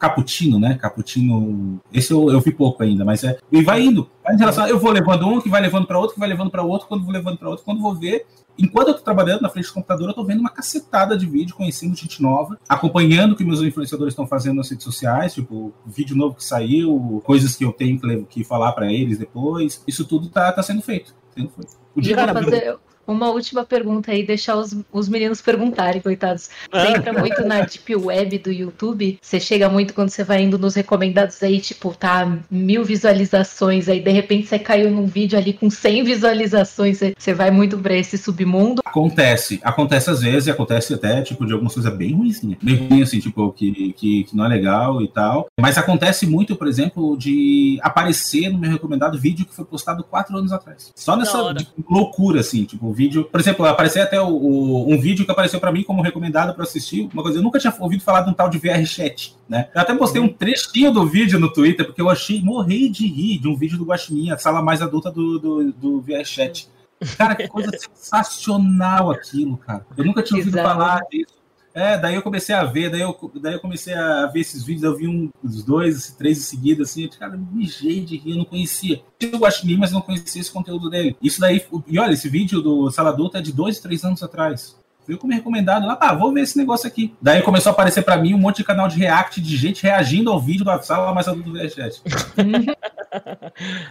Caputino, 0.01 0.57
né? 0.59 0.79
Caputino. 0.81 1.79
Esse 1.93 2.11
eu, 2.11 2.31
eu 2.31 2.41
vi 2.41 2.51
pouco 2.51 2.81
ainda, 2.81 3.05
mas 3.05 3.23
é. 3.23 3.37
E 3.51 3.61
vai 3.61 3.83
indo. 3.83 4.09
Vai 4.23 4.33
em 4.33 4.39
relação, 4.39 4.65
eu 4.65 4.79
vou 4.79 4.91
levando 4.91 5.27
um, 5.27 5.39
que 5.39 5.47
vai 5.47 5.61
levando 5.61 5.85
para 5.85 5.99
outro, 5.99 6.15
que 6.15 6.19
vai 6.19 6.27
levando 6.27 6.49
para 6.49 6.63
outro, 6.63 6.87
quando 6.87 7.03
vou 7.03 7.13
levando 7.13 7.37
para 7.37 7.47
outro, 7.47 7.63
quando 7.63 7.79
vou 7.79 7.93
ver. 7.93 8.25
Enquanto 8.57 8.87
eu 8.87 8.93
tô 8.95 9.01
trabalhando 9.01 9.41
na 9.41 9.49
frente 9.49 9.67
do 9.67 9.73
computador, 9.75 10.09
eu 10.09 10.15
tô 10.15 10.25
vendo 10.25 10.39
uma 10.39 10.49
cacetada 10.49 11.15
de 11.15 11.27
vídeo, 11.27 11.55
conhecendo 11.55 11.95
gente 11.95 12.19
nova, 12.19 12.57
acompanhando 12.67 13.33
o 13.33 13.35
que 13.35 13.45
meus 13.45 13.61
influenciadores 13.61 14.13
estão 14.13 14.25
fazendo 14.25 14.55
nas 14.55 14.71
redes 14.71 14.83
sociais, 14.83 15.35
tipo, 15.35 15.71
vídeo 15.85 16.15
novo 16.15 16.33
que 16.33 16.43
saiu, 16.43 17.21
coisas 17.23 17.55
que 17.55 17.63
eu 17.63 17.71
tenho 17.71 18.25
que 18.25 18.43
falar 18.43 18.71
para 18.71 18.91
eles 18.91 19.19
depois. 19.19 19.83
Isso 19.87 20.03
tudo 20.03 20.29
tá, 20.29 20.51
tá 20.51 20.63
sendo 20.63 20.81
feito. 20.81 21.13
Sendo 21.35 21.49
feito. 21.51 21.77
O 21.95 22.01
dia 22.01 22.15
cara, 22.15 22.33
fazer, 22.33 22.75
uma 23.05 23.29
última 23.29 23.65
pergunta 23.65 24.11
aí, 24.11 24.25
deixar 24.25 24.55
os, 24.55 24.75
os 24.91 25.09
meninos 25.09 25.41
perguntarem, 25.41 26.01
coitados. 26.01 26.49
Você 26.71 26.87
entra 26.87 27.13
muito 27.13 27.43
na 27.45 27.61
Deep 27.61 27.95
Web 27.95 28.39
do 28.39 28.51
YouTube, 28.51 29.19
você 29.21 29.39
chega 29.39 29.69
muito 29.69 29.93
quando 29.93 30.09
você 30.09 30.23
vai 30.23 30.41
indo 30.41 30.57
nos 30.57 30.75
recomendados 30.75 31.41
aí, 31.43 31.59
tipo, 31.59 31.93
tá 31.95 32.37
mil 32.49 32.83
visualizações, 32.83 33.89
aí 33.89 33.99
de 33.99 34.11
repente 34.11 34.47
você 34.47 34.59
caiu 34.59 34.89
num 34.89 35.05
vídeo 35.05 35.37
ali 35.37 35.53
com 35.53 35.69
100 35.69 36.03
visualizações, 36.03 36.99
você 37.17 37.33
vai 37.33 37.51
muito 37.51 37.77
pra 37.77 37.95
esse 37.95 38.17
submundo. 38.17 38.81
Acontece, 38.85 39.59
acontece 39.63 40.09
às 40.09 40.21
vezes, 40.21 40.47
e 40.47 40.51
acontece 40.51 40.93
até, 40.93 41.21
tipo, 41.21 41.45
de 41.45 41.53
algumas 41.53 41.73
coisas 41.73 41.95
bem 41.95 42.13
ruins, 42.13 42.41
né? 42.41 42.57
bem 42.61 42.75
ruim, 42.75 43.01
assim, 43.01 43.19
tipo, 43.19 43.51
que, 43.51 43.93
que, 43.93 44.23
que 44.25 44.35
não 44.35 44.45
é 44.45 44.47
legal 44.47 45.01
e 45.01 45.07
tal. 45.07 45.47
Mas 45.59 45.77
acontece 45.77 46.25
muito, 46.25 46.55
por 46.55 46.67
exemplo, 46.67 47.17
de 47.17 47.79
aparecer 47.81 48.49
no 48.49 48.57
meu 48.57 48.69
recomendado 48.69 49.17
vídeo 49.17 49.45
que 49.45 49.55
foi 49.55 49.65
postado 49.65 50.03
quatro 50.03 50.37
anos 50.37 50.51
atrás. 50.51 50.91
Só 50.95 51.15
nessa 51.15 51.55
loucura, 51.89 52.41
assim, 52.41 52.63
tipo, 52.65 52.90
vídeo. 52.91 53.25
Por 53.25 53.39
exemplo, 53.39 53.65
apareceu 53.65 54.03
até 54.03 54.19
o, 54.19 54.27
o, 54.27 54.91
um 54.91 54.99
vídeo 54.99 55.25
que 55.25 55.31
apareceu 55.31 55.59
para 55.59 55.71
mim 55.71 55.83
como 55.83 56.01
recomendado 56.01 56.53
para 56.53 56.63
assistir. 56.63 57.09
Uma 57.13 57.23
coisa, 57.23 57.39
eu 57.39 57.43
nunca 57.43 57.59
tinha 57.59 57.73
ouvido 57.79 58.03
falar 58.03 58.21
de 58.21 58.29
um 58.29 58.33
tal 58.33 58.49
de 58.49 58.57
VR 58.57 58.85
chat, 58.85 59.35
né? 59.47 59.69
Eu 59.73 59.81
até 59.81 59.93
postei 59.95 60.21
um 60.21 60.29
trechinho 60.29 60.91
do 60.91 61.05
vídeo 61.05 61.39
no 61.39 61.51
Twitter, 61.51 61.85
porque 61.85 62.01
eu 62.01 62.09
achei, 62.09 62.41
morri 62.41 62.89
de 62.89 63.07
rir 63.07 63.39
de 63.39 63.47
um 63.47 63.55
vídeo 63.55 63.77
do 63.77 63.85
Guaxinim, 63.85 64.31
a 64.31 64.37
sala 64.37 64.61
mais 64.61 64.81
adulta 64.81 65.11
do, 65.11 65.39
do, 65.39 65.71
do 65.71 66.01
VR 66.01 66.25
chat. 66.25 66.69
Cara, 67.17 67.35
que 67.35 67.47
coisa 67.47 67.71
sensacional 67.77 69.11
aquilo, 69.11 69.57
cara. 69.57 69.85
Eu 69.97 70.05
nunca 70.05 70.21
tinha 70.21 70.37
ouvido 70.37 70.57
Exato. 70.57 70.69
falar 70.69 71.01
disso. 71.09 71.40
É, 71.73 71.97
daí 71.97 72.15
eu 72.15 72.21
comecei 72.21 72.53
a 72.53 72.65
ver, 72.65 72.89
daí 72.89 73.01
eu, 73.01 73.17
daí 73.35 73.53
eu 73.53 73.59
comecei 73.59 73.93
a 73.93 74.27
ver 74.27 74.41
esses 74.41 74.63
vídeos, 74.63 74.83
eu 74.83 74.95
vi 74.95 75.07
um, 75.07 75.29
os 75.41 75.63
dois, 75.63 76.11
três 76.17 76.37
em 76.37 76.41
seguida, 76.41 76.83
assim, 76.83 77.07
cara, 77.07 77.37
mijei 77.37 78.01
de 78.01 78.17
rir, 78.17 78.31
eu 78.31 78.37
não 78.37 78.45
conhecia. 78.45 79.01
Eu 79.19 79.39
gosto 79.39 79.61
de 79.61 79.67
mim, 79.67 79.77
mas 79.77 79.91
não 79.91 80.01
conhecia 80.01 80.41
esse 80.41 80.51
conteúdo 80.51 80.89
dele. 80.89 81.15
Isso 81.21 81.39
daí, 81.39 81.63
e 81.87 81.97
olha, 81.97 82.13
esse 82.13 82.27
vídeo 82.27 82.61
do 82.61 82.91
Sala 82.91 83.09
Adulta 83.09 83.37
é 83.37 83.41
de 83.41 83.53
dois, 83.53 83.79
três 83.79 84.03
anos 84.03 84.21
atrás. 84.21 84.75
Veio 85.07 85.17
como 85.17 85.33
recomendado 85.33 85.87
lá, 85.87 85.97
ah, 85.99 86.13
vou 86.13 86.31
ver 86.31 86.41
esse 86.41 86.57
negócio 86.57 86.87
aqui. 86.87 87.13
Daí 87.21 87.41
começou 87.41 87.71
a 87.71 87.73
aparecer 87.73 88.03
para 88.03 88.17
mim 88.17 88.35
um 88.35 88.37
monte 88.37 88.57
de 88.57 88.63
canal 88.63 88.87
de 88.87 88.97
react 88.97 89.41
de 89.41 89.57
gente 89.57 89.81
reagindo 89.81 90.29
ao 90.29 90.39
vídeo 90.39 90.63
da 90.63 90.79
sala 90.81 91.13
mais 91.13 91.27
adulta 91.27 91.49
do 91.49 91.53
VChat. 91.57 92.01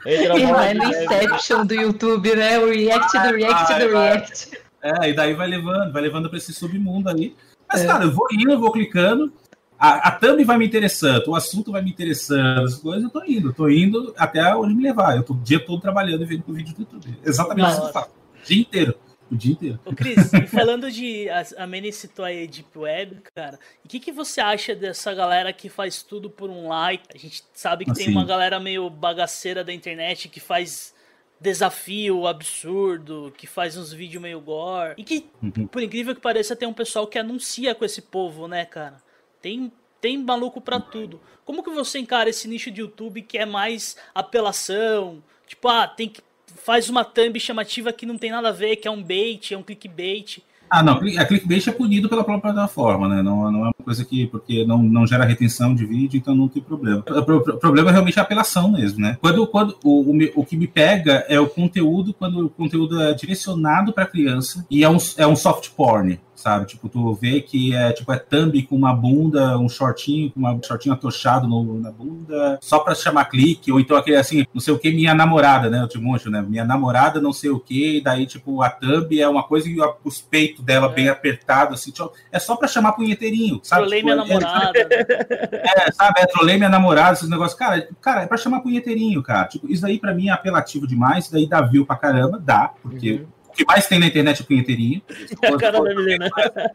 é 0.07 0.75
no 0.75 0.85
Inception 0.85 1.67
do 1.67 1.75
YouTube, 1.75 2.37
né? 2.37 2.59
O 2.59 2.71
react 2.71 3.19
do 3.19 3.35
react 3.35 3.75
do 3.81 3.89
react. 3.89 4.51
É, 4.83 5.11
e 5.11 5.13
daí 5.13 5.35
vai 5.35 5.49
levando, 5.49 5.93
vai 5.93 6.01
levando 6.01 6.29
para 6.29 6.39
esse 6.39 6.55
submundo 6.55 7.11
aí. 7.11 7.35
Mas, 7.73 7.83
é. 7.83 7.87
cara, 7.87 8.05
eu 8.05 8.13
vou 8.13 8.27
indo, 8.33 8.51
eu 8.51 8.59
vou 8.59 8.73
clicando, 8.73 9.33
a, 9.79 10.09
a 10.09 10.11
thumb 10.11 10.45
vai 10.45 10.59
me 10.59 10.67
interessando, 10.67 11.29
o 11.29 11.35
assunto 11.35 11.73
vai 11.73 11.81
me 11.81 11.91
interessando, 11.91 12.65
as 12.65 12.75
coisas, 12.75 13.03
eu 13.03 13.11
tô 13.11 13.25
indo, 13.25 13.53
tô 13.55 13.69
indo 13.69 14.15
até 14.19 14.55
onde 14.55 14.75
me 14.75 14.83
levar. 14.83 15.17
Eu 15.17 15.23
tô 15.23 15.33
o 15.33 15.37
dia 15.37 15.59
todo 15.59 15.81
trabalhando 15.81 16.23
e 16.23 16.27
vendo 16.27 16.45
o 16.47 16.53
vídeo 16.53 16.75
do 16.75 16.81
YouTube. 16.81 17.19
Exatamente 17.25 17.71
isso 17.71 17.81
que 17.81 17.87
eu 17.87 17.93
faço. 17.93 18.11
O 18.11 18.47
dia 18.47 18.61
inteiro. 18.61 18.95
O 19.31 19.37
dia 19.37 19.53
inteiro. 19.53 19.81
Ô, 19.85 19.95
Cris, 19.95 20.31
falando 20.51 20.91
de. 20.91 21.31
A, 21.31 21.63
a 21.65 21.67
Mene 21.67 21.93
citou 21.93 22.25
aí 22.25 22.47
Deep 22.47 22.77
Web, 22.77 23.23
cara. 23.35 23.59
O 23.85 23.89
que, 23.89 24.01
que 24.01 24.13
você 24.13 24.41
acha 24.41 24.75
dessa 24.75 25.15
galera 25.15 25.53
que 25.53 25.69
faz 25.69 26.03
tudo 26.03 26.29
por 26.29 26.51
um 26.51 26.69
like? 26.69 27.05
A 27.15 27.17
gente 27.17 27.45
sabe 27.55 27.85
que 27.85 27.93
assim. 27.93 28.07
tem 28.07 28.13
uma 28.13 28.25
galera 28.25 28.61
meio 28.61 28.91
bagaceira 28.91 29.63
da 29.63 29.73
internet 29.73 30.29
que 30.29 30.41
faz 30.41 30.93
desafio 31.41 32.27
absurdo, 32.27 33.33
que 33.37 33.47
faz 33.47 33.77
uns 33.77 33.93
vídeos 33.93 34.23
meio 34.23 34.41
gore. 34.41 34.95
E 34.99 35.03
que, 35.03 35.27
uhum. 35.43 35.67
por 35.67 35.83
incrível 35.83 36.15
que 36.15 36.21
pareça, 36.21 36.55
tem 36.55 36.69
um 36.69 36.73
pessoal 36.73 37.07
que 37.07 37.19
anuncia 37.19 37.75
com 37.75 37.85
esse 37.85 38.03
povo, 38.03 38.47
né, 38.47 38.67
cara? 38.67 39.03
Tem, 39.41 39.73
tem 40.01 40.19
maluco 40.19 40.61
para 40.61 40.79
tudo. 40.79 41.21
Como 41.45 41.63
que 41.63 41.71
você 41.71 41.99
encara 41.99 42.29
esse 42.29 42.47
nicho 42.47 42.71
de 42.71 42.83
YouTube 42.83 43.23
que 43.23 43.39
é 43.39 43.47
mais 43.47 43.97
apelação? 44.15 45.23
Tipo, 45.47 45.69
ah, 45.69 45.89
tem 45.89 46.09
que. 46.09 46.21
Faz 46.57 46.91
uma 46.91 47.05
thumb 47.05 47.39
chamativa 47.41 47.93
que 47.93 48.05
não 48.05 48.19
tem 48.19 48.31
nada 48.31 48.49
a 48.49 48.53
ver, 48.53 48.77
que 48.77 48.87
é 48.87 48.91
um 48.91 49.03
bait, 49.03 49.55
é 49.55 49.57
um 49.57 49.63
clickbait. 49.63 50.43
Ah, 50.71 50.85
não, 50.85 50.95
a 50.95 51.25
clickbait 51.25 51.67
é 51.67 51.73
punido 51.73 52.09
pela 52.09 52.23
própria 52.23 52.53
plataforma, 52.53 53.09
né? 53.09 53.23
Não, 53.23 53.51
não 53.51 53.61
é 53.61 53.69
uma 53.69 53.85
coisa 53.85 54.05
que, 54.05 54.27
porque 54.29 54.65
não, 54.65 54.81
não 54.81 55.05
gera 55.05 55.25
retenção 55.25 55.75
de 55.75 55.85
vídeo, 55.85 56.17
então 56.17 56.35
não 56.35 56.49
tem 56.49 56.63
problema. 56.63 57.03
O, 57.09 57.59
problema 57.59 57.91
é 57.91 57.93
realmente 57.93 58.21
a 58.21 58.23
apelação 58.23 58.71
mesmo, 58.71 59.01
né? 59.01 59.19
Quando, 59.21 59.47
quando 59.49 59.77
o, 59.83 60.13
o, 60.13 60.19
o 60.37 60.47
que 60.47 60.57
me 60.57 60.69
pega 60.69 61.25
é 61.29 61.41
o 61.41 61.49
conteúdo, 61.49 62.15
quando 62.15 62.47
o 62.47 62.51
conteúdo 62.51 63.03
é 63.03 63.13
direcionado 63.15 63.93
para 63.93 64.07
criança 64.07 64.65
e 64.71 64.85
é 64.85 64.89
um, 64.89 64.99
é 65.17 65.27
um 65.27 65.35
soft 65.35 65.71
porn, 65.71 66.21
sabe? 66.41 66.67
Tipo, 66.67 66.89
tu 66.89 67.15
vê 67.15 67.41
que 67.41 67.75
é 67.75 67.93
tipo 67.93 68.13
é 68.13 68.19
thumb 68.19 68.63
com 68.63 68.77
uma 68.77 68.95
bunda, 68.95 69.59
um 69.59 69.69
shortinho, 69.69 70.31
com 70.31 70.41
um 70.41 70.63
shortinho 70.63 70.95
atochado 70.95 71.47
no, 71.47 71.79
na 71.79 71.91
bunda, 71.91 72.59
só 72.61 72.79
para 72.79 72.95
chamar 72.95 73.27
clique, 73.27 73.71
ou 73.71 73.79
então 73.79 73.97
aquele 73.97 74.17
assim, 74.17 74.47
não 74.53 74.61
sei 74.61 74.73
o 74.75 74.79
que, 74.79 74.91
minha 74.91 75.15
namorada, 75.15 75.69
né? 75.69 75.81
Eu 75.81 75.89
te 75.89 76.01
né? 76.31 76.43
Minha 76.43 76.65
namorada, 76.65 77.21
não 77.21 77.33
sei 77.33 77.51
o 77.51 77.61
que, 77.61 77.99
e 77.99 78.01
daí, 78.01 78.27
tipo, 78.27 78.63
a 78.63 78.71
thumb 78.71 79.21
é 79.21 79.29
uma 79.29 79.43
coisa 79.43 79.69
e 79.69 79.77
os 80.05 80.21
peitos 80.21 80.65
dela 80.65 80.87
é. 80.87 80.95
bem 80.95 81.09
apertado, 81.09 81.75
assim, 81.75 81.91
tipo, 81.91 82.13
é 82.33 82.39
só 82.39 82.57
para 82.57 82.69
chamar 82.69 82.93
punheteirinho, 82.93 83.61
sabe? 83.63 83.83
Trolei 83.83 84.01
tipo, 84.01 84.13
minha 84.13 84.25
é, 84.25 84.29
namorada. 84.29 84.79
É, 84.79 85.89
é, 85.89 85.93
sabe? 85.93 86.21
É, 86.21 86.27
trolei 86.27 86.57
minha 86.57 86.69
namorada, 86.69 87.13
esses 87.13 87.29
negócios. 87.29 87.59
Cara, 87.59 87.89
cara, 88.01 88.23
é 88.23 88.27
pra 88.27 88.37
chamar 88.37 88.61
punheteirinho, 88.61 89.23
cara. 89.23 89.47
Tipo, 89.47 89.71
isso 89.71 89.83
daí 89.83 89.99
pra 89.99 90.15
mim 90.15 90.29
é 90.29 90.33
apelativo 90.33 90.87
demais, 90.87 91.25
isso 91.25 91.33
daí 91.33 91.49
dá 91.49 91.61
view 91.61 91.85
pra 91.85 91.97
caramba, 91.97 92.39
dá, 92.39 92.73
porque. 92.83 93.13
Uhum 93.13 93.40
o 93.40 93.40
que 93.61 93.67
mais 93.67 93.87
tem 93.87 93.99
na 93.99 94.07
internet 94.07 94.41
é 94.41 94.45
punheteirinho. 94.45 95.03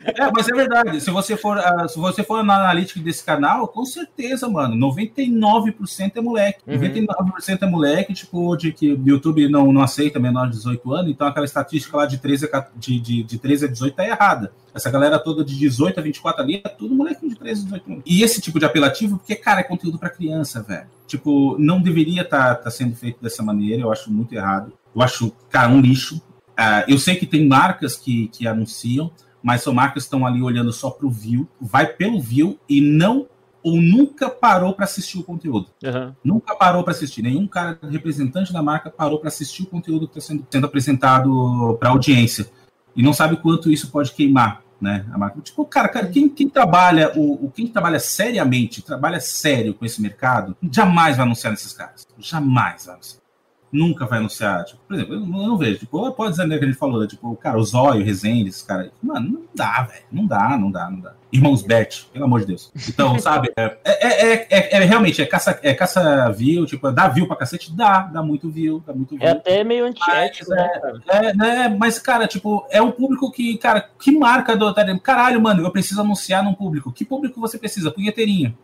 é, 0.06 0.32
mas 0.32 0.48
é 0.48 0.54
verdade. 0.54 1.02
Se 1.02 1.10
você 1.10 1.36
for, 1.36 1.58
uh, 1.58 1.90
se 1.90 1.98
você 1.98 2.24
for 2.24 2.44
na 2.44 2.56
analítica 2.56 3.00
desse 3.00 3.24
canal, 3.24 3.68
com 3.68 3.84
certeza, 3.86 4.48
mano, 4.48 4.76
99% 4.76 6.12
é 6.16 6.22
moleque. 6.22 6.60
Uhum. 6.68 6.78
99% 6.78 7.64
é 7.64 7.66
moleque, 7.66 8.14
tipo, 8.14 8.56
de 8.56 8.72
que 8.72 8.94
o 8.94 9.08
YouTube 9.08 9.50
não, 9.50 9.74
não 9.74 9.82
aceita 9.82 10.20
menor 10.20 10.46
de 10.46 10.58
18 10.58 10.94
anos, 10.94 11.12
então 11.12 11.26
aquela 11.28 11.46
estatística 11.46 11.98
lá 11.98 12.06
de 12.06 12.20
13 12.20 12.50
a, 12.54 12.68
de, 12.76 13.00
de, 13.00 13.24
de 13.24 13.38
13 13.40 13.66
a 13.66 13.68
18 13.68 13.96
tá 13.96 14.06
errada. 14.06 14.52
Essa 14.74 14.92
galera 14.92 15.18
toda 15.18 15.44
de 15.44 15.58
18 15.58 16.00
a 16.00 16.04
24 16.04 16.44
ali 16.44 16.62
é 16.64 16.70
tudo 16.70 16.94
moleque 16.94 17.28
de 17.28 17.36
13 17.36 17.62
a 17.62 17.64
18 17.64 17.92
anos. 17.92 18.04
E 18.06 18.22
esse 18.22 18.40
tipo 18.40 18.60
de 18.60 18.66
apelativo, 18.66 19.18
porque, 19.18 19.36
cara, 19.36 19.62
é 19.62 19.64
conteúdo 19.64 19.98
para 19.98 20.10
criança, 20.10 20.62
velho. 20.62 20.88
Tipo, 21.08 21.56
não 21.58 21.82
deveria 21.82 22.22
estar 22.22 22.56
tá, 22.56 22.64
tá 22.64 22.70
sendo 22.70 22.96
feito 22.96 23.22
dessa 23.22 23.42
maneira, 23.42 23.82
eu 23.82 23.92
acho 23.92 24.12
muito 24.12 24.34
errado. 24.34 24.72
Eu 24.96 25.02
acho, 25.02 25.32
cara, 25.50 25.70
um 25.70 25.82
lixo 25.82 26.22
uh, 26.60 26.84
eu 26.88 26.98
sei 26.98 27.16
que 27.16 27.26
tem 27.26 27.48
marcas 27.48 27.96
que, 27.96 28.28
que 28.30 28.48
anunciam, 28.48 29.12
mas 29.42 29.62
são 29.62 29.74
marcas 29.74 30.04
que 30.04 30.08
estão 30.08 30.26
ali 30.26 30.42
olhando 30.42 30.72
só 30.74 30.90
para 30.90 31.06
o 31.06 31.10
view, 31.10 31.48
vai 31.60 31.86
pelo 31.86 32.20
view 32.20 32.60
e 32.68 32.82
não 32.82 33.28
ou 33.64 33.82
nunca 33.82 34.30
parou 34.30 34.74
para 34.74 34.86
assistir 34.86 35.18
o 35.18 35.24
conteúdo. 35.24 35.68
Uhum. 35.84 36.14
Nunca 36.24 36.56
parou 36.56 36.84
para 36.84 36.92
assistir. 36.92 37.24
Nenhum 37.24 37.48
cara 37.48 37.80
representante 37.90 38.54
da 38.54 38.62
marca 38.62 38.92
parou 38.92 39.18
para 39.18 39.28
assistir 39.28 39.64
o 39.64 39.66
conteúdo 39.66 40.08
que 40.08 40.20
está 40.20 40.34
sendo, 40.34 40.46
sendo 40.52 40.66
apresentado 40.66 41.76
para 41.80 41.90
a 41.90 41.92
audiência. 41.92 42.48
E 42.96 43.02
não 43.02 43.12
sabe 43.12 43.38
quanto 43.38 43.72
isso 43.72 43.90
pode 43.90 44.12
queimar 44.12 44.64
né? 44.80 45.06
A 45.12 45.18
marca. 45.18 45.40
Tipo, 45.42 45.66
cara, 45.66 45.90
cara 45.90 46.08
quem, 46.08 46.30
quem 46.30 46.50
trabalha, 46.50 47.12
o, 47.16 47.46
o, 47.46 47.52
quem 47.52 47.68
trabalha 47.68 48.00
seriamente, 48.00 48.82
trabalha 48.82 49.20
sério 49.20 49.74
com 49.74 49.86
esse 49.86 50.02
mercado, 50.02 50.56
jamais 50.72 51.18
vai 51.18 51.26
anunciar 51.26 51.52
nesses 51.52 51.74
caras. 51.74 52.06
Jamais 52.18 52.86
vai 52.86 52.96
anunciar 52.96 53.25
nunca 53.76 54.06
vai 54.06 54.20
anunciar. 54.20 54.64
Tipo, 54.66 54.80
por 54.88 54.96
exemplo, 54.96 55.16
eu 55.16 55.20
não, 55.20 55.42
eu 55.42 55.48
não 55.50 55.58
vejo. 55.58 55.80
Tipo, 55.80 56.12
pode 56.14 56.32
dizer 56.32 56.48
né, 56.48 56.58
que 56.58 56.64
ele 56.64 56.74
falou, 56.74 57.02
né, 57.02 57.08
tipo, 57.08 57.36
cara, 57.36 57.58
o 57.58 57.64
Zóio, 57.64 58.02
o 58.02 58.06
Rezende, 58.06 58.50
esse 58.50 58.66
cara. 58.66 58.92
Mano, 59.04 59.30
não 59.30 59.42
dá, 59.54 59.84
velho. 59.84 60.04
Não 60.12 60.26
dá, 60.26 60.58
não 60.58 60.72
dá, 60.72 60.90
não 60.90 61.00
dá. 61.00 61.14
Irmãos 61.32 61.62
Bet, 61.62 62.08
pelo 62.14 62.26
amor 62.26 62.42
de 62.42 62.48
Deus. 62.48 62.72
Então, 62.88 63.18
sabe, 63.20 63.52
é, 63.58 63.78
é, 63.84 64.34
é, 64.34 64.78
é, 64.78 64.80
realmente, 64.86 65.22
é 65.22 65.26
caça, 65.26 65.60
é 65.62 65.74
caça 65.74 66.32
view, 66.32 66.66
tipo, 66.66 66.90
dá 66.92 67.08
view 67.10 67.28
pra 67.28 67.36
cacete? 67.36 67.76
Dá, 67.76 68.02
dá 68.04 68.24
muito 68.24 68.50
view, 68.50 68.82
dá 68.86 68.94
muito 68.94 69.18
view. 69.18 69.28
É 69.28 69.32
até 69.32 69.64
meio 69.64 69.86
antiético, 69.86 70.52
né, 70.52 70.70
É, 71.08 71.34
né, 71.34 71.76
mas, 71.78 72.00
cara, 72.00 72.28
tipo, 72.28 72.66
é 72.70 72.82
um 72.82 72.92
público 72.92 73.32
que, 73.32 73.58
cara, 73.58 73.90
que 74.00 74.12
marca 74.12 74.56
do. 74.56 74.74
Caralho, 75.02 75.42
mano, 75.42 75.64
eu 75.64 75.72
preciso 75.72 76.02
anunciar 76.02 76.44
num 76.44 76.54
público. 76.54 76.92
Que 76.92 77.04
público 77.04 77.40
você 77.42 77.58
precisa? 77.58 77.92
Punheteirinho. 77.92 78.58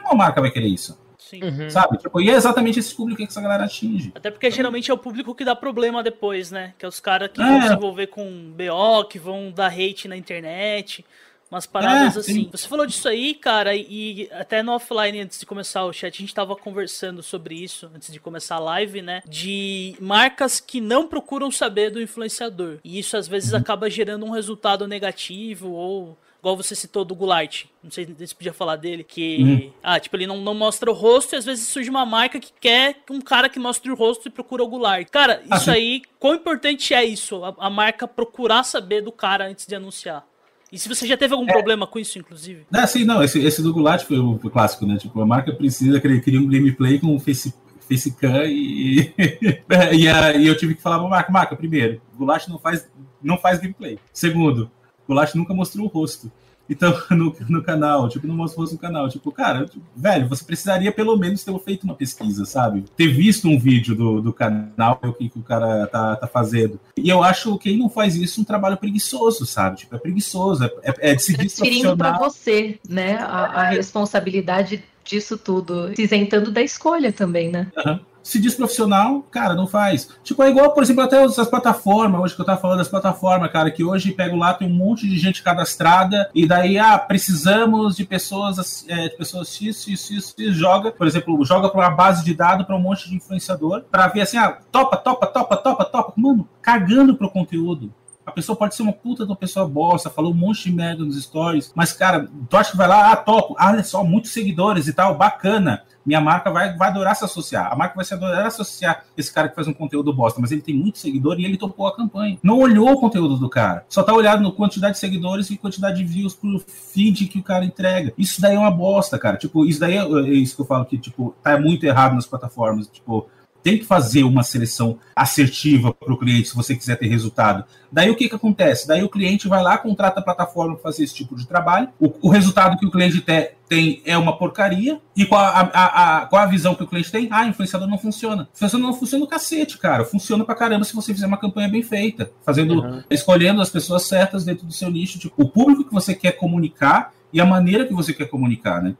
Uma 0.00 0.14
marca 0.14 0.40
vai 0.40 0.50
querer 0.50 0.68
isso. 0.68 1.03
Sim. 1.28 1.42
Uhum. 1.42 1.70
Sabe? 1.70 1.96
Tipo, 1.96 2.20
e 2.20 2.28
é 2.28 2.34
exatamente 2.34 2.78
esse 2.78 2.94
público 2.94 3.22
que 3.22 3.28
essa 3.28 3.40
galera 3.40 3.64
atinge. 3.64 4.12
Até 4.14 4.30
porque 4.30 4.50
geralmente 4.50 4.90
é 4.90 4.94
o 4.94 4.98
público 4.98 5.34
que 5.34 5.44
dá 5.44 5.56
problema 5.56 6.02
depois, 6.02 6.50
né? 6.50 6.74
Que 6.78 6.84
é 6.84 6.88
os 6.88 7.00
caras 7.00 7.30
que 7.32 7.40
é. 7.40 7.44
vão 7.44 7.62
se 7.62 7.72
envolver 7.72 8.08
com 8.08 8.52
BO, 8.52 9.08
que 9.08 9.18
vão 9.18 9.50
dar 9.50 9.72
hate 9.72 10.06
na 10.06 10.16
internet. 10.16 11.04
Umas 11.50 11.66
paradas 11.66 12.16
é, 12.16 12.20
assim. 12.20 12.32
Sim. 12.44 12.48
Você 12.50 12.68
falou 12.68 12.84
disso 12.84 13.08
aí, 13.08 13.34
cara, 13.34 13.74
e 13.74 14.28
até 14.32 14.62
no 14.62 14.72
offline, 14.72 15.20
antes 15.20 15.38
de 15.38 15.46
começar 15.46 15.84
o 15.84 15.92
chat, 15.92 16.14
a 16.14 16.20
gente 16.20 16.34
tava 16.34 16.54
conversando 16.56 17.22
sobre 17.22 17.54
isso, 17.54 17.90
antes 17.94 18.12
de 18.12 18.20
começar 18.20 18.56
a 18.56 18.60
live, 18.60 19.00
né? 19.00 19.22
De 19.26 19.96
marcas 20.00 20.60
que 20.60 20.80
não 20.80 21.06
procuram 21.06 21.50
saber 21.50 21.90
do 21.90 22.02
influenciador. 22.02 22.78
E 22.84 22.98
isso 22.98 23.16
às 23.16 23.26
vezes 23.26 23.52
uhum. 23.52 23.58
acaba 23.58 23.88
gerando 23.88 24.26
um 24.26 24.30
resultado 24.30 24.86
negativo 24.86 25.70
ou 25.70 26.18
igual 26.44 26.58
você 26.58 26.74
citou 26.74 27.06
do 27.06 27.14
Goulart, 27.14 27.64
não 27.82 27.90
sei 27.90 28.04
se 28.04 28.12
você 28.12 28.34
podia 28.34 28.52
falar 28.52 28.76
dele, 28.76 29.02
que, 29.02 29.42
uhum. 29.42 29.70
ah, 29.82 29.98
tipo, 29.98 30.14
ele 30.14 30.26
não, 30.26 30.42
não 30.42 30.52
mostra 30.52 30.90
o 30.90 30.94
rosto 30.94 31.34
e 31.34 31.36
às 31.36 31.44
vezes 31.46 31.66
surge 31.66 31.88
uma 31.88 32.04
marca 32.04 32.38
que 32.38 32.52
quer 32.60 32.98
um 33.10 33.18
cara 33.18 33.48
que 33.48 33.58
mostre 33.58 33.90
o 33.90 33.94
rosto 33.94 34.28
e 34.28 34.30
procura 34.30 34.62
o 34.62 34.68
Goulart. 34.68 35.08
Cara, 35.10 35.42
isso 35.54 35.70
aí, 35.70 36.02
quão 36.18 36.34
importante 36.34 36.92
é 36.92 37.02
isso, 37.02 37.42
a, 37.42 37.54
a, 37.58 37.70
marca 37.70 38.06
procurar 38.06 38.62
saber 38.62 39.00
do 39.00 39.10
cara 39.10 39.48
antes 39.48 39.66
de 39.66 39.74
anunciar? 39.74 40.22
E 40.70 40.78
se 40.78 40.86
você 40.86 41.06
já 41.06 41.16
teve 41.16 41.32
algum 41.32 41.48
é. 41.48 41.52
problema 41.52 41.86
com 41.86 41.98
isso, 41.98 42.18
inclusive? 42.18 42.66
É, 42.74 42.86
sim, 42.86 43.06
não, 43.06 43.22
esse, 43.22 43.40
esse 43.40 43.62
do 43.62 43.72
Goulart 43.72 44.04
foi 44.04 44.18
o, 44.18 44.38
clássico, 44.38 44.84
né? 44.84 44.98
Tipo, 44.98 45.22
a 45.22 45.26
marca 45.26 45.50
precisa 45.50 45.98
criar 45.98 46.40
um 46.40 46.48
gameplay 46.48 46.98
com 46.98 47.16
o 47.16 47.18
Face 47.18 47.54
Facecam 47.88 48.44
e, 48.44 49.14
e, 49.16 50.04
e 50.40 50.46
eu 50.46 50.56
tive 50.58 50.74
que 50.74 50.82
falar 50.82 50.98
pra 50.98 51.08
marca, 51.08 51.32
marca, 51.32 51.56
primeiro, 51.56 52.02
Goulart 52.14 52.48
não 52.48 52.58
faz, 52.58 52.86
não 53.22 53.38
faz 53.38 53.58
gameplay. 53.58 53.98
Segundo, 54.12 54.70
o 55.06 55.14
Lash 55.14 55.34
nunca 55.34 55.54
mostrou 55.54 55.86
o 55.86 55.88
rosto. 55.88 56.30
Então, 56.68 56.96
no, 57.10 57.34
no 57.48 57.62
canal, 57.62 58.08
tipo, 58.08 58.26
não 58.26 58.34
mostrou 58.34 58.60
o 58.60 58.62
rosto 58.62 58.74
no 58.74 58.80
canal. 58.80 59.08
Tipo, 59.08 59.30
cara, 59.30 59.66
tipo, 59.66 59.84
velho, 59.94 60.28
você 60.28 60.44
precisaria 60.44 60.90
pelo 60.90 61.16
menos 61.16 61.44
ter 61.44 61.58
feito 61.60 61.84
uma 61.84 61.94
pesquisa, 61.94 62.44
sabe? 62.44 62.84
Ter 62.96 63.08
visto 63.08 63.48
um 63.48 63.58
vídeo 63.58 63.94
do, 63.94 64.20
do 64.20 64.32
canal, 64.32 64.98
o 65.02 65.12
que, 65.12 65.28
que 65.28 65.38
o 65.38 65.42
cara 65.42 65.86
tá, 65.86 66.16
tá 66.16 66.26
fazendo. 66.26 66.80
E 66.96 67.08
eu 67.08 67.22
acho 67.22 67.56
que 67.58 67.70
quem 67.70 67.78
não 67.78 67.88
faz 67.88 68.16
isso 68.16 68.40
um 68.40 68.44
trabalho 68.44 68.76
preguiçoso, 68.76 69.46
sabe? 69.46 69.78
Tipo, 69.78 69.96
é 69.96 69.98
preguiçoso, 69.98 70.64
é, 70.64 70.70
é, 70.82 71.10
é 71.10 71.14
de 71.14 71.22
se 71.22 71.34
Transferindo 71.34 71.96
para 71.96 72.18
você, 72.18 72.78
né? 72.88 73.16
A, 73.16 73.62
a 73.62 73.70
responsabilidade 73.70 74.82
disso 75.04 75.36
tudo, 75.36 75.94
se 75.94 76.02
isentando 76.02 76.50
da 76.50 76.62
escolha 76.62 77.12
também, 77.12 77.50
né? 77.50 77.70
Uhum 77.84 78.13
se 78.24 78.40
diz 78.40 78.54
profissional, 78.54 79.22
cara, 79.30 79.54
não 79.54 79.66
faz. 79.66 80.08
Tipo, 80.24 80.42
é 80.42 80.50
igual, 80.50 80.72
por 80.72 80.82
exemplo, 80.82 81.02
até 81.02 81.22
as 81.22 81.36
plataformas, 81.46 82.22
hoje 82.22 82.34
que 82.34 82.40
eu 82.40 82.46
tava 82.46 82.60
falando 82.60 82.78
das 82.78 82.88
plataformas, 82.88 83.52
cara, 83.52 83.70
que 83.70 83.84
hoje 83.84 84.12
pego 84.12 84.36
lá, 84.36 84.54
tem 84.54 84.66
um 84.66 84.74
monte 84.74 85.06
de 85.06 85.18
gente 85.18 85.42
cadastrada, 85.42 86.30
e 86.34 86.46
daí, 86.46 86.78
ah, 86.78 86.98
precisamos 86.98 87.94
de 87.94 88.04
pessoas, 88.04 88.86
é, 88.88 89.08
de 89.10 89.16
pessoas 89.16 89.54
X, 89.54 89.84
X, 89.84 90.06
X, 90.06 90.34
X, 90.36 90.56
joga, 90.56 90.90
por 90.90 91.06
exemplo, 91.06 91.44
joga 91.44 91.68
para 91.68 91.80
uma 91.80 91.94
base 91.94 92.24
de 92.24 92.34
dados 92.34 92.66
para 92.66 92.74
um 92.74 92.80
monte 92.80 93.10
de 93.10 93.14
influenciador, 93.14 93.84
para 93.90 94.08
ver 94.08 94.22
assim, 94.22 94.38
ah, 94.38 94.58
topa, 94.72 94.96
topa, 94.96 95.26
topa, 95.26 95.56
topa, 95.58 95.84
topa, 95.84 96.12
mano, 96.16 96.48
cagando 96.62 97.14
pro 97.14 97.30
conteúdo. 97.30 97.92
A 98.24 98.32
pessoa 98.32 98.56
pode 98.56 98.74
ser 98.74 98.82
uma 98.82 98.92
puta 98.92 99.26
de 99.26 99.30
uma 99.30 99.36
pessoa 99.36 99.68
bosta, 99.68 100.08
falou 100.08 100.32
um 100.32 100.34
monte 100.34 100.64
de 100.64 100.72
merda 100.72 101.04
nos 101.04 101.22
stories, 101.22 101.70
mas, 101.74 101.92
cara, 101.92 102.26
tu 102.48 102.56
acha 102.56 102.70
que 102.70 102.76
vai 102.76 102.88
lá, 102.88 103.12
ah, 103.12 103.16
topo, 103.16 103.54
ah, 103.58 103.70
olha 103.70 103.84
só, 103.84 104.02
muitos 104.02 104.32
seguidores 104.32 104.88
e 104.88 104.94
tal, 104.94 105.14
bacana 105.14 105.82
minha 106.04 106.20
marca 106.20 106.50
vai, 106.50 106.76
vai 106.76 106.88
adorar 106.88 107.16
se 107.16 107.24
associar. 107.24 107.72
A 107.72 107.76
marca 107.76 107.94
vai 107.96 108.04
se 108.04 108.14
adorar 108.14 108.46
associar 108.46 109.04
esse 109.16 109.32
cara 109.32 109.48
que 109.48 109.54
faz 109.54 109.66
um 109.66 109.72
conteúdo 109.72 110.12
bosta, 110.12 110.40
mas 110.40 110.52
ele 110.52 110.60
tem 110.60 110.74
muito 110.74 110.98
seguidor 110.98 111.38
e 111.38 111.44
ele 111.44 111.56
topou 111.56 111.86
a 111.86 111.96
campanha. 111.96 112.38
Não 112.42 112.58
olhou 112.58 112.92
o 112.92 113.00
conteúdo 113.00 113.36
do 113.36 113.48
cara. 113.48 113.84
Só 113.88 114.02
tá 114.02 114.12
olhando 114.12 114.42
no 114.42 114.52
quantidade 114.52 114.94
de 114.94 114.98
seguidores 114.98 115.50
e 115.50 115.56
quantidade 115.56 115.96
de 115.96 116.04
views 116.04 116.34
pro 116.34 116.58
feed 116.58 117.26
que 117.26 117.38
o 117.38 117.42
cara 117.42 117.64
entrega. 117.64 118.12
Isso 118.18 118.40
daí 118.40 118.54
é 118.54 118.58
uma 118.58 118.70
bosta, 118.70 119.18
cara. 119.18 119.36
Tipo, 119.36 119.64
isso 119.64 119.80
daí 119.80 119.96
é, 119.96 120.02
é 120.02 120.34
isso 120.34 120.56
que 120.56 120.62
eu 120.62 120.66
falo 120.66 120.84
que, 120.84 120.98
tipo, 120.98 121.34
tá 121.42 121.58
muito 121.58 121.84
errado 121.84 122.14
nas 122.14 122.26
plataformas. 122.26 122.86
Tipo, 122.88 123.28
tem 123.64 123.78
que 123.78 123.84
fazer 123.84 124.24
uma 124.24 124.42
seleção 124.42 124.98
assertiva 125.16 125.92
para 125.92 126.12
o 126.12 126.18
cliente 126.18 126.50
se 126.50 126.54
você 126.54 126.76
quiser 126.76 126.96
ter 126.98 127.06
resultado. 127.06 127.64
Daí 127.90 128.10
o 128.10 128.14
que, 128.14 128.28
que 128.28 128.34
acontece? 128.34 128.86
Daí 128.86 129.02
o 129.02 129.08
cliente 129.08 129.48
vai 129.48 129.62
lá, 129.62 129.78
contrata 129.78 130.20
a 130.20 130.22
plataforma 130.22 130.74
para 130.74 130.82
fazer 130.82 131.02
esse 131.02 131.14
tipo 131.14 131.34
de 131.34 131.46
trabalho. 131.46 131.88
O, 131.98 132.12
o 132.28 132.28
resultado 132.28 132.76
que 132.76 132.84
o 132.84 132.90
cliente 132.90 133.22
te, 133.22 133.52
tem 133.66 134.02
é 134.04 134.18
uma 134.18 134.36
porcaria. 134.36 135.00
E 135.16 135.24
qual 135.24 135.40
a, 135.40 135.60
a, 135.72 136.18
a, 136.18 136.26
qual 136.26 136.42
a 136.42 136.46
visão 136.46 136.74
que 136.74 136.82
o 136.82 136.86
cliente 136.86 137.10
tem? 137.10 137.26
Ah, 137.30 137.46
influenciador 137.46 137.88
não 137.88 137.96
funciona. 137.96 138.46
Influenciador 138.54 138.86
não 138.86 138.94
funciona 138.94 139.24
no 139.24 139.30
cacete, 139.30 139.78
cara. 139.78 140.04
Funciona 140.04 140.44
pra 140.44 140.54
caramba 140.54 140.84
se 140.84 140.94
você 140.94 141.14
fizer 141.14 141.26
uma 141.26 141.38
campanha 141.38 141.68
bem 141.68 141.82
feita. 141.82 142.30
Fazendo, 142.44 142.82
uhum. 142.82 143.02
escolhendo 143.08 143.62
as 143.62 143.70
pessoas 143.70 144.02
certas 144.02 144.44
dentro 144.44 144.66
do 144.66 144.74
seu 144.74 144.90
nicho. 144.90 145.18
Tipo, 145.18 145.42
o 145.42 145.48
público 145.48 145.84
que 145.84 145.94
você 145.94 146.14
quer 146.14 146.32
comunicar 146.32 147.14
e 147.32 147.40
a 147.40 147.46
maneira 147.46 147.86
que 147.86 147.94
você 147.94 148.12
quer 148.12 148.28
comunicar, 148.28 148.82
né? 148.82 148.94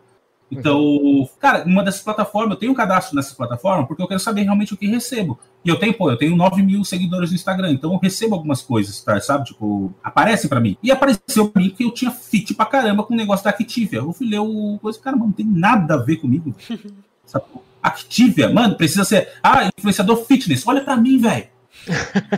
Então, 0.58 1.28
cara, 1.38 1.64
uma 1.64 1.82
dessas 1.82 2.02
plataformas, 2.02 2.52
eu 2.52 2.60
tenho 2.60 2.72
um 2.72 2.74
cadastro 2.74 3.16
nessa 3.16 3.34
plataforma 3.34 3.86
porque 3.86 4.02
eu 4.02 4.08
quero 4.08 4.20
saber 4.20 4.42
realmente 4.42 4.74
o 4.74 4.76
que 4.76 4.86
recebo. 4.86 5.38
E 5.64 5.68
eu 5.68 5.76
tenho, 5.76 5.94
pô, 5.94 6.10
eu 6.10 6.16
tenho 6.16 6.36
9 6.36 6.62
mil 6.62 6.84
seguidores 6.84 7.30
no 7.30 7.36
Instagram, 7.36 7.72
então 7.72 7.92
eu 7.92 7.98
recebo 7.98 8.34
algumas 8.34 8.60
coisas, 8.62 9.00
tá, 9.02 9.18
sabe? 9.20 9.46
Tipo, 9.46 9.92
aparecem 10.02 10.48
para 10.48 10.60
mim. 10.60 10.76
E 10.82 10.90
apareceu 10.90 11.48
pra 11.48 11.62
mim 11.62 11.70
que 11.70 11.84
eu 11.84 11.90
tinha 11.90 12.10
fit 12.10 12.54
pra 12.54 12.66
caramba 12.66 13.02
com 13.02 13.14
o 13.14 13.16
negócio 13.16 13.44
da 13.44 13.50
Activia. 13.50 14.00
Eu 14.00 14.12
fui 14.12 14.28
ler 14.28 14.40
o 14.40 14.78
coisa, 14.80 14.98
cara, 14.98 15.16
mano, 15.16 15.28
não 15.28 15.32
tem 15.32 15.46
nada 15.46 15.94
a 15.94 15.98
ver 15.98 16.16
comigo. 16.16 16.54
sabe? 17.24 17.44
Activia, 17.82 18.48
mano, 18.48 18.76
precisa 18.76 19.04
ser. 19.04 19.28
Ah, 19.42 19.70
influenciador 19.76 20.24
fitness. 20.24 20.66
Olha 20.66 20.82
para 20.82 20.96
mim, 20.96 21.18
velho. 21.18 21.53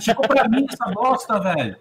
Chegou 0.01 0.27
pra 0.27 0.49
mim 0.49 0.67
essa 0.71 0.91
bosta, 0.91 1.39
velho. 1.41 1.77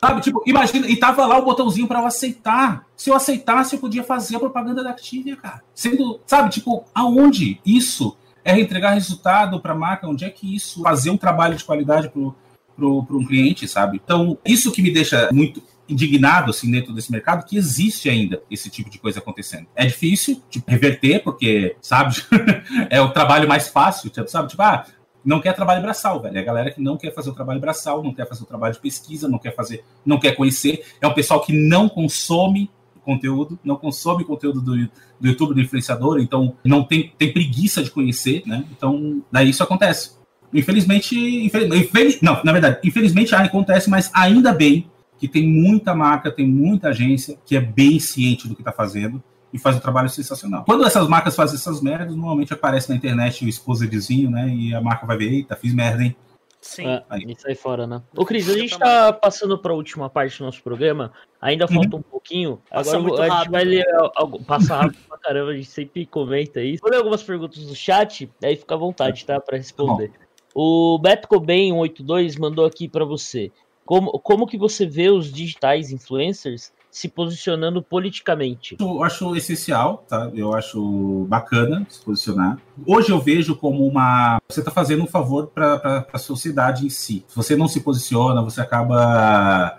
Sabe, 0.00 0.20
tipo, 0.20 0.42
imagina, 0.46 0.86
e 0.86 0.96
tava 0.96 1.26
lá 1.26 1.38
o 1.38 1.44
botãozinho 1.44 1.86
para 1.86 2.00
eu 2.00 2.06
aceitar. 2.06 2.86
Se 2.96 3.10
eu 3.10 3.14
aceitasse, 3.14 3.74
eu 3.74 3.80
podia 3.80 4.04
fazer 4.04 4.36
a 4.36 4.40
propaganda 4.40 4.82
da 4.82 4.90
Activia, 4.90 5.36
cara. 5.36 5.62
Sendo, 5.74 6.20
sabe, 6.26 6.50
tipo, 6.50 6.84
aonde 6.94 7.60
isso 7.64 8.16
é 8.44 8.58
entregar 8.58 8.92
resultado 8.92 9.60
para 9.60 9.74
marca? 9.74 10.08
Onde 10.08 10.24
é 10.24 10.30
que 10.30 10.54
isso 10.54 10.82
fazer 10.82 11.10
um 11.10 11.16
trabalho 11.16 11.56
de 11.56 11.64
qualidade 11.64 12.08
pro, 12.08 12.34
pro, 12.76 13.04
pro 13.04 13.18
um 13.18 13.26
cliente, 13.26 13.66
sabe? 13.66 14.00
Então, 14.02 14.38
isso 14.44 14.72
que 14.72 14.82
me 14.82 14.90
deixa 14.90 15.28
muito 15.32 15.62
indignado 15.88 16.50
assim 16.50 16.70
dentro 16.70 16.92
desse 16.92 17.10
mercado 17.10 17.44
que 17.46 17.56
existe 17.56 18.10
ainda 18.10 18.42
esse 18.50 18.68
tipo 18.68 18.90
de 18.90 18.98
coisa 18.98 19.20
acontecendo. 19.20 19.66
É 19.74 19.86
difícil 19.86 20.42
tipo, 20.50 20.70
reverter 20.70 21.22
porque, 21.22 21.76
sabe, 21.80 22.16
é 22.90 23.00
o 23.00 23.10
trabalho 23.10 23.48
mais 23.48 23.68
fácil, 23.68 24.10
tipo, 24.10 24.28
sabe? 24.28 24.48
Tipo, 24.48 24.62
ah, 24.62 24.84
não 25.28 25.40
quer 25.40 25.52
trabalho 25.52 25.82
braçal, 25.82 26.22
velho. 26.22 26.38
É 26.38 26.40
a 26.40 26.44
galera 26.44 26.70
que 26.70 26.80
não 26.80 26.96
quer 26.96 27.12
fazer 27.12 27.28
o 27.28 27.34
trabalho 27.34 27.60
braçal, 27.60 28.02
não 28.02 28.14
quer 28.14 28.26
fazer 28.26 28.44
o 28.44 28.46
trabalho 28.46 28.72
de 28.72 28.80
pesquisa, 28.80 29.28
não 29.28 29.38
quer 29.38 29.54
fazer, 29.54 29.84
não 30.04 30.18
quer 30.18 30.34
conhecer. 30.34 30.82
É 31.02 31.06
um 31.06 31.12
pessoal 31.12 31.42
que 31.42 31.52
não 31.52 31.86
consome 31.86 32.70
conteúdo, 33.04 33.58
não 33.62 33.76
consome 33.76 34.24
conteúdo 34.24 34.62
do, 34.62 34.74
do 35.20 35.28
YouTube, 35.28 35.52
do 35.52 35.60
influenciador, 35.60 36.18
então 36.18 36.56
não 36.64 36.82
tem, 36.82 37.12
tem 37.18 37.30
preguiça 37.30 37.82
de 37.82 37.90
conhecer, 37.90 38.42
né? 38.46 38.64
Então, 38.74 39.22
daí 39.30 39.50
isso 39.50 39.62
acontece. 39.62 40.12
Infelizmente, 40.52 41.14
infeliz, 41.44 42.22
não, 42.22 42.42
na 42.42 42.52
verdade, 42.52 42.78
infelizmente 42.82 43.34
acontece, 43.34 43.90
mas 43.90 44.10
ainda 44.14 44.50
bem 44.50 44.90
que 45.18 45.28
tem 45.28 45.46
muita 45.46 45.94
marca, 45.94 46.30
tem 46.30 46.46
muita 46.46 46.88
agência 46.88 47.38
que 47.44 47.54
é 47.54 47.60
bem 47.60 47.98
ciente 47.98 48.48
do 48.48 48.54
que 48.54 48.62
está 48.62 48.72
fazendo 48.72 49.22
e 49.52 49.58
faz 49.58 49.76
um 49.76 49.80
trabalho 49.80 50.08
sensacional. 50.08 50.64
Quando 50.64 50.84
essas 50.84 51.08
marcas 51.08 51.34
fazem 51.34 51.56
essas 51.56 51.80
merdas, 51.80 52.14
normalmente 52.14 52.52
aparece 52.52 52.88
na 52.88 52.96
internet 52.96 53.44
o 53.44 53.48
expositzinho, 53.48 54.30
né? 54.30 54.48
E 54.48 54.74
a 54.74 54.80
marca 54.80 55.06
vai 55.06 55.16
ver, 55.16 55.32
eita, 55.32 55.56
fiz 55.56 55.74
merda, 55.74 56.02
hein? 56.02 56.16
Sim. 56.60 56.86
É, 56.86 57.02
e 57.18 57.34
sai 57.38 57.54
fora, 57.54 57.86
né? 57.86 58.02
Ô, 58.16 58.24
Cris, 58.24 58.48
a 58.48 58.58
gente 58.58 58.76
tá 58.78 59.12
passando 59.12 59.56
para 59.58 59.72
a 59.72 59.76
última 59.76 60.10
parte 60.10 60.38
do 60.38 60.44
nosso 60.44 60.62
programa. 60.62 61.12
Ainda 61.40 61.66
uhum. 61.66 61.74
falta 61.74 61.96
um 61.96 62.02
pouquinho. 62.02 62.60
Passa 62.68 62.96
Agora 62.96 63.32
a 63.32 63.38
gente 63.38 63.50
vai 63.50 63.64
ler 63.64 63.86
algo. 64.16 64.42
Passa 64.44 64.76
rápido 64.76 64.98
pra 65.08 65.18
caramba, 65.18 65.52
a 65.52 65.54
gente 65.54 65.70
sempre 65.70 66.04
comenta 66.04 66.60
isso. 66.60 66.82
Vou 66.82 66.90
ler 66.90 66.98
algumas 66.98 67.22
perguntas 67.22 67.64
do 67.64 67.74
chat, 67.74 68.30
aí 68.42 68.56
fica 68.56 68.74
à 68.74 68.78
vontade, 68.78 69.24
tá? 69.24 69.40
Para 69.40 69.56
responder. 69.56 70.08
Tá 70.08 70.18
O 70.54 70.98
Beto 70.98 71.28
Cobain 71.28 71.70
182 71.70 72.36
mandou 72.36 72.66
aqui 72.66 72.88
para 72.88 73.04
você. 73.04 73.52
Como, 73.84 74.10
como 74.18 74.46
que 74.46 74.58
você 74.58 74.84
vê 74.84 75.08
os 75.08 75.32
digitais 75.32 75.90
influencers 75.92 76.72
se 76.90 77.08
posicionando 77.08 77.82
politicamente? 77.82 78.76
Eu 78.80 79.02
acho 79.02 79.36
essencial, 79.36 80.04
tá? 80.08 80.30
Eu 80.34 80.54
acho 80.54 81.26
bacana 81.28 81.86
se 81.88 82.00
posicionar. 82.02 82.58
Hoje 82.86 83.10
eu 83.10 83.20
vejo 83.20 83.56
como 83.56 83.86
uma. 83.86 84.40
Você 84.48 84.60
está 84.60 84.70
fazendo 84.70 85.02
um 85.02 85.06
favor 85.06 85.48
para 85.48 86.06
a 86.12 86.18
sociedade 86.18 86.86
em 86.86 86.90
si. 86.90 87.24
Se 87.28 87.36
você 87.36 87.56
não 87.56 87.68
se 87.68 87.80
posiciona, 87.80 88.42
você 88.42 88.60
acaba 88.60 89.78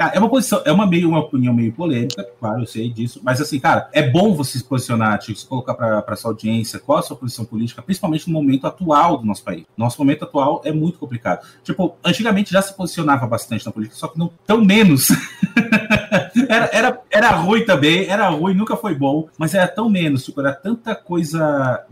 Cara, 0.00 0.12
é 0.14 0.18
uma 0.18 0.30
posição, 0.30 0.62
é 0.64 0.72
uma 0.72 0.86
meio 0.86 1.10
uma 1.10 1.18
opinião 1.18 1.52
meio 1.52 1.74
polêmica, 1.74 2.26
claro, 2.40 2.62
eu 2.62 2.66
sei 2.66 2.88
disso, 2.88 3.20
mas 3.22 3.38
assim, 3.38 3.60
cara, 3.60 3.86
é 3.92 4.00
bom 4.00 4.34
você 4.34 4.56
se 4.56 4.64
posicionar, 4.64 5.18
tipo, 5.18 5.38
se 5.38 5.46
colocar 5.46 5.74
para 5.74 6.16
sua 6.16 6.30
audiência 6.30 6.78
qual 6.78 7.00
a 7.00 7.02
sua 7.02 7.18
posição 7.18 7.44
política, 7.44 7.82
principalmente 7.82 8.26
no 8.26 8.32
momento 8.32 8.66
atual 8.66 9.18
do 9.18 9.26
nosso 9.26 9.44
país. 9.44 9.66
Nosso 9.76 9.98
momento 9.98 10.24
atual 10.24 10.62
é 10.64 10.72
muito 10.72 10.98
complicado. 10.98 11.46
Tipo, 11.62 11.96
antigamente 12.02 12.50
já 12.50 12.62
se 12.62 12.74
posicionava 12.74 13.26
bastante 13.26 13.66
na 13.66 13.72
política, 13.72 13.98
só 13.98 14.08
que 14.08 14.18
não 14.18 14.32
tão 14.46 14.64
menos. 14.64 15.08
era, 16.48 16.70
era, 16.72 17.00
era 17.10 17.30
ruim 17.30 17.64
também, 17.64 18.06
era 18.08 18.28
ruim, 18.28 18.54
nunca 18.54 18.76
foi 18.76 18.94
bom, 18.94 19.28
mas 19.38 19.54
era 19.54 19.68
tão 19.68 19.88
menos, 19.88 20.24
tipo, 20.24 20.40
era 20.40 20.52
tanta 20.52 20.94
coisa 20.94 21.84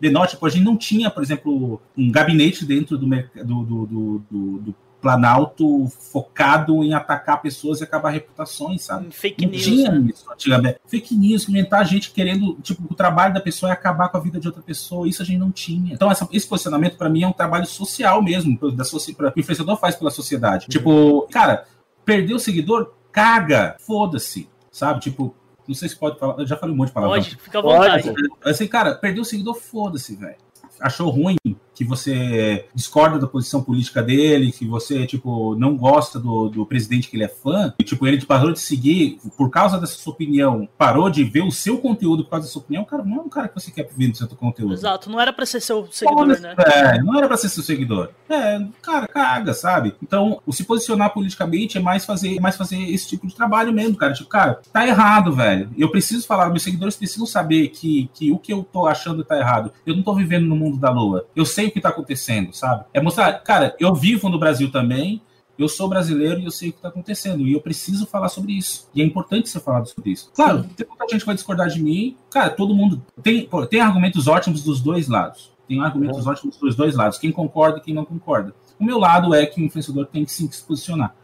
de 0.00 0.10
tipo, 0.26 0.46
a 0.46 0.48
gente 0.48 0.64
não 0.64 0.76
tinha, 0.76 1.10
por 1.10 1.22
exemplo, 1.22 1.80
um 1.96 2.10
gabinete 2.10 2.64
dentro 2.64 2.96
do, 2.96 3.06
do, 3.06 3.64
do, 3.64 3.86
do, 4.30 4.58
do 4.58 4.74
Planalto 5.00 5.88
focado 5.88 6.84
em 6.84 6.92
atacar 6.92 7.40
pessoas 7.40 7.80
e 7.80 7.84
acabar 7.84 8.10
reputações, 8.10 8.82
sabe? 8.82 9.10
Fake 9.10 9.44
não 9.44 9.52
news. 9.52 9.64
Tinha 9.64 9.92
né? 9.92 10.10
isso 10.12 10.30
antigamente. 10.30 10.78
Fake 10.86 11.14
news, 11.14 11.46
comentar 11.46 11.86
gente 11.86 12.10
querendo, 12.10 12.54
tipo, 12.62 12.82
o 12.90 12.94
trabalho 12.94 13.32
da 13.32 13.40
pessoa 13.40 13.70
é 13.70 13.72
acabar 13.72 14.08
com 14.08 14.18
a 14.18 14.20
vida 14.20 14.38
de 14.38 14.46
outra 14.46 14.62
pessoa. 14.62 15.08
Isso 15.08 15.22
a 15.22 15.24
gente 15.24 15.38
não 15.38 15.50
tinha. 15.50 15.94
Então, 15.94 16.10
essa, 16.10 16.28
esse 16.32 16.46
posicionamento, 16.46 16.96
para 16.98 17.08
mim, 17.08 17.22
é 17.22 17.28
um 17.28 17.32
trabalho 17.32 17.66
social 17.66 18.22
mesmo, 18.22 18.58
da 18.72 18.84
pra, 19.16 19.32
que 19.32 19.38
o 19.38 19.40
influenciador 19.40 19.78
faz 19.78 19.96
pela 19.96 20.10
sociedade. 20.10 20.66
Uhum. 20.66 20.70
Tipo, 20.70 21.28
cara, 21.30 21.64
perder 22.04 22.34
o 22.34 22.38
seguidor, 22.38 22.92
caga, 23.12 23.76
foda-se, 23.80 24.48
sabe? 24.70 25.00
Tipo, 25.00 25.34
não 25.66 25.74
sei 25.74 25.88
se 25.88 25.96
pode 25.96 26.18
falar, 26.18 26.38
eu 26.38 26.46
já 26.46 26.56
falei 26.56 26.74
um 26.74 26.78
monte 26.78 26.88
de 26.88 26.94
palavras. 26.94 27.28
Pode, 27.28 27.36
fica 27.36 27.58
à 27.58 27.62
vontade. 27.62 28.12
Assim, 28.44 28.66
cara, 28.66 28.94
perder 28.94 29.20
o 29.20 29.24
seguidor, 29.24 29.54
foda-se, 29.54 30.16
velho. 30.16 30.36
Achou 30.80 31.10
ruim, 31.10 31.36
que 31.80 31.84
você 31.84 32.66
discorda 32.74 33.18
da 33.18 33.26
posição 33.26 33.62
política 33.62 34.02
dele, 34.02 34.52
que 34.52 34.66
você, 34.66 35.06
tipo, 35.06 35.54
não 35.54 35.74
gosta 35.74 36.20
do, 36.20 36.50
do 36.50 36.66
presidente 36.66 37.08
que 37.08 37.16
ele 37.16 37.24
é 37.24 37.28
fã, 37.28 37.72
e, 37.78 37.82
tipo, 37.82 38.06
ele 38.06 38.22
parou 38.26 38.52
de 38.52 38.60
seguir 38.60 39.18
por 39.34 39.48
causa 39.48 39.80
dessa 39.80 39.94
sua 39.94 40.12
opinião, 40.12 40.68
parou 40.76 41.08
de 41.08 41.24
ver 41.24 41.42
o 41.42 41.50
seu 41.50 41.78
conteúdo 41.78 42.22
por 42.22 42.32
causa 42.32 42.46
da 42.46 42.52
sua 42.52 42.60
opinião, 42.60 42.84
cara, 42.84 43.02
não 43.02 43.16
é 43.16 43.20
um 43.22 43.30
cara 43.30 43.48
que 43.48 43.58
você 43.58 43.70
quer 43.70 43.88
ver 43.96 44.08
no 44.08 44.14
seu 44.14 44.28
conteúdo. 44.28 44.74
Exato, 44.74 45.08
não 45.08 45.18
era 45.18 45.32
pra 45.32 45.46
ser 45.46 45.62
seu 45.62 45.88
seguidor, 45.90 46.26
né? 46.26 46.54
É, 46.58 47.02
não 47.02 47.16
era 47.16 47.26
pra 47.26 47.38
ser 47.38 47.48
seu 47.48 47.62
seguidor. 47.62 48.10
É, 48.28 48.60
cara, 48.82 49.08
caga, 49.08 49.54
sabe? 49.54 49.94
Então, 50.02 50.42
o 50.44 50.52
se 50.52 50.64
posicionar 50.64 51.14
politicamente 51.14 51.78
é 51.78 51.80
mais 51.80 52.04
fazer, 52.04 52.36
é 52.36 52.40
mais 52.40 52.58
fazer 52.58 52.76
esse 52.76 53.08
tipo 53.08 53.26
de 53.26 53.34
trabalho 53.34 53.72
mesmo, 53.72 53.96
cara. 53.96 54.12
Tipo, 54.12 54.28
cara, 54.28 54.60
tá 54.70 54.86
errado, 54.86 55.32
velho. 55.32 55.70
Eu 55.78 55.90
preciso 55.90 56.26
falar, 56.26 56.50
meus 56.50 56.62
seguidores 56.62 56.94
precisam 56.94 57.24
saber 57.24 57.68
que, 57.68 58.10
que 58.12 58.30
o 58.30 58.38
que 58.38 58.52
eu 58.52 58.62
tô 58.62 58.86
achando 58.86 59.24
tá 59.24 59.38
errado. 59.38 59.72
Eu 59.86 59.96
não 59.96 60.02
tô 60.02 60.14
vivendo 60.14 60.46
no 60.46 60.54
mundo 60.54 60.76
da 60.76 60.90
lua. 60.90 61.26
Eu 61.34 61.46
sei 61.46 61.69
o 61.70 61.72
que 61.72 61.78
está 61.78 61.88
acontecendo, 61.88 62.52
sabe? 62.52 62.84
É 62.92 63.00
mostrar, 63.00 63.32
cara, 63.40 63.74
eu 63.78 63.94
vivo 63.94 64.28
no 64.28 64.38
Brasil 64.38 64.70
também, 64.70 65.22
eu 65.58 65.68
sou 65.68 65.88
brasileiro 65.88 66.40
e 66.40 66.44
eu 66.46 66.50
sei 66.50 66.70
o 66.70 66.72
que 66.72 66.78
está 66.78 66.88
acontecendo. 66.88 67.46
E 67.46 67.52
eu 67.52 67.60
preciso 67.60 68.06
falar 68.06 68.28
sobre 68.28 68.52
isso. 68.52 68.88
E 68.94 69.02
é 69.02 69.04
importante 69.04 69.48
você 69.48 69.60
falar 69.60 69.84
sobre 69.84 70.10
isso. 70.10 70.30
Claro, 70.34 70.62
Sim. 70.62 70.68
tem 70.70 70.86
muita 70.88 71.06
gente 71.08 71.20
que 71.20 71.26
vai 71.26 71.34
discordar 71.34 71.68
de 71.68 71.82
mim. 71.82 72.16
Cara, 72.30 72.50
todo 72.50 72.74
mundo. 72.74 73.02
Tem, 73.22 73.48
tem 73.68 73.80
argumentos 73.80 74.26
ótimos 74.26 74.62
dos 74.62 74.80
dois 74.80 75.06
lados. 75.06 75.52
Tem 75.68 75.80
argumentos 75.82 76.24
uhum. 76.24 76.32
ótimos 76.32 76.56
dos 76.56 76.74
dois 76.74 76.96
lados. 76.96 77.18
Quem 77.18 77.30
concorda 77.30 77.78
e 77.78 77.82
quem 77.82 77.94
não 77.94 78.06
concorda. 78.06 78.54
O 78.78 78.84
meu 78.84 78.98
lado 78.98 79.34
é 79.34 79.44
que 79.44 79.60
o 79.60 79.64
influenciador 79.64 80.06
tem 80.06 80.24
que 80.24 80.32
sim 80.32 80.50
se 80.50 80.62
posicionar. 80.62 81.14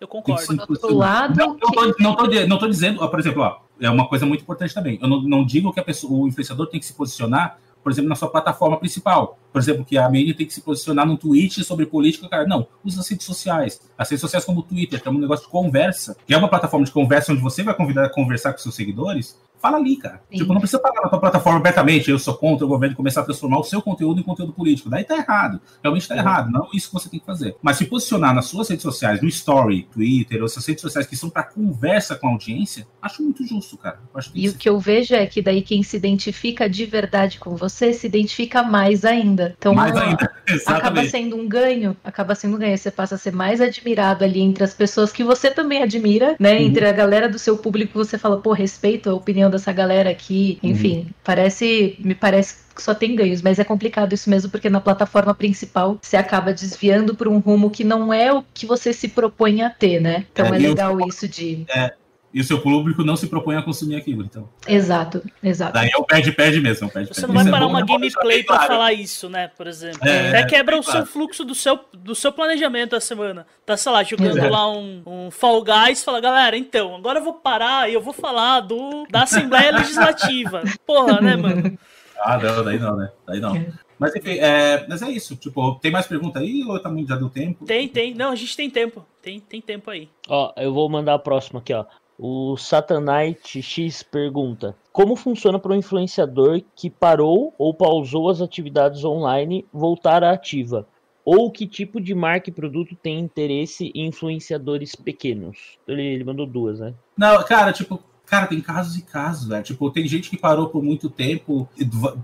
Eu 0.00 0.08
concordo. 0.08 0.66
Do 0.66 0.94
lado. 0.94 1.38
Não, 1.38 1.50
não, 1.50 1.58
tô, 1.58 1.94
não, 2.00 2.16
tô, 2.16 2.46
não 2.48 2.58
tô 2.58 2.66
dizendo, 2.66 3.00
ó, 3.00 3.06
por 3.06 3.20
exemplo, 3.20 3.42
ó, 3.42 3.60
é 3.80 3.88
uma 3.88 4.08
coisa 4.08 4.26
muito 4.26 4.42
importante 4.42 4.74
também. 4.74 4.98
Eu 5.00 5.08
não, 5.08 5.22
não 5.22 5.46
digo 5.46 5.72
que 5.72 5.78
a 5.78 5.84
pessoa, 5.84 6.12
o 6.12 6.28
influenciador 6.28 6.66
tem 6.66 6.80
que 6.80 6.86
se 6.86 6.94
posicionar 6.94 7.58
por 7.84 7.92
exemplo, 7.92 8.08
na 8.08 8.16
sua 8.16 8.30
plataforma 8.30 8.78
principal. 8.78 9.38
Por 9.52 9.60
exemplo, 9.60 9.84
que 9.84 9.98
a 9.98 10.08
mídia 10.08 10.34
tem 10.34 10.46
que 10.46 10.54
se 10.54 10.62
posicionar 10.62 11.06
num 11.06 11.16
tweet 11.16 11.62
sobre 11.62 11.84
política, 11.84 12.28
cara. 12.28 12.46
Não, 12.46 12.66
usa 12.82 13.00
as 13.00 13.08
redes 13.08 13.26
sociais. 13.26 13.80
As 13.96 14.08
redes 14.08 14.22
sociais 14.22 14.44
como 14.44 14.60
o 14.60 14.62
Twitter, 14.62 15.00
que 15.00 15.06
é 15.06 15.10
um 15.10 15.18
negócio 15.18 15.44
de 15.44 15.52
conversa, 15.52 16.16
que 16.26 16.32
é 16.32 16.36
uma 16.36 16.48
plataforma 16.48 16.86
de 16.86 16.90
conversa 16.90 17.32
onde 17.32 17.42
você 17.42 17.62
vai 17.62 17.74
convidar 17.74 18.06
a 18.06 18.08
conversar 18.08 18.52
com 18.52 18.58
seus 18.58 18.74
seguidores 18.74 19.38
fala 19.64 19.78
ali, 19.78 19.96
cara. 19.96 20.20
Sim. 20.30 20.36
Tipo, 20.36 20.52
não 20.52 20.60
precisa 20.60 20.78
pagar 20.78 21.00
na 21.00 21.08
tua 21.08 21.18
plataforma 21.18 21.58
abertamente, 21.58 22.10
eu 22.10 22.18
sou 22.18 22.34
contra 22.34 22.66
o 22.66 22.68
governo 22.68 22.94
começar 22.94 23.22
a 23.22 23.24
transformar 23.24 23.60
o 23.60 23.64
seu 23.64 23.80
conteúdo 23.80 24.20
em 24.20 24.22
conteúdo 24.22 24.52
político. 24.52 24.90
Daí 24.90 25.04
tá 25.04 25.16
errado. 25.16 25.58
Realmente 25.82 26.06
tá 26.06 26.14
errado. 26.14 26.50
Não 26.50 26.64
é 26.64 26.76
isso 26.76 26.88
que 26.88 26.92
você 26.92 27.08
tem 27.08 27.18
que 27.18 27.24
fazer. 27.24 27.56
Mas 27.62 27.78
se 27.78 27.86
posicionar 27.86 28.34
nas 28.34 28.44
suas 28.44 28.68
redes 28.68 28.82
sociais, 28.82 29.22
no 29.22 29.28
Story, 29.28 29.88
Twitter, 29.90 30.40
ou 30.40 30.44
essas 30.44 30.66
redes 30.66 30.82
sociais 30.82 31.06
que 31.06 31.16
são 31.16 31.30
para 31.30 31.44
conversa 31.44 32.14
com 32.14 32.28
a 32.28 32.30
audiência, 32.32 32.86
acho 33.00 33.22
muito 33.22 33.46
justo, 33.46 33.78
cara. 33.78 34.00
e 34.34 34.50
o 34.50 34.54
que 34.54 34.68
eu 34.68 34.78
vejo 34.78 35.14
é 35.14 35.24
que 35.24 35.40
daí 35.40 35.62
quem 35.62 35.82
se 35.82 35.96
identifica 35.96 36.68
de 36.68 36.84
verdade 36.84 37.38
com 37.38 37.56
você 37.56 37.94
se 37.94 38.06
identifica 38.06 38.62
mais 38.62 39.02
ainda. 39.02 39.54
Então, 39.56 39.74
mais 39.74 39.96
ainda. 39.96 40.30
acaba 40.66 41.06
sendo 41.06 41.36
um 41.36 41.48
ganho, 41.48 41.96
acaba 42.04 42.34
sendo 42.34 42.56
um 42.56 42.58
ganho. 42.58 42.76
Você 42.76 42.90
passa 42.90 43.14
a 43.14 43.18
ser 43.18 43.32
mais 43.32 43.62
admirado 43.62 44.24
ali 44.24 44.40
entre 44.40 44.62
as 44.62 44.74
pessoas 44.74 45.10
que 45.10 45.24
você 45.24 45.50
também 45.50 45.82
admira, 45.82 46.36
né? 46.38 46.52
Uhum. 46.52 46.66
Entre 46.66 46.86
a 46.86 46.92
galera 46.92 47.30
do 47.30 47.38
seu 47.38 47.56
público, 47.56 47.98
você 47.98 48.18
fala, 48.18 48.38
pô, 48.38 48.52
respeito 48.52 49.08
a 49.08 49.14
opinião 49.14 49.53
dessa 49.54 49.72
galera 49.72 50.10
aqui. 50.10 50.58
Enfim, 50.62 50.98
uhum. 50.98 51.06
parece. 51.24 51.96
Me 51.98 52.14
parece 52.14 52.56
que 52.74 52.82
só 52.82 52.94
tem 52.94 53.14
ganhos, 53.14 53.40
mas 53.40 53.58
é 53.58 53.64
complicado 53.64 54.12
isso 54.12 54.28
mesmo, 54.28 54.50
porque 54.50 54.68
na 54.68 54.80
plataforma 54.80 55.34
principal 55.34 55.98
você 56.02 56.16
acaba 56.16 56.52
desviando 56.52 57.14
por 57.14 57.28
um 57.28 57.38
rumo 57.38 57.70
que 57.70 57.84
não 57.84 58.12
é 58.12 58.32
o 58.32 58.44
que 58.52 58.66
você 58.66 58.92
se 58.92 59.08
propõe 59.08 59.62
a 59.62 59.70
ter, 59.70 60.00
né? 60.00 60.26
Então 60.32 60.46
é, 60.46 60.56
é 60.56 60.58
legal 60.58 60.98
isso 61.06 61.28
de. 61.28 61.64
É, 61.68 61.94
e 62.34 62.40
o 62.40 62.44
seu 62.44 62.60
público 62.60 63.04
não 63.04 63.14
se 63.14 63.28
propõe 63.28 63.54
a 63.54 63.62
consumir 63.62 63.94
aquilo, 63.94 64.24
então. 64.24 64.48
Exato, 64.66 65.22
exato. 65.40 65.72
Daí 65.72 65.88
é 65.88 65.96
o 65.96 66.02
perde-perde 66.02 66.60
mesmo. 66.60 66.90
Perde, 66.90 67.14
Você 67.14 67.28
não 67.28 67.34
vai 67.34 67.48
parar 67.48 67.62
é 67.62 67.68
uma 67.68 67.86
gameplay 67.86 68.42
para 68.42 68.56
claro. 68.56 68.72
falar 68.72 68.92
isso, 68.92 69.28
né? 69.28 69.46
Por 69.56 69.68
exemplo. 69.68 70.00
É, 70.02 70.30
Até 70.30 70.44
quebra 70.44 70.76
o 70.76 70.82
claro. 70.82 70.98
seu 70.98 71.06
fluxo 71.06 71.44
do 71.44 71.54
seu, 71.54 71.78
do 71.92 72.12
seu 72.12 72.32
planejamento 72.32 72.90
da 72.90 73.00
semana. 73.00 73.46
Tá, 73.64 73.76
sei 73.76 73.92
lá, 73.92 74.02
jogando 74.02 74.38
é. 74.38 74.50
lá 74.50 74.68
um, 74.68 75.02
um 75.06 75.30
Fall 75.30 75.62
Guys 75.62 76.02
fala, 76.02 76.20
galera, 76.20 76.56
então, 76.56 76.96
agora 76.96 77.20
eu 77.20 77.24
vou 77.24 77.34
parar 77.34 77.88
e 77.88 77.94
eu 77.94 78.02
vou 78.02 78.12
falar 78.12 78.60
do, 78.62 79.06
da 79.08 79.22
Assembleia 79.22 79.70
Legislativa. 79.78 80.64
Porra, 80.84 81.20
né, 81.20 81.36
mano? 81.36 81.78
Ah, 82.18 82.36
não, 82.36 82.64
daí 82.64 82.80
não, 82.80 82.96
né? 82.96 83.12
Daí 83.28 83.38
não. 83.38 83.54
Mas 83.96 84.16
enfim, 84.16 84.38
é, 84.40 84.84
mas 84.88 85.02
é 85.02 85.10
isso. 85.10 85.36
Tipo, 85.36 85.76
tem 85.76 85.92
mais 85.92 86.06
pergunta 86.06 86.40
aí 86.40 86.64
ou 86.66 86.80
também 86.80 87.06
já 87.06 87.14
deu 87.14 87.30
tempo? 87.30 87.64
Tem, 87.64 87.88
tem. 87.88 88.12
Não, 88.12 88.32
a 88.32 88.34
gente 88.34 88.56
tem 88.56 88.68
tempo. 88.68 89.06
Tem, 89.22 89.38
tem 89.38 89.60
tempo 89.60 89.88
aí. 89.90 90.08
Ó, 90.28 90.52
eu 90.56 90.74
vou 90.74 90.88
mandar 90.88 91.14
a 91.14 91.18
próxima 91.18 91.60
aqui, 91.60 91.72
ó. 91.72 91.84
O 92.18 92.56
Satanite 92.56 93.60
X 93.60 94.02
pergunta: 94.02 94.76
Como 94.92 95.16
funciona 95.16 95.58
para 95.58 95.72
um 95.72 95.76
influenciador 95.76 96.62
que 96.76 96.88
parou 96.88 97.52
ou 97.58 97.74
pausou 97.74 98.28
as 98.28 98.40
atividades 98.40 99.04
online 99.04 99.66
voltar 99.72 100.22
à 100.22 100.32
ativa? 100.32 100.86
Ou 101.24 101.50
que 101.50 101.66
tipo 101.66 102.00
de 102.00 102.14
marca 102.14 102.50
e 102.50 102.52
produto 102.52 102.94
tem 102.94 103.18
interesse 103.18 103.90
em 103.94 104.06
influenciadores 104.06 104.94
pequenos? 104.94 105.78
Ele, 105.88 106.02
ele 106.02 106.24
mandou 106.24 106.46
duas, 106.46 106.78
né? 106.78 106.92
Não, 107.16 107.42
cara, 107.44 107.72
tipo, 107.72 107.98
cara, 108.26 108.46
tem 108.46 108.60
casos 108.60 108.96
e 108.96 109.02
casos, 109.02 109.48
velho. 109.48 109.64
Tipo, 109.64 109.90
tem 109.90 110.06
gente 110.06 110.28
que 110.28 110.36
parou 110.36 110.68
por 110.68 110.82
muito 110.82 111.08
tempo. 111.08 111.68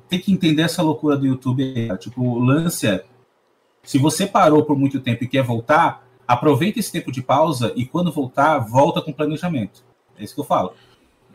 Tem 0.09 0.21
que 0.21 0.31
entender 0.31 0.63
essa 0.63 0.83
loucura 0.83 1.17
do 1.17 1.27
YouTube. 1.27 1.89
Tipo, 1.99 2.23
o 2.23 2.39
lance 2.39 2.87
é: 2.87 3.05
se 3.83 3.99
você 3.99 4.27
parou 4.27 4.65
por 4.65 4.79
muito 4.79 5.01
tempo 5.01 5.25
e 5.25 5.29
quer 5.29 5.43
voltar, 5.43 6.07
aproveita 6.31 6.79
esse 6.79 6.93
tempo 6.93 7.11
de 7.11 7.21
pausa 7.21 7.73
e 7.75 7.85
quando 7.85 8.13
voltar, 8.13 8.61
volta 8.61 9.03
com 9.03 9.13
planejamento. 9.13 9.83
É 10.17 10.23
isso 10.23 10.33
que 10.33 10.41
eu 10.41 10.45
falo. 10.45 10.75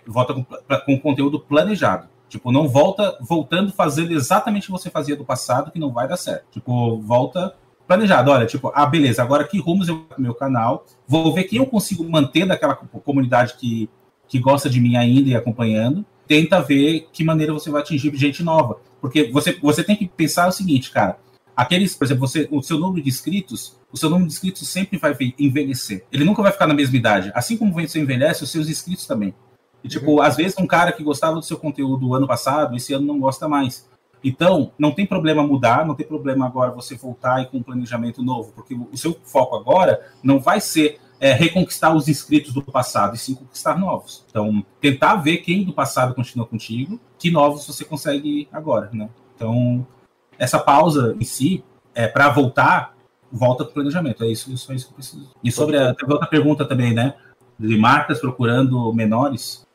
Volta 0.07 0.33
com, 0.33 0.45
com 0.85 0.99
conteúdo 1.01 1.37
planejado. 1.37 2.07
Tipo, 2.29 2.49
não 2.49 2.69
volta 2.69 3.17
voltando 3.19 3.73
fazendo 3.73 4.13
exatamente 4.13 4.63
o 4.63 4.65
que 4.67 4.71
você 4.71 4.89
fazia 4.89 5.17
do 5.17 5.25
passado, 5.25 5.69
que 5.69 5.79
não 5.79 5.91
vai 5.91 6.07
dar 6.07 6.15
certo. 6.15 6.45
Tipo, 6.49 7.01
volta 7.01 7.53
planejado. 7.85 8.31
Olha, 8.31 8.45
tipo, 8.45 8.71
ah, 8.73 8.85
beleza, 8.85 9.21
agora 9.21 9.43
que 9.43 9.59
rumos 9.59 9.89
eu 9.89 10.05
meu 10.17 10.33
canal, 10.33 10.85
vou 11.05 11.33
ver 11.33 11.43
quem 11.43 11.59
eu 11.59 11.65
consigo 11.65 12.09
manter 12.09 12.45
daquela 12.45 12.75
comunidade 12.75 13.55
que, 13.55 13.89
que 14.29 14.39
gosta 14.39 14.69
de 14.69 14.79
mim 14.79 14.95
ainda 14.95 15.29
e 15.29 15.35
acompanhando. 15.35 16.05
Tenta 16.25 16.61
ver 16.61 17.09
que 17.11 17.21
maneira 17.21 17.51
você 17.51 17.69
vai 17.69 17.81
atingir 17.81 18.15
gente 18.15 18.41
nova. 18.41 18.79
Porque 19.01 19.29
você, 19.29 19.59
você 19.61 19.83
tem 19.83 19.97
que 19.97 20.07
pensar 20.07 20.47
o 20.47 20.53
seguinte, 20.53 20.89
cara 20.89 21.17
aqueles, 21.55 21.95
por 21.95 22.05
exemplo, 22.05 22.27
você, 22.27 22.47
o 22.51 22.61
seu 22.61 22.77
número 22.77 23.01
de 23.01 23.09
inscritos, 23.09 23.77
o 23.95 23.97
seu 23.97 24.09
número 24.09 24.27
de 24.27 24.33
inscritos 24.33 24.67
sempre 24.67 24.97
vai 24.97 25.15
envelhecer. 25.39 26.03
Ele 26.11 26.25
nunca 26.25 26.43
vai 26.43 26.51
ficar 26.51 26.67
na 26.67 26.73
mesma 26.73 26.97
idade. 26.97 27.31
Assim 27.33 27.55
como 27.55 27.71
você 27.71 27.97
envelhece, 27.97 28.43
os 28.43 28.51
seus 28.51 28.67
inscritos 28.67 29.07
também. 29.07 29.33
E, 29.81 29.87
tipo, 29.87 30.15
uhum. 30.15 30.21
às 30.21 30.35
vezes 30.35 30.57
um 30.59 30.67
cara 30.67 30.91
que 30.91 31.01
gostava 31.01 31.35
do 31.35 31.41
seu 31.41 31.57
conteúdo 31.57 32.13
ano 32.13 32.27
passado, 32.27 32.75
esse 32.75 32.93
ano 32.93 33.07
não 33.07 33.17
gosta 33.17 33.47
mais. 33.47 33.87
Então, 34.21 34.73
não 34.77 34.91
tem 34.91 35.05
problema 35.05 35.47
mudar, 35.47 35.85
não 35.85 35.95
tem 35.95 36.05
problema 36.05 36.45
agora 36.45 36.71
você 36.71 36.93
voltar 36.95 37.41
e 37.41 37.45
com 37.45 37.59
um 37.59 37.63
planejamento 37.63 38.21
novo, 38.21 38.51
porque 38.51 38.75
o 38.75 38.97
seu 38.97 39.17
foco 39.23 39.55
agora 39.55 40.01
não 40.21 40.41
vai 40.41 40.59
ser 40.59 40.99
é, 41.17 41.31
reconquistar 41.31 41.95
os 41.95 42.09
inscritos 42.09 42.53
do 42.53 42.61
passado, 42.61 43.15
e 43.15 43.17
sim 43.17 43.33
conquistar 43.33 43.77
novos. 43.79 44.25
Então, 44.29 44.65
tentar 44.81 45.15
ver 45.15 45.37
quem 45.37 45.63
do 45.63 45.71
passado 45.71 46.13
continua 46.13 46.45
contigo, 46.45 46.99
que 47.17 47.31
novos 47.31 47.65
você 47.65 47.85
consegue 47.85 48.49
agora, 48.51 48.89
né? 48.91 49.09
Então, 49.35 49.87
essa 50.37 50.59
pausa 50.59 51.15
em 51.17 51.23
si, 51.23 51.63
é, 51.93 52.09
para 52.09 52.27
voltar, 52.27 52.94
volta 53.31 53.63
para 53.63 53.71
o 53.71 53.73
planejamento. 53.73 54.23
É 54.23 54.27
isso, 54.27 54.55
só 54.57 54.73
isso 54.73 54.87
que 54.87 54.93
eu 54.93 54.95
preciso. 54.95 55.29
E 55.43 55.51
sobre 55.51 55.77
a, 55.77 55.95
outra 56.07 56.27
pergunta 56.27 56.65
também, 56.65 56.93
né? 56.93 57.15
De 57.57 57.77
marcas 57.77 58.19
procurando 58.19 58.93
menores. 58.93 59.65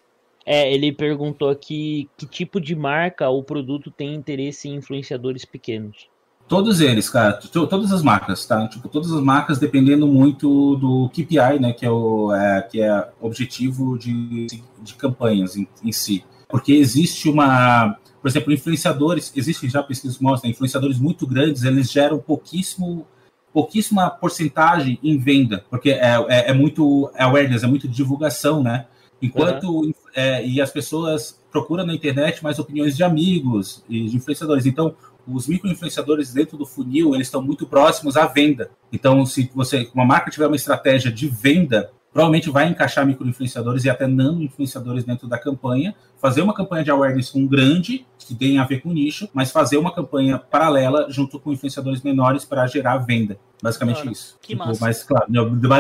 É, 0.45 0.73
ele 0.73 0.93
perguntou 0.93 1.51
aqui 1.51 2.09
que 2.17 2.27
tipo 2.27 2.61
de 2.61 2.75
marca 2.75 3.29
ou 3.29 3.43
produto 3.43 3.91
tem 3.91 4.15
interesse 4.15 4.69
em 4.69 4.77
influenciadores 4.77 5.45
pequenos. 5.45 6.09
Todos 6.49 6.81
eles, 6.81 7.09
cara, 7.09 7.35
todas 7.35 7.93
as 7.93 8.03
marcas, 8.03 8.45
tá? 8.45 8.67
Tipo, 8.67 8.89
todas 8.89 9.13
as 9.13 9.21
marcas 9.23 9.61
dependendo 9.61 10.09
muito 10.09 10.75
do 10.77 11.09
KPI, 11.11 11.61
né? 11.61 11.73
Que 11.73 11.87
é 11.87 11.91
o 11.91 12.35
é, 12.35 12.63
que 12.63 12.83
é 12.83 13.09
objetivo 13.21 13.97
de, 13.97 14.49
de 14.81 14.95
campanhas 14.95 15.57
em, 15.57 15.69
em 15.85 15.93
si. 15.93 16.25
Porque 16.49 16.73
existe 16.73 17.29
uma, 17.29 17.97
por 18.21 18.29
exemplo, 18.29 18.53
influenciadores, 18.53 19.33
existem 19.35 19.71
já 19.71 19.83
pesquisas 19.83 20.19
que 20.19 20.23
mostram, 20.23 20.51
influenciadores 20.51 20.99
muito 20.99 21.27
grandes, 21.27 21.63
eles 21.63 21.91
geram 21.91 22.19
pouquíssimo, 22.19 23.07
pouquíssima 23.53 24.09
porcentagem 24.11 24.99
em 25.03 25.19
venda, 25.19 25.65
porque 25.69 25.91
é, 25.91 26.17
é, 26.29 26.51
é 26.51 26.53
muito 26.53 27.11
awareness, 27.19 27.63
é 27.63 27.67
muito 27.67 27.89
divulgação, 27.89 28.63
né? 28.63 28.87
Enquanto 29.21 29.81
uhum. 29.81 29.93
é, 30.15 30.47
e 30.47 30.61
as 30.61 30.71
pessoas 30.71 31.39
procuram 31.51 31.85
na 31.85 31.95
internet 31.95 32.43
mais 32.43 32.59
opiniões 32.59 32.97
de 32.97 33.03
amigos 33.03 33.85
e 33.89 34.07
de 34.07 34.17
influenciadores. 34.17 34.67
Então, 34.67 34.95
os 35.27 35.47
microinfluenciadores 35.47 36.33
dentro 36.33 36.57
do 36.57 36.65
funil, 36.65 37.15
eles 37.15 37.27
estão 37.27 37.43
muito 37.43 37.67
próximos 37.67 38.17
à 38.17 38.27
venda. 38.27 38.71
Então, 38.93 39.25
se 39.27 39.51
você, 39.55 39.91
uma 39.95 40.05
marca 40.05 40.31
tiver 40.31 40.47
uma 40.47 40.57
estratégia 40.57 41.11
de 41.11 41.29
venda, 41.29 41.91
provavelmente 42.13 42.51
vai 42.51 42.69
encaixar 42.69 43.07
microinfluenciadores 43.07 43.85
e 43.85 43.91
até 43.91 44.07
nano 44.07 44.43
influenciadores 44.43 45.05
dentro 45.05 45.29
da 45.29 45.39
campanha, 45.39 45.95
fazer 46.21 46.43
uma 46.43 46.55
campanha 46.55 46.85
de 46.85 46.91
awareness 46.91 47.31
com 47.31 47.41
um 47.41 47.47
grande, 47.47 48.07
que 48.19 48.35
tem 48.35 48.59
a 48.59 48.65
ver 48.65 48.81
com 48.81 48.93
nicho, 48.93 49.29
mas 49.33 49.51
fazer 49.51 49.77
uma 49.77 49.93
campanha 49.93 50.39
paralela 50.39 51.07
junto 51.11 51.39
com 51.41 51.53
influenciadores 51.53 52.03
menores 52.03 52.45
para 52.45 52.67
gerar 52.67 52.99
venda. 52.99 53.39
Basicamente 53.63 53.97
claro, 53.97 54.13
isso. 54.13 54.39
Que 54.41 54.49
tipo, 54.55 54.65
massa. 54.65 54.81
Mas, 54.81 55.03
claro, 55.03 55.27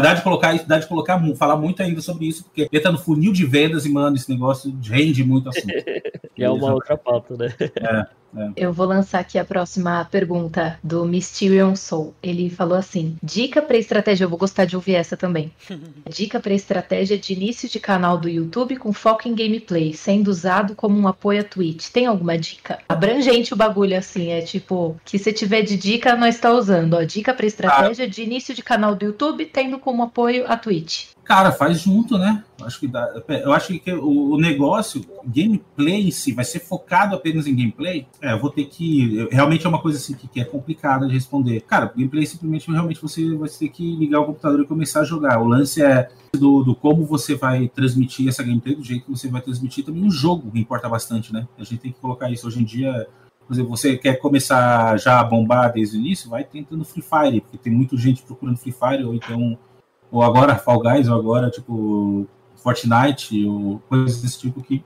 dá 0.02 0.14
de 0.14 0.22
colocar, 0.22 0.54
dá 0.66 0.78
de 0.78 0.86
colocar, 0.86 1.20
falar 1.36 1.56
muito 1.56 1.82
ainda 1.82 2.00
sobre 2.00 2.26
isso, 2.26 2.44
porque 2.44 2.68
ele 2.70 2.82
tá 2.82 2.92
no 2.92 2.98
funil 2.98 3.32
de 3.32 3.46
vendas 3.46 3.86
e, 3.86 3.88
mano, 3.88 4.16
esse 4.16 4.30
negócio 4.30 4.74
rende 4.82 5.24
muito 5.24 5.48
assim. 5.48 5.66
é 6.38 6.50
uma 6.50 6.74
outra 6.74 6.96
pauta, 6.96 7.36
né? 7.36 7.54
É. 7.76 8.20
É. 8.36 8.52
Eu 8.56 8.72
vou 8.72 8.86
lançar 8.86 9.18
aqui 9.18 9.38
a 9.38 9.44
próxima 9.44 10.04
pergunta 10.04 10.78
do 10.82 11.04
Mysterion 11.04 11.74
Soul. 11.74 12.14
Ele 12.22 12.48
falou 12.48 12.78
assim: 12.78 13.16
dica 13.22 13.60
para 13.60 13.76
estratégia. 13.76 14.24
Eu 14.24 14.28
vou 14.28 14.38
gostar 14.38 14.64
de 14.64 14.76
ouvir 14.76 14.94
essa 14.94 15.16
também. 15.16 15.52
dica 16.08 16.38
para 16.38 16.54
estratégia 16.54 17.18
de 17.18 17.32
início 17.32 17.68
de 17.68 17.80
canal 17.80 18.18
do 18.18 18.28
YouTube 18.28 18.76
com 18.76 18.92
foco 18.92 19.26
em 19.26 19.34
gameplay, 19.34 19.92
sendo 19.92 20.29
usado 20.30 20.74
como 20.74 20.98
um 20.98 21.06
apoio 21.06 21.40
a 21.40 21.44
Twitch. 21.44 21.88
Tem 21.90 22.06
alguma 22.06 22.38
dica? 22.38 22.78
Abrangente 22.88 23.52
o 23.52 23.56
bagulho 23.56 23.96
assim, 23.96 24.30
é 24.30 24.40
tipo 24.40 24.98
que 25.04 25.18
se 25.18 25.32
tiver 25.32 25.62
de 25.62 25.76
dica 25.76 26.16
nós 26.16 26.36
está 26.36 26.52
usando. 26.52 26.94
Ó, 26.94 27.02
dica 27.02 27.34
para 27.34 27.46
estratégia 27.46 28.04
ah. 28.04 28.08
de 28.08 28.22
início 28.22 28.54
de 28.54 28.62
canal 28.62 28.94
do 28.94 29.04
YouTube, 29.04 29.44
tendo 29.46 29.78
como 29.78 30.02
apoio 30.02 30.44
a 30.46 30.56
Twitch. 30.56 31.08
Cara, 31.24 31.52
faz 31.52 31.80
junto, 31.80 32.18
né? 32.18 32.42
Acho 32.62 32.80
que 32.80 32.88
dá, 32.88 33.22
eu 33.28 33.52
acho 33.52 33.78
que 33.78 33.92
o, 33.92 34.36
negócio, 34.36 35.04
gameplay 35.24 36.08
em 36.08 36.10
si, 36.10 36.32
vai 36.32 36.44
ser 36.44 36.60
focado 36.60 37.14
apenas 37.14 37.46
em 37.46 37.54
gameplay. 37.54 38.06
É, 38.20 38.32
eu 38.32 38.38
vou 38.38 38.50
ter 38.50 38.64
que. 38.64 39.28
Realmente 39.30 39.64
é 39.64 39.68
uma 39.68 39.80
coisa 39.80 39.98
assim 39.98 40.14
que, 40.14 40.26
que 40.28 40.40
é 40.40 40.44
complicada 40.44 41.06
de 41.06 41.12
responder. 41.12 41.60
Cara, 41.62 41.92
gameplay 41.94 42.26
simplesmente 42.26 42.70
realmente 42.70 43.00
você 43.00 43.34
vai 43.36 43.48
ter 43.48 43.68
que 43.68 43.96
ligar 43.96 44.20
o 44.20 44.26
computador 44.26 44.60
e 44.60 44.66
começar 44.66 45.00
a 45.00 45.04
jogar. 45.04 45.40
O 45.40 45.46
lance 45.46 45.82
é 45.82 46.08
do, 46.32 46.62
do, 46.62 46.74
como 46.74 47.04
você 47.04 47.34
vai 47.34 47.68
transmitir 47.68 48.28
essa 48.28 48.42
gameplay, 48.42 48.74
do 48.74 48.84
jeito 48.84 49.04
que 49.04 49.10
você 49.10 49.28
vai 49.28 49.40
transmitir 49.40 49.84
também 49.84 50.04
o 50.06 50.10
jogo, 50.10 50.50
importa 50.54 50.88
bastante, 50.88 51.32
né? 51.32 51.46
A 51.58 51.64
gente 51.64 51.78
tem 51.78 51.92
que 51.92 52.00
colocar 52.00 52.30
isso. 52.30 52.46
Hoje 52.46 52.60
em 52.60 52.64
dia, 52.64 53.06
por 53.46 53.54
exemplo, 53.54 53.76
você 53.76 53.96
quer 53.96 54.14
começar 54.14 54.96
já 54.96 55.18
a 55.18 55.24
bombar 55.24 55.72
desde 55.72 55.96
o 55.96 56.00
início, 56.00 56.30
vai 56.30 56.44
tentando 56.44 56.84
Free 56.84 57.02
Fire, 57.02 57.40
porque 57.40 57.58
tem 57.58 57.72
muita 57.72 57.96
gente 57.96 58.22
procurando 58.22 58.56
Free 58.56 58.72
Fire, 58.72 59.04
ou 59.04 59.14
então 59.14 59.58
ou 60.10 60.22
agora 60.22 60.56
Fall 60.56 60.80
Guys, 60.80 61.08
ou 61.08 61.18
agora, 61.18 61.50
tipo, 61.50 62.26
Fortnite, 62.56 63.44
ou 63.44 63.80
coisas 63.88 64.20
desse 64.20 64.40
tipo 64.40 64.62
que 64.62 64.84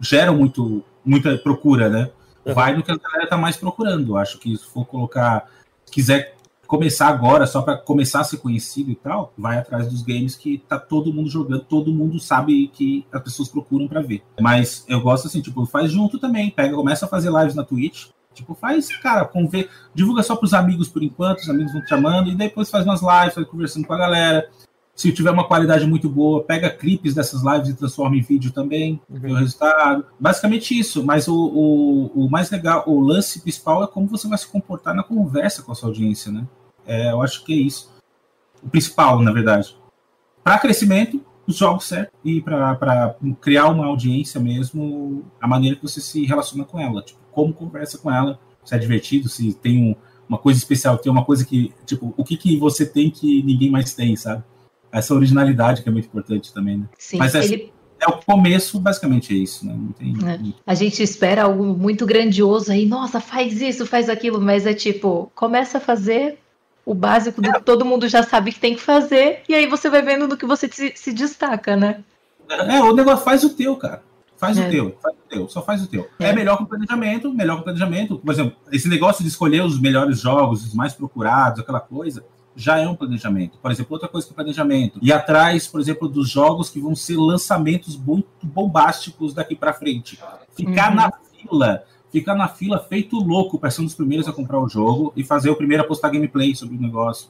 geram 0.00 0.36
muito, 0.36 0.82
muita 1.04 1.36
procura, 1.38 1.88
né? 1.88 2.10
Uhum. 2.44 2.54
Vai 2.54 2.76
no 2.76 2.82
que 2.82 2.90
a 2.90 2.96
galera 2.96 3.28
tá 3.28 3.36
mais 3.36 3.56
procurando. 3.56 4.16
Acho 4.16 4.38
que 4.38 4.56
se 4.56 4.64
for 4.64 4.84
colocar, 4.84 5.48
quiser 5.90 6.34
começar 6.66 7.08
agora 7.08 7.46
só 7.46 7.60
para 7.60 7.76
começar 7.76 8.20
a 8.20 8.24
ser 8.24 8.38
conhecido 8.38 8.90
e 8.90 8.94
tal, 8.94 9.34
vai 9.36 9.58
atrás 9.58 9.88
dos 9.88 10.00
games 10.00 10.34
que 10.34 10.56
tá 10.56 10.78
todo 10.78 11.12
mundo 11.12 11.28
jogando, 11.28 11.62
todo 11.64 11.92
mundo 11.92 12.18
sabe 12.18 12.66
que 12.68 13.04
as 13.12 13.22
pessoas 13.22 13.48
procuram 13.50 13.86
para 13.86 14.00
ver. 14.00 14.22
Mas 14.40 14.82
eu 14.88 14.98
gosto 15.02 15.26
assim, 15.26 15.42
tipo, 15.42 15.66
faz 15.66 15.92
junto 15.92 16.18
também, 16.18 16.50
pega, 16.50 16.74
começa 16.74 17.04
a 17.04 17.08
fazer 17.08 17.30
lives 17.30 17.54
na 17.54 17.62
Twitch, 17.62 18.06
Tipo, 18.34 18.54
faz, 18.54 18.88
cara, 18.98 19.24
conver, 19.24 19.68
divulga 19.94 20.22
só 20.22 20.36
pros 20.36 20.54
amigos 20.54 20.88
por 20.88 21.02
enquanto, 21.02 21.40
os 21.40 21.48
amigos 21.48 21.72
vão 21.72 21.82
te 21.82 21.88
chamando, 21.88 22.30
e 22.30 22.34
depois 22.34 22.70
faz 22.70 22.84
umas 22.84 23.00
lives, 23.00 23.34
vai 23.34 23.44
conversando 23.44 23.86
com 23.86 23.92
a 23.92 23.98
galera. 23.98 24.48
Se 24.94 25.10
tiver 25.12 25.30
uma 25.30 25.46
qualidade 25.48 25.86
muito 25.86 26.08
boa, 26.08 26.44
pega 26.44 26.68
clipes 26.68 27.14
dessas 27.14 27.42
lives 27.42 27.70
e 27.70 27.74
transforma 27.74 28.16
em 28.16 28.20
vídeo 28.20 28.52
também, 28.52 29.00
uhum. 29.08 29.18
vê 29.18 29.32
o 29.32 29.36
resultado. 29.36 30.06
Basicamente 30.20 30.78
isso, 30.78 31.04
mas 31.04 31.28
o, 31.28 31.34
o, 31.34 32.24
o, 32.24 32.30
mais 32.30 32.50
legal, 32.50 32.84
o 32.86 33.00
lance 33.00 33.40
principal 33.40 33.82
é 33.82 33.86
como 33.86 34.06
você 34.06 34.28
vai 34.28 34.36
se 34.36 34.46
comportar 34.46 34.94
na 34.94 35.02
conversa 35.02 35.62
com 35.62 35.72
a 35.72 35.74
sua 35.74 35.88
audiência, 35.88 36.30
né? 36.30 36.46
É, 36.86 37.10
eu 37.10 37.22
acho 37.22 37.44
que 37.44 37.52
é 37.52 37.56
isso. 37.56 37.90
O 38.62 38.68
principal, 38.68 39.20
na 39.20 39.32
verdade. 39.32 39.74
Para 40.44 40.58
crescimento, 40.58 41.24
os 41.46 41.56
jogos 41.56 41.86
certos 41.86 42.18
e 42.24 42.40
para 42.40 43.16
criar 43.40 43.68
uma 43.68 43.86
audiência 43.86 44.40
mesmo, 44.40 45.24
a 45.40 45.46
maneira 45.46 45.76
que 45.76 45.82
você 45.82 46.00
se 46.00 46.24
relaciona 46.24 46.64
com 46.64 46.78
ela, 46.78 47.02
tipo, 47.02 47.21
como 47.32 47.52
conversa 47.52 47.98
com 47.98 48.10
ela, 48.10 48.38
se 48.64 48.74
é 48.74 48.78
divertido, 48.78 49.28
se 49.28 49.54
tem 49.54 49.78
um, 49.78 49.96
uma 50.28 50.38
coisa 50.38 50.58
especial, 50.58 50.98
tem 50.98 51.10
uma 51.10 51.24
coisa 51.24 51.44
que, 51.44 51.72
tipo, 51.84 52.14
o 52.16 52.24
que, 52.24 52.36
que 52.36 52.56
você 52.56 52.86
tem 52.86 53.10
que 53.10 53.42
ninguém 53.42 53.70
mais 53.70 53.94
tem, 53.94 54.14
sabe? 54.16 54.42
Essa 54.90 55.14
originalidade 55.14 55.82
que 55.82 55.88
é 55.88 55.92
muito 55.92 56.06
importante 56.06 56.52
também, 56.52 56.78
né? 56.78 56.84
Sim, 56.98 57.18
Mas 57.18 57.34
essa, 57.34 57.52
ele... 57.52 57.72
é 57.98 58.06
o 58.06 58.20
começo, 58.20 58.78
basicamente 58.78 59.34
é 59.34 59.36
isso, 59.36 59.66
né? 59.66 59.76
Tem... 59.98 60.14
É. 60.26 60.38
A 60.66 60.74
gente 60.74 61.02
espera 61.02 61.44
algo 61.44 61.64
muito 61.64 62.06
grandioso 62.06 62.70
aí, 62.70 62.86
nossa, 62.86 63.20
faz 63.20 63.60
isso, 63.60 63.86
faz 63.86 64.08
aquilo, 64.08 64.40
mas 64.40 64.66
é 64.66 64.74
tipo, 64.74 65.30
começa 65.34 65.78
a 65.78 65.80
fazer 65.80 66.38
o 66.84 66.94
básico 66.94 67.40
do 67.40 67.52
que 67.52 67.62
todo 67.62 67.84
mundo 67.84 68.08
já 68.08 68.22
sabe 68.22 68.52
que 68.52 68.60
tem 68.60 68.74
que 68.74 68.82
fazer, 68.82 69.42
e 69.48 69.54
aí 69.54 69.66
você 69.66 69.88
vai 69.88 70.02
vendo 70.02 70.26
no 70.26 70.36
que 70.36 70.44
você 70.44 70.68
se, 70.68 70.92
se 70.96 71.12
destaca, 71.12 71.76
né? 71.76 72.02
É, 72.50 72.80
o 72.80 72.94
negócio 72.94 73.24
faz 73.24 73.44
o 73.44 73.50
teu, 73.50 73.76
cara. 73.76 74.02
Faz 74.42 74.58
é. 74.58 74.66
o 74.66 74.70
teu, 74.72 74.98
faz 75.00 75.14
o 75.14 75.28
teu, 75.28 75.48
só 75.48 75.62
faz 75.62 75.82
o 75.84 75.86
teu. 75.86 76.08
É. 76.18 76.30
é 76.30 76.32
melhor 76.32 76.60
o 76.60 76.66
planejamento, 76.66 77.32
melhor 77.32 77.60
o 77.60 77.62
planejamento. 77.62 78.18
Por 78.18 78.32
exemplo, 78.32 78.56
esse 78.72 78.88
negócio 78.88 79.22
de 79.22 79.30
escolher 79.30 79.62
os 79.62 79.80
melhores 79.80 80.18
jogos, 80.18 80.66
os 80.66 80.74
mais 80.74 80.94
procurados, 80.94 81.60
aquela 81.60 81.78
coisa, 81.78 82.24
já 82.56 82.76
é 82.76 82.88
um 82.88 82.96
planejamento. 82.96 83.56
Por 83.62 83.70
exemplo, 83.70 83.92
outra 83.94 84.08
coisa 84.08 84.26
que 84.26 84.32
é 84.32 84.34
planejamento. 84.34 84.98
E 85.00 85.12
atrás, 85.12 85.68
por 85.68 85.80
exemplo, 85.80 86.08
dos 86.08 86.28
jogos 86.28 86.70
que 86.70 86.80
vão 86.80 86.96
ser 86.96 87.16
lançamentos 87.18 87.96
muito 87.96 88.26
bombásticos 88.42 89.32
daqui 89.32 89.54
para 89.54 89.72
frente. 89.72 90.18
Ficar 90.56 90.90
uhum. 90.90 90.96
na 90.96 91.12
fila 91.12 91.84
ficar 92.10 92.34
na 92.34 92.46
fila 92.46 92.78
feito 92.78 93.16
louco 93.16 93.58
para 93.58 93.70
ser 93.70 93.80
um 93.80 93.84
dos 93.84 93.94
primeiros 93.94 94.28
a 94.28 94.32
comprar 94.32 94.60
o 94.60 94.68
jogo 94.68 95.14
e 95.16 95.24
fazer 95.24 95.50
o 95.50 95.56
primeiro 95.56 95.84
a 95.84 95.86
postar 95.86 96.10
gameplay 96.10 96.54
sobre 96.54 96.76
o 96.76 96.80
negócio. 96.80 97.28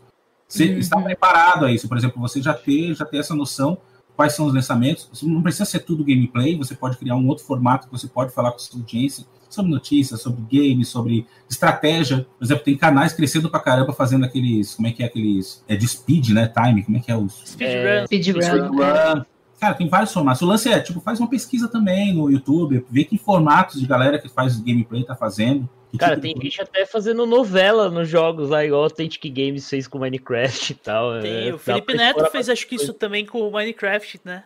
Você 0.48 0.64
uhum. 0.64 0.78
está 0.78 1.00
preparado 1.00 1.66
a 1.66 1.70
isso, 1.70 1.86
por 1.86 1.96
exemplo, 1.96 2.20
você 2.20 2.40
já 2.40 2.54
ter, 2.54 2.94
já 2.94 3.04
ter 3.04 3.18
essa 3.18 3.34
noção 3.34 3.78
quais 4.16 4.34
são 4.34 4.46
os 4.46 4.54
lançamentos. 4.54 5.08
Não 5.22 5.42
precisa 5.42 5.64
ser 5.64 5.80
tudo 5.80 6.04
gameplay, 6.04 6.56
você 6.56 6.74
pode 6.74 6.96
criar 6.96 7.16
um 7.16 7.26
outro 7.26 7.44
formato 7.44 7.86
que 7.86 7.92
você 7.92 8.06
pode 8.06 8.32
falar 8.32 8.50
com 8.50 8.56
a 8.56 8.60
sua 8.60 8.80
audiência 8.80 9.24
sobre 9.48 9.70
notícias, 9.70 10.22
sobre 10.22 10.42
games, 10.50 10.88
sobre 10.88 11.26
estratégia. 11.48 12.26
Por 12.38 12.44
exemplo, 12.44 12.64
tem 12.64 12.76
canais 12.76 13.12
crescendo 13.12 13.50
pra 13.50 13.60
caramba 13.60 13.92
fazendo 13.92 14.24
aqueles, 14.24 14.74
como 14.74 14.88
é 14.88 14.92
que 14.92 15.02
é 15.02 15.06
aqueles, 15.06 15.62
é 15.68 15.76
de 15.76 15.86
speed, 15.86 16.30
né, 16.30 16.48
time, 16.48 16.82
como 16.82 16.96
é 16.96 17.00
que 17.00 17.10
é 17.10 17.16
os... 17.16 17.42
Speedrun. 17.44 17.88
É, 17.88 18.06
speedrun. 18.06 18.42
Speed 18.42 19.26
Cara, 19.60 19.74
tem 19.74 19.88
vários 19.88 20.12
formatos. 20.12 20.42
O 20.42 20.46
lance 20.46 20.68
é, 20.68 20.80
tipo, 20.80 21.00
faz 21.00 21.20
uma 21.20 21.28
pesquisa 21.28 21.68
também 21.68 22.12
no 22.12 22.28
YouTube, 22.28 22.84
vê 22.90 23.04
que 23.04 23.16
formatos 23.16 23.80
de 23.80 23.86
galera 23.86 24.18
que 24.18 24.28
faz 24.28 24.58
gameplay 24.58 25.04
tá 25.04 25.14
fazendo. 25.14 25.68
Cara, 25.98 26.14
tipo 26.14 26.22
tem 26.22 26.34
de... 26.34 26.44
gente 26.44 26.62
até 26.62 26.86
fazendo 26.86 27.26
novela 27.26 27.90
nos 27.90 28.08
jogos 28.08 28.48
lá, 28.48 28.64
igual 28.64 28.82
o 28.82 28.84
Authentic 28.84 29.22
Games 29.32 29.68
fez 29.68 29.86
com 29.86 29.98
Minecraft 29.98 30.72
e 30.72 30.74
tal. 30.76 31.20
Tem, 31.20 31.48
é, 31.48 31.54
o 31.54 31.58
Felipe 31.58 31.94
Neto 31.94 32.24
fez, 32.30 32.48
acho 32.48 32.66
que 32.66 32.76
isso 32.76 32.94
também 32.94 33.26
com 33.26 33.46
o 33.46 33.52
Minecraft, 33.52 34.20
né? 34.24 34.44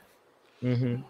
Uhum. 0.62 1.02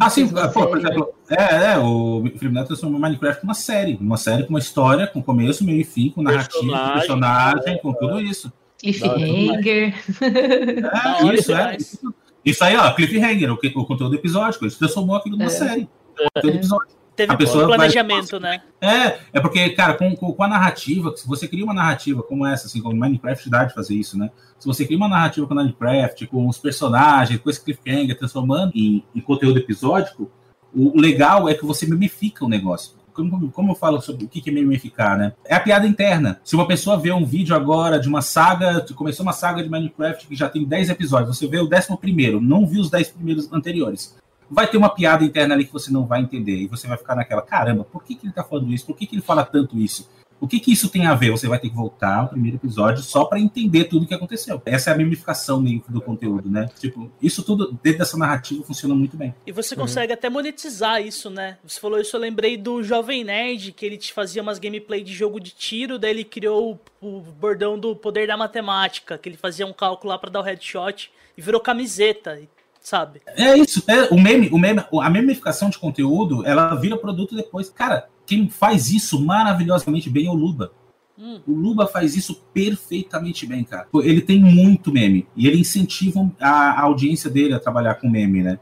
Ah, 0.00 0.10
sim, 0.10 0.26
pô, 0.28 0.66
por 0.66 0.78
exemplo, 0.78 1.14
é, 1.30 1.72
é, 1.72 1.78
o 1.78 2.22
Felipe 2.24 2.48
Neto 2.48 2.68
transformou 2.68 2.98
Minecraft 2.98 3.44
numa 3.44 3.54
série, 3.54 3.96
uma 4.00 4.16
série 4.16 4.44
com 4.44 4.50
uma 4.50 4.58
história, 4.58 5.06
com 5.06 5.22
começo, 5.22 5.64
meio 5.64 5.80
e 5.80 5.84
fim, 5.84 6.10
com 6.10 6.22
narrativa, 6.22 6.52
personagem, 6.60 6.88
com 6.88 6.98
personagem, 6.98 7.78
com 7.78 7.92
tudo 7.92 8.20
isso. 8.20 8.52
Cliffhanger. 8.78 9.94
É, 10.20 11.34
isso, 11.34 11.54
é. 11.54 11.76
Isso, 11.76 12.14
isso 12.44 12.64
aí, 12.64 12.76
ó, 12.76 12.92
cliffhanger, 12.92 13.52
o, 13.52 13.54
o 13.54 13.86
conteúdo 13.86 14.14
episódico, 14.14 14.64
ele 14.64 14.74
transformou 14.74 15.16
aquilo 15.16 15.36
numa 15.36 15.46
é. 15.46 15.50
série. 15.50 15.88
Conteúdo 16.34 16.56
episódico. 16.56 17.03
Teve 17.16 17.32
a 17.32 17.36
pessoa 17.36 17.66
planejamento, 17.66 18.40
vai... 18.40 18.58
né? 18.58 18.62
É, 18.80 19.18
é 19.34 19.40
porque, 19.40 19.70
cara, 19.70 19.94
com, 19.94 20.14
com, 20.16 20.42
a 20.42 20.48
narrativa, 20.48 21.14
se 21.16 21.26
você 21.26 21.46
cria 21.46 21.64
uma 21.64 21.74
narrativa 21.74 22.22
como 22.22 22.44
essa, 22.44 22.66
assim, 22.66 22.80
como 22.80 22.96
Minecraft 22.96 23.48
dá 23.48 23.64
de 23.64 23.74
fazer 23.74 23.94
isso, 23.94 24.18
né? 24.18 24.30
Se 24.58 24.66
você 24.66 24.84
cria 24.84 24.96
uma 24.96 25.08
narrativa 25.08 25.46
com 25.46 25.54
Minecraft, 25.54 26.26
com 26.26 26.48
os 26.48 26.58
personagens, 26.58 27.40
com 27.40 27.48
esse 27.48 27.62
cliffhanger, 27.62 28.18
transformando 28.18 28.72
em, 28.74 29.04
em 29.14 29.20
conteúdo 29.20 29.58
episódico, 29.58 30.30
o 30.74 31.00
legal 31.00 31.48
é 31.48 31.54
que 31.54 31.64
você 31.64 31.86
mimifica 31.86 32.44
o 32.44 32.48
negócio. 32.48 32.96
como, 33.12 33.50
como 33.52 33.70
eu 33.70 33.76
falo 33.76 34.00
sobre 34.00 34.24
o 34.24 34.28
que 34.28 34.50
é 34.50 34.52
memificar, 34.52 35.16
né? 35.16 35.32
É 35.44 35.54
a 35.54 35.60
piada 35.60 35.86
interna. 35.86 36.40
Se 36.42 36.56
uma 36.56 36.66
pessoa 36.66 36.98
vê 36.98 37.12
um 37.12 37.24
vídeo 37.24 37.54
agora 37.54 38.00
de 38.00 38.08
uma 38.08 38.22
saga, 38.22 38.84
começou 38.94 39.24
uma 39.24 39.32
saga 39.32 39.62
de 39.62 39.70
Minecraft 39.70 40.26
que 40.26 40.34
já 40.34 40.48
tem 40.48 40.64
10 40.64 40.90
episódios, 40.90 41.36
você 41.36 41.46
vê 41.46 41.58
o 41.58 41.68
décimo 41.68 41.96
primeiro, 41.96 42.40
não 42.40 42.66
viu 42.66 42.80
os 42.80 42.90
10 42.90 43.10
primeiros 43.10 43.52
anteriores. 43.52 44.16
Vai 44.50 44.66
ter 44.66 44.76
uma 44.76 44.90
piada 44.90 45.24
interna 45.24 45.54
ali 45.54 45.64
que 45.64 45.72
você 45.72 45.90
não 45.90 46.06
vai 46.06 46.20
entender. 46.20 46.56
E 46.56 46.66
você 46.66 46.86
vai 46.86 46.96
ficar 46.96 47.14
naquela, 47.14 47.42
caramba, 47.42 47.84
por 47.84 48.02
que, 48.04 48.14
que 48.14 48.26
ele 48.26 48.32
tá 48.32 48.44
falando 48.44 48.72
isso? 48.72 48.86
Por 48.86 48.96
que, 48.96 49.06
que 49.06 49.14
ele 49.14 49.22
fala 49.22 49.44
tanto 49.44 49.78
isso? 49.78 50.08
O 50.40 50.46
que, 50.48 50.60
que 50.60 50.72
isso 50.72 50.90
tem 50.90 51.06
a 51.06 51.14
ver? 51.14 51.30
Você 51.30 51.48
vai 51.48 51.58
ter 51.58 51.70
que 51.70 51.74
voltar 51.74 52.18
ao 52.18 52.28
primeiro 52.28 52.58
episódio 52.58 53.02
só 53.02 53.24
para 53.24 53.40
entender 53.40 53.84
tudo 53.84 54.04
o 54.04 54.06
que 54.06 54.12
aconteceu. 54.12 54.60
Essa 54.66 54.90
é 54.90 54.92
a 54.92 54.96
mimificação 54.96 55.64
dentro 55.64 55.90
do 55.90 56.02
conteúdo, 56.02 56.50
né? 56.50 56.68
Tipo, 56.78 57.10
isso 57.22 57.42
tudo 57.42 57.78
dentro 57.82 58.00
dessa 58.00 58.18
narrativa 58.18 58.62
funciona 58.62 58.94
muito 58.94 59.16
bem. 59.16 59.34
E 59.46 59.52
você 59.52 59.74
consegue 59.74 60.12
uhum. 60.12 60.18
até 60.18 60.28
monetizar 60.28 61.00
isso, 61.00 61.30
né? 61.30 61.56
Você 61.64 61.80
falou 61.80 61.98
isso, 61.98 62.14
eu 62.14 62.20
lembrei 62.20 62.58
do 62.58 62.82
Jovem 62.82 63.24
Nerd, 63.24 63.72
que 63.72 63.86
ele 63.86 63.96
te 63.96 64.12
fazia 64.12 64.42
umas 64.42 64.58
gameplay 64.58 65.02
de 65.02 65.14
jogo 65.14 65.40
de 65.40 65.50
tiro, 65.50 65.98
daí 65.98 66.10
ele 66.10 66.24
criou 66.24 66.78
o, 67.00 67.06
o 67.06 67.20
bordão 67.20 67.78
do 67.78 67.96
poder 67.96 68.26
da 68.26 68.36
matemática, 68.36 69.16
que 69.16 69.28
ele 69.28 69.38
fazia 69.38 69.66
um 69.66 69.72
cálculo 69.72 70.10
lá 70.10 70.18
para 70.18 70.30
dar 70.30 70.40
o 70.40 70.42
headshot 70.42 71.10
e 71.38 71.40
virou 71.40 71.60
camiseta 71.60 72.38
sabe? 72.84 73.22
É 73.26 73.56
isso, 73.56 73.82
é, 73.88 74.14
o 74.14 74.20
meme, 74.20 74.50
o 74.52 74.58
meme, 74.58 74.84
a 75.00 75.10
memificação 75.10 75.70
de 75.70 75.78
conteúdo, 75.78 76.46
ela 76.46 76.74
vira 76.74 76.98
produto 76.98 77.34
depois. 77.34 77.70
Cara, 77.70 78.06
quem 78.26 78.48
faz 78.48 78.90
isso 78.90 79.18
maravilhosamente 79.24 80.10
bem 80.10 80.26
é 80.26 80.30
o 80.30 80.34
Luba. 80.34 80.70
Hum. 81.18 81.40
O 81.46 81.52
Luba 81.52 81.86
faz 81.86 82.14
isso 82.14 82.42
perfeitamente 82.52 83.46
bem, 83.46 83.64
cara. 83.64 83.86
Ele 84.02 84.20
tem 84.20 84.38
muito 84.38 84.92
meme 84.92 85.26
e 85.34 85.46
ele 85.46 85.60
incentiva 85.60 86.30
a, 86.38 86.82
audiência 86.82 87.30
dele 87.30 87.54
a 87.54 87.58
trabalhar 87.60 87.94
com 87.94 88.08
meme, 88.08 88.42
né? 88.42 88.58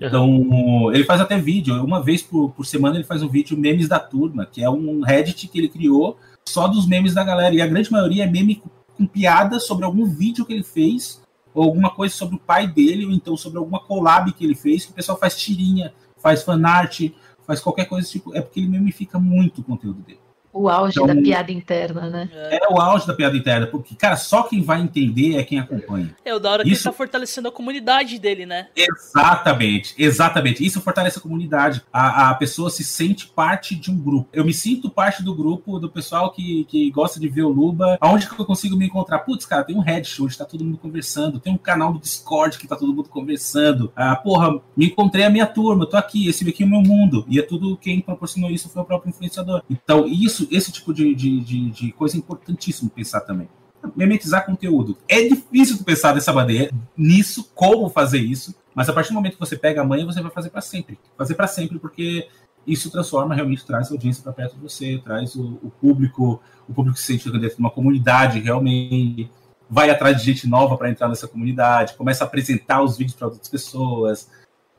Uhum. 0.00 0.06
Então, 0.06 0.94
ele 0.94 1.04
faz 1.04 1.20
até 1.20 1.36
vídeo. 1.38 1.82
Uma 1.82 2.00
vez 2.00 2.22
por, 2.22 2.50
por 2.50 2.64
semana 2.64 2.96
ele 2.96 3.04
faz 3.04 3.22
um 3.22 3.28
vídeo 3.28 3.56
Memes 3.56 3.88
da 3.88 3.98
Turma, 3.98 4.46
que 4.46 4.62
é 4.62 4.70
um 4.70 5.00
Reddit 5.02 5.48
que 5.48 5.58
ele 5.58 5.68
criou 5.68 6.18
só 6.46 6.68
dos 6.68 6.86
memes 6.86 7.14
da 7.14 7.24
galera. 7.24 7.54
E 7.54 7.60
a 7.60 7.66
grande 7.66 7.90
maioria 7.90 8.24
é 8.24 8.30
meme 8.30 8.56
com, 8.56 8.68
com 8.96 9.06
piada 9.06 9.58
sobre 9.58 9.84
algum 9.84 10.04
vídeo 10.04 10.44
que 10.44 10.52
ele 10.52 10.62
fez, 10.62 11.23
ou 11.54 11.62
alguma 11.62 11.90
coisa 11.90 12.14
sobre 12.14 12.36
o 12.36 12.40
pai 12.40 12.66
dele, 12.66 13.06
ou 13.06 13.12
então 13.12 13.36
sobre 13.36 13.58
alguma 13.58 13.78
collab 13.78 14.32
que 14.32 14.44
ele 14.44 14.54
fez, 14.54 14.84
que 14.84 14.90
o 14.90 14.94
pessoal 14.94 15.16
faz 15.16 15.36
tirinha, 15.36 15.94
faz 16.16 16.42
fanart, 16.42 17.00
faz 17.46 17.60
qualquer 17.60 17.84
coisa 17.84 18.08
tipo. 18.08 18.34
É 18.34 18.42
porque 18.42 18.60
ele 18.60 18.68
memifica 18.68 19.18
muito 19.18 19.60
o 19.60 19.64
conteúdo 19.64 20.02
dele. 20.02 20.23
O 20.54 20.68
auge 20.68 20.92
então, 20.92 21.06
da 21.06 21.20
piada 21.20 21.50
interna, 21.50 22.08
né? 22.08 22.28
É 22.32 22.72
o 22.72 22.80
auge 22.80 23.06
da 23.08 23.12
piada 23.12 23.36
interna, 23.36 23.66
porque, 23.66 23.96
cara, 23.96 24.16
só 24.16 24.44
quem 24.44 24.62
vai 24.62 24.80
entender 24.80 25.36
é 25.36 25.42
quem 25.42 25.58
acompanha. 25.58 26.14
É 26.24 26.32
o 26.32 26.38
da 26.38 26.52
hora 26.52 26.62
que 26.62 26.70
Isso... 26.70 26.86
ele 26.86 26.92
tá 26.92 26.96
fortalecendo 26.96 27.48
a 27.48 27.52
comunidade 27.52 28.20
dele, 28.20 28.46
né? 28.46 28.68
Exatamente, 28.76 29.94
exatamente. 29.98 30.64
Isso 30.64 30.80
fortalece 30.80 31.18
a 31.18 31.22
comunidade. 31.22 31.82
A, 31.92 32.30
a 32.30 32.34
pessoa 32.34 32.70
se 32.70 32.84
sente 32.84 33.26
parte 33.26 33.74
de 33.74 33.90
um 33.90 33.98
grupo. 33.98 34.28
Eu 34.32 34.44
me 34.44 34.54
sinto 34.54 34.88
parte 34.88 35.24
do 35.24 35.34
grupo 35.34 35.80
do 35.80 35.90
pessoal 35.90 36.30
que, 36.30 36.64
que 36.66 36.88
gosta 36.92 37.18
de 37.18 37.28
ver 37.28 37.42
o 37.42 37.48
Luba. 37.48 37.98
Aonde 38.00 38.28
que 38.28 38.40
eu 38.40 38.46
consigo 38.46 38.76
me 38.76 38.86
encontrar? 38.86 39.18
Putz, 39.20 39.44
cara, 39.44 39.64
tem 39.64 39.74
um 39.74 39.80
Reddit 39.80 40.22
onde 40.22 40.38
tá 40.38 40.44
todo 40.44 40.64
mundo 40.64 40.78
conversando, 40.78 41.40
tem 41.40 41.52
um 41.52 41.58
canal 41.58 41.92
do 41.92 41.98
Discord 41.98 42.58
que 42.58 42.68
tá 42.68 42.76
todo 42.76 42.94
mundo 42.94 43.08
conversando. 43.08 43.92
Ah, 43.96 44.14
porra, 44.14 44.60
me 44.76 44.86
encontrei 44.86 45.24
a 45.24 45.30
minha 45.30 45.46
turma, 45.46 45.84
tô 45.84 45.96
aqui, 45.96 46.28
esse 46.28 46.48
aqui 46.48 46.62
é 46.62 46.66
o 46.66 46.70
meu 46.70 46.80
mundo. 46.80 47.24
E 47.28 47.40
é 47.40 47.42
tudo 47.42 47.76
quem 47.76 48.00
proporcionou 48.00 48.50
isso 48.50 48.68
foi 48.68 48.82
o 48.82 48.84
próprio 48.84 49.10
influenciador. 49.10 49.62
Então, 49.68 50.06
isso 50.06 50.43
isso, 50.44 50.54
esse 50.54 50.72
tipo 50.72 50.92
de, 50.92 51.14
de, 51.14 51.40
de, 51.40 51.70
de 51.70 51.92
coisa 51.92 52.16
é 52.16 52.18
importantíssimo 52.18 52.90
pensar 52.90 53.20
também. 53.20 53.48
Memetizar 53.94 54.46
conteúdo. 54.46 54.96
É 55.08 55.22
difícil 55.22 55.82
pensar 55.84 56.12
dessa 56.12 56.32
maneira, 56.32 56.72
nisso, 56.96 57.50
como 57.54 57.88
fazer 57.90 58.18
isso, 58.18 58.54
mas 58.74 58.88
a 58.88 58.92
partir 58.92 59.10
do 59.10 59.14
momento 59.14 59.34
que 59.34 59.40
você 59.40 59.56
pega 59.56 59.82
a 59.82 59.84
manha, 59.84 60.06
você 60.06 60.20
vai 60.20 60.30
fazer 60.30 60.50
para 60.50 60.60
sempre. 60.60 60.98
Fazer 61.16 61.34
para 61.34 61.46
sempre, 61.46 61.78
porque 61.78 62.28
isso 62.66 62.90
transforma, 62.90 63.34
realmente 63.34 63.64
traz 63.64 63.88
a 63.88 63.94
audiência 63.94 64.22
para 64.22 64.32
perto 64.32 64.54
de 64.56 64.62
você, 64.62 65.00
traz 65.04 65.34
o, 65.34 65.58
o, 65.62 65.70
público, 65.70 66.40
o 66.68 66.72
público 66.72 66.98
se 66.98 67.04
sente 67.04 67.30
dentro 67.30 67.56
de 67.56 67.60
uma 67.60 67.70
comunidade, 67.70 68.40
realmente 68.40 69.30
vai 69.68 69.90
atrás 69.90 70.16
de 70.16 70.24
gente 70.24 70.46
nova 70.46 70.76
para 70.76 70.90
entrar 70.90 71.08
nessa 71.08 71.28
comunidade, 71.28 71.94
começa 71.94 72.24
a 72.24 72.26
apresentar 72.26 72.82
os 72.82 72.96
vídeos 72.96 73.16
para 73.16 73.28
outras 73.28 73.48
pessoas, 73.48 74.30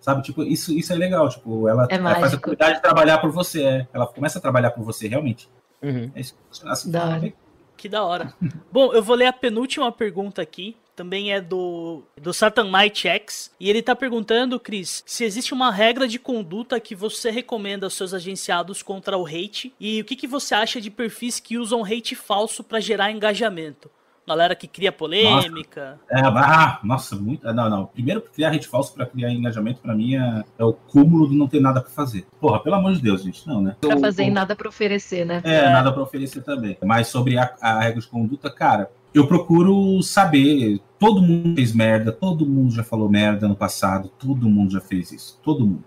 Sabe, 0.06 0.22
tipo, 0.22 0.44
isso, 0.44 0.72
isso 0.72 0.94
é 0.94 0.96
legal, 0.96 1.28
tipo, 1.28 1.68
ela, 1.68 1.88
é 1.90 1.96
ela 1.96 2.14
faz 2.14 2.36
a 2.36 2.38
comunidade 2.38 2.80
trabalhar 2.80 3.18
por 3.18 3.32
você, 3.32 3.64
é. 3.64 3.88
Ela 3.92 4.06
começa 4.06 4.38
a 4.38 4.42
trabalhar 4.42 4.70
por 4.70 4.84
você, 4.84 5.08
realmente. 5.08 5.50
Uhum. 5.82 6.12
É 6.14 6.20
isso 6.20 6.36
assim, 6.64 6.92
da 6.92 7.06
hora. 7.06 7.34
Que 7.76 7.90
da 7.90 8.04
hora. 8.04 8.32
Bom, 8.72 8.94
eu 8.94 9.02
vou 9.02 9.16
ler 9.16 9.26
a 9.26 9.34
penúltima 9.34 9.92
pergunta 9.92 10.44
aqui. 10.44 10.78
Também 10.96 11.34
é 11.34 11.42
do, 11.42 12.04
do 12.22 12.32
Satan 12.32 12.70
Might 12.72 13.08
X. 13.08 13.52
E 13.60 13.68
ele 13.68 13.82
tá 13.82 13.96
perguntando, 13.96 14.60
Cris, 14.60 15.04
se 15.08 15.24
existe 15.24 15.56
uma 15.56 15.72
regra 15.72 16.08
de 16.08 16.20
conduta 16.20 16.80
que 16.80 16.94
você 16.94 17.32
recomenda 17.32 17.88
aos 17.88 17.96
seus 17.96 18.14
agenciados 18.14 18.84
contra 18.84 19.18
o 19.18 19.26
hate. 19.26 19.74
E 19.80 20.02
o 20.02 20.06
que, 20.06 20.16
que 20.16 20.28
você 20.28 20.54
acha 20.54 20.80
de 20.80 20.92
perfis 20.92 21.40
que 21.40 21.58
usam 21.58 21.84
hate 21.84 22.14
falso 22.14 22.64
para 22.64 22.80
gerar 22.80 23.12
engajamento? 23.12 23.90
Galera 24.28 24.56
que 24.56 24.68
cria 24.68 24.92
polêmica. 24.92 26.00
Nossa, 26.12 26.28
é, 26.28 26.40
ah, 26.40 26.80
nossa, 26.84 27.16
muito. 27.16 27.46
Não, 27.54 27.70
não. 27.70 27.86
Primeiro, 27.86 28.22
criar 28.22 28.50
rede 28.50 28.68
falso 28.68 28.94
para 28.94 29.06
criar 29.06 29.32
engajamento, 29.32 29.82
para 29.82 29.94
mim, 29.94 30.16
é, 30.16 30.44
é, 30.58 30.64
o 30.64 30.74
cúmulo 30.74 31.30
de 31.30 31.36
não 31.36 31.48
ter 31.48 31.60
nada 31.60 31.80
para 31.80 31.92
fazer. 31.92 32.26
Porra, 32.40 32.60
pelo 32.60 32.76
amor 32.76 32.94
de 32.94 33.02
Deus, 33.02 33.22
gente. 33.22 33.48
Não, 33.48 33.62
né? 33.62 33.76
Pra 33.80 33.98
fazer 34.00 34.24
e 34.24 34.32
nada 34.32 34.56
para 34.56 34.68
oferecer, 34.68 35.26
né? 35.26 35.42
É, 35.44 35.58
é, 35.58 35.70
nada 35.70 35.92
para 35.92 36.02
oferecer 36.02 36.42
também. 36.42 36.76
Mas 36.84 37.08
sobre 37.08 37.38
a, 37.38 37.54
a 37.62 37.82
regra 37.82 38.02
de 38.02 38.08
conduta, 38.08 38.50
cara, 38.50 38.90
eu 39.14 39.28
procuro 39.28 40.02
saber. 40.02 40.80
Todo 40.98 41.22
mundo 41.22 41.56
fez 41.56 41.72
merda, 41.72 42.12
todo 42.12 42.48
mundo 42.48 42.74
já 42.74 42.84
falou 42.84 43.08
merda 43.08 43.48
no 43.48 43.56
passado, 43.56 44.10
todo 44.18 44.50
mundo 44.50 44.72
já 44.72 44.82
fez 44.82 45.12
isso. 45.12 45.40
Todo 45.44 45.66
mundo 45.66 45.84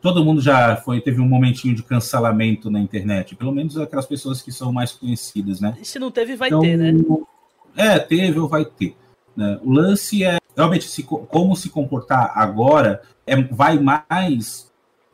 todo 0.00 0.24
mundo 0.24 0.40
já 0.40 0.76
foi 0.76 1.00
teve 1.00 1.20
um 1.20 1.28
momentinho 1.28 1.76
de 1.76 1.82
cancelamento 1.84 2.68
na 2.68 2.80
internet, 2.80 3.36
pelo 3.36 3.52
menos 3.52 3.78
aquelas 3.78 4.04
pessoas 4.04 4.42
que 4.42 4.50
são 4.50 4.72
mais 4.72 4.90
conhecidas, 4.90 5.60
né? 5.60 5.76
E 5.80 5.84
se 5.84 5.98
não 5.98 6.10
teve, 6.10 6.34
vai 6.34 6.48
então, 6.48 6.60
ter, 6.60 6.76
né? 6.76 6.92
É, 7.76 7.98
teve 7.98 8.38
ou 8.38 8.48
vai 8.48 8.64
ter. 8.64 8.96
Né? 9.36 9.58
O 9.62 9.72
lance 9.72 10.24
é 10.24 10.38
realmente 10.56 10.84
se, 10.84 11.02
como 11.02 11.56
se 11.56 11.70
comportar 11.70 12.32
agora 12.34 13.02
é, 13.26 13.40
vai 13.42 13.78
mais 13.78 14.70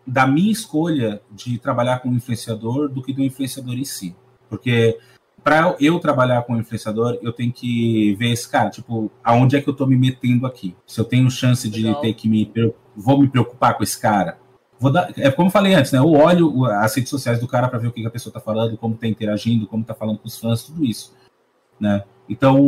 da 0.07 0.27
minha 0.27 0.51
escolha 0.51 1.21
de 1.31 1.59
trabalhar 1.59 2.01
com 2.01 2.09
o 2.09 2.15
influenciador 2.15 2.89
do 2.89 3.03
que 3.03 3.13
do 3.13 3.23
influenciador 3.23 3.75
em 3.75 3.85
si. 3.85 4.17
Porque 4.49 4.99
para 5.45 5.77
eu 5.79 5.99
trabalhar 6.01 6.43
com 6.43 6.55
o 6.55 6.59
influenciador, 6.59 7.19
eu 7.23 7.33
tenho 7.33 7.53
que 7.53 8.15
ver 8.17 8.33
esse 8.33 8.49
cara, 8.49 8.71
tipo, 8.71 9.11
aonde 9.23 9.57
é 9.57 9.61
que 9.61 9.69
eu 9.69 9.73
estou 9.73 9.87
me 9.87 9.97
metendo 9.97 10.47
aqui? 10.47 10.75
Se 10.87 11.01
eu 11.01 11.05
tenho 11.05 11.31
chance 11.31 11.69
de 11.69 11.83
Legal. 11.83 12.01
ter 12.01 12.15
que 12.15 12.29
me 12.29 12.51
vou 12.97 13.21
me 13.21 13.29
preocupar 13.29 13.77
com 13.77 13.83
esse 13.83 14.01
cara. 14.01 14.39
Vou 14.81 14.93
dar, 14.93 15.13
é 15.17 15.31
como 15.31 15.49
eu 15.49 15.53
falei 15.53 15.75
antes, 15.75 15.93
né? 15.93 15.99
Eu 15.99 16.13
olho 16.13 16.65
as 16.65 16.95
redes 16.95 17.11
sociais 17.11 17.41
do 17.41 17.49
cara 17.49 17.69
para 17.69 17.79
ver 17.79 17.89
o 17.89 17.93
que 17.93 18.07
a 18.07 18.11
pessoa 18.11 18.31
está 18.31 18.41
falando, 18.41 18.77
como 18.77 18.95
está 18.95 19.07
interagindo, 19.07 19.67
como 19.67 19.83
está 19.83 19.95
falando 19.95 20.19
com 20.19 20.29
os 20.29 20.39
fãs, 20.39 20.63
tudo 20.63 20.85
isso, 20.85 21.15
né? 21.79 22.05
Então, 22.29 22.59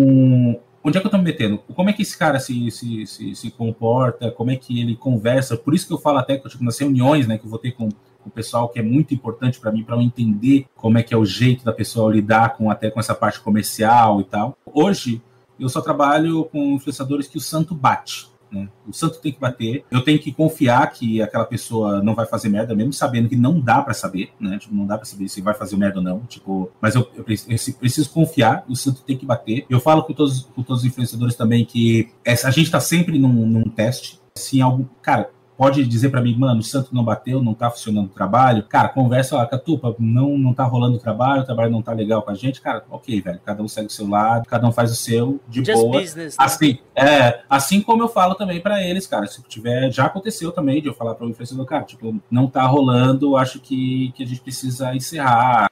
onde 0.82 0.96
é 0.96 1.00
que 1.00 1.06
eu 1.06 1.08
estou 1.08 1.18
me 1.18 1.24
metendo? 1.24 1.58
Como 1.74 1.90
é 1.90 1.92
que 1.92 2.02
esse 2.02 2.16
cara 2.16 2.38
se, 2.40 2.70
se, 2.70 3.06
se, 3.06 3.34
se, 3.34 3.50
comporta? 3.50 4.30
Como 4.30 4.50
é 4.50 4.56
que 4.56 4.80
ele 4.80 4.96
conversa? 4.96 5.56
Por 5.56 5.74
isso 5.74 5.86
que 5.86 5.92
eu 5.92 5.98
falo 5.98 6.18
até 6.18 6.38
que 6.38 6.48
tipo, 6.48 6.64
nas 6.64 6.78
reuniões 6.78 7.26
né, 7.26 7.38
que 7.38 7.44
eu 7.44 7.50
vou 7.50 7.58
ter 7.58 7.72
com, 7.72 7.88
com 7.88 8.28
o 8.28 8.30
pessoal, 8.30 8.68
que 8.68 8.78
é 8.78 8.82
muito 8.82 9.12
importante 9.12 9.60
para 9.60 9.70
mim, 9.70 9.84
para 9.84 9.96
eu 9.96 10.00
entender 10.00 10.66
como 10.74 10.98
é 10.98 11.02
que 11.02 11.12
é 11.12 11.16
o 11.16 11.24
jeito 11.24 11.64
da 11.64 11.72
pessoa 11.72 12.12
lidar 12.12 12.56
com 12.56 12.70
até 12.70 12.90
com 12.90 12.98
essa 12.98 13.14
parte 13.14 13.40
comercial 13.40 14.20
e 14.20 14.24
tal. 14.24 14.56
Hoje, 14.66 15.22
eu 15.58 15.68
só 15.68 15.80
trabalho 15.80 16.44
com 16.44 16.74
influenciadores 16.74 17.28
que 17.28 17.36
o 17.36 17.40
santo 17.40 17.74
bate. 17.74 18.30
Né? 18.50 18.68
O 18.86 18.92
santo 18.92 19.20
tem 19.20 19.32
que 19.32 19.40
bater. 19.40 19.84
Eu 19.90 20.02
tenho 20.02 20.18
que 20.18 20.32
confiar 20.32 20.90
que 20.92 21.22
aquela 21.22 21.44
pessoa 21.44 22.02
não 22.02 22.14
vai 22.14 22.26
fazer 22.26 22.48
merda, 22.48 22.74
mesmo 22.74 22.92
sabendo 22.92 23.28
que 23.28 23.36
não 23.36 23.60
dá 23.60 23.80
para 23.82 23.94
saber, 23.94 24.30
né? 24.40 24.58
Tipo, 24.58 24.74
não 24.74 24.86
dá 24.86 24.96
para 24.96 25.06
saber 25.06 25.28
se 25.28 25.40
vai 25.40 25.54
fazer 25.54 25.76
merda 25.76 25.98
ou 25.98 26.04
não. 26.04 26.20
Tipo, 26.20 26.70
mas 26.80 26.94
eu, 26.94 27.08
eu, 27.14 27.22
preciso, 27.22 27.78
preciso 27.78 28.10
confiar. 28.10 28.64
O 28.68 28.74
santo 28.74 29.02
tem 29.02 29.16
que 29.16 29.26
bater. 29.26 29.64
Eu 29.70 29.80
falo 29.80 30.02
com 30.02 30.12
todos, 30.12 30.42
com 30.54 30.62
todos 30.62 30.82
os 30.82 30.88
influenciadores 30.88 31.36
também 31.36 31.64
que 31.64 32.10
essa, 32.24 32.48
a 32.48 32.50
gente 32.50 32.66
está 32.66 32.80
sempre 32.80 33.18
num, 33.18 33.46
num 33.46 33.68
teste. 33.68 34.20
Se 34.34 34.60
algo, 34.60 34.88
cara, 35.02 35.30
pode 35.60 35.84
dizer 35.84 36.08
para 36.08 36.22
mim, 36.22 36.34
mano, 36.38 36.60
o 36.60 36.62
santo 36.62 36.94
não 36.94 37.04
bateu, 37.04 37.42
não 37.42 37.52
tá 37.52 37.70
funcionando 37.70 38.06
o 38.06 38.14
trabalho. 38.14 38.62
Cara, 38.62 38.88
conversa 38.88 39.36
lá, 39.36 39.44
Catupa, 39.46 39.94
não, 39.98 40.38
não 40.38 40.54
tá 40.54 40.64
rolando 40.64 40.96
o 40.96 40.98
trabalho, 40.98 41.42
o 41.42 41.44
trabalho 41.44 41.70
não 41.70 41.82
tá 41.82 41.92
legal 41.92 42.22
com 42.22 42.30
a 42.30 42.34
gente. 42.34 42.62
Cara, 42.62 42.82
ok, 42.90 43.20
velho, 43.20 43.38
cada 43.44 43.62
um 43.62 43.68
segue 43.68 43.88
o 43.88 43.92
seu 43.92 44.08
lado, 44.08 44.48
cada 44.48 44.66
um 44.66 44.72
faz 44.72 44.90
o 44.90 44.96
seu 44.96 45.38
de 45.46 45.62
Just 45.62 45.74
boa. 45.74 46.00
Business, 46.00 46.38
né? 46.38 46.42
Assim, 46.42 46.78
é, 46.96 47.40
assim 47.46 47.82
como 47.82 48.02
eu 48.02 48.08
falo 48.08 48.34
também 48.36 48.58
para 48.58 48.82
eles, 48.82 49.06
cara, 49.06 49.26
se 49.26 49.42
tiver, 49.42 49.92
já 49.92 50.06
aconteceu 50.06 50.50
também 50.50 50.80
de 50.80 50.88
eu 50.88 50.94
falar 50.94 51.14
para 51.14 51.26
o 51.26 51.28
influenciador, 51.28 51.66
cara, 51.66 51.84
tipo, 51.84 52.18
não 52.30 52.46
tá 52.46 52.64
rolando, 52.64 53.36
acho 53.36 53.60
que, 53.60 54.14
que 54.16 54.22
a 54.22 54.26
gente 54.26 54.40
precisa 54.40 54.94
encerrar 54.94 55.70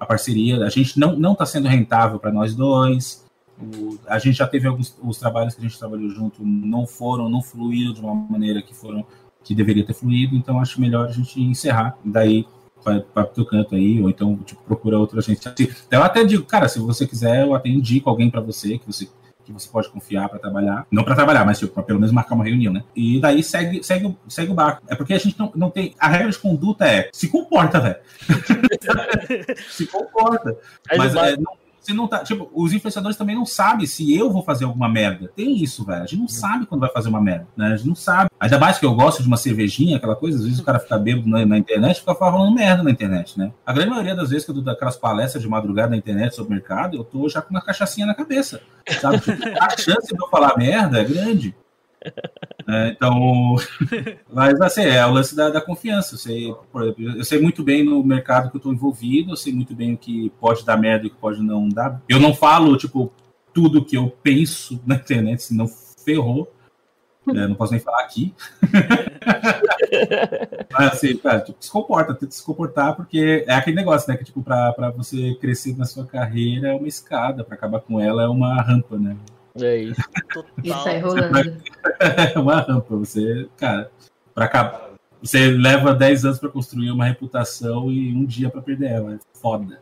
a 0.00 0.06
parceria. 0.06 0.64
A 0.64 0.70
gente 0.70 0.98
não, 0.98 1.14
não 1.14 1.34
tá 1.34 1.44
sendo 1.44 1.68
rentável 1.68 2.18
para 2.18 2.32
nós 2.32 2.54
dois. 2.54 3.22
O, 3.60 3.98
a 4.06 4.18
gente 4.18 4.36
já 4.36 4.46
teve 4.46 4.66
alguns 4.66 4.96
os 5.02 5.18
trabalhos 5.18 5.54
que 5.54 5.60
a 5.60 5.68
gente 5.68 5.78
trabalhou 5.78 6.08
junto 6.08 6.42
não 6.42 6.86
foram, 6.86 7.28
não 7.28 7.42
fluíram 7.42 7.92
de 7.92 8.00
uma 8.00 8.14
maneira 8.14 8.62
que 8.62 8.74
foram 8.74 9.04
que 9.46 9.54
deveria 9.54 9.86
ter 9.86 9.94
fluído, 9.94 10.34
então 10.34 10.58
acho 10.58 10.80
melhor 10.80 11.06
a 11.06 11.12
gente 11.12 11.40
encerrar, 11.40 11.96
daí 12.04 12.44
para 12.82 13.22
o 13.22 13.26
teu 13.26 13.44
canto 13.44 13.74
aí, 13.74 14.02
ou 14.02 14.10
então 14.10 14.36
tipo, 14.44 14.62
procura 14.62 14.98
outra 14.98 15.20
gente. 15.20 15.48
Então, 15.48 16.00
eu 16.00 16.02
até 16.02 16.24
digo, 16.24 16.44
cara, 16.44 16.68
se 16.68 16.78
você 16.78 17.06
quiser, 17.06 17.44
eu 17.44 17.54
até 17.54 17.68
indico 17.68 18.10
alguém 18.10 18.30
para 18.30 18.40
você, 18.40 18.78
que 18.78 18.86
você 18.86 19.08
que 19.44 19.52
você 19.52 19.68
pode 19.68 19.88
confiar 19.88 20.28
para 20.28 20.40
trabalhar. 20.40 20.84
Não 20.90 21.04
para 21.04 21.14
trabalhar, 21.14 21.44
mas 21.44 21.60
tipo, 21.60 21.72
pra 21.72 21.84
pelo 21.84 22.00
menos 22.00 22.12
marcar 22.12 22.34
uma 22.34 22.42
reunião, 22.42 22.72
né? 22.72 22.82
E 22.96 23.20
daí 23.20 23.44
segue, 23.44 23.80
segue, 23.80 24.16
segue 24.28 24.50
o 24.50 24.54
barco. 24.54 24.82
É 24.88 24.96
porque 24.96 25.14
a 25.14 25.18
gente 25.18 25.38
não, 25.38 25.52
não 25.54 25.70
tem. 25.70 25.94
A 26.00 26.08
regra 26.08 26.28
de 26.28 26.36
conduta 26.36 26.84
é 26.84 27.08
se 27.12 27.28
comporta, 27.28 27.78
velho. 27.78 27.96
se 29.70 29.86
comporta. 29.86 30.56
Mas 30.98 31.14
é, 31.14 31.36
não, 31.36 31.52
você 31.86 31.94
não 31.94 32.08
tá. 32.08 32.18
Tipo, 32.18 32.50
os 32.52 32.72
influenciadores 32.72 33.16
também 33.16 33.36
não 33.36 33.46
sabem 33.46 33.86
se 33.86 34.14
eu 34.14 34.30
vou 34.30 34.42
fazer 34.42 34.64
alguma 34.64 34.88
merda. 34.88 35.30
Tem 35.34 35.62
isso, 35.62 35.84
velho. 35.84 36.02
A 36.02 36.06
gente 36.06 36.20
não 36.20 36.28
sabe 36.28 36.66
quando 36.66 36.80
vai 36.80 36.90
fazer 36.90 37.08
uma 37.08 37.20
merda, 37.20 37.46
né? 37.56 37.68
A 37.68 37.76
gente 37.76 37.88
não 37.88 37.94
sabe. 37.94 38.30
Ainda 38.38 38.58
mais 38.58 38.78
que 38.78 38.84
eu 38.84 38.94
gosto 38.94 39.22
de 39.22 39.28
uma 39.28 39.36
cervejinha, 39.36 39.96
aquela 39.96 40.16
coisa, 40.16 40.38
às 40.38 40.44
vezes 40.44 40.58
o 40.58 40.64
cara 40.64 40.78
fica 40.78 40.98
bêbado 40.98 41.28
na, 41.28 41.44
na 41.46 41.58
internet 41.58 42.00
fica 42.00 42.14
falando 42.14 42.54
merda 42.54 42.82
na 42.82 42.90
internet, 42.90 43.38
né? 43.38 43.52
A 43.64 43.72
grande 43.72 43.90
maioria 43.90 44.14
das 44.14 44.30
vezes 44.30 44.44
que 44.44 44.50
eu 44.50 44.54
dou 44.54 44.64
daquelas 44.64 44.96
palestras 44.96 45.42
de 45.42 45.48
madrugada 45.48 45.90
na 45.90 45.96
internet 45.96 46.34
sobre 46.34 46.52
o 46.52 46.54
mercado, 46.54 46.96
eu 46.96 47.04
tô 47.04 47.28
já 47.28 47.40
com 47.40 47.50
uma 47.50 47.60
cachaçinha 47.60 48.06
na 48.06 48.14
cabeça. 48.14 48.60
Sabe? 49.00 49.20
Tipo, 49.20 49.42
a 49.60 49.70
chance 49.78 50.14
de 50.14 50.22
eu 50.22 50.28
falar 50.28 50.56
merda 50.56 51.00
é 51.00 51.04
grande. 51.04 51.54
É, 52.68 52.88
então, 52.88 53.54
mas 54.32 54.60
assim, 54.60 54.82
é 54.82 55.04
o 55.06 55.12
lance 55.12 55.36
da, 55.36 55.50
da 55.50 55.60
confiança. 55.60 56.14
Eu 56.14 56.18
sei, 56.18 56.48
exemplo, 56.48 57.18
eu 57.18 57.24
sei 57.24 57.40
muito 57.40 57.62
bem 57.62 57.84
no 57.84 58.02
mercado 58.02 58.50
que 58.50 58.56
eu 58.56 58.58
estou 58.58 58.72
envolvido, 58.72 59.32
eu 59.32 59.36
sei 59.36 59.52
muito 59.52 59.74
bem 59.74 59.94
o 59.94 59.98
que 59.98 60.30
pode 60.40 60.64
dar 60.64 60.76
merda 60.76 61.04
e 61.04 61.08
o 61.08 61.10
que 61.10 61.16
pode 61.16 61.42
não 61.42 61.68
dar. 61.68 62.02
Eu 62.08 62.18
não 62.18 62.34
falo, 62.34 62.76
tipo, 62.76 63.12
tudo 63.52 63.84
que 63.84 63.96
eu 63.96 64.10
penso 64.22 64.80
na 64.84 64.96
internet, 64.96 65.42
senão 65.42 65.66
ferrou. 66.04 66.52
É, 67.28 67.48
não 67.48 67.56
posso 67.56 67.72
nem 67.72 67.80
falar 67.80 68.02
aqui. 68.02 68.32
Mas 70.70 70.92
assim, 70.92 71.16
cara, 71.16 71.40
tipo, 71.40 71.58
se 71.60 71.70
comporta, 71.70 72.14
tenta 72.14 72.30
se 72.30 72.44
comportar, 72.44 72.94
porque 72.94 73.44
é 73.48 73.54
aquele 73.54 73.76
negócio, 73.76 74.08
né? 74.08 74.16
Que, 74.16 74.24
tipo, 74.24 74.42
para 74.42 74.92
você 74.96 75.34
crescer 75.40 75.76
na 75.76 75.84
sua 75.84 76.06
carreira 76.06 76.68
é 76.68 76.74
uma 76.74 76.86
escada, 76.86 77.42
para 77.42 77.56
acabar 77.56 77.80
com 77.80 78.00
ela 78.00 78.22
é 78.22 78.28
uma 78.28 78.62
rampa, 78.62 78.96
né? 78.96 79.16
É 79.60 79.76
isso. 79.76 80.00
Total. 80.32 80.52
E 80.62 80.68
sai 80.68 81.00
rolando. 81.00 81.62
É 82.34 82.38
uma 82.38 82.60
rampa. 82.60 82.96
Você, 82.96 83.48
cara, 83.56 83.90
para 84.34 84.44
acabar. 84.44 84.90
Você 85.22 85.50
leva 85.50 85.94
10 85.94 86.24
anos 86.24 86.38
para 86.38 86.48
construir 86.50 86.90
uma 86.90 87.04
reputação 87.04 87.90
e 87.90 88.14
um 88.14 88.24
dia 88.24 88.50
para 88.50 88.60
perder 88.60 88.90
ela. 88.90 89.14
É 89.14 89.18
foda. 89.32 89.80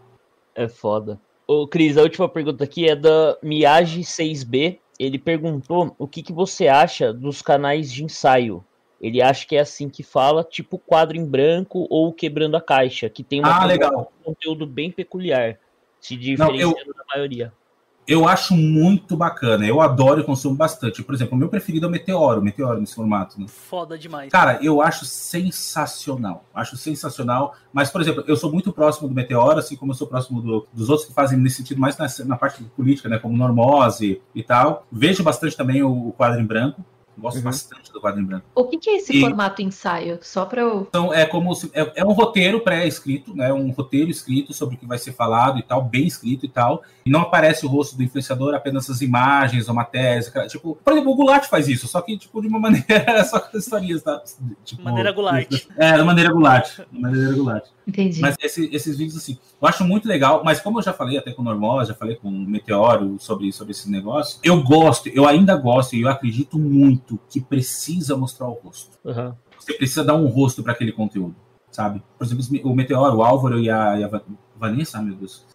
É 0.54 0.68
foda. 0.68 1.20
Ô, 1.46 1.66
Cris, 1.66 1.98
a 1.98 2.02
última 2.02 2.28
pergunta 2.28 2.64
aqui 2.64 2.88
é 2.88 2.94
da 2.94 3.36
Miyagi 3.42 4.02
6B. 4.02 4.78
Ele 4.98 5.18
perguntou 5.18 5.94
o 5.98 6.06
que, 6.06 6.22
que 6.22 6.32
você 6.32 6.68
acha 6.68 7.12
dos 7.12 7.42
canais 7.42 7.92
de 7.92 8.04
ensaio. 8.04 8.64
Ele 9.00 9.20
acha 9.20 9.46
que 9.46 9.56
é 9.56 9.60
assim 9.60 9.88
que 9.88 10.02
fala, 10.02 10.44
tipo 10.44 10.78
quadro 10.78 11.16
em 11.16 11.26
branco 11.26 11.86
ou 11.90 12.12
quebrando 12.12 12.56
a 12.56 12.60
caixa, 12.60 13.10
que 13.10 13.24
tem 13.24 13.40
uma 13.40 13.50
ah, 13.50 13.98
um 13.98 14.06
conteúdo 14.22 14.66
bem 14.66 14.90
peculiar, 14.90 15.58
se 16.00 16.16
diferenciando 16.16 16.76
Não, 16.76 16.86
eu... 16.86 16.94
da 16.94 17.04
maioria 17.12 17.52
eu 18.06 18.28
acho 18.28 18.54
muito 18.54 19.16
bacana. 19.16 19.66
Eu 19.66 19.80
adoro 19.80 20.20
e 20.20 20.24
consumo 20.24 20.54
bastante. 20.54 21.02
Por 21.02 21.14
exemplo, 21.14 21.34
o 21.34 21.38
meu 21.38 21.48
preferido 21.48 21.86
é 21.86 21.88
o 21.88 21.92
Meteoro, 21.92 22.40
o 22.40 22.44
Meteoro 22.44 22.80
nesse 22.80 22.94
formato. 22.94 23.40
Né? 23.40 23.46
Foda 23.48 23.96
demais. 23.96 24.30
Cara, 24.30 24.58
eu 24.62 24.82
acho 24.82 25.04
sensacional. 25.04 26.44
Acho 26.54 26.76
sensacional. 26.76 27.54
Mas, 27.72 27.90
por 27.90 28.00
exemplo, 28.00 28.22
eu 28.26 28.36
sou 28.36 28.52
muito 28.52 28.72
próximo 28.72 29.08
do 29.08 29.14
Meteoro, 29.14 29.58
assim 29.58 29.76
como 29.76 29.92
eu 29.92 29.96
sou 29.96 30.06
próximo 30.06 30.42
do, 30.42 30.66
dos 30.72 30.90
outros 30.90 31.08
que 31.08 31.14
fazem 31.14 31.38
nesse 31.38 31.56
sentido, 31.56 31.80
mais 31.80 31.96
na, 31.96 32.06
na 32.26 32.36
parte 32.36 32.62
política, 32.76 33.08
né? 33.08 33.18
Como 33.18 33.36
Normose 33.36 34.20
e 34.34 34.42
tal. 34.42 34.86
Vejo 34.92 35.22
bastante 35.22 35.56
também 35.56 35.82
o, 35.82 36.08
o 36.08 36.12
quadro 36.12 36.40
em 36.40 36.46
branco. 36.46 36.84
Gosto 37.16 37.36
uhum. 37.36 37.42
bastante 37.44 37.92
do 37.92 38.00
quadro 38.00 38.20
em 38.20 38.24
branco. 38.24 38.44
O 38.54 38.64
que, 38.64 38.78
que 38.78 38.90
é 38.90 38.96
esse 38.96 39.16
e, 39.16 39.20
formato 39.20 39.62
ensaio? 39.62 40.18
Só 40.22 40.44
para 40.44 40.62
eu. 40.62 40.86
Então, 40.88 41.12
é 41.12 41.24
como 41.24 41.54
se, 41.54 41.70
é, 41.72 41.92
é 41.96 42.04
um 42.04 42.12
roteiro 42.12 42.60
pré-escrito, 42.60 43.34
né? 43.34 43.52
Um 43.52 43.70
roteiro 43.70 44.10
escrito 44.10 44.52
sobre 44.52 44.74
o 44.74 44.78
que 44.78 44.86
vai 44.86 44.98
ser 44.98 45.12
falado 45.12 45.58
e 45.58 45.62
tal, 45.62 45.82
bem 45.82 46.06
escrito 46.06 46.44
e 46.44 46.48
tal. 46.48 46.82
E 47.06 47.10
não 47.10 47.20
aparece 47.20 47.64
o 47.64 47.68
rosto 47.68 47.96
do 47.96 48.02
influenciador, 48.02 48.54
apenas 48.54 48.88
as 48.90 49.00
imagens, 49.00 49.68
uma 49.68 49.84
tese. 49.84 50.32
Tipo, 50.48 50.78
por 50.82 50.92
exemplo, 50.92 51.12
o 51.12 51.16
Goulart 51.16 51.48
faz 51.48 51.68
isso, 51.68 51.86
só 51.86 52.00
que, 52.00 52.16
tipo, 52.18 52.40
de 52.40 52.48
uma 52.48 52.58
maneira 52.60 53.24
só 53.24 53.38
com 53.38 53.56
historinhas, 53.56 54.02
tá? 54.02 54.22
Tipo, 54.64 54.82
maneira 54.82 55.12
Goulart. 55.12 55.66
É, 55.76 55.96
da 55.96 56.04
maneira 56.04 56.32
Goulart. 56.32 56.78
Da 56.78 56.86
maneira 56.92 57.32
Goulart. 57.32 57.66
Entendi. 57.86 58.20
Mas 58.20 58.36
esse, 58.42 58.68
esses 58.74 58.96
vídeos, 58.96 59.16
assim, 59.16 59.38
eu 59.60 59.68
acho 59.68 59.84
muito 59.84 60.08
legal, 60.08 60.42
mas 60.42 60.60
como 60.60 60.78
eu 60.78 60.82
já 60.82 60.92
falei 60.92 61.18
até 61.18 61.32
com 61.32 61.42
o 61.42 61.44
Normós, 61.44 61.88
já 61.88 61.94
falei 61.94 62.16
com 62.16 62.28
o 62.28 62.32
Meteoro 62.32 63.16
sobre, 63.18 63.52
sobre 63.52 63.72
esse 63.72 63.90
negócio, 63.90 64.38
eu 64.42 64.62
gosto, 64.62 65.08
eu 65.08 65.26
ainda 65.26 65.54
gosto 65.54 65.94
e 65.94 66.02
eu 66.02 66.08
acredito 66.08 66.58
muito 66.58 67.03
que 67.28 67.40
precisa 67.40 68.16
mostrar 68.16 68.48
o 68.48 68.52
rosto. 68.52 68.98
Uhum. 69.04 69.34
Você 69.58 69.74
precisa 69.74 70.04
dar 70.04 70.14
um 70.14 70.26
rosto 70.26 70.62
para 70.62 70.72
aquele 70.72 70.92
conteúdo, 70.92 71.34
sabe? 71.70 72.02
Por 72.18 72.24
exemplo, 72.26 72.70
o 72.70 72.74
Meteoro, 72.74 73.16
o 73.16 73.22
Álvaro 73.22 73.58
e 73.58 73.70
a, 73.70 73.98
e 73.98 74.04
a 74.04 74.22
Vanessa, 74.56 75.00
meu 75.00 75.14
Deus, 75.14 75.46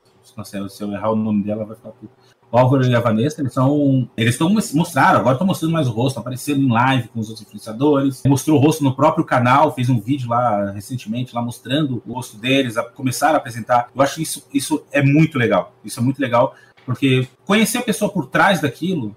se 0.70 0.84
eu 0.84 0.92
errar 0.92 1.12
o 1.12 1.16
nome 1.16 1.44
dela, 1.44 1.66
vai 1.66 1.76
ficar 1.76 1.92
tudo. 1.92 2.12
O 2.52 2.58
Álvaro 2.58 2.84
e 2.84 2.96
a 2.96 3.00
Vanessa, 3.00 3.42
eles 3.42 3.54
são. 3.54 4.10
Eles 4.18 4.34
estão 4.34 4.50
mostraram, 4.74 5.20
agora 5.20 5.36
estão 5.36 5.46
mostrando 5.46 5.72
mais 5.72 5.88
o 5.88 5.92
rosto, 5.92 6.20
aparecendo 6.20 6.62
em 6.62 6.72
live 6.72 7.08
com 7.10 7.20
os 7.20 7.30
outros 7.30 7.46
influenciadores. 7.46 8.24
Mostrou 8.26 8.58
o 8.58 8.60
rosto 8.60 8.84
no 8.84 8.96
próprio 8.96 9.24
canal, 9.24 9.74
fez 9.74 9.88
um 9.88 10.00
vídeo 10.00 10.30
lá 10.30 10.72
recentemente, 10.72 11.36
lá 11.36 11.44
mostrando 11.44 12.02
o 12.08 12.14
rosto 12.14 12.38
deles, 12.38 12.76
a, 12.76 12.84
começaram 12.84 13.36
a 13.36 13.38
apresentar. 13.38 13.90
Eu 13.96 14.02
acho 14.02 14.20
isso, 14.20 14.48
isso 14.52 14.84
é 14.92 15.04
muito 15.04 15.38
legal. 15.38 15.74
Isso 15.86 16.00
é 16.00 16.04
muito 16.04 16.20
legal, 16.20 16.56
porque 16.88 17.28
conhecer 17.46 17.78
a 17.78 17.84
pessoa 17.84 18.12
por 18.12 18.26
trás 18.26 18.62
daquilo 18.62 19.16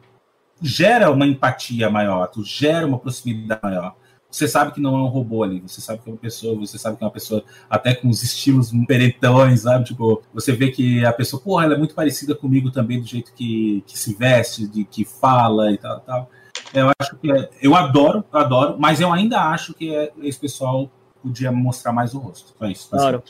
gera 0.62 1.10
uma 1.10 1.26
empatia 1.26 1.90
maior, 1.90 2.26
tu 2.28 2.44
gera 2.44 2.86
uma 2.86 2.98
proximidade 2.98 3.60
maior 3.62 3.96
você 4.32 4.48
sabe 4.48 4.72
que 4.72 4.80
não 4.80 4.96
é 4.96 4.98
um 4.98 5.08
robô 5.08 5.42
ali, 5.42 5.60
você 5.60 5.80
sabe 5.80 6.00
que 6.00 6.08
é 6.08 6.12
uma 6.12 6.18
pessoa, 6.18 6.58
você 6.58 6.78
sabe 6.78 6.96
que 6.96 7.04
é 7.04 7.06
uma 7.06 7.12
pessoa 7.12 7.44
até 7.68 7.94
com 7.94 8.08
os 8.08 8.22
estilos 8.22 8.72
perentões, 8.86 9.60
sabe? 9.60 9.84
Tipo, 9.84 10.22
você 10.32 10.52
vê 10.52 10.70
que 10.70 11.04
a 11.04 11.12
pessoa, 11.12 11.40
porra, 11.42 11.66
ela 11.66 11.74
é 11.74 11.78
muito 11.78 11.94
parecida 11.94 12.34
comigo 12.34 12.70
também, 12.70 12.98
do 12.98 13.06
jeito 13.06 13.34
que, 13.34 13.84
que 13.86 13.98
se 13.98 14.14
veste, 14.14 14.66
de 14.66 14.84
que 14.84 15.04
fala 15.04 15.70
e 15.70 15.76
tal, 15.76 16.00
tal. 16.00 16.30
Eu 16.72 16.90
acho 16.98 17.16
que 17.16 17.30
é, 17.30 17.50
eu 17.60 17.74
adoro, 17.74 18.24
adoro, 18.32 18.76
mas 18.78 19.02
eu 19.02 19.12
ainda 19.12 19.38
acho 19.50 19.74
que 19.74 19.94
é, 19.94 20.10
esse 20.22 20.40
pessoal 20.40 20.90
podia 21.22 21.52
mostrar 21.52 21.92
mais 21.92 22.14
o 22.14 22.18
rosto. 22.18 22.54
É 22.64 22.70
isso. 22.70 22.88
Claro. 22.88 23.22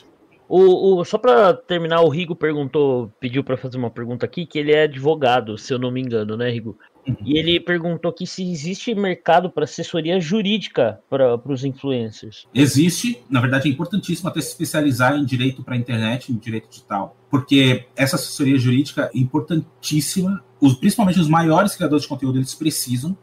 O, 0.47 0.99
o, 0.99 1.05
só 1.05 1.17
para 1.17 1.53
terminar, 1.53 2.01
o 2.01 2.09
Rigo 2.09 2.35
perguntou, 2.35 3.11
pediu 3.19 3.43
para 3.43 3.57
fazer 3.57 3.77
uma 3.77 3.89
pergunta 3.89 4.25
aqui, 4.25 4.45
que 4.45 4.57
ele 4.57 4.71
é 4.71 4.83
advogado, 4.83 5.57
se 5.57 5.73
eu 5.73 5.79
não 5.79 5.91
me 5.91 6.01
engano, 6.01 6.37
né, 6.37 6.49
Rigo? 6.49 6.77
E 7.25 7.37
ele 7.37 7.59
perguntou 7.59 8.09
aqui 8.11 8.25
se 8.25 8.49
existe 8.49 8.93
mercado 8.95 9.49
para 9.49 9.63
assessoria 9.63 10.19
jurídica 10.19 11.01
para 11.09 11.35
os 11.45 11.63
influencers. 11.63 12.47
Existe, 12.53 13.23
na 13.29 13.41
verdade 13.41 13.67
é 13.67 13.71
importantíssimo 13.71 14.29
até 14.29 14.41
se 14.41 14.49
especializar 14.49 15.15
em 15.15 15.25
direito 15.25 15.63
para 15.63 15.75
a 15.75 15.77
internet, 15.77 16.31
em 16.31 16.37
direito 16.37 16.69
digital, 16.69 17.15
porque 17.29 17.85
essa 17.95 18.15
assessoria 18.15 18.57
jurídica 18.57 19.09
é 19.13 19.17
importantíssima, 19.17 20.43
os, 20.59 20.75
principalmente 20.75 21.19
os 21.19 21.27
maiores 21.27 21.75
criadores 21.75 22.03
de 22.03 22.09
conteúdo 22.09 22.37
eles 22.37 22.55
precisam, 22.55 23.17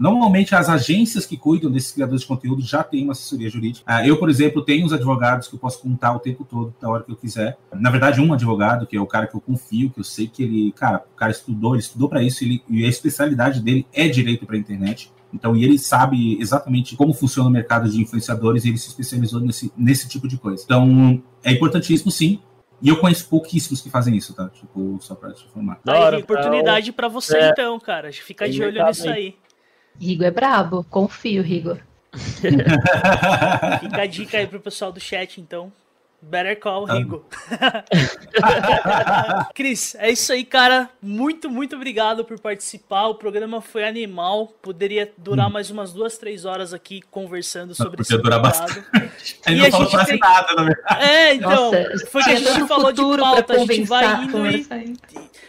Normalmente, 0.00 0.54
as 0.54 0.70
agências 0.70 1.26
que 1.26 1.36
cuidam 1.36 1.70
desses 1.70 1.92
criadores 1.92 2.22
de 2.22 2.26
conteúdo 2.26 2.62
já 2.62 2.82
têm 2.82 3.04
uma 3.04 3.12
assessoria 3.12 3.50
jurídica. 3.50 3.84
Ah, 3.86 4.06
eu, 4.06 4.18
por 4.18 4.30
exemplo, 4.30 4.64
tenho 4.64 4.86
os 4.86 4.94
advogados 4.94 5.46
que 5.46 5.54
eu 5.54 5.58
posso 5.58 5.82
contar 5.82 6.14
o 6.14 6.18
tempo 6.18 6.42
todo, 6.42 6.74
na 6.80 6.88
hora 6.88 7.02
que 7.02 7.12
eu 7.12 7.16
quiser. 7.16 7.58
Na 7.74 7.90
verdade, 7.90 8.18
um 8.18 8.32
advogado, 8.32 8.86
que 8.86 8.96
é 8.96 9.00
o 9.00 9.06
cara 9.06 9.26
que 9.26 9.34
eu 9.34 9.42
confio, 9.42 9.90
que 9.90 10.00
eu 10.00 10.04
sei 10.04 10.26
que 10.26 10.42
ele, 10.42 10.72
cara, 10.72 11.04
o 11.12 11.14
cara 11.14 11.30
estudou, 11.30 11.74
ele 11.74 11.82
estudou 11.82 12.08
para 12.08 12.22
isso, 12.22 12.42
ele, 12.42 12.62
e 12.66 12.82
a 12.82 12.88
especialidade 12.88 13.60
dele 13.60 13.86
é 13.92 14.08
direito 14.08 14.46
para 14.46 14.56
a 14.56 14.58
internet. 14.58 15.12
Então, 15.34 15.54
e 15.54 15.62
ele 15.62 15.78
sabe 15.78 16.40
exatamente 16.40 16.96
como 16.96 17.12
funciona 17.12 17.50
o 17.50 17.52
mercado 17.52 17.86
de 17.86 18.00
influenciadores 18.00 18.64
e 18.64 18.70
ele 18.70 18.78
se 18.78 18.88
especializou 18.88 19.38
nesse, 19.38 19.70
nesse 19.76 20.08
tipo 20.08 20.26
de 20.26 20.38
coisa. 20.38 20.62
Então, 20.64 21.22
é 21.44 21.52
importantíssimo, 21.52 22.10
sim. 22.10 22.40
E 22.80 22.88
eu 22.88 22.96
conheço 22.96 23.28
pouquíssimos 23.28 23.82
que 23.82 23.90
fazem 23.90 24.16
isso, 24.16 24.32
tá? 24.32 24.48
Tipo, 24.48 24.98
só 25.02 25.14
pra 25.14 25.30
te 25.34 25.44
informar. 25.44 25.78
Aí, 25.86 26.16
oportunidade 26.16 26.90
para 26.90 27.06
você, 27.06 27.36
é. 27.36 27.50
então, 27.50 27.78
cara. 27.78 28.10
Fica 28.10 28.48
de 28.48 28.62
olho 28.62 28.82
nisso 28.82 29.06
aí. 29.06 29.34
Rigo 30.00 30.24
é 30.24 30.30
brabo, 30.30 30.82
confio, 30.84 31.42
Rigo. 31.42 31.78
Fica 33.80 34.02
a 34.02 34.06
dica 34.06 34.38
aí 34.38 34.46
pro 34.46 34.60
pessoal 34.60 34.90
do 34.90 34.98
chat, 34.98 35.40
então. 35.40 35.70
Better 36.22 36.58
call, 36.60 36.86
tá. 36.86 36.94
Rigo. 36.94 37.24
Cris, 39.54 39.94
é 39.94 40.10
isso 40.10 40.32
aí, 40.32 40.44
cara. 40.44 40.90
Muito, 41.00 41.48
muito 41.48 41.76
obrigado 41.76 42.24
por 42.24 42.38
participar. 42.38 43.06
O 43.06 43.14
programa 43.14 43.62
foi 43.62 43.84
animal. 43.84 44.48
Poderia 44.60 45.10
durar 45.16 45.48
hum. 45.48 45.52
mais 45.52 45.70
umas 45.70 45.92
duas, 45.92 46.18
três 46.18 46.44
horas 46.44 46.74
aqui 46.74 47.00
conversando 47.10 47.74
sobre 47.74 48.02
isso. 48.02 48.18
durar 48.18 48.40
bastante. 48.40 48.84
A 49.46 49.50
gente 49.50 49.62
não 49.62 49.70
falou 49.70 49.90
quase 49.90 50.10
tem... 50.10 50.18
nada, 50.18 50.54
na 50.54 50.62
verdade. 50.64 51.04
É, 51.04 51.34
então. 51.34 51.72
Nossa, 51.72 52.06
foi 52.10 52.22
que 52.22 52.30
a 52.30 52.36
gente 52.36 52.68
falou 52.68 52.92
de 52.92 53.02
pauta. 53.18 53.54
A 53.54 53.58
gente 53.58 53.82
vai 53.84 54.24
indo 54.24 54.46
e... 54.46 54.66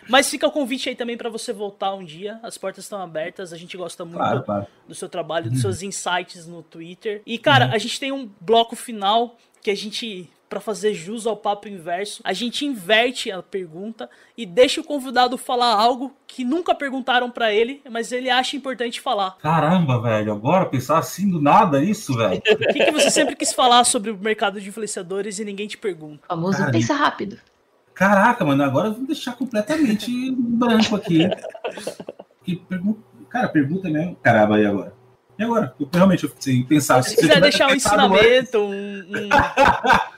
Mas 0.07 0.29
fica 0.29 0.47
o 0.47 0.51
convite 0.51 0.87
aí 0.89 0.95
também 0.95 1.17
para 1.17 1.29
você 1.29 1.51
voltar 1.51 1.93
um 1.93 2.03
dia. 2.03 2.39
As 2.43 2.57
portas 2.57 2.85
estão 2.85 3.01
abertas. 3.01 3.51
A 3.51 3.57
gente 3.57 3.75
gosta 3.75 4.05
muito 4.05 4.17
claro, 4.17 4.43
claro. 4.43 4.67
do 4.87 4.95
seu 4.95 5.09
trabalho, 5.09 5.49
dos 5.49 5.61
seus 5.61 5.81
insights 5.81 6.47
no 6.47 6.63
Twitter. 6.63 7.21
E, 7.25 7.37
cara, 7.37 7.67
uhum. 7.67 7.73
a 7.73 7.77
gente 7.77 7.99
tem 7.99 8.11
um 8.11 8.29
bloco 8.39 8.75
final 8.75 9.37
que 9.61 9.69
a 9.69 9.75
gente 9.75 10.29
para 10.51 10.59
fazer 10.59 10.93
jus 10.93 11.25
ao 11.25 11.37
papo 11.37 11.69
inverso, 11.69 12.21
a 12.25 12.33
gente 12.33 12.65
inverte 12.65 13.31
a 13.31 13.41
pergunta 13.41 14.09
e 14.37 14.45
deixa 14.45 14.81
o 14.81 14.83
convidado 14.83 15.37
falar 15.37 15.73
algo 15.73 16.13
que 16.27 16.43
nunca 16.43 16.75
perguntaram 16.75 17.31
para 17.31 17.53
ele, 17.53 17.81
mas 17.89 18.11
ele 18.11 18.29
acha 18.29 18.57
importante 18.57 18.99
falar. 18.99 19.37
Caramba, 19.37 20.01
velho, 20.01 20.33
agora 20.33 20.65
pensar 20.65 20.97
assim 20.97 21.29
do 21.29 21.41
nada 21.41 21.81
isso, 21.81 22.13
velho. 22.17 22.41
O 22.51 22.73
que, 22.73 22.85
que, 22.85 22.91
você 22.91 23.09
sempre 23.09 23.33
quis 23.33 23.53
falar 23.53 23.85
sobre 23.85 24.11
o 24.11 24.17
mercado 24.17 24.59
de 24.59 24.67
influenciadores 24.67 25.39
e 25.39 25.45
ninguém 25.45 25.69
te 25.69 25.77
pergunta? 25.77 26.21
O 26.25 26.27
famoso 26.27 26.57
Cara, 26.57 26.71
pensa 26.71 26.93
rápido. 26.93 27.39
Caraca, 27.93 28.43
mano, 28.43 28.61
agora 28.63 28.89
eu 28.89 28.93
vou 28.93 29.05
deixar 29.05 29.33
completamente 29.37 30.31
branco 30.37 30.97
aqui. 30.97 31.29
que 32.43 32.57
pergunta, 32.57 32.99
cara, 33.29 33.47
pergunta 33.47 33.89
mesmo. 33.89 34.17
Caramba, 34.21 34.59
e 34.59 34.65
agora? 34.65 34.93
E 35.39 35.43
agora? 35.43 35.73
Eu, 35.79 35.89
realmente, 35.93 36.25
eu 36.25 36.29
fiquei 36.29 36.63
pensar. 36.63 37.01
Se, 37.03 37.11
se 37.11 37.15
quiser 37.15 37.39
deixar 37.39 37.67
um 37.67 37.75
ensinamento, 37.75 38.57
um. 38.59 38.99
um... 38.99 39.29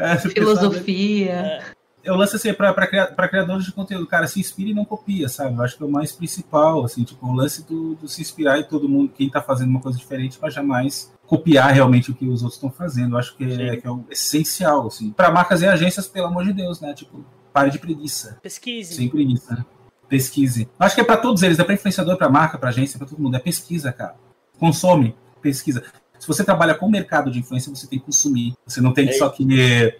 é, 0.00 0.16
Filosofia. 0.16 1.32
É. 1.32 1.62
Eu 2.02 2.16
lanço 2.16 2.36
assim 2.36 2.52
para 2.54 3.28
criadores 3.28 3.66
de 3.66 3.72
conteúdo, 3.72 4.06
cara, 4.06 4.26
se 4.26 4.40
inspire 4.40 4.70
e 4.70 4.74
não 4.74 4.86
copia, 4.86 5.28
sabe? 5.28 5.54
Eu 5.54 5.62
acho 5.62 5.76
que 5.76 5.82
é 5.82 5.86
o 5.86 5.90
mais 5.90 6.12
principal, 6.12 6.82
assim, 6.82 7.04
tipo, 7.04 7.26
o 7.26 7.34
lance 7.34 7.62
do, 7.66 7.94
do 7.94 8.08
se 8.08 8.22
inspirar 8.22 8.58
em 8.58 8.64
todo 8.64 8.88
mundo, 8.88 9.12
quem 9.14 9.28
tá 9.28 9.42
fazendo 9.42 9.68
uma 9.68 9.80
coisa 9.80 9.98
diferente, 9.98 10.38
mas 10.40 10.54
jamais 10.54 11.12
copiar 11.26 11.72
realmente 11.72 12.10
o 12.10 12.14
que 12.14 12.26
os 12.26 12.42
outros 12.42 12.54
estão 12.54 12.70
fazendo. 12.70 13.14
Eu 13.14 13.18
acho 13.18 13.36
que 13.36 13.44
é, 13.44 13.76
que 13.76 13.86
é 13.86 13.90
o 13.90 14.02
essencial, 14.10 14.86
assim. 14.86 15.10
Para 15.10 15.30
marcas 15.30 15.60
e 15.60 15.66
agências, 15.66 16.08
pelo 16.08 16.28
amor 16.28 16.44
de 16.44 16.54
Deus, 16.54 16.80
né? 16.80 16.94
Tipo, 16.94 17.22
pare 17.52 17.70
de 17.70 17.78
preguiça. 17.78 18.38
Pesquise. 18.42 18.94
Sem 18.94 19.08
preguiça. 19.10 19.66
Pesquise. 20.08 20.62
Eu 20.62 20.86
acho 20.86 20.94
que 20.94 21.02
é 21.02 21.04
para 21.04 21.18
todos 21.18 21.42
eles, 21.42 21.58
é 21.58 21.64
para 21.64 21.74
influenciador, 21.74 22.16
para 22.16 22.30
marca, 22.30 22.56
para 22.56 22.70
agência, 22.70 22.98
para 22.98 23.06
todo 23.06 23.20
mundo. 23.20 23.36
É 23.36 23.38
pesquisa, 23.38 23.92
cara. 23.92 24.16
Consome, 24.58 25.14
pesquisa 25.42 25.84
se 26.20 26.28
você 26.28 26.44
trabalha 26.44 26.74
com 26.74 26.86
o 26.86 26.90
mercado 26.90 27.30
de 27.30 27.38
influência, 27.38 27.74
você 27.74 27.86
tem 27.86 27.98
que 27.98 28.04
consumir. 28.04 28.52
Você 28.66 28.80
não 28.80 28.92
tem 28.92 29.08
é 29.08 29.12
só 29.12 29.30
que 29.30 29.44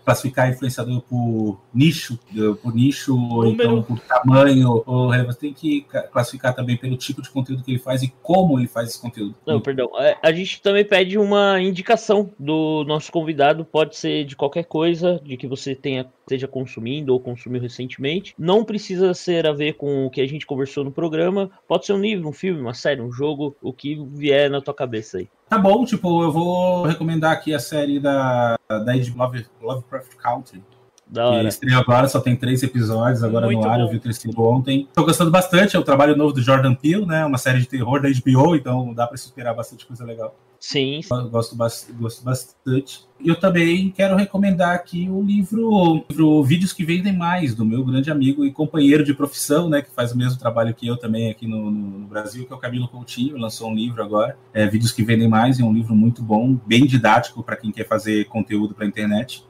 classificar 0.05 0.51
influenciador 0.51 1.01
por 1.01 1.59
nicho, 1.73 2.19
por 2.63 2.75
nicho, 2.75 3.19
ou 3.19 3.47
então 3.47 3.83
por 3.83 3.99
tamanho, 4.01 4.83
ou 4.85 5.09
você 5.25 5.39
tem 5.39 5.55
que 5.55 5.87
classificar 6.13 6.55
também 6.55 6.77
pelo 6.77 6.97
tipo 6.97 7.23
de 7.23 7.31
conteúdo 7.31 7.65
que 7.65 7.73
ele 7.73 7.79
faz 7.79 8.03
e 8.03 8.13
como 8.23 8.59
ele 8.59 8.69
faz 8.69 8.91
esse 8.91 9.01
conteúdo. 9.01 9.35
Não, 9.47 9.61
perdão. 9.61 9.91
É, 9.99 10.19
a 10.23 10.31
gente 10.31 10.61
também 10.61 10.85
pede 10.85 11.19
uma 11.19 11.61
indicação 11.61 12.31
do 12.39 12.85
nosso 12.85 13.11
convidado, 13.11 13.65
pode 13.65 13.97
ser 13.97 14.25
de 14.25 14.37
qualquer 14.37 14.65
coisa, 14.65 15.19
de 15.25 15.39
que 15.39 15.47
você 15.47 15.75
tenha 15.75 16.07
esteja 16.31 16.47
consumindo 16.47 17.13
ou 17.13 17.21
consumiu 17.21 17.61
recentemente. 17.61 18.35
Não 18.39 18.65
precisa 18.65 19.13
ser 19.15 19.47
a 19.47 19.53
ver 19.53 19.75
com 19.75 20.07
o 20.07 20.11
que 20.11 20.21
a 20.21 20.29
gente 20.29 20.47
conversou 20.47 20.85
no 20.85 20.93
programa. 20.93 21.51
Pode 21.67 21.87
ser 21.87 21.93
um 21.93 22.01
livro, 22.01 22.29
um 22.29 22.33
filme, 22.33 22.61
uma 22.61 22.75
série, 22.75 23.01
um 23.01 23.11
jogo, 23.11 23.57
o 23.61 23.73
que 23.73 24.01
vier 24.13 24.49
na 24.49 24.61
tua 24.61 24.75
cabeça 24.75 25.19
aí. 25.19 25.29
Tá 25.49 25.59
bom, 25.59 25.85
tipo, 25.85 26.23
eu 26.23 26.31
vou 26.31 26.85
recomendar 26.85 27.33
aqui 27.33 27.53
a 27.53 27.59
série 27.59 27.99
da, 27.99 28.57
da 28.69 28.93
Love, 29.17 29.47
Lovecraft 29.61 30.15
Country. 30.17 30.63
Da 31.07 31.29
hora. 31.29 31.49
estreou 31.49 31.81
agora, 31.81 32.07
só 32.07 32.21
tem 32.21 32.37
três 32.37 32.63
episódios 32.63 33.25
agora 33.25 33.47
Muito 33.47 33.63
no 33.63 33.69
ar, 33.69 33.79
bom. 33.79 33.85
eu 33.85 33.91
vi 33.91 33.97
o 33.97 34.01
terceiro 34.01 34.41
ontem. 34.43 34.87
Tô 34.95 35.05
gostando 35.05 35.29
bastante, 35.29 35.75
é 35.75 35.79
o 35.79 35.83
trabalho 35.83 36.17
novo 36.17 36.33
do 36.33 36.41
Jordan 36.41 36.73
Peele, 36.73 37.05
né? 37.05 37.27
Uma 37.27 37.37
série 37.37 37.59
de 37.59 37.67
terror 37.67 38.01
da 38.01 38.09
HBO, 38.09 38.55
então 38.55 38.95
dá 38.95 39.09
para 39.09 39.17
esperar 39.17 39.53
bastante 39.53 39.85
coisa 39.85 40.05
legal. 40.05 40.37
Sim. 40.61 41.01
Gosto, 41.31 41.57
gosto 41.57 42.23
bastante. 42.23 43.09
Eu 43.25 43.35
também 43.35 43.91
quero 43.91 44.15
recomendar 44.15 44.75
aqui 44.75 45.09
o 45.09 45.23
livro, 45.23 45.69
o 45.69 46.05
livro 46.09 46.45
Vídeos 46.45 46.73
que 46.73 46.85
Vendem 46.85 47.17
Mais, 47.17 47.55
do 47.55 47.65
meu 47.65 47.83
grande 47.83 48.11
amigo 48.11 48.45
e 48.45 48.53
companheiro 48.53 49.03
de 49.03 49.15
profissão, 49.15 49.71
né, 49.71 49.81
que 49.81 49.91
faz 49.91 50.13
o 50.13 50.19
mesmo 50.19 50.39
trabalho 50.39 50.75
que 50.75 50.87
eu 50.87 50.99
também 50.99 51.31
aqui 51.31 51.47
no, 51.47 51.71
no 51.71 52.07
Brasil, 52.07 52.47
que 52.47 52.53
é 52.53 52.57
o 52.57 52.59
Camilo 52.59 52.89
Coutinho, 52.89 53.39
lançou 53.39 53.71
um 53.71 53.75
livro 53.75 54.03
agora, 54.03 54.39
é, 54.53 54.67
Vídeos 54.67 54.93
que 54.93 55.03
Vendem 55.03 55.29
Mais, 55.29 55.59
é 55.59 55.65
um 55.65 55.73
livro 55.73 55.95
muito 55.95 56.23
bom, 56.23 56.59
bem 56.67 56.87
didático 56.87 57.43
para 57.43 57.57
quem 57.57 57.73
quer 57.73 57.89
fazer 57.89 58.27
conteúdo 58.27 58.75
para 58.75 58.85
a 58.85 58.89
internet. 58.89 59.45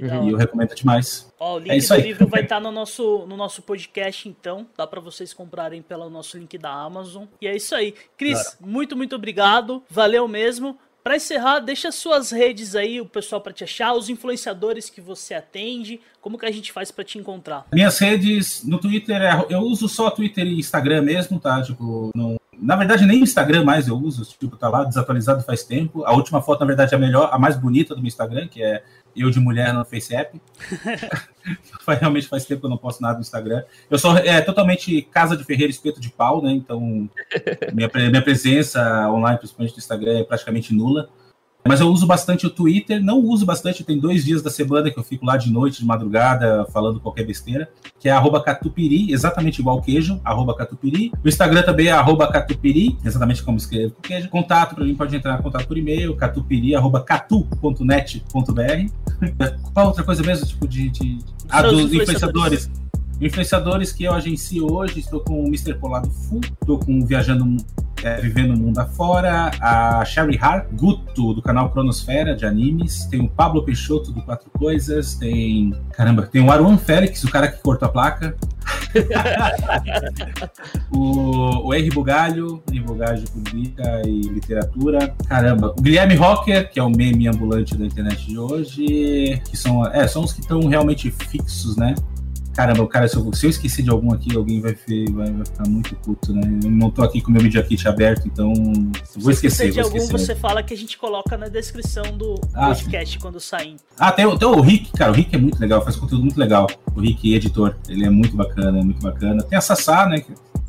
Uhum. 0.00 0.28
E 0.28 0.32
eu 0.32 0.36
recomendo 0.36 0.74
demais. 0.74 1.32
Ó, 1.38 1.56
o 1.56 1.58
link 1.58 1.90
é 1.90 1.96
do 1.96 2.02
livro 2.02 2.26
vai 2.26 2.42
estar 2.42 2.56
tá 2.56 2.60
no 2.60 2.70
nosso, 2.70 3.26
no 3.26 3.36
nosso 3.36 3.62
podcast, 3.62 4.28
então. 4.28 4.66
Dá 4.76 4.86
para 4.86 5.00
vocês 5.00 5.32
comprarem 5.32 5.82
pelo 5.82 6.08
nosso 6.10 6.38
link 6.38 6.56
da 6.58 6.70
Amazon. 6.70 7.24
E 7.40 7.46
é 7.46 7.56
isso 7.56 7.74
aí. 7.74 7.94
Cris, 8.16 8.42
claro. 8.42 8.56
muito, 8.60 8.96
muito 8.96 9.16
obrigado. 9.16 9.82
Valeu 9.88 10.26
mesmo. 10.26 10.78
Para 11.06 11.14
encerrar, 11.14 11.60
deixa 11.60 11.92
suas 11.92 12.32
redes 12.32 12.74
aí, 12.74 13.00
o 13.00 13.06
pessoal 13.06 13.40
para 13.40 13.52
te 13.52 13.62
achar, 13.62 13.92
os 13.92 14.08
influenciadores 14.08 14.90
que 14.90 15.00
você 15.00 15.34
atende, 15.34 16.00
como 16.20 16.36
que 16.36 16.44
a 16.44 16.50
gente 16.50 16.72
faz 16.72 16.90
para 16.90 17.04
te 17.04 17.16
encontrar? 17.16 17.64
Minhas 17.72 17.96
redes 18.00 18.64
no 18.64 18.76
Twitter, 18.80 19.22
é, 19.22 19.46
eu 19.48 19.60
uso 19.60 19.88
só 19.88 20.10
Twitter 20.10 20.44
e 20.44 20.58
Instagram 20.58 21.02
mesmo, 21.02 21.38
tá? 21.38 21.62
Tipo, 21.62 22.10
não, 22.12 22.36
na 22.58 22.74
verdade 22.74 23.06
nem 23.06 23.20
o 23.20 23.22
Instagram 23.22 23.62
mais 23.64 23.86
eu 23.86 23.96
uso, 23.96 24.24
tipo, 24.36 24.56
tá 24.56 24.68
lá 24.68 24.82
desatualizado 24.82 25.44
faz 25.44 25.62
tempo. 25.62 26.04
A 26.04 26.12
última 26.12 26.42
foto, 26.42 26.58
na 26.58 26.66
verdade, 26.66 26.92
é 26.92 26.96
a 26.96 27.00
melhor, 27.00 27.30
a 27.32 27.38
mais 27.38 27.56
bonita 27.56 27.94
do 27.94 28.00
meu 28.00 28.08
Instagram, 28.08 28.48
que 28.48 28.60
é 28.60 28.82
eu 29.16 29.30
de 29.30 29.40
mulher 29.40 29.72
no 29.72 29.84
FaceApp. 29.84 30.40
Realmente 32.00 32.26
faz 32.26 32.44
tempo 32.44 32.60
que 32.60 32.66
eu 32.66 32.70
não 32.70 32.76
posto 32.76 33.00
nada 33.00 33.14
no 33.14 33.20
Instagram. 33.20 33.62
Eu 33.88 33.98
sou 33.98 34.16
é, 34.18 34.40
totalmente 34.40 35.02
casa 35.02 35.36
de 35.36 35.44
ferreiro 35.44 35.70
espeto 35.70 36.00
de 36.00 36.10
pau, 36.10 36.42
né? 36.42 36.50
Então, 36.50 37.08
minha, 37.72 37.90
minha 38.10 38.22
presença 38.22 39.08
online, 39.10 39.38
principalmente 39.38 39.72
no 39.72 39.78
Instagram, 39.78 40.18
é 40.18 40.24
praticamente 40.24 40.74
nula. 40.74 41.08
Mas 41.66 41.80
eu 41.80 41.88
uso 41.88 42.06
bastante 42.06 42.46
o 42.46 42.50
Twitter, 42.50 43.02
não 43.02 43.18
uso 43.20 43.44
bastante, 43.44 43.84
tem 43.84 43.98
dois 43.98 44.24
dias 44.24 44.42
da 44.42 44.50
semana 44.50 44.90
que 44.90 44.98
eu 44.98 45.02
fico 45.02 45.24
lá 45.24 45.36
de 45.36 45.50
noite, 45.50 45.80
de 45.80 45.86
madrugada, 45.86 46.66
falando 46.72 47.00
qualquer 47.00 47.24
besteira, 47.24 47.68
que 47.98 48.08
é 48.08 48.12
arroba 48.12 48.42
catupiri, 48.42 49.12
exatamente 49.12 49.60
igual 49.60 49.80
queijo, 49.80 50.20
arroba 50.24 50.54
catupiri. 50.54 51.12
O 51.24 51.28
Instagram 51.28 51.62
também 51.62 51.86
é 51.86 51.92
arroba 51.92 52.26
catupiri, 52.30 52.96
exatamente 53.04 53.42
como 53.42 53.56
escrevo 53.56 53.94
queijo. 54.02 54.28
Contato 54.28 54.74
para 54.74 54.84
mim 54.84 54.94
pode 54.94 55.14
entrar 55.16 55.38
em 55.38 55.42
contato 55.42 55.66
por 55.66 55.76
e-mail, 55.76 56.14
catupiri, 56.16 56.74
arroba 56.74 57.02
catu.net.br. 57.02 58.90
Qual 59.72 59.86
outra 59.86 60.04
coisa 60.04 60.22
mesmo, 60.22 60.46
tipo 60.46 60.68
de... 60.68 60.90
de... 60.90 61.18
Ah, 61.48 61.62
dos 61.62 61.92
influenciadores. 61.92 62.70
Influenciadores 63.20 63.92
que 63.92 64.04
eu 64.04 64.12
agencio 64.12 64.70
hoje, 64.70 65.00
estou 65.00 65.20
com 65.20 65.42
o 65.42 65.46
Mr. 65.46 65.74
Polado 65.74 66.10
Full, 66.10 66.40
estou 66.60 66.78
com 66.78 67.04
Viajando 67.06 67.56
é, 68.02 68.20
Vivendo 68.20 68.54
o 68.54 68.56
Mundo 68.56 68.78
Afora, 68.78 69.50
a 69.60 70.04
Sherry 70.04 70.38
Hart, 70.40 70.66
Guto, 70.72 71.34
do 71.34 71.42
canal 71.42 71.70
Cronosfera, 71.70 72.34
de 72.34 72.44
animes, 72.44 73.06
tem 73.06 73.20
o 73.20 73.28
Pablo 73.28 73.64
Peixoto, 73.64 74.12
do 74.12 74.22
Quatro 74.22 74.50
Coisas, 74.50 75.14
tem. 75.14 75.74
Caramba, 75.92 76.26
tem 76.26 76.42
o 76.42 76.50
Aruan 76.50 76.76
Félix, 76.76 77.24
o 77.24 77.30
cara 77.30 77.48
que 77.48 77.60
cortou 77.62 77.88
a 77.88 77.92
placa. 77.92 78.36
o, 80.90 81.68
o 81.68 81.74
R. 81.74 81.90
Bugalho, 81.90 82.62
R. 82.70 82.80
Bugalho 82.80 83.20
de 83.20 83.30
Publica 83.30 84.02
e 84.04 84.20
Literatura. 84.22 85.14
Caramba, 85.28 85.74
o 85.76 85.82
Guilherme 85.82 86.14
Rocker, 86.16 86.70
que 86.70 86.78
é 86.78 86.82
o 86.82 86.90
meme 86.90 87.28
ambulante 87.28 87.76
da 87.76 87.86
internet 87.86 88.26
de 88.26 88.38
hoje, 88.38 89.40
que 89.48 89.56
são, 89.56 89.86
é, 89.86 90.06
são 90.06 90.24
os 90.24 90.32
que 90.32 90.40
estão 90.40 90.60
realmente 90.66 91.10
fixos, 91.10 91.76
né? 91.76 91.94
Caramba, 92.56 92.88
cara, 92.88 93.06
se 93.06 93.14
eu, 93.14 93.32
se 93.34 93.44
eu 93.44 93.50
esquecer 93.50 93.82
de 93.82 93.90
algum 93.90 94.14
aqui, 94.14 94.34
alguém 94.34 94.62
vai, 94.62 94.74
vai, 95.10 95.30
vai 95.30 95.44
ficar 95.44 95.68
muito 95.68 95.94
puto, 95.96 96.32
né? 96.32 96.40
Eu 96.64 96.70
não 96.70 96.90
tô 96.90 97.02
aqui 97.02 97.20
com 97.20 97.28
o 97.28 97.32
meu 97.34 97.42
Media 97.42 97.62
Kit 97.62 97.86
aberto, 97.86 98.26
então 98.26 98.50
se 99.04 99.20
vou 99.20 99.30
esquecer. 99.30 99.66
Se 99.66 99.72
de 99.72 99.80
algum, 99.80 100.06
você 100.06 100.34
fala 100.34 100.62
que 100.62 100.72
a 100.72 100.76
gente 100.76 100.96
coloca 100.96 101.36
na 101.36 101.48
descrição 101.48 102.16
do 102.16 102.40
ah, 102.54 102.68
podcast 102.68 103.12
sim. 103.12 103.20
quando 103.20 103.38
sair. 103.38 103.76
Ah, 103.98 104.10
tem, 104.10 104.24
tem 104.38 104.48
o 104.48 104.58
Rick, 104.62 104.90
cara, 104.92 105.12
o 105.12 105.14
Rick 105.14 105.36
é 105.36 105.38
muito 105.38 105.60
legal, 105.60 105.84
faz 105.84 105.96
conteúdo 105.96 106.22
muito 106.22 106.40
legal. 106.40 106.66
O 106.94 107.00
Rick, 107.00 107.34
editor, 107.34 107.76
ele 107.90 108.06
é 108.06 108.10
muito 108.10 108.34
bacana, 108.34 108.78
é 108.78 108.82
muito 108.82 109.02
bacana. 109.02 109.42
Tem 109.42 109.58
a 109.58 109.60
Sassá, 109.60 110.08
né? 110.08 110.24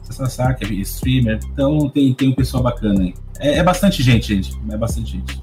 A 0.09 0.11
Sassá, 0.11 0.53
que 0.53 0.65
é 0.65 0.67
streamer, 0.81 1.39
então 1.53 1.89
tem, 1.89 2.13
tem 2.13 2.27
um 2.27 2.35
pessoal 2.35 2.61
bacana 2.61 2.99
aí. 2.99 3.13
É, 3.39 3.59
é 3.59 3.63
bastante 3.63 4.03
gente, 4.03 4.35
gente. 4.35 4.59
É 4.69 4.75
bastante 4.75 5.11
gente. 5.13 5.41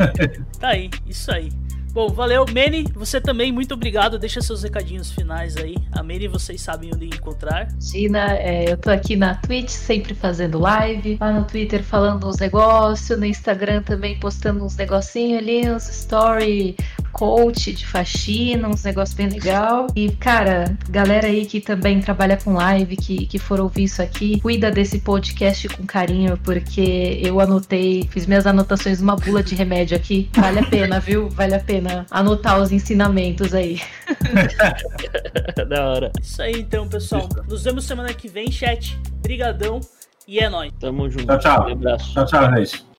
tá 0.60 0.68
aí, 0.68 0.90
isso 1.06 1.32
aí. 1.32 1.48
Bom, 1.96 2.10
valeu. 2.10 2.44
Mene, 2.52 2.84
você 2.94 3.18
também, 3.18 3.50
muito 3.50 3.72
obrigado. 3.72 4.18
Deixa 4.18 4.42
seus 4.42 4.62
recadinhos 4.62 5.10
finais 5.10 5.56
aí. 5.56 5.76
A 5.92 6.02
Mene, 6.02 6.28
vocês 6.28 6.60
sabem 6.60 6.90
onde 6.94 7.06
encontrar. 7.06 7.68
Gina, 7.80 8.36
é, 8.36 8.70
eu 8.70 8.76
tô 8.76 8.90
aqui 8.90 9.16
na 9.16 9.36
Twitch, 9.36 9.70
sempre 9.70 10.14
fazendo 10.14 10.58
live. 10.58 11.16
Lá 11.18 11.32
no 11.32 11.44
Twitter 11.44 11.82
falando 11.82 12.28
uns 12.28 12.36
negócios. 12.36 13.18
No 13.18 13.24
Instagram 13.24 13.82
também 13.82 14.20
postando 14.20 14.62
uns 14.62 14.76
negocinhos 14.76 15.38
ali, 15.38 15.70
uns 15.70 15.88
story 15.88 16.76
coach 17.16 17.72
de 17.72 17.86
faxina, 17.86 18.68
uns 18.68 18.84
negócios 18.84 19.16
bem 19.16 19.28
legal. 19.28 19.86
E, 19.96 20.10
cara, 20.10 20.76
galera 20.90 21.26
aí 21.26 21.46
que 21.46 21.60
também 21.60 22.00
trabalha 22.00 22.36
com 22.36 22.52
live, 22.52 22.94
que, 22.94 23.26
que 23.26 23.38
for 23.38 23.58
ouvir 23.58 23.84
isso 23.84 24.02
aqui, 24.02 24.38
cuida 24.40 24.70
desse 24.70 24.98
podcast 24.98 25.68
com 25.70 25.86
carinho, 25.86 26.36
porque 26.44 27.18
eu 27.22 27.40
anotei, 27.40 28.06
fiz 28.10 28.26
minhas 28.26 28.46
anotações 28.46 29.00
numa 29.00 29.16
bula 29.16 29.42
de 29.42 29.54
remédio 29.54 29.96
aqui. 29.96 30.28
Vale 30.34 30.60
a 30.60 30.64
pena, 30.64 31.00
viu? 31.00 31.30
Vale 31.30 31.54
a 31.54 31.60
pena 31.60 32.04
anotar 32.10 32.60
os 32.60 32.70
ensinamentos 32.70 33.54
aí. 33.54 33.80
da 35.68 35.88
hora. 35.88 36.12
Isso 36.20 36.42
aí 36.42 36.60
então, 36.60 36.86
pessoal. 36.86 37.28
Nos 37.48 37.64
vemos 37.64 37.84
semana 37.84 38.12
que 38.12 38.28
vem, 38.28 38.52
chat. 38.52 38.98
Brigadão 39.22 39.80
e 40.28 40.38
é 40.38 40.48
nóis. 40.50 40.70
Tamo 40.78 41.08
junto. 41.08 41.26
Tchau, 41.26 41.38
tchau. 41.38 41.68
Um 41.68 41.72
abraço. 41.72 42.12
Tchau, 42.12 42.26
tchau, 42.26 42.56
gente. 42.56 42.95